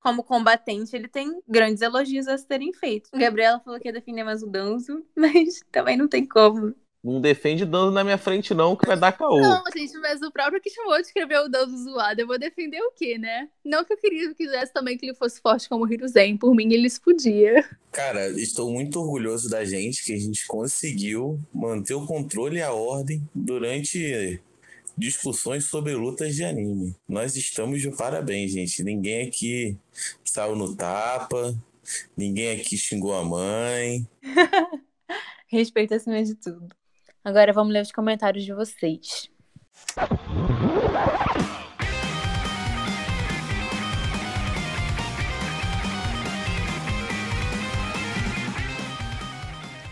como 0.00 0.24
combatente, 0.24 0.94
ele 0.94 1.08
tem 1.08 1.40
grandes 1.48 1.82
elogios 1.82 2.28
a 2.28 2.36
serem 2.36 2.72
feitos. 2.72 3.10
Gabriela 3.14 3.60
falou 3.60 3.80
que 3.80 3.88
ia 3.88 3.92
defender 3.92 4.24
mais 4.24 4.42
o 4.42 4.46
Danzo, 4.46 5.04
mas 5.16 5.60
também 5.70 5.96
não 5.96 6.08
tem 6.08 6.26
como. 6.26 6.74
Não 7.02 7.18
defende 7.18 7.64
dando 7.64 7.90
na 7.90 8.04
minha 8.04 8.18
frente, 8.18 8.52
não, 8.52 8.76
que 8.76 8.86
vai 8.86 8.96
dar 8.96 9.12
caô. 9.12 9.40
Não, 9.40 9.62
gente, 9.74 9.96
mas 9.98 10.20
o 10.20 10.30
próprio 10.30 10.60
Kishimoto 10.60 11.00
escreveu 11.00 11.44
o 11.44 11.48
dano 11.48 11.76
zoado. 11.76 12.20
Eu 12.20 12.26
vou 12.26 12.38
defender 12.38 12.80
o 12.82 12.92
quê, 12.92 13.16
né? 13.16 13.48
Não 13.64 13.82
que 13.84 13.94
eu 13.94 13.96
queria 13.96 14.34
quisesse 14.34 14.70
também 14.72 14.98
que 14.98 15.06
ele 15.06 15.14
fosse 15.14 15.40
forte 15.40 15.66
como 15.66 15.84
o 15.84 15.92
Hiruzen. 15.92 16.36
Por 16.36 16.54
mim, 16.54 16.70
ele 16.72 16.90
se 16.90 17.00
podia. 17.00 17.66
Cara, 17.90 18.28
estou 18.38 18.70
muito 18.70 19.00
orgulhoso 19.00 19.48
da 19.48 19.64
gente 19.64 20.04
que 20.04 20.12
a 20.12 20.18
gente 20.18 20.46
conseguiu 20.46 21.40
manter 21.54 21.94
o 21.94 22.06
controle 22.06 22.58
e 22.58 22.62
a 22.62 22.72
ordem 22.72 23.26
durante 23.34 24.40
discussões 24.96 25.64
sobre 25.64 25.94
lutas 25.94 26.34
de 26.34 26.44
anime. 26.44 26.94
Nós 27.08 27.34
estamos 27.34 27.80
de 27.80 27.90
parabéns, 27.96 28.52
gente. 28.52 28.82
Ninguém 28.82 29.26
aqui 29.26 29.78
saiu 30.22 30.54
no 30.54 30.76
tapa, 30.76 31.56
ninguém 32.14 32.60
aqui 32.60 32.76
xingou 32.76 33.14
a 33.14 33.24
mãe. 33.24 34.06
Respeito 35.48 35.94
acima 35.94 36.22
de 36.22 36.34
tudo. 36.34 36.68
Agora 37.24 37.52
vamos 37.52 37.72
ler 37.72 37.82
os 37.82 37.92
comentários 37.92 38.44
de 38.44 38.52
vocês. 38.54 39.30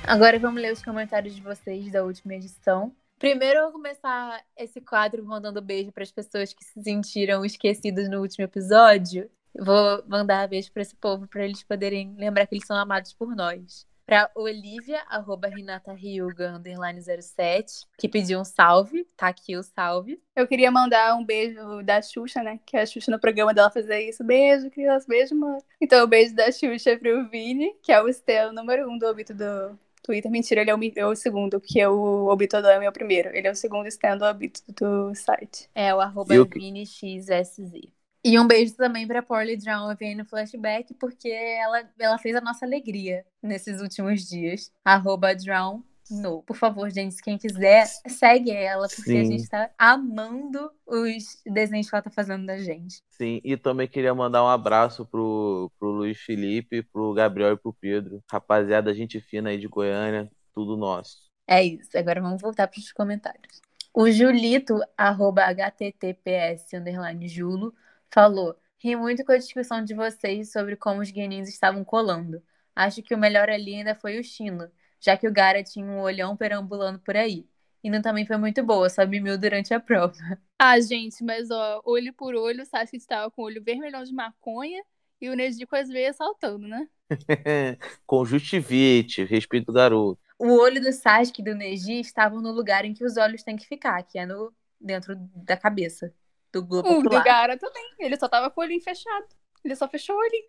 Agora 0.06 0.38
vamos 0.38 0.62
ler 0.62 0.72
os 0.72 0.82
comentários 0.82 1.34
de 1.34 1.42
vocês 1.42 1.92
da 1.92 2.02
última 2.02 2.34
edição. 2.34 2.94
Primeiro 3.18 3.58
eu 3.58 3.64
vou 3.64 3.72
começar 3.72 4.42
esse 4.56 4.80
quadro 4.80 5.22
mandando 5.22 5.60
beijo 5.60 5.92
para 5.92 6.04
as 6.04 6.12
pessoas 6.12 6.54
que 6.54 6.64
se 6.64 6.82
sentiram 6.82 7.44
esquecidas 7.44 8.08
no 8.08 8.20
último 8.20 8.44
episódio. 8.44 9.28
Vou 9.54 10.04
mandar 10.06 10.48
beijo 10.48 10.72
para 10.72 10.82
esse 10.82 10.94
povo 10.94 11.26
para 11.26 11.44
eles 11.44 11.64
poderem 11.64 12.14
lembrar 12.16 12.46
que 12.46 12.54
eles 12.54 12.66
são 12.66 12.76
amados 12.76 13.12
por 13.12 13.34
nós. 13.34 13.87
Para 14.08 14.30
Olivia, 14.34 15.02
arroba 15.06 15.48
Renata 15.48 15.92
Ryuga, 15.92 16.56
underline 16.56 16.98
07, 17.02 17.84
que 17.98 18.08
pediu 18.08 18.40
um 18.40 18.44
salve. 18.44 19.06
Tá 19.14 19.28
aqui 19.28 19.54
o 19.54 19.62
salve. 19.62 20.18
Eu 20.34 20.48
queria 20.48 20.70
mandar 20.70 21.14
um 21.14 21.22
beijo 21.22 21.82
da 21.84 22.00
Xuxa, 22.00 22.42
né? 22.42 22.58
Que 22.64 22.78
a 22.78 22.86
Xuxa 22.86 23.10
no 23.10 23.20
programa 23.20 23.52
dela 23.52 23.70
fazia 23.70 24.00
isso. 24.00 24.24
Beijo, 24.24 24.70
criança, 24.70 25.04
beijo, 25.06 25.34
mãe. 25.34 25.60
Então, 25.78 26.02
o 26.02 26.06
beijo 26.08 26.34
da 26.34 26.50
Xuxa 26.50 26.96
pro 26.96 27.28
Vini, 27.28 27.74
que 27.82 27.92
é 27.92 28.02
o 28.02 28.08
Estelo 28.08 28.50
número 28.50 28.90
um 28.90 28.96
do 28.96 29.04
Obito 29.06 29.34
do 29.34 29.78
Twitter. 30.02 30.30
Mentira, 30.30 30.62
ele 30.62 30.70
é 30.70 30.74
o, 30.74 30.80
é 30.96 31.06
o 31.06 31.14
segundo, 31.14 31.60
porque 31.60 31.86
o 31.86 32.28
Obito 32.28 32.62
do 32.62 32.66
é 32.66 32.88
o 32.88 32.92
primeiro. 32.92 33.28
Ele 33.36 33.46
é 33.46 33.50
o 33.50 33.54
segundo 33.54 33.88
stand 33.88 34.16
do 34.16 34.24
Obito 34.24 34.62
do 34.72 35.14
site. 35.14 35.68
É 35.74 35.94
o 35.94 36.00
arroba 36.00 36.34
Eu- 36.34 36.46
ViniXSZ. 36.46 37.92
E 38.24 38.38
um 38.38 38.46
beijo 38.46 38.74
também 38.76 39.06
pra 39.06 39.22
Porly 39.22 39.56
Drown 39.56 39.94
no 40.16 40.24
Flashback, 40.24 40.92
porque 40.94 41.28
ela, 41.28 41.88
ela 41.98 42.18
fez 42.18 42.34
a 42.34 42.40
nossa 42.40 42.66
alegria 42.66 43.24
nesses 43.42 43.80
últimos 43.80 44.28
dias. 44.28 44.72
Arroba 44.84 45.34
Drown 45.34 45.82
no. 46.10 46.42
Por 46.42 46.56
favor, 46.56 46.90
gente, 46.90 47.22
quem 47.22 47.38
quiser, 47.38 47.86
segue 48.06 48.50
ela, 48.50 48.88
porque 48.88 49.12
a 49.12 49.24
Sim. 49.24 49.32
gente 49.32 49.48
tá 49.48 49.70
amando 49.78 50.70
os 50.86 51.42
desenhos 51.46 51.88
que 51.88 51.94
ela 51.94 52.02
tá 52.02 52.10
fazendo 52.10 52.46
da 52.46 52.58
gente. 52.58 53.02
Sim, 53.10 53.40
e 53.44 53.56
também 53.56 53.86
queria 53.86 54.14
mandar 54.14 54.42
um 54.42 54.48
abraço 54.48 55.04
pro, 55.04 55.70
pro 55.78 55.90
Luiz 55.90 56.18
Felipe, 56.18 56.82
pro 56.82 57.12
Gabriel 57.12 57.52
e 57.52 57.56
pro 57.56 57.72
Pedro. 57.72 58.22
Rapaziada, 58.30 58.94
gente 58.94 59.20
fina 59.20 59.50
aí 59.50 59.58
de 59.58 59.68
Goiânia, 59.68 60.30
tudo 60.54 60.76
nosso. 60.76 61.28
É 61.46 61.64
isso. 61.64 61.96
Agora 61.96 62.20
vamos 62.20 62.40
voltar 62.42 62.68
para 62.68 62.78
os 62.78 62.92
comentários. 62.92 63.60
O 63.94 64.10
Julito, 64.10 64.80
arroba 64.96 65.42
https, 65.50 66.72
underline 66.74 67.26
Julo, 67.26 67.74
falou: 68.12 68.56
Ri 68.78 68.94
muito 68.96 69.24
com 69.24 69.32
a 69.32 69.38
discussão 69.38 69.84
de 69.84 69.94
vocês 69.94 70.52
sobre 70.52 70.76
como 70.76 71.00
os 71.00 71.10
guenins 71.10 71.48
estavam 71.48 71.84
colando. 71.84 72.42
Acho 72.74 73.02
que 73.02 73.14
o 73.14 73.18
melhor 73.18 73.50
ali 73.50 73.74
ainda 73.74 73.94
foi 73.94 74.18
o 74.20 74.24
Chino, 74.24 74.70
já 75.00 75.16
que 75.16 75.26
o 75.26 75.32
Gara 75.32 75.62
tinha 75.64 75.84
um 75.84 76.00
olhão 76.00 76.36
perambulando 76.36 77.00
por 77.00 77.16
aí. 77.16 77.44
E 77.82 77.90
não 77.90 78.00
também 78.00 78.26
foi 78.26 78.36
muito 78.36 78.62
boa, 78.62 78.88
só 78.88 79.06
mimiu 79.06 79.36
durante 79.38 79.74
a 79.74 79.80
prova. 79.80 80.14
Ah, 80.60 80.80
gente, 80.80 81.22
mas 81.22 81.52
ó, 81.52 81.80
olho 81.84 82.12
por 82.12 82.34
olho, 82.34 82.64
o 82.64 82.66
Sasuke 82.66 82.96
estava 82.96 83.30
com 83.30 83.42
o 83.42 83.44
olho 83.44 83.62
vermelhão 83.62 84.02
de 84.02 84.12
maconha 84.12 84.82
e 85.20 85.30
o 85.30 85.36
Neji 85.36 85.64
com 85.66 85.76
as 85.76 85.88
veias 85.88 86.16
saltando, 86.16 86.66
né? 86.66 86.88
Conjuntivite, 88.04 89.22
respeito 89.24 89.70
o 89.70 89.72
garoto. 89.72 90.20
O 90.36 90.58
olho 90.58 90.80
do 90.80 90.92
Sasuke 90.92 91.42
e 91.42 91.44
do 91.44 91.54
Neji 91.54 92.00
estavam 92.00 92.42
no 92.42 92.50
lugar 92.50 92.84
em 92.84 92.92
que 92.92 93.04
os 93.04 93.16
olhos 93.16 93.44
têm 93.44 93.56
que 93.56 93.68
ficar, 93.68 94.02
que 94.02 94.18
é 94.18 94.26
no 94.26 94.52
dentro 94.80 95.14
da 95.16 95.56
cabeça 95.56 96.12
do 96.52 96.64
globo 96.64 96.88
O. 96.88 97.02
Gara 97.22 97.56
também. 97.56 97.84
Ele 97.98 98.16
só 98.16 98.28
tava 98.28 98.50
com 98.50 98.60
o 98.60 98.64
olhinho 98.64 98.80
fechado. 98.80 99.26
Ele 99.64 99.76
só 99.76 99.88
fechou 99.88 100.16
o 100.16 100.18
olhinho. 100.18 100.46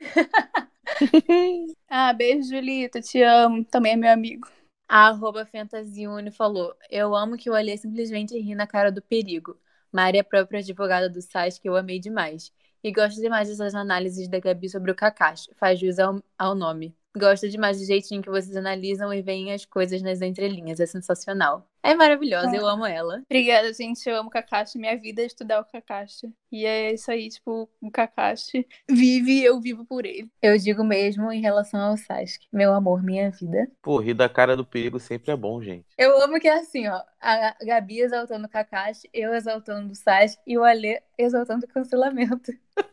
ah, 1.89 2.13
beijo, 2.13 2.49
Julito. 2.49 3.01
Te 3.01 3.21
amo. 3.21 3.65
Também 3.65 3.93
é 3.93 3.95
meu 3.95 4.11
amigo. 4.11 4.47
A 4.87 5.07
arroba 5.07 5.45
Fantasiune 5.45 6.31
falou: 6.31 6.75
Eu 6.89 7.15
amo 7.15 7.37
que 7.37 7.49
o 7.49 7.53
Alê 7.53 7.77
simplesmente 7.77 8.37
ri 8.39 8.55
na 8.55 8.65
cara 8.65 8.91
do 8.91 9.01
perigo. 9.01 9.55
Mari 9.91 10.17
é 10.17 10.21
a 10.21 10.23
própria 10.23 10.59
advogada 10.59 11.09
do 11.09 11.21
site 11.21 11.61
que 11.61 11.69
eu 11.69 11.75
amei 11.75 11.99
demais. 11.99 12.51
E 12.83 12.91
gosto 12.91 13.21
demais 13.21 13.49
dessas 13.49 13.75
análises 13.75 14.27
da 14.27 14.39
Gabi 14.39 14.69
sobre 14.69 14.91
o 14.91 14.95
Kakashi. 14.95 15.51
Faz 15.55 15.79
jus 15.79 15.99
ao, 15.99 16.23
ao 16.37 16.55
nome. 16.55 16.95
Gosto 17.15 17.49
demais 17.49 17.79
do 17.79 17.85
jeitinho 17.85 18.21
que 18.21 18.29
vocês 18.29 18.55
analisam 18.55 19.13
e 19.13 19.21
veem 19.21 19.51
as 19.53 19.65
coisas 19.65 20.01
nas 20.01 20.21
entrelinhas. 20.21 20.79
É 20.79 20.85
sensacional. 20.85 21.68
É 21.81 21.95
maravilhosa, 21.95 22.55
eu 22.55 22.67
amo 22.67 22.85
ela. 22.85 23.21
Obrigada, 23.25 23.71
gente. 23.73 24.07
Eu 24.07 24.17
amo 24.17 24.29
o 24.29 24.31
Kakashi. 24.31 24.77
Minha 24.77 24.97
vida 24.97 25.21
é 25.21 25.25
estudar 25.25 25.61
o 25.61 25.65
Kakashi. 25.65 26.31
E 26.51 26.65
é 26.65 26.93
isso 26.93 27.09
aí, 27.11 27.29
tipo, 27.29 27.69
o 27.81 27.91
Kakashi 27.91 28.67
vive 28.89 29.39
e 29.39 29.45
eu 29.45 29.59
vivo 29.61 29.85
por 29.85 30.05
ele. 30.05 30.29
Eu 30.41 30.57
digo 30.57 30.83
mesmo 30.83 31.31
em 31.31 31.41
relação 31.41 31.79
ao 31.79 31.97
Sasuke. 31.97 32.47
Meu 32.51 32.73
amor, 32.73 33.03
minha 33.03 33.29
vida. 33.31 33.69
Pô, 33.81 33.99
rir 33.99 34.13
da 34.13 34.27
cara 34.27 34.57
do 34.57 34.65
perigo 34.65 34.99
sempre 34.99 35.31
é 35.31 35.35
bom, 35.35 35.61
gente. 35.61 35.85
Eu 35.97 36.21
amo 36.21 36.39
que 36.39 36.47
é 36.47 36.59
assim, 36.59 36.87
ó. 36.87 37.01
A 37.21 37.55
Gabi 37.63 38.01
exaltando 38.01 38.45
o 38.45 38.49
Kakashi, 38.49 39.09
eu 39.13 39.33
exaltando 39.33 39.91
o 39.91 39.95
Sasuke 39.95 40.41
e 40.47 40.57
o 40.57 40.63
Alê 40.63 41.01
exaltando 41.17 41.65
o 41.65 41.69
cancelamento. 41.69 42.51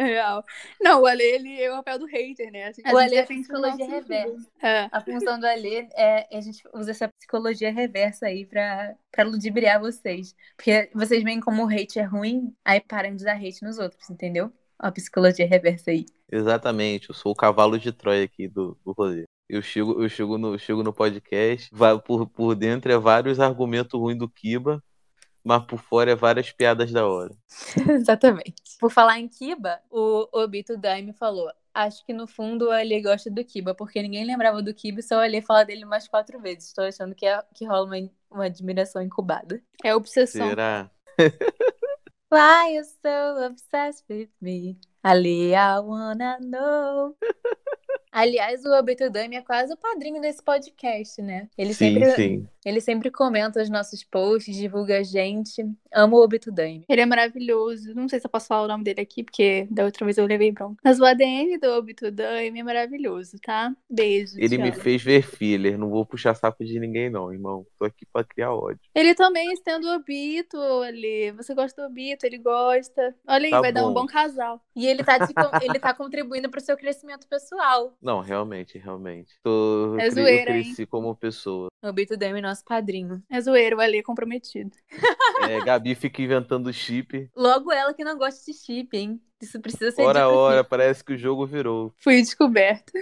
É 0.00 0.04
real. 0.04 0.42
Não, 0.80 1.02
o 1.02 1.06
Ale, 1.06 1.22
ele 1.22 1.60
é 1.62 1.70
o 1.70 1.76
papel 1.76 1.98
do 1.98 2.06
hater, 2.06 2.50
né? 2.50 2.64
A 2.64 2.72
gente- 2.72 2.90
O 2.90 2.96
a 2.96 3.02
Ale 3.02 3.16
é 3.16 3.20
defende 3.20 3.42
psicologia 3.42 3.86
reversa. 3.86 4.50
É. 4.62 4.88
A 4.90 5.00
função 5.02 5.38
do 5.38 5.46
Alê 5.46 5.88
é 5.94 6.26
a 6.38 6.40
gente 6.40 6.62
usa 6.72 6.90
essa 6.90 7.06
psicologia 7.08 7.70
reversa 7.70 8.26
aí 8.26 8.46
pra, 8.46 8.94
pra 9.12 9.24
ludibriar 9.24 9.78
vocês. 9.78 10.34
Porque 10.56 10.88
vocês 10.94 11.22
veem 11.22 11.38
como 11.38 11.64
o 11.64 11.68
hate 11.68 11.98
é 11.98 12.02
ruim, 12.02 12.54
aí 12.64 12.80
param 12.80 13.14
de 13.14 13.24
dar 13.24 13.36
hate 13.36 13.62
nos 13.62 13.78
outros, 13.78 14.08
entendeu? 14.08 14.50
A 14.78 14.90
psicologia 14.90 15.46
reversa 15.46 15.90
aí. 15.90 16.06
Exatamente, 16.32 17.10
eu 17.10 17.14
sou 17.14 17.32
o 17.32 17.36
cavalo 17.36 17.78
de 17.78 17.92
Troia 17.92 18.24
aqui 18.24 18.48
do, 18.48 18.78
do 18.82 18.92
rolê. 18.92 19.24
Eu 19.48 19.60
chego, 19.60 20.02
eu 20.02 20.08
chego, 20.08 20.38
no, 20.38 20.58
chego 20.58 20.82
no 20.82 20.92
podcast, 20.94 21.68
vai, 21.72 21.98
por, 22.00 22.26
por 22.26 22.54
dentro 22.54 22.90
é 22.90 22.96
vários 22.96 23.38
argumentos 23.38 24.00
ruins 24.00 24.16
do 24.16 24.28
Kiba, 24.30 24.82
mas 25.44 25.64
por 25.64 25.78
fora 25.78 26.12
é 26.12 26.14
várias 26.14 26.52
piadas 26.52 26.90
da 26.92 27.06
hora. 27.06 27.34
Exatamente. 27.88 28.54
Por 28.78 28.90
falar 28.90 29.18
em 29.18 29.28
Kiba, 29.28 29.80
o 29.90 30.28
Obito 30.32 30.76
Daime 30.76 31.12
falou: 31.12 31.50
Acho 31.72 32.04
que 32.04 32.12
no 32.12 32.26
fundo 32.26 32.66
o 32.66 32.70
Alê 32.70 33.00
gosta 33.00 33.30
do 33.30 33.44
Kiba, 33.44 33.74
porque 33.74 34.02
ninguém 34.02 34.24
lembrava 34.24 34.62
do 34.62 34.74
Kiba 34.74 35.00
e 35.00 35.02
só 35.02 35.16
o 35.16 35.20
Alê 35.20 35.40
fala 35.40 35.64
dele 35.64 35.84
mais 35.84 36.08
quatro 36.08 36.40
vezes. 36.40 36.68
Estou 36.68 36.84
achando 36.84 37.14
que, 37.14 37.26
é, 37.26 37.42
que 37.54 37.64
rola 37.64 37.86
uma, 37.86 38.10
uma 38.30 38.44
admiração 38.46 39.02
incubada. 39.02 39.62
É 39.84 39.94
obsessão. 39.94 40.48
Será? 40.48 40.90
Why 42.32 42.76
you 42.76 42.84
so 42.84 43.44
obsessed 43.44 44.04
with 44.08 44.30
me? 44.40 44.78
Ali, 45.02 45.52
I 45.52 45.80
wanna 45.80 46.38
know. 46.40 47.16
Aliás, 48.12 48.64
o 48.64 48.72
Obito 48.76 49.08
Dami 49.08 49.36
é 49.36 49.42
quase 49.42 49.72
o 49.72 49.76
padrinho 49.76 50.20
desse 50.20 50.42
podcast, 50.42 51.22
né? 51.22 51.48
Ele 51.56 51.72
sim, 51.72 51.94
sempre, 51.94 52.10
sim. 52.12 52.48
ele 52.64 52.80
sempre 52.80 53.10
comenta 53.10 53.62
os 53.62 53.70
nossos 53.70 54.02
posts, 54.02 54.56
divulga 54.56 54.98
a 54.98 55.02
gente. 55.02 55.64
Amo 55.92 56.16
o 56.16 56.24
Obito 56.24 56.50
Dami. 56.50 56.84
Ele 56.88 57.00
é 57.00 57.06
maravilhoso. 57.06 57.94
Não 57.94 58.08
sei 58.08 58.18
se 58.18 58.26
eu 58.26 58.30
posso 58.30 58.48
falar 58.48 58.64
o 58.64 58.68
nome 58.68 58.84
dele 58.84 59.00
aqui, 59.00 59.22
porque 59.22 59.66
da 59.70 59.84
outra 59.84 60.04
vez 60.04 60.18
eu 60.18 60.26
levei 60.26 60.50
bronca. 60.50 60.80
Mas 60.84 60.98
o 60.98 61.04
ADM 61.04 61.58
do 61.60 61.70
Obitudaime 61.72 62.60
é 62.60 62.62
maravilhoso, 62.62 63.36
tá? 63.42 63.72
Beijo. 63.88 64.34
Ele 64.38 64.58
me 64.58 64.70
amo. 64.70 64.80
fez 64.80 65.02
ver 65.02 65.22
filler, 65.22 65.78
não 65.78 65.88
vou 65.88 66.04
puxar 66.04 66.34
saco 66.34 66.64
de 66.64 66.80
ninguém 66.80 67.10
não, 67.10 67.32
irmão. 67.32 67.66
Tô 67.78 67.84
aqui 67.84 68.04
pra 68.12 68.24
criar 68.24 68.52
ódio. 68.52 68.80
Ele 68.94 69.14
também 69.14 69.52
está 69.52 69.78
do 69.78 69.88
Obito, 69.88 70.58
ali. 70.82 71.30
Você 71.32 71.54
gosta 71.54 71.82
do 71.82 71.86
Obito, 71.88 72.26
ele 72.26 72.38
gosta. 72.38 73.14
Olha 73.26 73.44
aí, 73.44 73.50
Tá 73.50 73.60
vai 73.60 73.72
dar 73.72 73.84
um 73.86 73.92
bom. 73.92 74.02
bom 74.02 74.06
casal. 74.06 74.60
E 74.74 74.86
ele 74.86 75.04
tá, 75.04 75.26
te 75.26 75.32
ele 75.62 75.78
tá 75.78 75.94
contribuindo 75.94 76.50
pro 76.50 76.60
seu 76.60 76.76
crescimento 76.76 77.26
pessoal. 77.28 77.96
Não, 78.02 78.20
realmente, 78.20 78.78
realmente. 78.78 79.34
Tô, 79.42 79.96
É 79.98 80.08
zoeira, 80.10 80.52
eu 80.52 80.56
hein? 80.56 80.62
cresci 80.64 80.86
como 80.86 81.14
pessoa. 81.14 81.68
O 81.82 81.88
Obito 81.88 82.16
Dami, 82.16 82.40
nosso 82.40 82.64
padrinho. 82.64 83.22
É 83.30 83.40
zoeiro, 83.40 83.78
Ali 83.80 83.98
é 83.98 84.02
comprometido. 84.02 84.70
É, 85.48 85.60
Gabi 85.64 85.94
fica 85.94 86.22
inventando 86.22 86.72
chip. 86.72 87.30
Logo 87.36 87.70
ela 87.72 87.92
que 87.92 88.02
não 88.04 88.16
gosta 88.16 88.42
de 88.50 88.56
chip, 88.56 88.96
hein? 88.96 89.20
Isso 89.40 89.60
precisa 89.60 89.90
ser 89.90 90.02
Hora 90.02 90.24
a 90.24 90.26
dito 90.28 90.34
hora, 90.38 90.60
aqui. 90.60 90.70
parece 90.70 91.04
que 91.04 91.12
o 91.12 91.18
jogo 91.18 91.46
virou. 91.46 91.92
Fui 91.98 92.16
descoberta. 92.22 92.92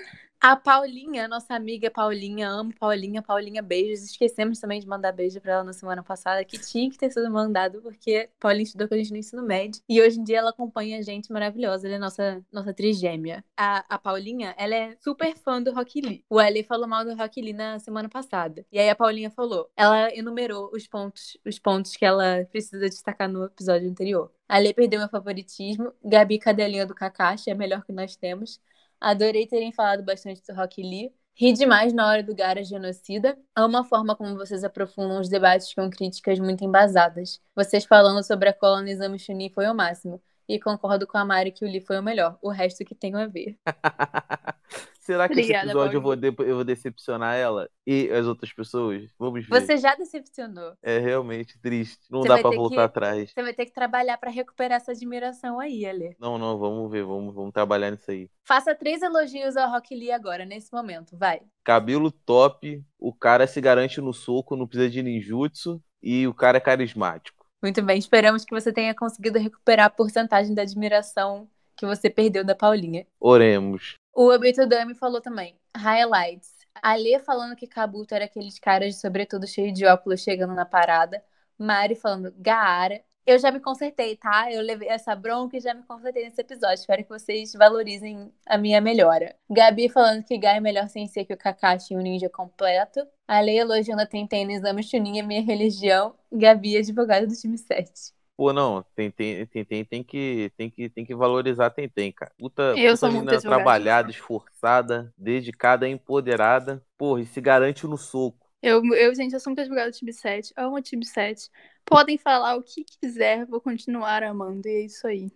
A 0.40 0.54
Paulinha, 0.54 1.26
nossa 1.26 1.52
amiga 1.54 1.90
Paulinha, 1.90 2.48
amo 2.48 2.72
Paulinha, 2.78 3.20
Paulinha, 3.20 3.60
beijos. 3.60 4.04
Esquecemos 4.04 4.60
também 4.60 4.80
de 4.80 4.86
mandar 4.86 5.10
beijo 5.10 5.40
pra 5.40 5.54
ela 5.54 5.64
na 5.64 5.72
semana 5.72 6.00
passada, 6.00 6.44
que 6.44 6.56
tinha 6.56 6.88
que 6.88 6.96
ter 6.96 7.10
sido 7.10 7.28
mandado, 7.28 7.82
porque 7.82 8.30
Paulinha 8.38 8.62
estudou 8.62 8.86
com 8.86 8.94
a 8.94 8.98
gente 8.98 9.10
no 9.10 9.16
ensino 9.16 9.42
médio. 9.42 9.82
E 9.88 10.00
hoje 10.00 10.20
em 10.20 10.22
dia 10.22 10.38
ela 10.38 10.50
acompanha 10.50 10.98
a 10.98 11.02
gente 11.02 11.32
maravilhosa, 11.32 11.88
ela 11.88 11.96
é 11.96 11.98
nossa, 11.98 12.40
nossa 12.52 12.72
trigêmea. 12.72 13.44
A, 13.56 13.84
a 13.88 13.98
Paulinha, 13.98 14.54
ela 14.56 14.76
é 14.76 14.96
super 15.00 15.34
fã 15.34 15.60
do 15.60 15.72
Rock 15.72 16.00
Lee. 16.00 16.24
O 16.30 16.38
Ali 16.38 16.62
falou 16.62 16.86
mal 16.86 17.04
do 17.04 17.16
Rock 17.16 17.40
Lee 17.42 17.52
na 17.52 17.80
semana 17.80 18.08
passada. 18.08 18.64
E 18.70 18.78
aí 18.78 18.88
a 18.88 18.94
Paulinha 18.94 19.30
falou, 19.30 19.68
ela 19.76 20.14
enumerou 20.14 20.70
os 20.72 20.86
pontos, 20.86 21.36
os 21.44 21.58
pontos 21.58 21.96
que 21.96 22.04
ela 22.04 22.46
precisa 22.48 22.88
destacar 22.88 23.28
no 23.28 23.46
episódio 23.46 23.90
anterior. 23.90 24.30
A 24.48 24.58
Lê 24.58 24.72
perdeu 24.72 25.00
meu 25.00 25.08
favoritismo, 25.08 25.92
Gabi 26.02 26.38
Cadelinha 26.38 26.86
do 26.86 26.94
Kakashi 26.94 27.50
é 27.50 27.52
a 27.52 27.56
melhor 27.56 27.84
que 27.84 27.92
nós 27.92 28.14
temos. 28.14 28.60
Adorei 29.00 29.46
terem 29.46 29.72
falado 29.72 30.02
bastante 30.02 30.42
do 30.46 30.54
Rock 30.54 30.82
Lee. 30.82 31.12
Ri 31.34 31.52
demais 31.52 31.92
na 31.92 32.08
hora 32.08 32.22
do 32.22 32.34
Gara 32.34 32.64
genocida. 32.64 33.38
Amo 33.54 33.76
a 33.76 33.84
forma 33.84 34.16
como 34.16 34.36
vocês 34.36 34.64
aprofundam 34.64 35.20
os 35.20 35.28
debates 35.28 35.72
com 35.72 35.88
críticas 35.88 36.38
muito 36.40 36.64
embasadas. 36.64 37.40
Vocês 37.54 37.84
falando 37.84 38.24
sobre 38.24 38.48
a 38.48 38.52
colonização 38.52 39.16
Chuni 39.16 39.48
foi 39.50 39.66
o 39.68 39.74
máximo. 39.74 40.20
E 40.48 40.58
concordo 40.58 41.06
com 41.06 41.16
a 41.16 41.24
Mari 41.24 41.52
que 41.52 41.64
o 41.64 41.68
Lee 41.68 41.80
foi 41.80 41.98
o 41.98 42.02
melhor. 42.02 42.38
O 42.42 42.48
resto 42.50 42.84
que 42.84 42.94
tenho 42.94 43.18
a 43.18 43.26
ver. 43.26 43.56
Será 45.08 45.26
que 45.26 45.32
Obrigada, 45.32 45.64
esse 45.64 45.70
episódio 45.70 45.96
eu 45.96 46.02
vou, 46.02 46.14
de- 46.14 46.34
eu 46.36 46.54
vou 46.56 46.64
decepcionar 46.64 47.34
ela 47.34 47.66
e 47.86 48.10
as 48.10 48.26
outras 48.26 48.52
pessoas? 48.52 49.08
Vamos 49.18 49.46
ver. 49.46 49.48
Você 49.60 49.78
já 49.78 49.94
decepcionou. 49.94 50.74
É 50.82 50.98
realmente 50.98 51.58
triste. 51.58 51.98
Não 52.10 52.20
Você 52.20 52.28
dá 52.28 52.34
ter 52.36 52.42
voltar 52.42 52.74
que- 52.74 52.80
atrás. 52.82 53.30
Você 53.32 53.42
vai 53.42 53.54
ter 53.54 53.64
que 53.64 53.72
trabalhar 53.72 54.18
pra 54.18 54.28
recuperar 54.30 54.76
essa 54.76 54.92
admiração 54.92 55.58
aí, 55.58 55.86
Ale. 55.86 56.14
Não, 56.20 56.36
não, 56.36 56.58
vamos 56.58 56.90
ver, 56.92 57.04
vamos, 57.04 57.34
vamos 57.34 57.52
trabalhar 57.54 57.90
nisso 57.90 58.10
aí. 58.10 58.28
Faça 58.44 58.74
três 58.74 59.00
elogios 59.00 59.56
ao 59.56 59.70
Rock 59.70 59.94
Lee 59.94 60.10
agora, 60.12 60.44
nesse 60.44 60.70
momento. 60.74 61.16
Vai. 61.16 61.40
Cabelo 61.64 62.10
top, 62.12 62.84
o 62.98 63.14
cara 63.14 63.46
se 63.46 63.62
garante 63.62 64.02
no 64.02 64.12
soco, 64.12 64.56
não 64.56 64.66
precisa 64.66 64.90
de 64.90 65.02
ninjutsu 65.02 65.82
e 66.02 66.26
o 66.26 66.34
cara 66.34 66.58
é 66.58 66.60
carismático. 66.60 67.46
Muito 67.62 67.80
bem. 67.82 67.98
Esperamos 67.98 68.44
que 68.44 68.54
você 68.54 68.70
tenha 68.72 68.94
conseguido 68.94 69.38
recuperar 69.38 69.86
a 69.86 69.90
porcentagem 69.90 70.54
da 70.54 70.60
admiração 70.62 71.48
que 71.76 71.86
você 71.86 72.10
perdeu 72.10 72.44
da 72.44 72.54
Paulinha. 72.56 73.06
Oremos. 73.20 73.94
O 74.20 74.32
Obito 74.34 74.66
Dami 74.66 74.96
falou 74.96 75.20
também. 75.20 75.56
Highlights. 75.76 76.50
A 76.82 76.96
Lê 76.96 77.20
falando 77.20 77.54
que 77.54 77.68
Kabuto 77.68 78.16
era 78.16 78.24
aqueles 78.24 78.58
caras 78.58 78.96
de 78.96 79.00
sobretudo 79.00 79.46
cheio 79.46 79.72
de 79.72 79.86
óculos 79.86 80.22
chegando 80.22 80.54
na 80.54 80.66
parada. 80.66 81.22
Mari 81.56 81.94
falando 81.94 82.34
Gaara. 82.36 83.00
Eu 83.24 83.38
já 83.38 83.52
me 83.52 83.60
consertei, 83.60 84.16
tá? 84.16 84.50
Eu 84.50 84.60
levei 84.60 84.88
essa 84.88 85.14
bronca 85.14 85.56
e 85.56 85.60
já 85.60 85.72
me 85.72 85.84
consertei 85.84 86.24
nesse 86.24 86.40
episódio. 86.40 86.80
Espero 86.80 87.04
que 87.04 87.08
vocês 87.08 87.52
valorizem 87.52 88.32
a 88.44 88.58
minha 88.58 88.80
melhora. 88.80 89.36
Gabi 89.48 89.88
falando 89.88 90.24
que 90.24 90.36
Gai 90.36 90.56
é 90.56 90.60
melhor 90.60 90.88
sem 90.88 91.06
ser 91.06 91.24
que 91.24 91.34
o 91.34 91.38
Kakashi 91.38 91.94
e 91.94 91.96
o 91.96 92.00
ninja 92.00 92.28
completo. 92.28 93.06
A 93.28 93.38
Lei 93.38 93.60
elogiando 93.60 94.02
a 94.02 94.06
Tenten 94.06 94.46
no 94.46 94.50
exame 94.50 94.82
Chunin, 94.82 95.20
é 95.20 95.22
minha 95.22 95.42
religião. 95.42 96.16
Gabi, 96.32 96.76
advogada 96.76 97.24
do 97.24 97.36
time 97.36 97.56
7. 97.56 98.17
Pô, 98.38 98.52
não, 98.52 98.84
tem, 98.94 99.10
tem, 99.10 99.44
tem, 99.46 99.64
tem, 99.64 99.84
tem, 99.84 100.04
que, 100.04 100.52
tem, 100.56 100.70
que, 100.70 100.88
tem 100.88 101.04
que 101.04 101.12
valorizar 101.12 101.70
tem, 101.70 101.88
tem, 101.88 102.12
cara. 102.12 102.30
Puta, 102.38 102.72
Eu 102.76 102.92
puta 102.92 102.96
sou 102.96 103.10
menina 103.10 103.40
trabalhada, 103.40 104.12
esforçada, 104.12 105.12
dedicada, 105.18 105.88
empoderada. 105.88 106.80
Porra, 106.96 107.22
e 107.22 107.26
se 107.26 107.40
garante 107.40 107.84
no 107.84 107.98
soco. 107.98 108.38
Eu, 108.62 108.80
eu, 108.94 109.12
gente, 109.12 109.32
eu 109.32 109.40
sou 109.40 109.50
muito 109.50 109.62
advogada 109.62 109.90
do 109.90 109.96
time 109.96 110.12
7. 110.12 110.52
Amo 110.56 110.76
o 110.76 110.80
time 110.80 111.04
7. 111.04 111.50
Podem 111.84 112.16
falar 112.16 112.54
o 112.54 112.62
que 112.62 112.84
quiser, 112.84 113.44
vou 113.44 113.60
continuar 113.60 114.22
amando. 114.22 114.68
E 114.68 114.70
é 114.70 114.80
isso 114.84 115.04
aí. 115.08 115.32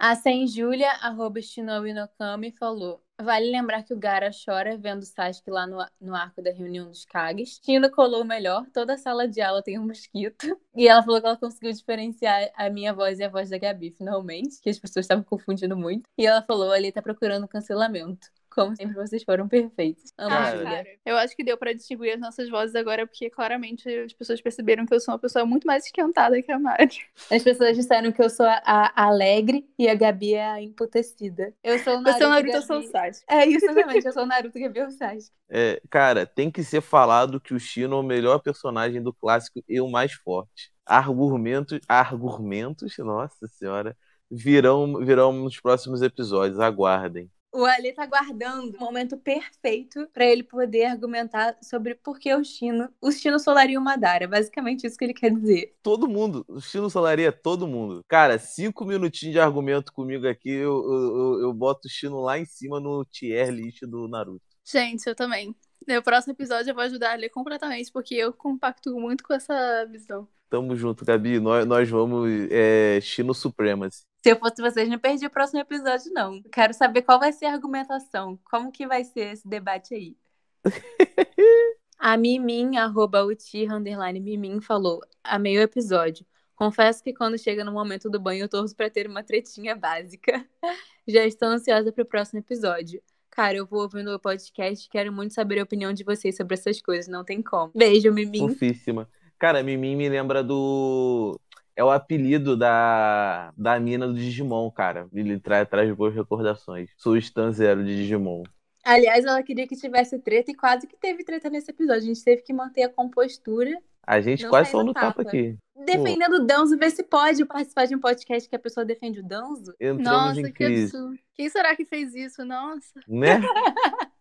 A 0.00 0.14
Sem 0.14 0.46
Julia, 0.46 0.92
arroba 1.00 1.42
Shinobi 1.42 1.92
Nokami, 1.92 2.52
falou: 2.52 3.02
Vale 3.20 3.50
lembrar 3.50 3.82
que 3.82 3.92
o 3.92 3.98
Gara 3.98 4.30
chora 4.30 4.78
vendo 4.78 5.04
Sasuke 5.04 5.50
lá 5.50 5.66
no, 5.66 5.84
no 6.00 6.14
arco 6.14 6.40
da 6.40 6.52
reunião 6.52 6.86
dos 6.88 7.04
Kages. 7.04 7.58
Tino 7.58 7.90
colou 7.90 8.24
melhor, 8.24 8.64
toda 8.72 8.94
a 8.94 8.96
sala 8.96 9.26
de 9.26 9.40
aula 9.40 9.60
tem 9.60 9.76
um 9.76 9.84
mosquito. 9.84 10.56
E 10.76 10.86
ela 10.86 11.02
falou 11.02 11.20
que 11.20 11.26
ela 11.26 11.36
conseguiu 11.36 11.72
diferenciar 11.72 12.48
a 12.54 12.70
minha 12.70 12.94
voz 12.94 13.18
e 13.18 13.24
a 13.24 13.28
voz 13.28 13.50
da 13.50 13.58
Gabi, 13.58 13.90
finalmente, 13.90 14.60
que 14.62 14.70
as 14.70 14.78
pessoas 14.78 15.04
estavam 15.04 15.24
confundindo 15.24 15.76
muito. 15.76 16.08
E 16.16 16.24
ela 16.24 16.42
falou: 16.42 16.70
ali 16.70 16.92
tá 16.92 17.02
procurando 17.02 17.48
cancelamento. 17.48 18.28
Como 18.58 18.74
sempre, 18.74 18.94
vocês 18.94 19.22
foram 19.22 19.46
perfeitos. 19.46 20.12
Amo 20.18 20.34
a 20.34 20.38
Cara. 20.38 20.56
Julia. 20.58 20.86
Eu 21.06 21.16
acho 21.16 21.36
que 21.36 21.44
deu 21.44 21.56
pra 21.56 21.72
distinguir 21.72 22.14
as 22.14 22.20
nossas 22.20 22.48
vozes 22.50 22.74
agora, 22.74 23.06
porque 23.06 23.30
claramente 23.30 23.88
as 23.88 24.12
pessoas 24.12 24.40
perceberam 24.40 24.84
que 24.84 24.92
eu 24.92 24.98
sou 24.98 25.14
uma 25.14 25.18
pessoa 25.18 25.46
muito 25.46 25.64
mais 25.64 25.86
esquentada 25.86 26.42
que 26.42 26.50
a 26.50 26.58
Mari. 26.58 26.88
As 27.30 27.42
pessoas 27.42 27.76
disseram 27.76 28.10
que 28.10 28.20
eu 28.20 28.28
sou 28.28 28.46
a, 28.46 28.60
a 28.64 29.04
alegre 29.06 29.64
e 29.78 29.88
a 29.88 29.94
Gabi 29.94 30.34
é 30.34 30.44
a 30.44 30.60
emputecida. 30.60 31.54
Eu 31.62 31.78
sou 31.78 31.98
o 31.98 32.00
Naruto. 32.00 32.18
Você 32.18 32.24
é 32.24 32.26
o 32.26 32.30
Naruto, 32.30 32.56
eu 32.56 32.62
sou 32.62 32.78
o 32.78 32.82
Sasuke. 32.82 33.24
É 33.30 33.46
isso, 33.46 33.64
exatamente. 33.64 34.06
Eu 34.06 34.12
sou 34.12 34.22
o 34.24 34.26
Naruto, 34.26 34.58
Gabi 34.58 34.78
é 34.80 34.86
o 34.86 34.90
Sasuke. 34.90 35.30
É, 35.48 35.80
cara, 35.88 36.26
tem 36.26 36.50
que 36.50 36.64
ser 36.64 36.80
falado 36.80 37.40
que 37.40 37.54
o 37.54 37.60
Shino 37.60 37.94
é 37.96 38.00
o 38.00 38.02
melhor 38.02 38.40
personagem 38.40 39.00
do 39.00 39.12
clássico 39.12 39.62
e 39.68 39.80
o 39.80 39.88
mais 39.88 40.12
forte. 40.14 40.72
Argumentos, 40.84 41.78
argumentos, 41.86 42.98
nossa 42.98 43.46
senhora, 43.46 43.96
virão, 44.28 44.98
virão 45.04 45.32
nos 45.32 45.60
próximos 45.60 46.02
episódios, 46.02 46.58
aguardem. 46.58 47.30
O 47.52 47.64
Ali 47.64 47.92
tá 47.92 48.04
guardando 48.04 48.76
o 48.76 48.78
momento 48.78 49.16
perfeito 49.16 50.06
pra 50.12 50.26
ele 50.26 50.42
poder 50.42 50.84
argumentar 50.84 51.56
sobre 51.62 51.94
por 51.94 52.18
que 52.18 52.34
o 52.34 52.44
Chino, 52.44 52.90
o 53.00 53.10
Chino 53.10 53.38
solaria 53.38 53.78
o 53.78 53.82
Madara. 53.82 54.28
Basicamente 54.28 54.86
isso 54.86 54.98
que 54.98 55.04
ele 55.04 55.14
quer 55.14 55.30
dizer. 55.30 55.74
Todo 55.82 56.08
mundo, 56.08 56.44
o 56.46 56.60
Shino 56.60 56.90
Solaria, 56.90 57.32
todo 57.32 57.66
mundo. 57.66 58.04
Cara, 58.06 58.38
cinco 58.38 58.84
minutinhos 58.84 59.32
de 59.32 59.40
argumento 59.40 59.92
comigo 59.92 60.28
aqui, 60.28 60.50
eu, 60.50 60.84
eu, 60.84 61.40
eu, 61.40 61.52
boto 61.54 61.88
o 61.88 61.90
Shino 61.90 62.20
lá 62.20 62.38
em 62.38 62.44
cima 62.44 62.78
no 62.78 63.04
tier 63.06 63.50
list 63.50 63.80
do 63.82 64.06
Naruto. 64.08 64.44
Gente, 64.64 65.06
eu 65.06 65.14
também. 65.14 65.56
No 65.86 66.02
próximo 66.02 66.34
episódio 66.34 66.70
eu 66.70 66.74
vou 66.74 66.84
ajudar 66.84 67.12
a 67.12 67.16
ler 67.16 67.30
completamente, 67.30 67.90
porque 67.90 68.14
eu 68.14 68.30
compacto 68.30 68.94
muito 68.94 69.24
com 69.24 69.32
essa 69.32 69.86
visão. 69.86 70.28
Tamo 70.50 70.76
junto, 70.76 71.04
Gabi. 71.04 71.40
Nós, 71.40 71.64
nós 71.64 71.88
vamos 71.88 72.28
é, 72.50 73.00
Shino 73.00 73.32
Supremacy. 73.32 74.07
Se 74.28 74.32
eu 74.32 74.38
fosse 74.38 74.60
vocês, 74.60 74.86
não 74.90 74.98
perdi 74.98 75.24
o 75.24 75.30
próximo 75.30 75.58
episódio, 75.58 76.12
não. 76.12 76.42
Quero 76.52 76.74
saber 76.74 77.00
qual 77.00 77.18
vai 77.18 77.32
ser 77.32 77.46
a 77.46 77.52
argumentação. 77.54 78.38
Como 78.44 78.70
que 78.70 78.86
vai 78.86 79.02
ser 79.02 79.32
esse 79.32 79.48
debate 79.48 79.94
aí? 79.94 80.16
a 81.98 82.14
Mimin, 82.14 82.76
arroba 82.76 83.24
uti, 83.24 83.64
underline 83.64 84.20
Mimin, 84.20 84.60
falou, 84.60 85.00
amei 85.24 85.56
o 85.56 85.62
episódio. 85.62 86.26
Confesso 86.54 87.02
que 87.02 87.14
quando 87.14 87.38
chega 87.38 87.64
no 87.64 87.72
momento 87.72 88.10
do 88.10 88.20
banho, 88.20 88.44
eu 88.44 88.50
torço 88.50 88.76
pra 88.76 88.90
ter 88.90 89.06
uma 89.06 89.22
tretinha 89.22 89.74
básica. 89.74 90.46
Já 91.08 91.24
estou 91.24 91.48
ansiosa 91.48 91.90
pro 91.90 92.04
próximo 92.04 92.40
episódio. 92.40 93.00
Cara, 93.30 93.56
eu 93.56 93.64
vou 93.64 93.80
ouvindo 93.80 94.14
o 94.14 94.20
podcast 94.20 94.86
e 94.86 94.90
quero 94.90 95.10
muito 95.10 95.32
saber 95.32 95.58
a 95.58 95.62
opinião 95.62 95.90
de 95.90 96.04
vocês 96.04 96.36
sobre 96.36 96.52
essas 96.52 96.82
coisas, 96.82 97.08
não 97.08 97.24
tem 97.24 97.40
como. 97.40 97.72
Beijo, 97.74 98.12
Mimin. 98.12 98.46
Fofíssima. 98.50 99.08
Cara, 99.38 99.62
Mimim 99.62 99.96
me 99.96 100.08
lembra 100.08 100.42
do. 100.42 101.40
É 101.78 101.84
o 101.84 101.92
apelido 101.92 102.56
da, 102.56 103.52
da 103.56 103.78
mina 103.78 104.08
do 104.08 104.14
Digimon, 104.14 104.68
cara. 104.68 105.06
Ele 105.14 105.38
tra 105.38 105.64
traz 105.64 105.88
boas 105.94 106.12
recordações. 106.12 106.90
Sou 106.96 107.12
o 107.12 107.16
Stan 107.16 107.52
Zero 107.52 107.84
de 107.84 107.94
Digimon. 107.94 108.42
Aliás, 108.84 109.24
ela 109.24 109.40
queria 109.44 109.64
que 109.64 109.76
tivesse 109.76 110.18
treta 110.18 110.50
e 110.50 110.56
quase 110.56 110.88
que 110.88 110.96
teve 110.96 111.22
treta 111.22 111.48
nesse 111.48 111.70
episódio. 111.70 112.02
A 112.02 112.06
gente 112.06 112.24
teve 112.24 112.42
que 112.42 112.52
manter 112.52 112.82
a 112.82 112.88
compostura. 112.88 113.80
A 114.04 114.20
gente 114.20 114.42
Não 114.42 114.50
quase 114.50 114.72
saiu 114.72 114.80
saiu 114.80 114.86
no 114.86 114.92
tapa 114.92 115.22
tapa. 115.22 115.28
aqui. 115.28 115.56
Defendendo 115.86 116.32
o 116.32 116.44
Danzo, 116.44 116.76
ver 116.76 116.90
se 116.90 117.04
pode 117.04 117.44
participar 117.44 117.86
de 117.86 117.94
um 117.94 118.00
podcast 118.00 118.48
que 118.48 118.56
a 118.56 118.58
pessoa 118.58 118.84
defende 118.84 119.20
o 119.20 119.22
Danzo. 119.22 119.72
Entramos 119.78 120.02
Nossa, 120.02 120.40
em 120.40 120.44
que 120.46 120.50
crise. 120.50 120.96
absurdo. 120.96 121.16
Quem 121.32 121.48
será 121.48 121.76
que 121.76 121.84
fez 121.84 122.12
isso? 122.12 122.44
Nossa. 122.44 122.98
Né? 123.06 123.40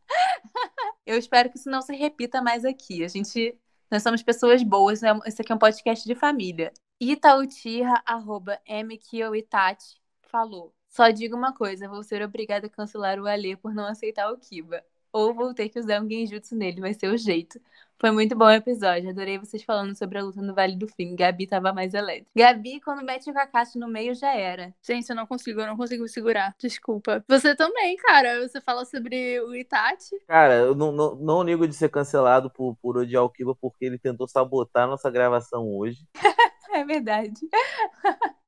Eu 1.08 1.18
espero 1.18 1.50
que 1.50 1.58
isso 1.58 1.72
não 1.72 1.82
se 1.82 1.96
repita 1.96 2.40
mais 2.40 2.64
aqui. 2.64 3.04
A 3.04 3.08
gente. 3.08 3.58
Nós 3.90 4.04
somos 4.04 4.22
pessoas 4.22 4.62
boas, 4.62 5.02
né? 5.02 5.18
Esse 5.26 5.42
aqui 5.42 5.52
é 5.52 5.56
um 5.56 5.58
podcast 5.58 6.06
de 6.06 6.14
família. 6.14 6.72
Itautira, 7.00 8.02
arroba 8.06 8.60
mkioitati, 8.68 10.02
falou. 10.24 10.74
Só 10.90 11.10
digo 11.12 11.36
uma 11.36 11.54
coisa, 11.54 11.88
vou 11.88 12.04
ser 12.04 12.24
obrigada 12.24 12.66
a 12.66 12.70
cancelar 12.70 13.20
o 13.20 13.28
Alê 13.28 13.56
por 13.56 13.72
não 13.74 13.86
aceitar 13.86 14.32
o 14.32 14.38
Kiba. 14.38 14.84
Ou 15.14 15.34
vou 15.34 15.54
ter 15.54 15.70
que 15.70 15.80
usar 15.80 16.02
um 16.02 16.10
genjutsu 16.10 16.56
nele, 16.56 16.82
vai 16.82 16.94
ser 16.94 17.08
o 17.08 17.18
jeito. 17.18 17.60
Foi 18.00 18.12
muito 18.12 18.36
bom 18.36 18.46
o 18.46 18.52
episódio, 18.52 19.10
adorei 19.10 19.38
vocês 19.38 19.64
falando 19.64 19.96
sobre 19.96 20.18
a 20.18 20.24
luta 20.24 20.42
no 20.42 20.54
Vale 20.54 20.76
do 20.76 20.88
Fim. 20.88 21.16
Gabi 21.16 21.48
tava 21.48 21.72
mais 21.72 21.94
elétrica. 21.94 22.30
Gabi, 22.36 22.80
quando 22.82 23.04
mete 23.04 23.30
o 23.30 23.34
Kakashi 23.34 23.80
no 23.80 23.88
meio, 23.88 24.14
já 24.14 24.36
era. 24.36 24.74
Gente, 24.84 25.10
eu 25.10 25.16
não 25.16 25.26
consigo, 25.26 25.62
eu 25.62 25.68
não 25.68 25.78
consigo 25.78 26.08
segurar. 26.08 26.56
Desculpa. 26.60 27.24
Você 27.28 27.56
também, 27.56 27.96
cara. 27.98 28.48
Você 28.48 28.60
fala 28.62 28.86
sobre 28.86 29.40
o 29.42 29.56
Itachi. 29.56 30.20
Cara, 30.28 30.56
eu 30.56 30.76
não, 30.76 30.92
não, 30.92 31.16
não 31.16 31.44
ligo 31.44 31.68
de 31.68 31.74
ser 31.74 31.90
cancelado 31.90 32.52
por, 32.52 32.76
por 32.76 32.98
odiar 32.98 33.24
o 33.24 33.30
Kiba 33.30 33.56
porque 33.56 33.86
ele 33.86 33.98
tentou 33.98 34.28
sabotar 34.28 34.84
a 34.84 34.88
nossa 34.88 35.10
gravação 35.10 35.68
hoje. 35.68 36.08
É 36.78 36.86
verdade. 36.86 37.34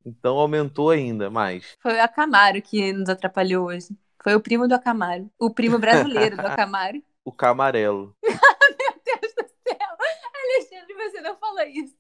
Então 0.06 0.38
aumentou 0.38 0.92
ainda 0.92 1.32
mais. 1.32 1.76
Foi 1.82 1.96
o 1.96 2.04
Akamaru 2.04 2.62
que 2.62 2.94
nos 2.94 3.10
atrapalhou 3.10 3.66
hoje. 3.66 3.88
Foi 4.22 4.36
o 4.36 4.40
primo 4.40 4.68
do 4.68 4.76
Akamaru. 4.76 5.32
O 5.40 5.52
primo 5.52 5.80
brasileiro 5.80 6.38
do 6.38 6.46
Akamaru. 6.46 7.02
O 7.26 7.32
Camarelo. 7.32 8.16
Meu 8.24 9.02
Deus 9.04 9.34
do 9.34 9.48
céu! 9.68 9.98
Alexandre, 10.44 10.94
você 10.94 11.22
não 11.22 11.36
falou 11.38 11.64
isso. 11.64 11.98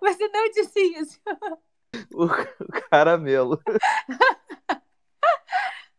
Você 0.00 0.28
não 0.28 0.50
disse 0.50 0.80
isso. 0.80 1.20
O, 2.14 2.24
o 2.24 2.72
Caramelo. 2.90 3.60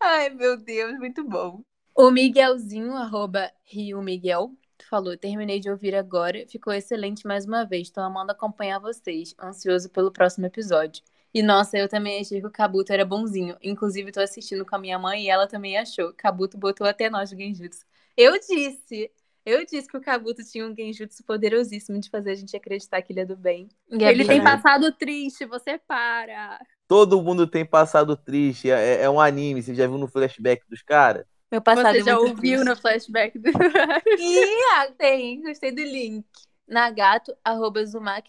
Ai, 0.01 0.29
meu 0.29 0.57
Deus, 0.57 0.97
muito 0.97 1.23
bom. 1.23 1.61
O 1.95 2.09
Miguelzinho, 2.09 2.95
arroba 2.95 3.51
Rio 3.63 4.01
Miguel, 4.01 4.51
falou: 4.91 5.17
terminei 5.17 5.61
de 5.61 5.69
ouvir 5.69 5.95
agora, 5.95 6.45
ficou 6.49 6.73
excelente 6.73 7.25
mais 7.25 7.45
uma 7.45 7.63
vez. 7.65 7.87
Estou 7.87 8.03
amando 8.03 8.33
acompanhar 8.33 8.77
vocês, 8.77 9.33
ansioso 9.41 9.89
pelo 9.89 10.11
próximo 10.11 10.45
episódio. 10.45 11.01
E 11.33 11.41
nossa, 11.41 11.77
eu 11.77 11.87
também 11.87 12.19
achei 12.19 12.41
que 12.41 12.47
o 12.47 12.51
Kabuto 12.51 12.91
era 12.91 13.05
bonzinho. 13.05 13.55
Inclusive, 13.63 14.11
tô 14.11 14.19
assistindo 14.19 14.65
com 14.65 14.75
a 14.75 14.79
minha 14.79 14.99
mãe 14.99 15.23
e 15.23 15.29
ela 15.29 15.47
também 15.47 15.77
achou. 15.77 16.13
Kabuto 16.13 16.57
botou 16.57 16.85
até 16.85 17.09
nós 17.09 17.31
no 17.31 17.37
Genjutsu. 17.37 17.85
Eu 18.17 18.37
disse! 18.37 19.09
Eu 19.43 19.65
disse 19.65 19.87
que 19.87 19.97
o 19.97 20.01
Kabuto 20.01 20.43
tinha 20.43 20.67
um 20.67 20.75
genjutsu 20.75 21.23
poderosíssimo 21.23 21.99
de 21.99 22.11
fazer 22.11 22.31
a 22.31 22.35
gente 22.35 22.55
acreditar 22.55 23.01
que 23.01 23.11
ele 23.11 23.21
é 23.21 23.25
do 23.25 23.35
bem. 23.35 23.69
E 23.89 24.05
a 24.05 24.11
Ele 24.11 24.23
tem 24.23 24.43
passado 24.43 24.91
triste, 24.91 25.47
você 25.47 25.79
para. 25.79 26.59
Todo 26.87 27.19
mundo 27.23 27.47
tem 27.47 27.65
passado 27.65 28.15
triste. 28.15 28.69
É, 28.69 29.01
é 29.01 29.09
um 29.09 29.19
anime. 29.19 29.63
Você 29.63 29.73
já 29.73 29.87
viu 29.87 29.97
no 29.97 30.07
flashback 30.07 30.63
dos 30.69 30.83
caras? 30.83 31.25
Meu 31.51 31.61
passado 31.61 31.93
Você 31.93 31.99
é 31.99 32.03
já 32.03 32.15
muito 32.15 32.29
ouviu 32.29 32.59
triste. 32.59 32.69
no 32.69 32.75
flashback 32.77 33.37
do. 33.37 33.49
Ih, 33.49 34.63
ah, 34.73 34.87
tem, 34.97 35.41
gostei 35.41 35.71
do 35.71 35.81
link. 35.81 36.25
Nagato, 36.65 37.35
arroba 37.43 37.81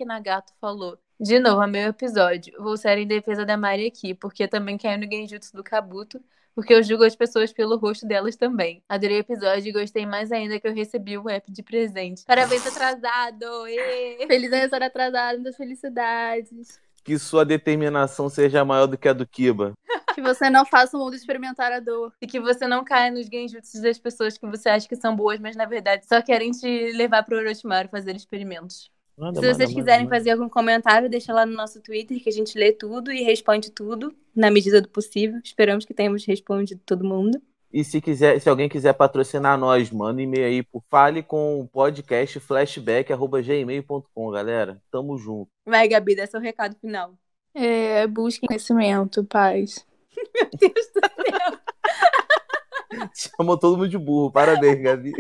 Nagato 0.05 0.53
falou. 0.61 0.99
De 1.21 1.39
novo, 1.39 1.63
é 1.63 1.67
meu 1.69 1.91
episódio. 1.91 2.53
Vou 2.61 2.77
sair 2.77 3.03
em 3.03 3.07
defesa 3.07 3.47
da 3.47 3.57
Mari 3.57 3.87
aqui, 3.87 4.13
porque 4.13 4.49
também 4.49 4.77
caiu 4.77 4.99
no 4.99 5.05
genjutsu 5.09 5.55
do 5.55 5.63
Kabuto, 5.63 6.21
porque 6.53 6.75
eu 6.75 6.83
julgo 6.83 7.05
as 7.05 7.15
pessoas 7.15 7.53
pelo 7.53 7.77
rosto 7.77 8.05
delas 8.05 8.35
também. 8.35 8.83
Adorei 8.89 9.19
o 9.19 9.21
episódio 9.21 9.69
e 9.69 9.73
gostei 9.73 10.05
mais 10.05 10.33
ainda 10.33 10.59
que 10.59 10.67
eu 10.67 10.75
recebi 10.75 11.17
o 11.17 11.31
app 11.31 11.49
de 11.53 11.63
presente. 11.63 12.25
Parabéns 12.25 12.67
atrasado! 12.67 13.69
ê! 13.69 14.27
Feliz 14.27 14.53
aniversário 14.53 14.87
atrasado, 14.89 15.37
muitas 15.37 15.57
felicidades. 15.57 16.81
Que 17.05 17.19
sua 17.19 17.45
determinação 17.45 18.29
seja 18.29 18.65
maior 18.65 18.87
do 18.87 18.97
que 18.97 19.09
a 19.09 19.13
do 19.13 19.27
Kiba. 19.27 19.73
Que 20.15 20.21
você 20.21 20.51
não 20.51 20.65
faça 20.65 20.97
o 20.97 21.01
mundo 21.01 21.15
experimentar 21.17 21.73
a 21.73 21.81
dor. 21.81 22.13
E 22.21 22.27
que 22.27 22.39
você 22.39 22.67
não 22.69 22.85
caia 22.85 23.11
nos 23.11 23.27
genjutsus 23.27 23.81
das 23.81 23.99
pessoas 23.99 24.37
que 24.37 24.47
você 24.47 24.69
acha 24.69 24.87
que 24.89 24.95
são 24.97 25.17
boas, 25.17 25.41
mas 25.41 25.57
na 25.57 25.65
verdade 25.65 26.07
só 26.07 26.21
querem 26.21 26.51
te 26.51 26.93
levar 26.93 27.23
pro 27.23 27.39
Orochimaru 27.39 27.89
fazer 27.89 28.15
experimentos. 28.15 28.91
Manda, 29.17 29.41
Se 29.41 29.47
vocês 29.47 29.71
manda, 29.71 29.81
quiserem 29.81 30.05
manda. 30.05 30.17
fazer 30.17 30.31
algum 30.31 30.49
comentário, 30.49 31.09
deixa 31.09 31.33
lá 31.33 31.45
no 31.47 31.53
nosso 31.55 31.81
Twitter 31.81 32.23
que 32.23 32.29
a 32.29 32.33
gente 32.33 32.59
lê 32.59 32.73
tudo 32.73 33.11
e 33.13 33.23
responde 33.23 33.71
tudo 33.71 34.15
na 34.35 34.51
medida 34.51 34.81
do 34.81 34.89
possível. 34.89 35.41
Esperamos 35.45 35.85
que 35.85 35.95
tenhamos 35.95 36.25
respondido 36.25 36.81
todo 36.85 37.05
mundo. 37.05 37.41
E 37.73 37.83
se 37.83 38.01
quiser, 38.03 38.39
se 38.41 38.49
alguém 38.49 38.69
quiser 38.69 38.93
patrocinar 38.93 39.57
nós, 39.59 39.91
manda 39.91 40.21
um 40.21 40.25
e-mail 40.25 40.45
aí 40.45 40.63
por 40.63 40.83
fale 40.91 41.23
com 41.23 41.59
o 41.59 41.67
podcast 41.67 42.39
flashback@gmail.com, 42.39 44.31
galera. 44.31 44.83
Tamo 44.91 45.17
junto. 45.17 45.51
Vai, 45.65 45.89
Gabi, 45.89 46.15
dá 46.15 46.27
seu 46.27 46.39
recado 46.39 46.77
final. 46.79 47.15
É, 47.55 48.07
busque 48.07 48.47
conhecimento, 48.47 49.25
paz. 49.25 49.87
Meu 50.35 50.51
Deus 50.59 50.73
do 50.75 51.01
céu. 51.01 51.59
Chamou 53.39 53.59
todo 53.59 53.79
mundo 53.79 53.89
de 53.89 53.97
burro. 53.97 54.31
Parabéns, 54.31 54.83
Gabi. 54.83 55.13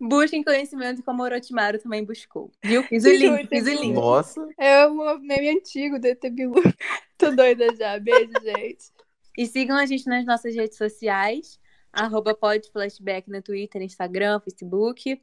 Busquem 0.00 0.44
conhecimento 0.44 1.02
como 1.02 1.24
Orochimaru 1.24 1.80
também 1.80 2.04
buscou. 2.04 2.52
Viu? 2.62 2.84
Fiz 2.84 3.04
o 3.04 3.08
link, 3.08 3.48
fiz 3.48 3.66
o 3.66 3.70
link. 3.70 3.94
Nossa. 3.94 4.48
É 4.56 4.86
um 4.86 5.18
meme 5.18 5.50
antigo 5.50 5.98
do 5.98 6.06
ET 6.06 6.22
Bilu. 6.30 6.54
Tô 7.18 7.32
doida 7.32 7.74
já. 7.74 7.98
Beijo, 7.98 8.30
gente. 8.40 8.92
E 9.38 9.46
sigam 9.46 9.76
a 9.76 9.86
gente 9.86 10.04
nas 10.08 10.26
nossas 10.26 10.52
redes 10.56 10.76
sociais, 10.76 11.60
arroba 11.92 12.34
podflashback 12.34 13.30
no 13.30 13.40
Twitter, 13.40 13.80
Instagram, 13.80 14.40
Facebook. 14.40 15.22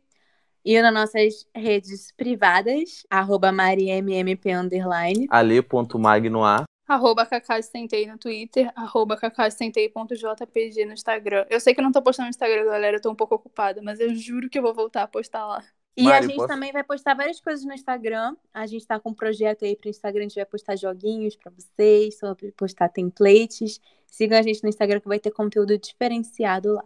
E 0.63 0.81
nas 0.81 0.93
nossas 0.93 1.45
redes 1.53 2.13
privadas, 2.13 3.05
arroba 3.09 3.51
marimmp 3.51 4.45
underline. 4.53 5.27
Ale.magnoa. 5.29 6.63
Arroba 6.87 7.25
Cacá 7.25 7.61
Sentei 7.61 8.07
no 8.07 8.17
Twitter, 8.17 8.71
arroba 8.73 9.17
cacásentei.jpg 9.17 10.85
no 10.85 10.93
Instagram. 10.93 11.45
Eu 11.49 11.59
sei 11.59 11.73
que 11.73 11.81
eu 11.81 11.83
não 11.83 11.91
tô 11.91 12.01
postando 12.01 12.27
no 12.27 12.29
Instagram, 12.29 12.63
galera, 12.65 12.95
eu 12.97 13.01
tô 13.01 13.11
um 13.11 13.15
pouco 13.15 13.35
ocupada, 13.35 13.81
mas 13.81 13.99
eu 13.99 14.15
juro 14.15 14.49
que 14.49 14.57
eu 14.57 14.61
vou 14.63 14.73
voltar 14.73 15.03
a 15.03 15.07
postar 15.07 15.45
lá. 15.45 15.63
E 15.97 16.03
Mari, 16.03 16.17
a 16.17 16.21
gente 16.27 16.35
posso- 16.35 16.47
também 16.47 16.71
vai 16.71 16.83
postar 16.83 17.13
várias 17.15 17.39
coisas 17.39 17.65
no 17.65 17.73
Instagram. 17.73 18.35
A 18.53 18.67
gente 18.67 18.85
tá 18.85 18.99
com 18.99 19.09
um 19.11 19.13
projeto 19.13 19.65
aí 19.65 19.75
pro 19.75 19.89
Instagram, 19.89 20.21
a 20.21 20.23
gente 20.23 20.35
vai 20.35 20.45
postar 20.45 20.75
joguinhos 20.75 21.35
pra 21.35 21.51
vocês, 21.51 22.17
sobre 22.19 22.51
postar 22.51 22.89
templates. 22.89 23.79
Sigam 24.07 24.37
a 24.37 24.41
gente 24.41 24.63
no 24.63 24.69
Instagram 24.69 24.99
que 24.99 25.07
vai 25.07 25.19
ter 25.19 25.31
conteúdo 25.31 25.77
diferenciado 25.77 26.73
lá. 26.73 26.85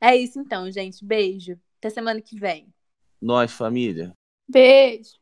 É 0.00 0.16
isso 0.16 0.38
então, 0.40 0.70
gente. 0.70 1.04
Beijo. 1.04 1.58
Até 1.78 1.90
semana 1.90 2.20
que 2.20 2.38
vem. 2.38 2.72
Nós, 3.20 3.52
família. 3.52 4.12
Beijo. 4.48 5.19